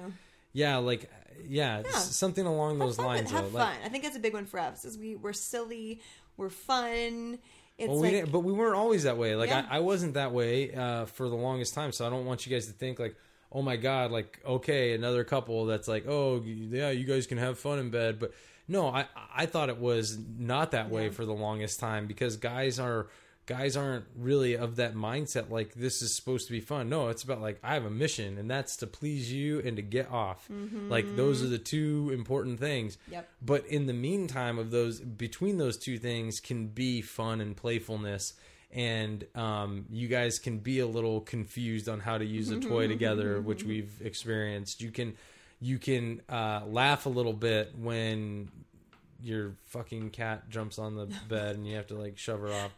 yeah, 0.52 0.78
like, 0.78 1.10
yeah, 1.48 1.84
Yeah. 1.86 1.92
something 1.98 2.46
along 2.46 2.80
Have 2.80 2.88
those 2.88 2.96
fun, 2.98 3.06
lines. 3.06 3.32
Have 3.32 3.46
though. 3.54 3.60
fun. 3.60 3.70
Like, 3.78 3.86
I 3.86 3.90
think 3.90 4.04
that's 4.04 4.18
a 4.18 4.20
big 4.20 4.34
one 4.34 4.46
for 4.46 4.60
us. 4.60 4.84
Is 4.84 4.98
we 4.98 5.16
we're 5.16 5.34
silly, 5.34 6.02
we're 6.36 6.50
fun. 6.50 7.40
It's 7.78 7.90
well, 7.90 8.00
we 8.00 8.22
like 8.22 8.32
but 8.32 8.42
we 8.42 8.52
weren't 8.52 8.76
always 8.76 9.04
that 9.04 9.18
way. 9.18 9.36
Like, 9.36 9.50
Yeah. 9.50 9.66
I, 9.70 9.78
I 9.78 9.80
wasn't 9.80 10.16
that 10.16 10.34
way 10.34 10.74
uh, 10.74 11.06
for 11.06 11.30
the 11.30 11.36
longest 11.36 11.74
time. 11.74 11.94
So 11.94 12.06
I 12.06 12.10
don't 12.10 12.26
want 12.26 12.46
you 12.46 12.52
guys 12.54 12.68
to 12.68 12.74
think 12.74 13.00
like, 13.00 13.16
oh 13.52 13.62
my 13.62 13.78
god, 13.78 14.12
like, 14.12 14.40
okay, 14.46 14.94
another 14.94 15.24
couple 15.24 15.66
that's 15.66 15.88
like, 15.88 16.06
oh 16.08 16.44
yeah, 16.46 16.90
you 16.90 17.06
guys 17.06 17.26
can 17.28 17.38
have 17.38 17.58
fun 17.58 17.80
in 17.80 17.90
bed, 17.90 18.20
but 18.20 18.34
no, 18.70 18.88
I 18.88 19.06
I 19.36 19.46
thought 19.48 19.68
it 19.70 19.80
was 19.80 20.18
not 20.38 20.72
that 20.72 20.90
way 20.90 21.06
Yeah. 21.06 21.10
for 21.12 21.26
the 21.26 21.34
longest 21.34 21.80
time 21.80 22.08
because 22.08 22.38
guys 22.38 22.80
are 22.80 23.08
guys 23.46 23.76
aren't 23.76 24.06
really 24.16 24.56
of 24.56 24.76
that 24.76 24.94
mindset 24.94 25.50
like 25.50 25.74
this 25.74 26.04
is 26.04 26.14
supposed 26.16 26.46
to 26.46 26.52
be 26.54 26.60
fun 26.60 26.88
no 26.88 27.08
it's 27.08 27.24
about 27.24 27.42
like 27.42 27.58
i 27.64 27.74
have 27.74 27.84
a 27.84 27.90
mission 27.90 28.38
and 28.38 28.48
that's 28.48 28.76
to 28.76 28.86
please 28.86 29.34
you 29.34 29.60
and 29.62 29.76
to 29.78 29.82
get 29.82 30.08
off 30.12 30.48
like 30.88 31.16
those 31.16 31.42
are 31.42 31.48
the 31.48 31.58
two 31.58 32.12
important 32.14 32.60
things 32.60 32.96
Mm-hmm. 32.98 33.14
Yep. 33.14 33.30
but 33.42 33.66
in 33.66 33.88
the 33.88 33.94
meantime 33.94 34.60
of 34.60 34.70
those 34.70 35.00
between 35.00 35.58
those 35.58 35.78
two 35.80 35.98
things 35.98 36.40
can 36.40 36.68
be 36.68 37.02
fun 37.02 37.42
and 37.42 37.58
playfulness 37.58 38.34
and 38.72 39.26
um, 39.34 39.86
you 39.90 40.08
guys 40.08 40.38
can 40.38 40.60
be 40.60 40.78
a 40.80 40.86
little 40.86 41.20
confused 41.22 41.90
on 41.90 42.00
how 42.02 42.20
to 42.20 42.26
use 42.26 42.52
a 42.52 42.60
toy 42.60 42.88
together 42.88 43.42
which 43.42 43.64
we've 43.64 44.00
experienced 44.02 44.80
you 44.80 44.92
can 44.92 45.16
you 45.62 45.78
can 45.80 46.22
uh, 46.30 46.62
laugh 46.68 47.06
a 47.06 47.10
little 47.10 47.34
bit 47.34 47.74
when 47.78 48.50
your 49.22 49.52
fucking 49.66 50.10
cat 50.12 50.50
jumps 50.50 50.80
on 50.80 50.96
the 50.96 51.06
bed 51.30 51.56
and 51.56 51.68
you 51.68 51.76
have 51.76 51.88
to 51.88 51.96
like 51.96 52.18
shove 52.18 52.40
her 52.40 52.52
off 52.52 52.72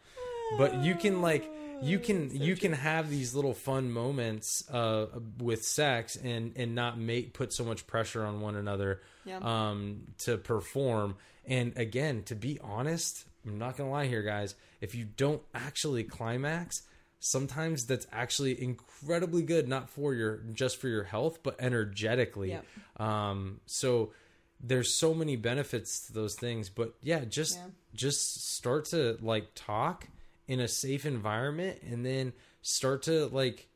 but 0.58 0.74
you 0.84 0.96
can 0.96 1.22
like 1.22 1.48
you 1.84 2.00
can 2.00 2.30
you 2.36 2.56
can 2.56 2.74
have 2.74 3.10
these 3.10 3.34
little 3.36 3.54
fun 3.54 3.92
moments 3.92 4.64
uh, 4.72 5.06
with 5.40 5.64
sex 5.64 6.16
and 6.16 6.54
and 6.56 6.76
not 6.76 6.98
make 7.00 7.34
put 7.34 7.54
so 7.54 7.64
much 7.64 7.86
pressure 7.88 8.24
on 8.24 8.40
one 8.42 8.56
another 8.56 9.02
Yeah. 9.26 9.38
um, 9.42 10.02
to 10.20 10.38
perform. 10.38 11.16
And 11.48 11.76
again, 11.78 12.22
to 12.24 12.36
be 12.36 12.60
honest, 12.62 13.26
I'm 13.48 13.58
not 13.58 13.78
gonna 13.78 13.90
lie 13.90 14.06
here, 14.08 14.22
guys. 14.22 14.54
If 14.80 14.94
you 14.94 15.06
don't 15.06 15.42
actually 15.56 16.04
climax, 16.04 16.84
sometimes 17.22 17.86
that's 17.86 18.08
actually 18.12 18.62
incredibly 18.62 19.44
good, 19.44 19.68
not 19.70 19.90
for 19.90 20.14
your 20.14 20.38
just 20.54 20.78
for 20.78 20.90
your 20.90 21.04
health, 21.04 21.40
but 21.44 21.56
energetically. 21.60 22.50
Yep. 22.50 22.66
Um, 22.98 23.62
so 23.68 24.12
there's 24.60 24.94
so 24.94 25.14
many 25.14 25.36
benefits 25.36 26.08
to 26.08 26.14
those 26.14 26.36
things, 26.36 26.68
but 26.70 26.96
yeah, 27.02 27.24
just 27.24 27.58
Yeah. 27.58 27.68
just 27.94 28.50
start 28.52 28.86
to 28.86 29.18
like 29.22 29.50
talk 29.56 30.08
in 30.48 30.60
a 30.60 30.68
safe 30.68 31.06
environment 31.06 31.80
and 31.84 32.06
then 32.06 32.34
start 32.62 33.04
to 33.04 33.28
like 33.28 33.68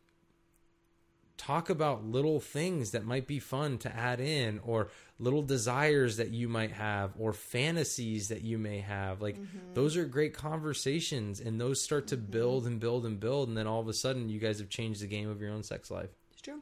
talk 1.37 1.69
about 1.69 2.05
little 2.05 2.39
things 2.39 2.91
that 2.91 3.05
might 3.05 3.27
be 3.27 3.39
fun 3.39 3.77
to 3.77 3.93
add 3.95 4.19
in 4.19 4.59
or 4.63 4.89
little 5.19 5.41
desires 5.41 6.17
that 6.17 6.29
you 6.29 6.47
might 6.47 6.71
have 6.71 7.13
or 7.19 7.33
fantasies 7.33 8.29
that 8.29 8.41
you 8.41 8.57
may 8.57 8.79
have 8.79 9.21
like 9.21 9.35
mm-hmm. 9.35 9.73
those 9.73 9.97
are 9.97 10.05
great 10.05 10.33
conversations 10.33 11.39
and 11.39 11.59
those 11.59 11.81
start 11.81 12.07
to 12.07 12.17
mm-hmm. 12.17 12.31
build 12.31 12.65
and 12.65 12.79
build 12.79 13.05
and 13.05 13.19
build 13.19 13.49
and 13.49 13.57
then 13.57 13.67
all 13.67 13.81
of 13.81 13.87
a 13.87 13.93
sudden 13.93 14.29
you 14.29 14.39
guys 14.39 14.59
have 14.59 14.69
changed 14.69 15.01
the 15.01 15.07
game 15.07 15.29
of 15.29 15.41
your 15.41 15.51
own 15.51 15.63
sex 15.63 15.91
life 15.91 16.09
It's 16.31 16.41
true. 16.41 16.61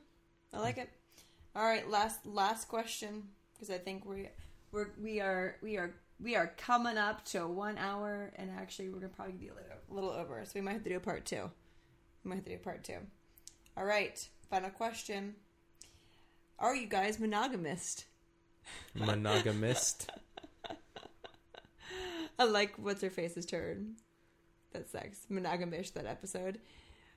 I 0.53 0.59
like 0.59 0.77
it. 0.77 0.89
All 1.55 1.63
right, 1.63 1.87
last 1.89 2.25
last 2.25 2.67
question 2.67 3.23
because 3.53 3.69
I 3.69 3.77
think 3.77 4.05
we 4.05 4.29
we're 4.71 4.87
we 5.01 5.19
are 5.19 5.57
we 5.61 5.77
are 5.77 5.93
we 6.19 6.35
are 6.35 6.53
coming 6.57 6.97
up 6.97 7.25
to 7.25 7.47
one 7.47 7.77
hour, 7.77 8.31
and 8.35 8.49
actually 8.51 8.89
we're 8.89 8.99
gonna 8.99 9.09
probably 9.09 9.33
be 9.33 9.49
a 9.49 9.53
little, 9.53 9.71
a 9.89 9.93
little 9.93 10.09
over, 10.09 10.41
so 10.45 10.51
we 10.55 10.61
might 10.61 10.73
have 10.73 10.83
to 10.83 10.89
do 10.89 10.97
a 10.97 11.01
part 11.01 11.25
two. 11.25 11.49
We 12.23 12.29
might 12.29 12.35
have 12.35 12.45
to 12.45 12.51
do 12.51 12.55
a 12.55 12.59
part 12.59 12.83
two. 12.83 12.97
All 13.77 13.85
right, 13.85 14.27
final 14.53 14.69
question: 14.69 15.33
Are 16.59 16.75
you 16.75 16.85
guys 16.85 17.19
monogamist? 17.19 18.05
monogamist 18.93 20.11
I 22.39 22.43
like 22.43 22.75
what's 22.77 23.01
her 23.01 23.09
face's 23.09 23.47
turn. 23.47 23.95
That 24.71 24.87
sex. 24.87 25.25
Monogamish 25.31 25.93
that 25.93 26.05
episode. 26.05 26.59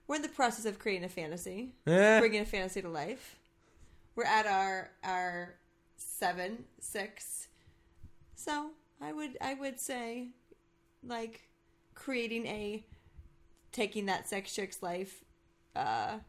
We're 0.07 0.17
in 0.17 0.23
the 0.23 0.31
process 0.31 0.65
of 0.65 0.79
creating 0.79 1.05
a 1.05 1.11
fantasy. 1.11 1.75
Eh. 1.87 2.21
bringing 2.21 2.41
a 2.41 2.47
fantasy 2.47 2.81
to 2.81 2.89
life. 2.89 3.37
We're 4.15 4.25
at 4.25 4.47
our 4.47 4.93
our 5.05 5.57
seven 5.99 6.65
six, 6.81 7.49
so 8.35 8.71
I 8.99 9.13
would 9.13 9.37
I 9.43 9.53
would 9.53 9.79
say, 9.79 10.29
like, 11.07 11.51
creating 11.95 12.47
a 12.47 12.87
taking 13.73 14.07
that 14.07 14.27
sex 14.27 14.55
chick's 14.55 14.83
life 14.83 15.23
uh, 15.75 16.21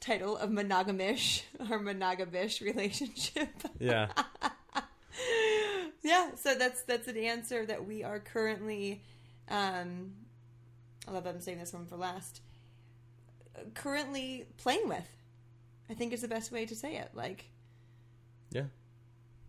title 0.00 0.36
of 0.36 0.50
monogamish 0.50 1.42
or 1.60 1.78
monogamish 1.78 2.60
relationship. 2.60 3.48
yeah 3.78 4.08
yeah, 6.02 6.30
so 6.36 6.54
that's 6.54 6.82
that's 6.82 7.08
an 7.08 7.16
answer 7.16 7.66
that 7.66 7.86
we 7.86 8.02
are 8.02 8.18
currently. 8.20 9.02
Um, 9.48 10.12
I 11.06 11.12
love 11.12 11.24
that 11.24 11.34
I'm 11.34 11.40
saying 11.40 11.58
this 11.58 11.72
one 11.72 11.86
for 11.86 11.96
last. 11.96 12.40
Currently 13.74 14.46
playing 14.56 14.88
with, 14.88 15.08
I 15.90 15.94
think 15.94 16.12
is 16.12 16.22
the 16.22 16.28
best 16.28 16.50
way 16.52 16.64
to 16.66 16.74
say 16.74 16.96
it. 16.96 17.10
Like, 17.14 17.44
yeah 18.50 18.64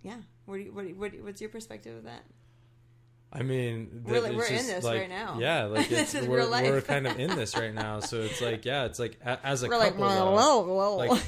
yeah. 0.04 0.18
What 0.46 0.56
do 0.58 0.62
you, 0.64 0.74
what, 0.74 0.82
do 0.82 0.88
you, 0.90 0.96
what 0.96 1.12
do 1.12 1.18
you- 1.18 1.24
what's 1.24 1.40
your 1.40 1.50
perspective 1.52 1.96
of 1.96 2.04
that? 2.06 2.24
I 3.34 3.44
mean, 3.44 4.04
We're 4.06 4.20
like- 4.20 4.34
we're 4.36 4.46
in 4.46 4.68
this 4.68 4.84
like- 4.84 5.00
right 5.02 5.10
now. 5.10 5.38
Yeah, 5.40 5.64
like 5.68 5.90
it's, 5.92 6.14
we're, 6.14 6.50
we're 6.50 6.82
kind 6.82 7.08
of 7.08 7.18
in 7.20 7.30
this 7.36 7.56
right 7.56 7.74
now. 7.74 8.02
So 8.02 8.22
it's 8.22 8.42
like, 8.42 8.66
yeah, 8.66 8.84
it's 8.86 9.00
like 9.00 9.18
a- 9.26 9.40
as 9.46 9.64
a 9.64 9.70
We're 9.70 9.78
like, 9.78 9.94
couple, 9.98 10.10
though, 10.10 10.32
whoa, 10.34 10.62
whoa. 10.62 10.96
like, 10.98 11.24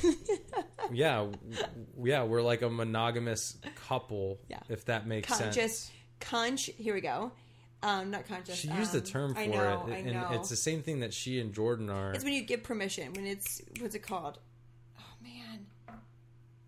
yeah, 0.91 1.27
yeah, 2.03 2.23
we're 2.23 2.41
like 2.41 2.61
a 2.61 2.69
monogamous 2.69 3.55
couple. 3.87 4.39
Yeah. 4.49 4.59
if 4.67 4.83
that 4.85 5.07
makes 5.07 5.29
conscious, 5.29 5.55
sense. 5.55 5.91
conch. 6.19 6.69
Here 6.77 6.93
we 6.93 6.99
go. 7.01 7.31
Um, 7.81 8.11
not 8.11 8.27
conscious. 8.27 8.55
She 8.57 8.69
used 8.69 8.91
the 8.93 8.99
um, 8.99 9.03
term 9.05 9.33
for 9.33 9.39
I 9.41 9.45
know, 9.45 9.85
it, 9.87 9.93
I 9.93 9.97
and 9.97 10.13
know. 10.13 10.29
it's 10.33 10.47
the 10.49 10.55
same 10.55 10.81
thing 10.83 11.01
that 11.01 11.13
she 11.13 11.39
and 11.39 11.53
Jordan 11.53 11.89
are. 11.89 12.11
It's 12.13 12.23
when 12.23 12.33
you 12.33 12.41
give 12.43 12.63
permission. 12.63 13.11
When 13.13 13.25
it's 13.27 13.61
what's 13.79 13.95
it 13.95 14.03
called? 14.03 14.39
Oh 14.99 15.03
man, 15.21 15.67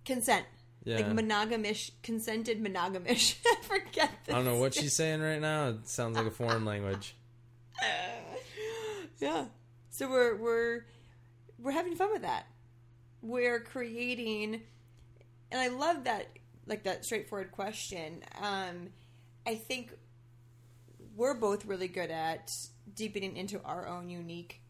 consent. 0.06 0.46
Yeah. 0.86 0.98
Like 0.98 1.08
monogamish, 1.08 1.92
consented 2.04 2.64
monogamish. 2.64 3.36
Forget 3.64 4.12
this. 4.26 4.34
I 4.34 4.38
don't 4.38 4.46
know 4.46 4.58
what 4.58 4.76
she's 4.76 4.96
saying 4.96 5.20
right 5.20 5.42
now. 5.42 5.70
It 5.70 5.88
sounds 5.90 6.16
like 6.16 6.28
a 6.28 6.32
foreign 6.32 6.64
language. 6.66 7.16
yeah. 9.20 9.46
So 9.90 10.10
we're 10.10 10.36
we're 10.36 10.86
we're 11.60 11.72
having 11.72 11.96
fun 11.96 12.12
with 12.12 12.22
that. 12.22 12.46
We're 13.24 13.60
creating, 13.60 14.62
and 15.52 15.60
I 15.60 15.70
love 15.70 16.04
that 16.04 16.28
like 16.68 16.84
that 16.84 17.04
straightforward 17.04 17.52
question. 17.52 18.24
Um, 18.40 18.90
I 19.48 19.56
think 19.56 19.92
we're 21.16 21.34
both 21.34 21.66
really 21.66 21.88
good 21.88 22.12
at 22.12 22.52
deepening 22.94 23.38
into 23.38 23.60
our 23.64 23.88
own 23.88 24.10
unique 24.10 24.62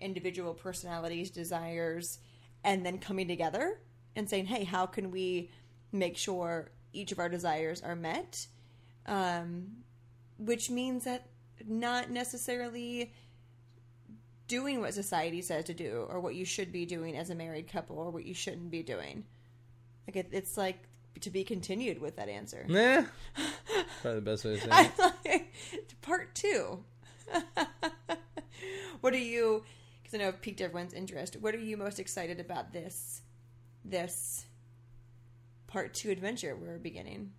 individual 0.00 0.54
personalities, 0.54 1.30
desires, 1.30 2.18
and 2.64 2.84
then 2.84 2.98
coming 2.98 3.28
together 3.28 3.78
and 4.16 4.28
saying, 4.28 4.46
"Hey, 4.46 4.64
how 4.64 4.86
can 4.86 5.10
we 5.10 5.50
make 5.92 6.16
sure 6.16 6.70
each 6.92 7.12
of 7.12 7.18
our 7.18 7.28
desires 7.28 7.82
are 7.82 7.96
met?" 7.96 8.46
Um, 9.06 9.84
which 10.38 10.70
means 10.70 11.04
that 11.04 11.28
not 11.66 12.10
necessarily 12.10 13.12
doing 14.46 14.80
what 14.80 14.94
society 14.94 15.40
says 15.40 15.64
to 15.64 15.74
do 15.74 16.06
or 16.08 16.20
what 16.20 16.34
you 16.34 16.44
should 16.44 16.70
be 16.70 16.84
doing 16.84 17.16
as 17.16 17.30
a 17.30 17.34
married 17.34 17.68
couple 17.68 17.98
or 17.98 18.10
what 18.10 18.24
you 18.24 18.34
shouldn't 18.34 18.70
be 18.70 18.82
doing. 18.82 19.24
Like 20.06 20.16
it, 20.16 20.28
it's 20.32 20.56
like 20.56 20.78
to 21.20 21.30
be 21.30 21.44
continued 21.44 22.00
with 22.00 22.16
that 22.16 22.28
answer. 22.28 22.64
Nah, 22.68 23.04
probably 24.02 24.20
the 24.20 24.20
best 24.20 24.44
way 24.44 24.56
to 24.56 24.60
say 24.60 24.68
it. 24.70 24.92
Like 25.24 26.00
part 26.02 26.34
two. 26.34 26.84
what 29.00 29.14
are 29.14 29.18
you? 29.18 29.64
Because 30.02 30.14
I 30.14 30.18
know 30.18 30.28
I've 30.28 30.42
piqued 30.42 30.60
everyone's 30.60 30.92
interest. 30.92 31.36
What 31.40 31.54
are 31.54 31.58
you 31.58 31.76
most 31.76 31.98
excited 31.98 32.40
about 32.40 32.72
this? 32.72 33.22
This 33.84 34.46
part 35.66 35.92
two 35.92 36.10
adventure 36.10 36.56
we're 36.56 36.78
beginning. 36.78 37.32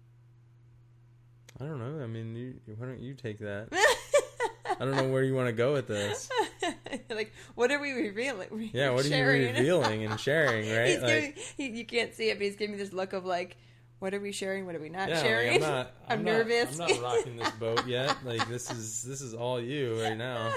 I 1.60 1.64
don't 1.66 1.80
know. 1.80 2.04
I 2.04 2.08
mean, 2.08 2.36
you, 2.36 2.76
why 2.78 2.86
don't 2.88 3.00
you 3.00 3.14
take 3.14 3.40
that? 3.40 3.70
I 4.80 4.84
don't 4.84 4.96
know 4.96 5.08
where 5.08 5.24
you 5.24 5.34
want 5.34 5.48
to 5.48 5.54
go 5.54 5.72
with 5.74 5.88
this. 5.88 6.30
like, 7.10 7.34
what 7.56 7.72
are 7.72 7.80
we 7.80 7.94
revealing? 7.94 8.70
Yeah, 8.74 8.90
what 8.90 9.06
are 9.06 9.08
you 9.08 9.26
revealing 9.26 10.04
and 10.04 10.20
sharing, 10.20 10.70
right? 10.70 10.90
He's 10.90 11.02
Like, 11.02 11.12
giving, 11.12 11.34
he, 11.56 11.68
you 11.80 11.86
can't 11.86 12.14
see 12.14 12.30
it, 12.30 12.38
but 12.38 12.44
he's 12.46 12.58
giving 12.58 12.76
me 12.76 12.82
this 12.84 12.92
look 12.92 13.14
of 13.14 13.26
like, 13.26 13.56
what 14.00 14.14
are 14.14 14.20
we 14.20 14.34
sharing? 14.34 14.66
What 14.66 14.76
are 14.76 14.82
we 14.82 14.90
not 14.90 15.08
yeah, 15.08 15.16
like, 15.16 15.24
sharing? 15.24 15.56
I'm 15.56 15.62
not. 15.62 15.92
I'm 16.10 16.24
not- 16.24 16.32
nervous. 16.32 16.80
I'm 16.80 16.90
not 16.90 17.02
rocking 17.02 17.38
this 17.38 17.52
boat 17.52 17.88
yet. 17.88 18.18
Like 18.26 18.48
this 18.50 18.70
is 18.70 19.04
this 19.04 19.22
is 19.22 19.34
all 19.34 19.62
you 19.62 20.02
right 20.02 20.18
now. 20.18 20.54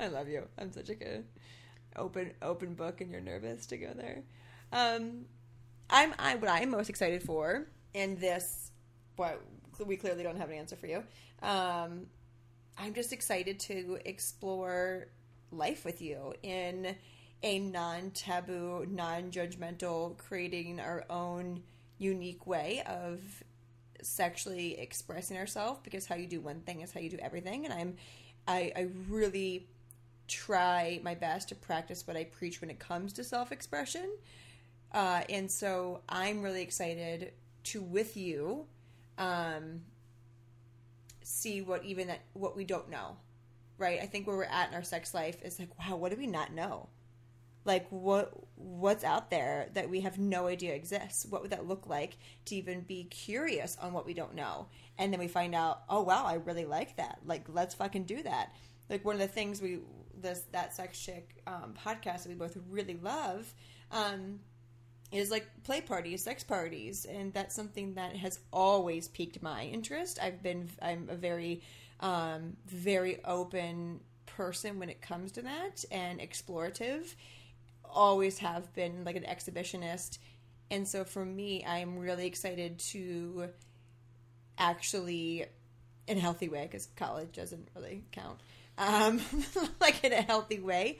I 0.00 0.08
love 0.08 0.28
you. 0.28 0.44
I'm 0.58 0.72
such 0.72 0.88
a 0.88 0.94
good 0.94 1.24
open 1.96 2.32
open 2.42 2.74
book, 2.74 3.00
and 3.00 3.10
you're 3.10 3.20
nervous 3.20 3.66
to 3.66 3.76
go 3.76 3.92
there. 3.94 4.22
Um, 4.72 5.26
I'm 5.90 6.14
I 6.18 6.36
what 6.36 6.50
I'm 6.50 6.70
most 6.70 6.88
excited 6.88 7.22
for, 7.22 7.66
and 7.94 8.18
this, 8.18 8.70
what 9.16 9.40
we 9.84 9.96
clearly 9.96 10.22
don't 10.22 10.36
have 10.36 10.50
an 10.50 10.56
answer 10.56 10.76
for 10.76 10.86
you. 10.86 11.02
Um, 11.42 12.06
I'm 12.76 12.94
just 12.94 13.12
excited 13.12 13.60
to 13.60 13.98
explore 14.04 15.08
life 15.52 15.84
with 15.84 16.02
you 16.02 16.34
in 16.42 16.96
a 17.42 17.58
non-taboo, 17.58 18.86
non-judgmental, 18.90 20.16
creating 20.16 20.80
our 20.80 21.04
own 21.10 21.62
unique 21.98 22.46
way 22.46 22.82
of 22.86 23.20
sexually 24.02 24.78
expressing 24.78 25.36
ourselves 25.36 25.80
because 25.82 26.06
how 26.06 26.14
you 26.14 26.26
do 26.26 26.40
one 26.40 26.60
thing 26.60 26.80
is 26.80 26.92
how 26.92 27.00
you 27.00 27.08
do 27.08 27.18
everything 27.22 27.64
and 27.64 27.72
i'm 27.72 27.96
i, 28.46 28.70
I 28.76 28.88
really 29.08 29.66
try 30.28 31.00
my 31.02 31.14
best 31.14 31.48
to 31.48 31.54
practice 31.54 32.06
what 32.06 32.16
i 32.16 32.24
preach 32.24 32.60
when 32.60 32.70
it 32.70 32.78
comes 32.78 33.12
to 33.12 33.24
self-expression. 33.24 34.08
Uh, 34.92 35.22
and 35.28 35.50
so 35.50 36.00
i'm 36.08 36.42
really 36.42 36.62
excited 36.62 37.32
to 37.64 37.82
with 37.82 38.16
you 38.16 38.66
um, 39.16 39.80
see 41.22 41.62
what 41.62 41.84
even 41.84 42.08
that 42.08 42.20
what 42.32 42.56
we 42.56 42.64
don't 42.64 42.90
know 42.90 43.16
right? 43.78 44.00
I 44.00 44.06
think 44.06 44.26
where 44.26 44.36
we're 44.36 44.44
at 44.44 44.68
in 44.68 44.74
our 44.74 44.82
sex 44.82 45.14
life 45.14 45.42
is 45.42 45.58
like 45.58 45.70
wow 45.78 45.96
what 45.96 46.10
do 46.10 46.18
we 46.18 46.26
not 46.26 46.52
know? 46.52 46.88
Like 47.64 47.86
what 47.90 48.32
what's 48.56 49.04
out 49.04 49.30
there 49.30 49.68
that 49.74 49.88
we 49.88 50.00
have 50.00 50.18
no 50.18 50.46
idea 50.46 50.74
exists? 50.74 51.26
What 51.28 51.42
would 51.42 51.50
that 51.50 51.66
look 51.66 51.86
like 51.86 52.16
to 52.46 52.56
even 52.56 52.82
be 52.82 53.04
curious 53.04 53.76
on 53.80 53.92
what 53.92 54.06
we 54.06 54.14
don't 54.14 54.34
know? 54.34 54.68
And 54.98 55.12
then 55.12 55.20
we 55.20 55.28
find 55.28 55.54
out 55.54 55.82
oh 55.88 56.02
wow 56.02 56.24
i 56.26 56.34
really 56.34 56.64
like 56.64 56.96
that. 56.96 57.20
Like 57.24 57.46
let's 57.48 57.74
fucking 57.74 58.04
do 58.04 58.22
that. 58.22 58.54
Like 58.90 59.04
one 59.04 59.14
of 59.14 59.20
the 59.20 59.28
things 59.28 59.60
we 59.60 59.78
this 60.24 60.42
that 60.50 60.74
sex 60.74 60.98
chick 60.98 61.36
um, 61.46 61.74
podcast 61.86 62.24
that 62.24 62.28
we 62.28 62.34
both 62.34 62.56
really 62.68 62.98
love 63.00 63.54
um, 63.92 64.40
is 65.12 65.30
like 65.30 65.46
play 65.62 65.80
parties, 65.80 66.24
sex 66.24 66.42
parties, 66.42 67.04
and 67.04 67.32
that's 67.32 67.54
something 67.54 67.94
that 67.94 68.16
has 68.16 68.40
always 68.52 69.06
piqued 69.06 69.40
my 69.42 69.64
interest. 69.64 70.18
I've 70.20 70.42
been 70.42 70.68
I'm 70.82 71.08
a 71.08 71.14
very 71.14 71.62
um, 72.00 72.56
very 72.66 73.24
open 73.24 74.00
person 74.26 74.80
when 74.80 74.90
it 74.90 75.00
comes 75.00 75.30
to 75.32 75.42
that 75.42 75.84
and 75.92 76.18
explorative. 76.20 77.14
Always 77.84 78.38
have 78.38 78.74
been 78.74 79.04
like 79.04 79.14
an 79.14 79.22
exhibitionist, 79.24 80.18
and 80.70 80.88
so 80.88 81.04
for 81.04 81.24
me, 81.24 81.64
I'm 81.64 81.98
really 81.98 82.26
excited 82.26 82.80
to 82.90 83.50
actually, 84.58 85.44
in 86.08 86.18
a 86.18 86.20
healthy 86.20 86.48
way, 86.48 86.62
because 86.62 86.88
college 86.96 87.32
doesn't 87.32 87.68
really 87.76 88.02
count. 88.10 88.40
Um, 88.78 89.20
like 89.80 90.02
in 90.04 90.12
a 90.12 90.22
healthy 90.22 90.58
way, 90.60 90.98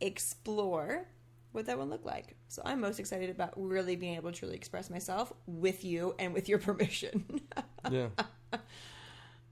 explore 0.00 1.06
what 1.52 1.66
that 1.66 1.78
would 1.78 1.88
look 1.88 2.04
like. 2.04 2.36
So 2.48 2.62
I'm 2.64 2.80
most 2.80 2.98
excited 2.98 3.30
about 3.30 3.52
really 3.56 3.94
being 3.96 4.16
able 4.16 4.32
to 4.32 4.38
truly 4.38 4.54
express 4.56 4.90
myself 4.90 5.32
with 5.46 5.84
you 5.84 6.14
and 6.18 6.32
with 6.34 6.48
your 6.48 6.58
permission. 6.68 7.40
Yeah, 7.90 8.08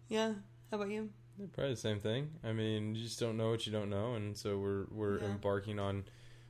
yeah. 0.08 0.32
How 0.70 0.76
about 0.76 0.90
you? 0.90 1.10
probably 1.54 1.72
the 1.72 1.80
same 1.80 2.00
thing. 2.00 2.28
I 2.44 2.52
mean, 2.52 2.94
you 2.94 3.02
just 3.02 3.18
don't 3.18 3.38
know 3.38 3.48
what 3.50 3.66
you 3.66 3.72
don't 3.72 3.88
know, 3.88 4.14
and 4.14 4.36
so 4.36 4.58
we're 4.58 4.84
we're 4.90 5.18
Yeah. 5.20 5.26
embarking 5.30 5.78
on 5.78 6.04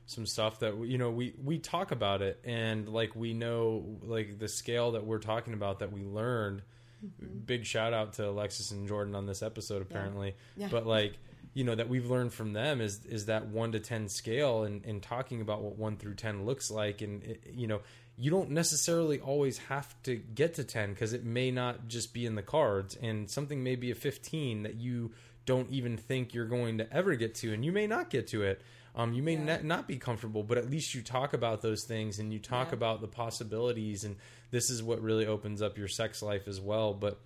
some 0.05 0.25
stuff 0.25 0.59
that 0.59 0.75
you 0.85 0.97
know 0.97 1.09
we 1.11 1.33
we 1.41 1.59
talk 1.59 1.91
about 1.91 2.21
it, 2.21 2.39
and 2.43 2.89
like 2.89 3.15
we 3.15 3.33
know 3.33 3.99
like 4.03 4.37
the 4.37 4.47
scale 4.49 4.91
that 4.93 5.05
we're 5.05 5.19
talking 5.19 5.53
about 5.53 5.79
that 5.79 5.91
we 5.93 6.03
learned. 6.03 6.61
Mm-hmm. 7.05 7.39
Big 7.45 7.65
shout 7.65 7.93
out 7.93 8.13
to 8.13 8.29
Alexis 8.29 8.71
and 8.71 8.87
Jordan 8.87 9.15
on 9.15 9.25
this 9.25 9.41
episode, 9.41 9.81
apparently. 9.81 10.35
Yeah. 10.55 10.67
But 10.69 10.85
like 10.85 11.17
you 11.53 11.63
know 11.63 11.75
that 11.75 11.89
we've 11.89 12.09
learned 12.09 12.33
from 12.33 12.53
them 12.53 12.81
is 12.81 13.05
is 13.05 13.25
that 13.25 13.47
one 13.47 13.73
to 13.73 13.79
ten 13.79 14.07
scale 14.07 14.63
and 14.63 14.85
and 14.85 15.01
talking 15.01 15.41
about 15.41 15.61
what 15.61 15.77
one 15.77 15.97
through 15.97 16.15
ten 16.15 16.45
looks 16.45 16.71
like 16.71 17.01
and 17.01 17.23
it, 17.23 17.43
you 17.51 17.67
know 17.67 17.81
you 18.17 18.29
don't 18.29 18.51
necessarily 18.51 19.19
always 19.19 19.57
have 19.57 19.95
to 20.03 20.15
get 20.15 20.53
to 20.55 20.63
10 20.63 20.91
because 20.91 21.13
it 21.13 21.23
may 21.23 21.49
not 21.49 21.87
just 21.87 22.13
be 22.13 22.25
in 22.25 22.35
the 22.35 22.41
cards 22.41 22.95
and 23.01 23.29
something 23.29 23.63
may 23.63 23.75
be 23.75 23.89
a 23.89 23.95
15 23.95 24.63
that 24.63 24.75
you 24.75 25.11
don't 25.45 25.69
even 25.71 25.97
think 25.97 26.33
you're 26.33 26.45
going 26.45 26.77
to 26.77 26.93
ever 26.93 27.15
get 27.15 27.33
to 27.33 27.51
and 27.51 27.65
you 27.65 27.71
may 27.71 27.87
not 27.87 28.09
get 28.09 28.27
to 28.27 28.43
it 28.43 28.61
um, 28.95 29.13
you 29.13 29.23
may 29.23 29.33
Yeah. 29.33 29.43
not, 29.45 29.63
not 29.63 29.87
be 29.87 29.97
comfortable 29.97 30.43
but 30.43 30.57
at 30.57 30.69
least 30.69 30.93
you 30.93 31.01
talk 31.01 31.33
about 31.33 31.61
those 31.61 31.83
things 31.85 32.19
and 32.19 32.31
you 32.33 32.39
talk 32.39 32.69
Yeah. 32.69 32.75
about 32.75 33.01
the 33.01 33.07
possibilities 33.07 34.03
and 34.03 34.15
this 34.51 34.69
is 34.69 34.83
what 34.83 35.01
really 35.01 35.25
opens 35.25 35.61
up 35.61 35.77
your 35.77 35.87
sex 35.87 36.21
life 36.21 36.47
as 36.47 36.59
well 36.59 36.93
but 36.93 37.19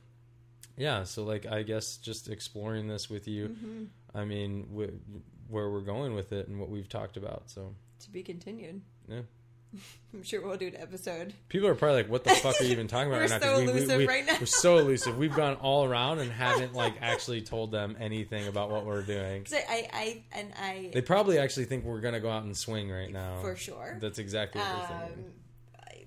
yeah 0.77 1.03
so 1.03 1.23
like 1.23 1.45
i 1.45 1.63
guess 1.63 1.97
just 1.97 2.29
exploring 2.29 2.87
this 2.87 3.09
with 3.09 3.27
you 3.27 3.49
Mm-hmm. 3.49 3.83
i 4.13 4.25
mean 4.25 4.63
wh- 4.75 5.51
where 5.51 5.69
we're 5.69 5.81
going 5.81 6.13
with 6.15 6.31
it 6.33 6.47
and 6.47 6.59
what 6.59 6.69
we've 6.69 6.89
talked 6.89 7.17
about 7.17 7.43
so 7.49 7.73
To 8.01 8.09
be 8.11 8.23
continued. 8.23 8.81
yeah 9.07 9.21
I'm 10.13 10.23
sure 10.23 10.41
we'll 10.41 10.55
do 10.57 10.67
an 10.67 10.77
episode. 10.77 11.33
People 11.49 11.67
are 11.67 11.75
probably 11.75 12.03
like, 12.03 12.09
"What 12.11 12.23
the 12.23 12.29
fuck 12.31 12.59
are 12.61 12.63
you 12.63 12.71
even 12.71 12.87
talking 12.87 13.07
about 13.09 13.17
We're 13.21 13.27
right 13.27 13.41
so 13.41 13.51
now?" 13.51 13.57
we, 13.59 13.65
we, 13.65 13.71
elusive 13.71 13.97
we, 13.97 14.07
right 14.07 14.25
now. 14.25 14.37
We're 14.39 14.45
so 14.45 14.77
elusive. 14.79 15.17
We've 15.17 15.35
gone 15.35 15.55
all 15.55 15.83
around 15.85 16.19
and 16.19 16.31
haven't 16.31 16.73
like 16.73 16.93
actually 17.01 17.41
told 17.41 17.71
them 17.71 17.97
anything 17.99 18.47
about 18.47 18.69
what 18.69 18.85
we're 18.85 19.01
doing. 19.01 19.43
'Cause 19.43 19.53
I, 19.53 19.89
I, 19.91 20.23
and 20.31 20.53
I, 20.57 20.91
They 20.93 21.01
probably 21.01 21.37
actually 21.37 21.65
think 21.65 21.83
we're 21.83 21.99
gonna 22.01 22.19
go 22.21 22.29
out 22.29 22.43
and 22.43 22.55
swing 22.55 22.89
right 22.89 23.11
now. 23.11 23.41
for 23.41 23.55
sure. 23.55 23.97
That's 23.99 24.19
exactly 24.19 24.61
what 24.61 24.73
we're 24.73 24.87
thinking. 24.87 25.23
Um, 25.25 25.31
I- 25.89 26.05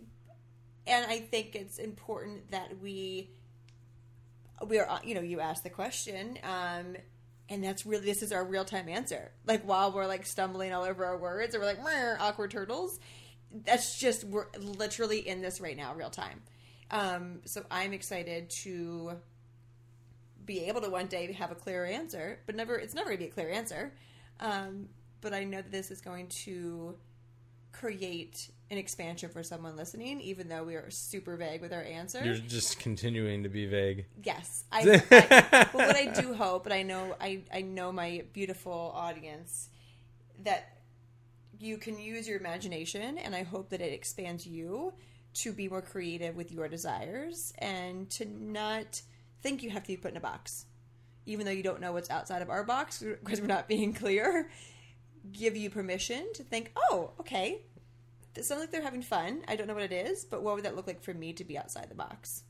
and 0.87 1.07
I 1.11 1.19
think 1.21 1.55
it's 1.55 1.79
important 1.79 2.51
that 2.51 2.81
we 2.81 3.29
we 4.67 4.79
are 4.79 5.01
you 5.05 5.15
know 5.15 5.21
you 5.21 5.39
ask 5.41 5.63
the 5.63 5.71
question 5.71 6.37
um 6.43 6.97
and 7.49 7.63
that's 7.63 7.87
really 7.87 8.05
this 8.07 8.23
is 8.23 8.33
our 8.33 8.45
real 8.45 8.65
time 8.65 8.89
answer 8.89 9.31
like 9.47 9.63
while 9.63 9.93
we're 9.93 10.07
like 10.07 10.27
stumbling 10.27 10.73
all 10.73 10.83
over 10.83 11.05
our 11.05 11.17
words 11.17 11.55
or 11.55 11.61
we're 11.61 11.67
like 11.67 11.83
"Meh, 11.85 12.17
awkward 12.19 12.51
turtles 12.51 12.99
that's 13.65 13.99
just 13.99 14.25
we're 14.25 14.47
literally 14.59 15.27
in 15.27 15.41
this 15.41 15.61
right 15.61 15.77
now 15.77 15.95
real 15.95 16.11
time 16.11 16.41
um 16.91 17.41
so 17.45 17.65
i'm 17.71 17.93
excited 17.93 18.49
to 18.51 19.13
be 20.45 20.65
able 20.65 20.81
to 20.81 20.91
one 20.91 21.07
day 21.07 21.33
have 21.33 21.51
a 21.51 21.55
clear 21.55 21.85
answer 21.85 22.39
but 22.47 22.55
never 22.55 22.77
it's 22.77 22.95
never 22.95 23.11
gonna 23.11 23.19
be 23.19 23.27
a 23.27 23.31
clear 23.31 23.51
answer 23.51 23.93
um 24.41 24.89
but 25.21 25.33
i 25.33 25.45
know 25.45 25.59
that 25.59 25.73
this 25.73 25.91
is 25.91 26.01
going 26.01 26.27
to 26.29 26.95
create 27.73 28.51
an 28.71 28.79
expansion 28.79 29.31
for 29.31 29.43
someone 29.43 29.77
listening, 29.77 30.21
even 30.21 30.49
though 30.49 30.65
we 30.65 30.75
are 30.75 30.91
super 30.91 31.37
vague 31.37 31.61
with 31.61 31.73
our 31.73 31.83
answer. 31.83 32.23
You're 32.25 32.37
just 32.37 32.79
continuing 32.79 33.43
to 33.45 33.49
be 33.49 33.67
vague. 33.67 34.07
yes, 34.23 34.65
I, 34.73 35.03
I. 35.11 35.69
But 35.73 35.75
what 35.75 35.97
I 35.97 36.07
do 36.07 36.35
hope, 36.35 36.67
and 36.67 36.73
I 36.75 36.83
know, 36.83 37.17
I 37.21 37.43
I 37.53 37.63
know 37.63 37.93
my 37.93 38.25
beautiful 38.33 38.93
audience, 38.95 39.69
that 40.45 40.78
you 41.59 41.77
can 41.79 41.99
use 41.99 42.29
your 42.29 42.39
imagination, 42.39 43.19
and 43.19 43.35
I 43.35 43.43
hope 43.43 43.71
that 43.71 43.81
it 43.81 43.93
expands 43.93 44.47
you 44.47 44.93
to 45.35 45.53
be 45.53 45.69
more 45.69 45.83
creative 45.83 46.37
with 46.37 46.51
your 46.53 46.69
desires 46.69 47.53
and 47.59 48.09
to 48.11 48.25
not 48.25 49.03
think 49.43 49.63
you 49.63 49.71
have 49.71 49.83
to 49.83 49.89
be 49.89 49.97
put 49.97 50.11
in 50.13 50.17
a 50.17 50.21
box, 50.21 50.67
even 51.27 51.45
though 51.47 51.53
you 51.53 51.63
don't 51.63 51.81
know 51.81 51.93
what's 51.93 52.11
outside 52.11 52.43
of 52.43 52.51
our 52.51 52.65
box 52.65 53.03
because 53.25 53.41
we're 53.41 53.47
not 53.47 53.69
being 53.69 53.93
clear. 53.93 54.51
Give 55.33 55.57
you 55.57 55.69
permission 55.69 56.33
to 56.35 56.43
think, 56.43 56.73
oh, 56.77 57.11
okay, 57.21 57.61
it 58.35 58.45
sounds 58.45 58.61
like 58.61 58.71
they're 58.71 58.83
having 58.83 59.03
fun. 59.03 59.43
I 59.47 59.57
don't 59.57 59.67
know 59.67 59.75
what 59.75 59.83
it 59.83 59.93
is, 59.93 60.25
but 60.25 60.43
what 60.43 60.55
would 60.55 60.65
that 60.65 60.75
look 60.77 60.87
like 60.87 61.03
for 61.03 61.13
me 61.13 61.33
to 61.35 61.45
be 61.45 61.59
outside 61.59 61.89
the 61.91 61.95
box? 61.95 62.45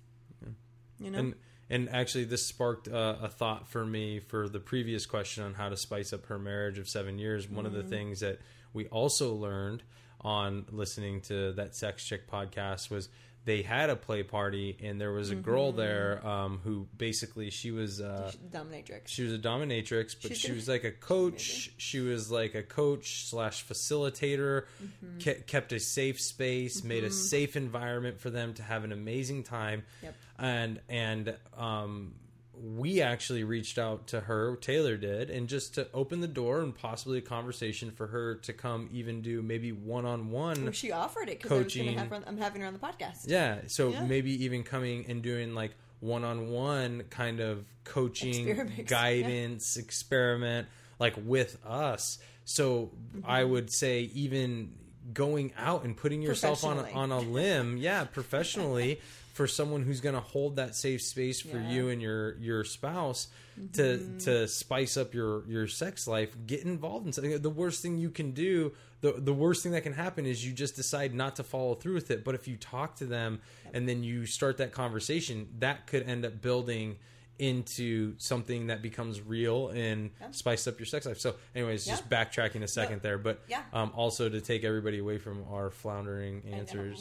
You 1.01 1.11
know, 1.11 1.19
And 1.19 1.35
and 1.71 1.89
actually, 1.91 2.25
this 2.25 2.47
sparked 2.47 2.89
uh, 2.89 3.17
a 3.21 3.29
thought 3.29 3.69
for 3.69 3.85
me 3.85 4.21
for 4.21 4.49
the 4.49 4.59
previous 4.61 5.05
question 5.07 5.45
on 5.45 5.55
how 5.55 5.69
to 5.69 5.77
spice 5.77 6.13
up 6.13 6.27
her 6.27 6.39
marriage 6.39 6.79
of 6.79 6.89
seven 6.89 7.19
years. 7.19 7.49
One 7.49 7.67
of 7.67 7.73
Mm-hmm. 7.73 7.83
the 7.83 7.89
things 7.89 8.21
that 8.21 8.39
we 8.73 8.87
also 8.87 9.35
learned 9.35 9.83
on 10.21 10.67
listening 10.71 11.21
to 11.23 11.53
that 11.53 11.75
Sex 11.77 12.05
Chick 12.05 12.29
podcast 12.31 12.91
was 12.91 13.09
they 13.45 13.63
had 13.63 13.89
a 13.89 13.97
play 13.97 14.23
party 14.23 14.77
and 14.83 15.01
there 15.01 15.13
was 15.13 15.31
a 15.31 15.35
girl 15.35 15.69
Mm-hmm. 15.69 15.79
there 15.79 16.27
um, 16.27 16.61
who 16.65 16.87
basically 16.99 17.49
she 17.51 17.71
was 17.71 17.99
uh, 18.01 18.31
dominatrix. 18.53 19.03
she 19.07 19.23
was 19.23 19.33
a 19.33 19.39
dominatrix, 19.39 20.15
but 20.21 20.33
She's 20.33 20.39
she 20.39 20.53
was 20.53 20.69
like 20.69 20.85
a 20.85 20.91
coach. 20.91 21.71
She 21.79 22.01
was 22.01 22.31
like 22.31 22.55
a 22.55 22.63
coach 22.63 23.25
slash 23.27 23.65
facilitator. 23.65 24.65
Mm-hmm. 24.83 25.19
Ke- 25.43 25.47
kept 25.47 25.73
a 25.73 25.81
safe 25.81 26.21
space, 26.21 26.85
made 26.85 27.05
a 27.05 27.11
safe 27.11 27.57
environment 27.57 28.21
for 28.21 28.29
them 28.29 28.53
to 28.55 28.63
have 28.63 28.85
an 28.85 28.93
amazing 28.93 29.45
time. 29.45 29.85
Yep. 30.03 30.15
And 30.39 30.81
and 30.91 31.35
um, 31.57 32.17
we 32.63 33.01
actually 33.03 33.45
reached 33.45 33.79
out 33.79 34.07
to 34.09 34.21
her. 34.21 34.57
Taylor 34.57 34.97
did, 34.97 35.31
and 35.31 35.49
just 35.49 35.75
to 35.75 35.89
open 35.95 36.21
the 36.21 36.29
door 36.29 36.61
and 36.61 36.75
possibly 36.75 37.19
a 37.19 37.23
conversation 37.23 37.91
for 37.91 38.07
her 38.09 38.35
to 38.37 38.53
come, 38.53 38.89
even 38.93 39.23
do 39.23 39.43
maybe 39.43 39.73
one 39.73 40.05
on 40.07 40.31
one. 40.31 40.73
She 40.73 40.91
offered 40.93 41.29
it 41.29 41.39
because 41.39 41.53
I 41.53 41.55
was 41.63 41.75
going 41.75 41.87
Coaching. 41.87 41.95
to 41.95 42.01
have 42.01 42.09
her. 42.11 42.17
on- 42.17 42.25
I'm 42.27 42.39
having 42.39 42.61
her 42.63 42.67
on 42.67 42.73
the 42.73 42.79
podcast. 42.79 43.25
Yeah, 43.27 43.59
so 43.67 43.91
Yeah. 43.91 44.05
maybe 44.05 44.45
even 44.45 44.63
coming 44.65 45.07
and 45.09 45.23
doing 45.23 45.55
like 45.55 45.73
one-on-one 46.01 47.05
kind 47.11 47.41
of 47.41 47.65
coaching 47.85 48.49
Experiment, 48.49 48.87
guidance 48.89 49.77
experiment 49.77 50.69
like 51.01 51.15
with 51.25 51.59
us 51.67 52.19
so 52.45 52.91
i 53.25 53.41
Mm-hmm. 53.43 53.51
would 53.53 53.73
say 53.73 54.03
even 54.15 54.75
going 55.13 55.53
out 55.59 55.85
and 55.85 55.97
putting 55.97 56.23
yourself 56.23 56.63
on 56.65 56.79
a, 56.79 56.91
on 56.93 57.11
a 57.11 57.19
limb 57.19 57.79
yeah 57.79 58.05
professionally 58.05 59.01
for 59.39 59.47
someone 59.47 59.83
who's 59.85 60.01
going 60.01 60.17
to 60.17 60.21
hold 60.21 60.57
that 60.57 60.75
safe 60.75 61.01
space 61.01 61.41
for 61.41 61.49
Yeah. 61.57 61.63
Mm-hmm. 61.63 61.71
you 61.71 61.89
and 61.91 62.03
your 62.03 62.37
your 62.39 62.65
spouse 62.65 63.29
to 63.75 64.19
to 64.25 64.49
spice 64.49 64.97
up 64.97 65.15
your 65.15 65.47
your 65.49 65.67
sex 65.69 66.07
life 66.09 66.37
get 66.47 66.65
involved 66.65 67.07
in 67.07 67.13
something. 67.13 67.41
The 67.41 67.49
worst 67.49 67.81
thing 67.81 67.99
you 67.99 68.11
can 68.11 68.33
do 68.33 68.73
the 69.01 69.13
the 69.13 69.33
worst 69.33 69.63
thing 69.63 69.71
that 69.73 69.83
can 69.85 69.93
happen 69.93 70.27
is 70.27 70.45
you 70.45 70.53
just 70.53 70.75
decide 70.75 71.15
not 71.15 71.37
to 71.37 71.45
follow 71.45 71.75
through 71.77 71.95
with 71.95 72.11
it. 72.11 72.25
But 72.25 72.35
if 72.35 72.49
you 72.49 72.57
talk 72.57 72.97
to 72.97 73.07
them 73.07 73.41
and 73.73 73.89
then 73.89 74.03
you 74.03 74.27
start 74.27 74.57
that 74.59 74.73
conversation 74.73 75.47
that 75.61 75.87
could 75.87 76.03
end 76.03 76.25
up 76.27 76.43
building 76.43 76.97
into 77.39 78.15
something 78.19 78.67
that 78.67 78.83
becomes 78.83 79.21
real 79.21 79.69
and 79.69 80.11
spice 80.33 80.67
up 80.67 80.77
your 80.81 80.87
sex 80.87 81.07
life. 81.07 81.21
So 81.21 81.37
anyways 81.55 81.87
just 81.87 82.09
backtracking 82.11 82.63
a 82.65 82.69
second 82.69 83.01
there 83.03 83.17
but 83.19 83.45
Yeah. 83.49 83.63
um, 83.73 83.93
also 83.95 84.29
to 84.29 84.41
take 84.41 84.65
everybody 84.65 84.99
away 84.99 85.19
from 85.19 85.45
our 85.49 85.71
floundering 85.71 86.43
answers 86.53 86.99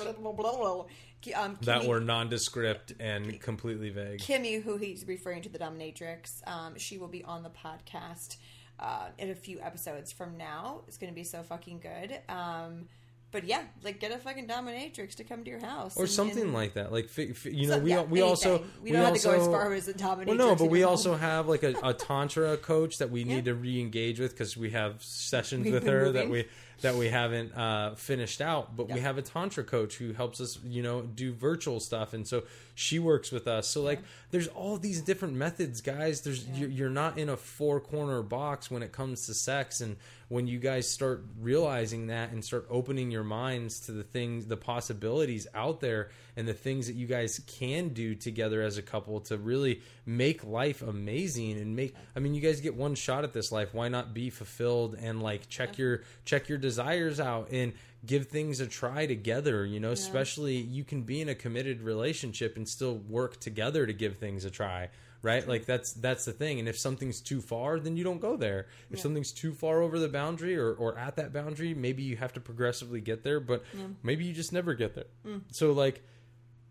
Um, 1.36 1.58
that 1.64 1.86
were 1.86 2.00
nondescript 2.00 2.94
and 3.00 3.40
completely 3.42 3.90
vague 3.90 4.20
Kimmy, 4.22 4.62
who 4.62 4.78
he's 4.78 5.06
referring 5.08 5.42
to, 5.42 5.50
the 5.50 5.60
dominatrix, 5.60 6.48
um, 6.48 6.78
she 6.78 6.98
will 6.98 7.08
be 7.10 7.24
on 7.24 7.44
the 7.44 7.50
podcast 7.50 8.38
uh, 8.80 9.08
in 9.18 9.30
a 9.30 9.36
few 9.36 9.60
episodes 9.60 10.12
from 10.12 10.38
now. 10.38 10.82
It's 10.88 10.98
going 10.98 11.12
to 11.12 11.16
be 11.16 11.24
so 11.24 11.44
fucking 11.44 11.80
good. 11.80 12.20
Um, 12.30 12.88
but 13.30 13.44
yeah, 13.44 13.64
like 13.84 14.00
get 14.00 14.12
a 14.14 14.18
fucking 14.20 14.48
dominatrix 14.48 15.16
to 15.16 15.26
come 15.26 15.44
to 15.44 15.50
your 15.52 15.60
house 15.60 15.98
or 15.98 16.04
and- 16.04 16.10
something 16.12 16.44
and- 16.44 16.54
like 16.54 16.76
that. 16.76 16.94
Like 16.94 17.10
you 17.46 17.68
know, 17.68 17.80
we 17.80 17.90
yeah, 17.90 18.04
we 18.04 18.22
also 18.22 18.64
we 18.82 18.92
don't 18.92 19.04
have 19.04 19.16
to 19.16 19.22
go 19.24 19.32
as 19.32 19.48
far 19.48 19.74
as 19.74 19.88
a 19.90 19.94
dominatrix. 19.94 20.28
Well, 20.28 20.38
no, 20.38 20.56
but 20.56 20.70
we 20.70 20.84
also 20.84 21.16
have 21.18 21.48
like 21.50 21.64
a, 21.64 21.74
a 21.84 21.94
tantra 21.96 22.56
coach 22.56 23.00
that 23.00 23.12
we 23.12 23.26
need 23.26 23.46
Yeah. 23.48 23.54
to 23.54 23.56
re-engage 23.56 24.20
with 24.22 24.32
because 24.32 24.56
we 24.56 24.70
have 24.70 25.04
sessions 25.04 25.66
We've 25.66 25.74
with 25.74 25.88
her 25.88 26.12
that 26.14 26.30
we 26.30 26.48
that 26.82 26.96
we 26.96 27.10
haven't 27.10 27.56
uh, 27.56 27.96
finished 27.96 28.42
out. 28.42 28.76
But 28.76 28.90
we 28.90 29.00
have 29.00 29.18
a 29.18 29.22
tantra 29.22 29.64
coach 29.64 29.96
who 29.96 30.14
helps 30.14 30.40
us, 30.40 30.60
you 30.64 30.84
know, 30.84 31.02
do 31.02 31.34
virtual 31.34 31.80
stuff, 31.80 32.14
and 32.14 32.28
so 32.28 32.44
she 32.76 33.00
works 33.00 33.32
with 33.32 33.48
us. 33.48 33.68
So 33.68 33.82
like, 33.82 34.00
there's 34.32 34.48
all 34.48 34.78
these 34.78 35.02
different 35.02 35.36
methods, 35.36 35.82
guys. 35.82 36.22
There's 36.22 36.48
you're, 36.50 36.70
you're 36.70 36.90
not 36.90 37.18
in 37.18 37.30
a 37.30 37.38
four 37.38 37.80
corner 37.80 38.22
box 38.22 38.70
when 38.70 38.84
it 38.84 38.92
comes 38.92 39.26
to 39.28 39.34
sex, 39.34 39.82
and 39.82 39.98
when 40.30 40.48
you 40.48 40.60
guys 40.60 40.90
start 40.90 41.24
realizing 41.40 42.08
that 42.08 42.32
and 42.32 42.44
start 42.44 42.68
opening 42.70 43.12
your 43.12 43.24
minds 43.24 43.80
to 43.82 43.92
the 43.92 44.04
things, 44.04 44.46
the 44.48 44.58
possibilities 44.58 45.48
out 45.54 45.80
there, 45.80 46.10
and 46.38 46.48
the 46.48 46.54
things 46.54 46.86
that 46.86 46.96
you 46.96 47.08
guys 47.08 47.42
can 47.48 47.90
do 47.90 48.14
together 48.14 48.62
as 48.62 48.78
a 48.78 48.82
couple 48.84 49.20
to 49.22 49.38
really 49.38 49.82
make 50.06 50.44
life 50.44 50.84
amazing 50.84 51.58
and 51.58 51.76
make. 51.76 51.96
I 52.16 52.20
mean, 52.20 52.36
you 52.36 52.42
guys 52.42 52.62
get 52.62 52.76
one 52.76 52.94
shot 52.94 53.24
at 53.24 53.34
this 53.34 53.52
life. 53.52 53.74
Why 53.74 53.90
not 53.90 54.14
be 54.14 54.30
fulfilled 54.30 54.96
and 55.02 55.22
like 55.22 55.50
check 55.50 55.80
your 55.80 56.04
check 56.26 56.48
your 56.48 56.60
desires 56.60 57.20
out 57.20 57.50
and 57.52 57.74
give 58.06 58.28
things 58.28 58.60
a 58.60 58.68
try 58.68 59.08
together? 59.08 59.66
You 59.66 59.80
know, 59.80 59.92
especially 59.92 60.58
you 60.58 60.84
can 60.84 61.02
be 61.02 61.22
in 61.22 61.28
a 61.28 61.36
committed 61.36 61.82
relationship 61.82 62.56
and 62.56 62.70
still 62.70 62.96
work 62.96 63.40
together 63.40 63.88
to 63.88 63.94
give 63.94 64.18
things 64.18 64.46
a 64.46 64.52
try 64.52 64.90
right? 65.24 65.48
Like 65.48 65.66
that's 65.66 65.94
that's 65.94 66.26
the 66.26 66.32
thing. 66.32 66.60
And 66.60 66.70
if 66.70 66.78
something's 66.78 67.22
too 67.22 67.42
far 67.42 67.80
then 67.80 67.98
you 67.98 68.04
don't 68.04 68.22
go 68.22 68.38
there. 68.38 68.68
If 68.92 69.00
something's 69.00 69.32
too 69.32 69.52
far 69.52 69.82
over 69.82 69.98
the 69.98 70.08
boundary 70.08 70.56
or, 70.56 70.74
or 70.74 70.96
at 70.96 71.16
that 71.16 71.34
boundary 71.34 71.74
maybe 71.74 72.04
you 72.04 72.16
have 72.18 72.34
to 72.34 72.40
progressively 72.40 73.02
get 73.02 73.24
there 73.24 73.40
but 73.40 73.64
maybe 74.04 74.26
you 74.26 74.34
just 74.34 74.54
never 74.54 74.76
get 74.76 74.94
there. 74.94 75.08
Mm. 75.26 75.42
So 75.52 75.72
like 75.72 76.04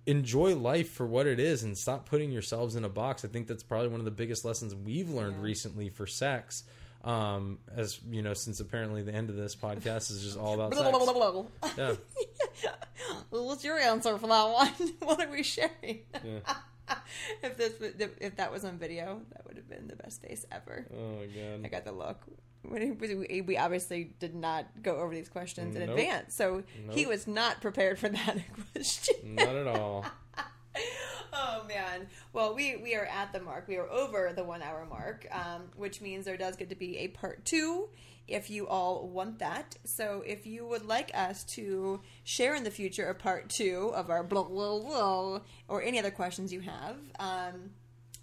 enjoy 0.06 0.54
life 0.54 0.90
for 0.92 1.06
what 1.06 1.26
it 1.26 1.38
is 1.40 1.62
and 1.62 1.76
stop 1.76 2.08
putting 2.08 2.30
yourselves 2.30 2.76
in 2.76 2.84
a 2.84 2.88
box. 2.88 3.24
I 3.24 3.28
think 3.28 3.46
that's 3.48 3.62
probably 3.62 3.88
one 3.88 4.00
of 4.00 4.04
the 4.04 4.10
biggest 4.10 4.44
lessons 4.44 4.74
we've 4.74 5.10
learned 5.10 5.42
recently 5.42 5.88
for 5.88 6.06
sex 6.06 6.64
um 7.04 7.58
as 7.76 8.00
you 8.10 8.20
know 8.20 8.34
since 8.34 8.58
apparently 8.58 9.00
the 9.02 9.14
end 9.14 9.30
of 9.30 9.36
this 9.36 9.54
podcast 9.54 10.10
is 10.10 10.24
just 10.24 10.36
all 10.36 10.54
about 10.54 10.70
sex. 10.84 10.96
Yeah. 11.76 11.94
What's 13.30 13.64
your 13.64 13.78
answer 13.78 14.18
for 14.18 14.26
that 14.26 14.48
one? 14.48 14.92
what 15.00 15.20
are 15.24 15.30
we 15.30 15.42
sharing? 15.42 16.00
yeah 16.24 16.38
if 17.42 17.56
this 17.56 17.78
was- 17.80 17.92
if 18.20 18.36
that 18.36 18.52
was 18.52 18.64
on 18.64 18.78
video, 18.78 19.20
that 19.32 19.46
would 19.46 19.56
have 19.56 19.68
been 19.68 19.88
the 19.88 19.96
best 19.96 20.22
face 20.22 20.44
ever. 20.52 20.86
oh 20.96 21.18
my 21.60 21.64
I 21.66 21.68
got 21.68 21.84
the 21.84 21.92
look. 21.92 22.24
We, 22.68 23.56
obviously 23.56 24.14
did 24.18 24.34
not 24.34 24.66
go 24.82 24.96
over 24.96 25.14
these 25.14 25.28
questions 25.28 25.76
in 25.76 25.86
Nope. 25.86 25.90
advance, 25.98 26.34
so 26.34 26.64
he 26.90 27.06
was 27.06 27.26
not 27.28 27.60
prepared 27.60 27.96
for 27.98 28.08
that 28.08 28.38
question. 28.72 29.14
not 29.36 29.54
at 29.54 29.66
all 29.68 30.04
oh 31.32 31.64
man! 31.68 32.06
Well, 32.32 32.54
we 32.54 32.76
we 32.76 32.94
are 32.94 33.04
at 33.06 33.32
the 33.32 33.40
mark. 33.40 33.66
We 33.68 33.76
are 33.76 33.88
over 33.88 34.32
the 34.34 34.44
one 34.44 34.62
hour 34.62 34.84
mark, 34.88 35.26
um, 35.30 35.62
which 35.76 36.00
means 36.00 36.24
there 36.24 36.36
does 36.36 36.56
get 36.56 36.68
to 36.70 36.74
be 36.76 36.98
a 36.98 37.08
part 37.08 37.44
two 37.44 37.88
if 38.28 38.50
you 38.50 38.66
all 38.66 39.08
want 39.08 39.38
that. 39.38 39.76
So 39.84 40.22
if 40.26 40.46
you 40.46 40.66
would 40.66 40.86
like 40.86 41.10
us 41.14 41.44
to 41.44 42.00
share 42.24 42.54
in 42.54 42.64
the 42.64 42.70
future 42.70 43.08
a 43.08 43.14
part 43.14 43.48
two 43.48 43.92
of 43.94 44.10
our 44.10 44.22
blah 44.22 44.44
blah 44.44 44.78
blah 44.78 45.40
or 45.68 45.82
any 45.82 45.98
other 45.98 46.10
questions 46.10 46.52
you 46.52 46.60
have, 46.60 46.96
um, 47.18 47.70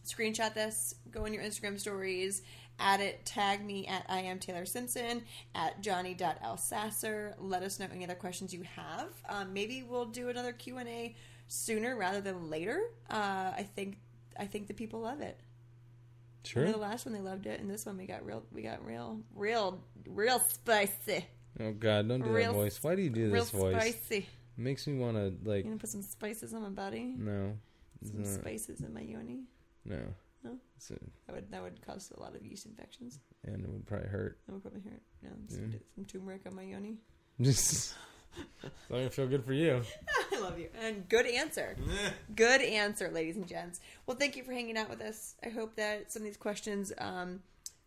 screenshot 0.06 0.54
this, 0.54 0.96
go 1.12 1.26
in 1.26 1.34
your 1.34 1.44
Instagram 1.44 1.80
stories, 1.80 2.42
add 2.80 3.00
it, 3.00 3.26
tag 3.26 3.66
me 3.66 3.88
at 3.88 4.06
I 4.10 4.22
am 4.22 4.40
Taylor 4.40 4.66
Simpson, 4.66 5.24
at 5.56 5.82
Johnny 5.82 6.14
Johnny.Alsasser. 6.14 7.36
Let 7.40 7.64
us 7.64 7.80
know 7.80 7.88
any 7.94 8.04
other 8.04 8.16
questions 8.16 8.54
you 8.54 8.64
have. 8.76 9.10
Um, 9.30 9.54
maybe 9.54 9.84
we'll 9.88 10.06
do 10.06 10.30
another 10.30 10.52
Q&A 10.52 11.16
sooner 11.48 11.96
rather 11.96 12.22
than 12.22 12.50
later. 12.50 12.82
Uh, 13.10 13.54
I 13.56 13.68
think 13.76 13.98
I 14.38 14.46
think 14.46 14.68
the 14.68 14.74
people 14.74 15.02
love 15.02 15.22
it. 15.22 15.40
Sure 16.44 16.66
know 16.66 16.72
the 16.74 16.78
last 16.78 17.06
one 17.06 17.14
they 17.14 17.22
loved 17.22 17.46
it, 17.48 17.60
and 17.60 17.70
this 17.70 17.86
one 17.86 17.98
we 17.98 18.06
got 18.06 18.26
real, 18.26 18.44
we 18.52 18.62
got 18.62 18.86
real, 18.86 19.20
real, 19.36 19.82
real 20.08 20.40
spicy, 20.40 21.26
oh 21.60 21.72
god 21.72 22.08
don't 22.08 22.22
do 22.22 22.30
Real 22.30 22.52
that 22.52 22.58
voice 22.58 22.84
why 22.84 22.96
do 22.96 23.02
you 23.02 23.10
do 23.10 23.32
real 23.32 23.44
this 23.44 23.52
voice 23.52 23.76
spicy. 23.76 24.28
makes 24.58 24.86
me 24.88 24.98
want 24.98 25.16
to 25.18 25.34
like 25.50 25.60
You 25.64 25.72
gonna 25.72 25.78
put 25.78 25.90
some 25.90 26.02
spices 26.02 26.54
on 26.54 26.62
my 26.64 26.70
body? 26.70 27.14
no 27.18 27.58
Some 28.04 28.24
not- 28.24 28.28
spices 28.34 28.82
in 28.82 28.94
my 28.94 29.02
yoni? 29.02 29.44
no 29.86 30.00
No? 30.44 30.52
A- 30.52 30.94
That 31.28 31.36
would 31.36 31.52
that 31.52 31.62
would 31.64 31.82
cause 31.86 32.12
a 32.16 32.20
lot 32.20 32.36
of 32.36 32.46
yeast 32.46 32.66
infections. 32.66 33.20
and 33.46 33.64
it 33.64 33.70
would 33.70 33.86
probably 33.86 34.10
hurt 34.10 34.40
It 34.48 34.52
would 34.52 34.62
probably 34.62 34.82
hurt. 34.82 35.02
No, 35.22 35.30
some, 35.48 35.72
Yeah. 35.72 35.78
some 35.96 36.06
turmeric 36.06 36.42
on 36.46 36.56
my 36.56 36.64
yoni. 36.64 36.98
just 37.40 37.96
it's 38.64 38.90
not 38.90 38.98
gonna 38.98 39.10
feel 39.10 39.28
good 39.28 39.44
for 39.46 39.54
you 39.54 39.82
I 40.34 40.40
love 40.40 40.58
you. 40.60 40.68
And 40.82 41.08
good 41.10 41.26
answer. 41.26 41.76
Good 42.36 42.62
answer, 42.62 43.10
ladies 43.10 43.36
and 43.38 43.48
gents. 43.48 43.80
Well, 44.06 44.18
thank 44.18 44.36
you 44.36 44.44
for 44.44 44.52
hanging 44.52 44.78
out 44.78 44.90
with 44.90 45.00
us. 45.02 45.36
I 45.46 45.50
hope 45.50 45.76
that 45.76 46.12
some 46.12 46.22
of 46.22 46.26
these 46.26 46.36
questions 46.38 46.92
um, 46.98 47.42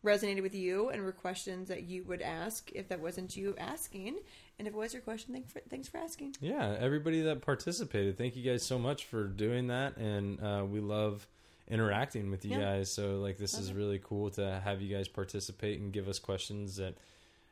resonated 0.04 0.42
with 0.42 0.54
you 0.54 0.88
and 0.90 1.02
were 1.02 1.12
questions 1.12 1.68
that 1.68 1.82
you 1.84 2.04
would 2.04 2.22
ask 2.22 2.70
if 2.72 2.88
that 2.88 3.00
wasn't 3.00 3.36
you 3.36 3.54
asking. 3.58 4.16
And 4.58 4.66
if 4.66 4.72
it 4.74 4.76
was 4.76 4.92
your 4.94 5.02
question, 5.02 5.34
thanks 5.34 5.52
for, 5.52 5.60
thanks 5.68 5.88
for 5.88 5.98
asking. 5.98 6.36
yeah 6.40 6.76
everybody 6.78 7.20
that 7.22 7.42
participated 7.42 8.16
thank 8.16 8.36
you 8.36 8.42
guys 8.48 8.62
so 8.64 8.78
much 8.78 9.04
for 9.04 9.24
doing 9.24 9.66
that 9.66 9.96
and 9.98 10.40
uh, 10.42 10.64
we 10.64 10.80
love 10.80 11.26
interacting 11.68 12.30
with 12.30 12.44
you 12.44 12.52
Yeah. 12.52 12.60
guys 12.76 12.90
so 12.92 13.18
like 13.18 13.36
this 13.38 13.58
is 13.58 13.72
really 13.72 14.00
cool 14.02 14.30
to 14.30 14.60
have 14.64 14.80
you 14.80 14.94
guys 14.94 15.08
participate 15.08 15.80
and 15.80 15.92
give 15.92 16.08
us 16.08 16.18
questions 16.20 16.76
that 16.76 16.94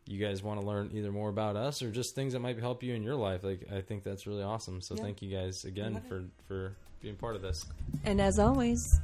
you 0.06 0.18
guys 0.24 0.42
want 0.42 0.60
to 0.60 0.66
learn 0.66 0.90
either 0.92 1.10
more 1.10 1.28
about 1.30 1.56
us 1.56 1.80
or 1.82 1.90
just 1.90 2.14
things 2.14 2.32
that 2.34 2.40
might 2.40 2.58
help 2.58 2.82
you 2.82 2.94
in 2.94 3.02
your 3.02 3.14
life 3.16 3.42
like 3.44 3.60
i 3.72 3.80
think 3.80 4.02
that's 4.04 4.26
really 4.26 4.42
awesome 4.42 4.80
so 4.80 4.94
Yeah. 4.94 5.02
thank 5.02 5.22
you 5.22 5.30
guys 5.34 5.64
again 5.64 6.00
for 6.08 6.24
for 6.46 6.76
being 7.00 7.16
part 7.16 7.36
of 7.36 7.42
this 7.42 7.64
And 8.04 8.20
as 8.20 8.38
always, 8.38 9.00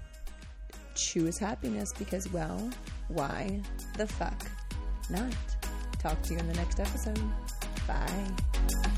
choose 0.95 1.39
happiness 1.39 1.93
because, 1.99 2.31
well, 2.33 2.69
why 3.09 3.61
the 3.97 4.07
fuck 4.07 4.47
not? 5.11 5.35
Talk 5.99 6.21
to 6.23 6.33
you 6.35 6.39
in 6.41 6.47
the 6.49 6.55
next 6.55 6.81
episode. 6.81 7.21
Bye. 7.87 8.97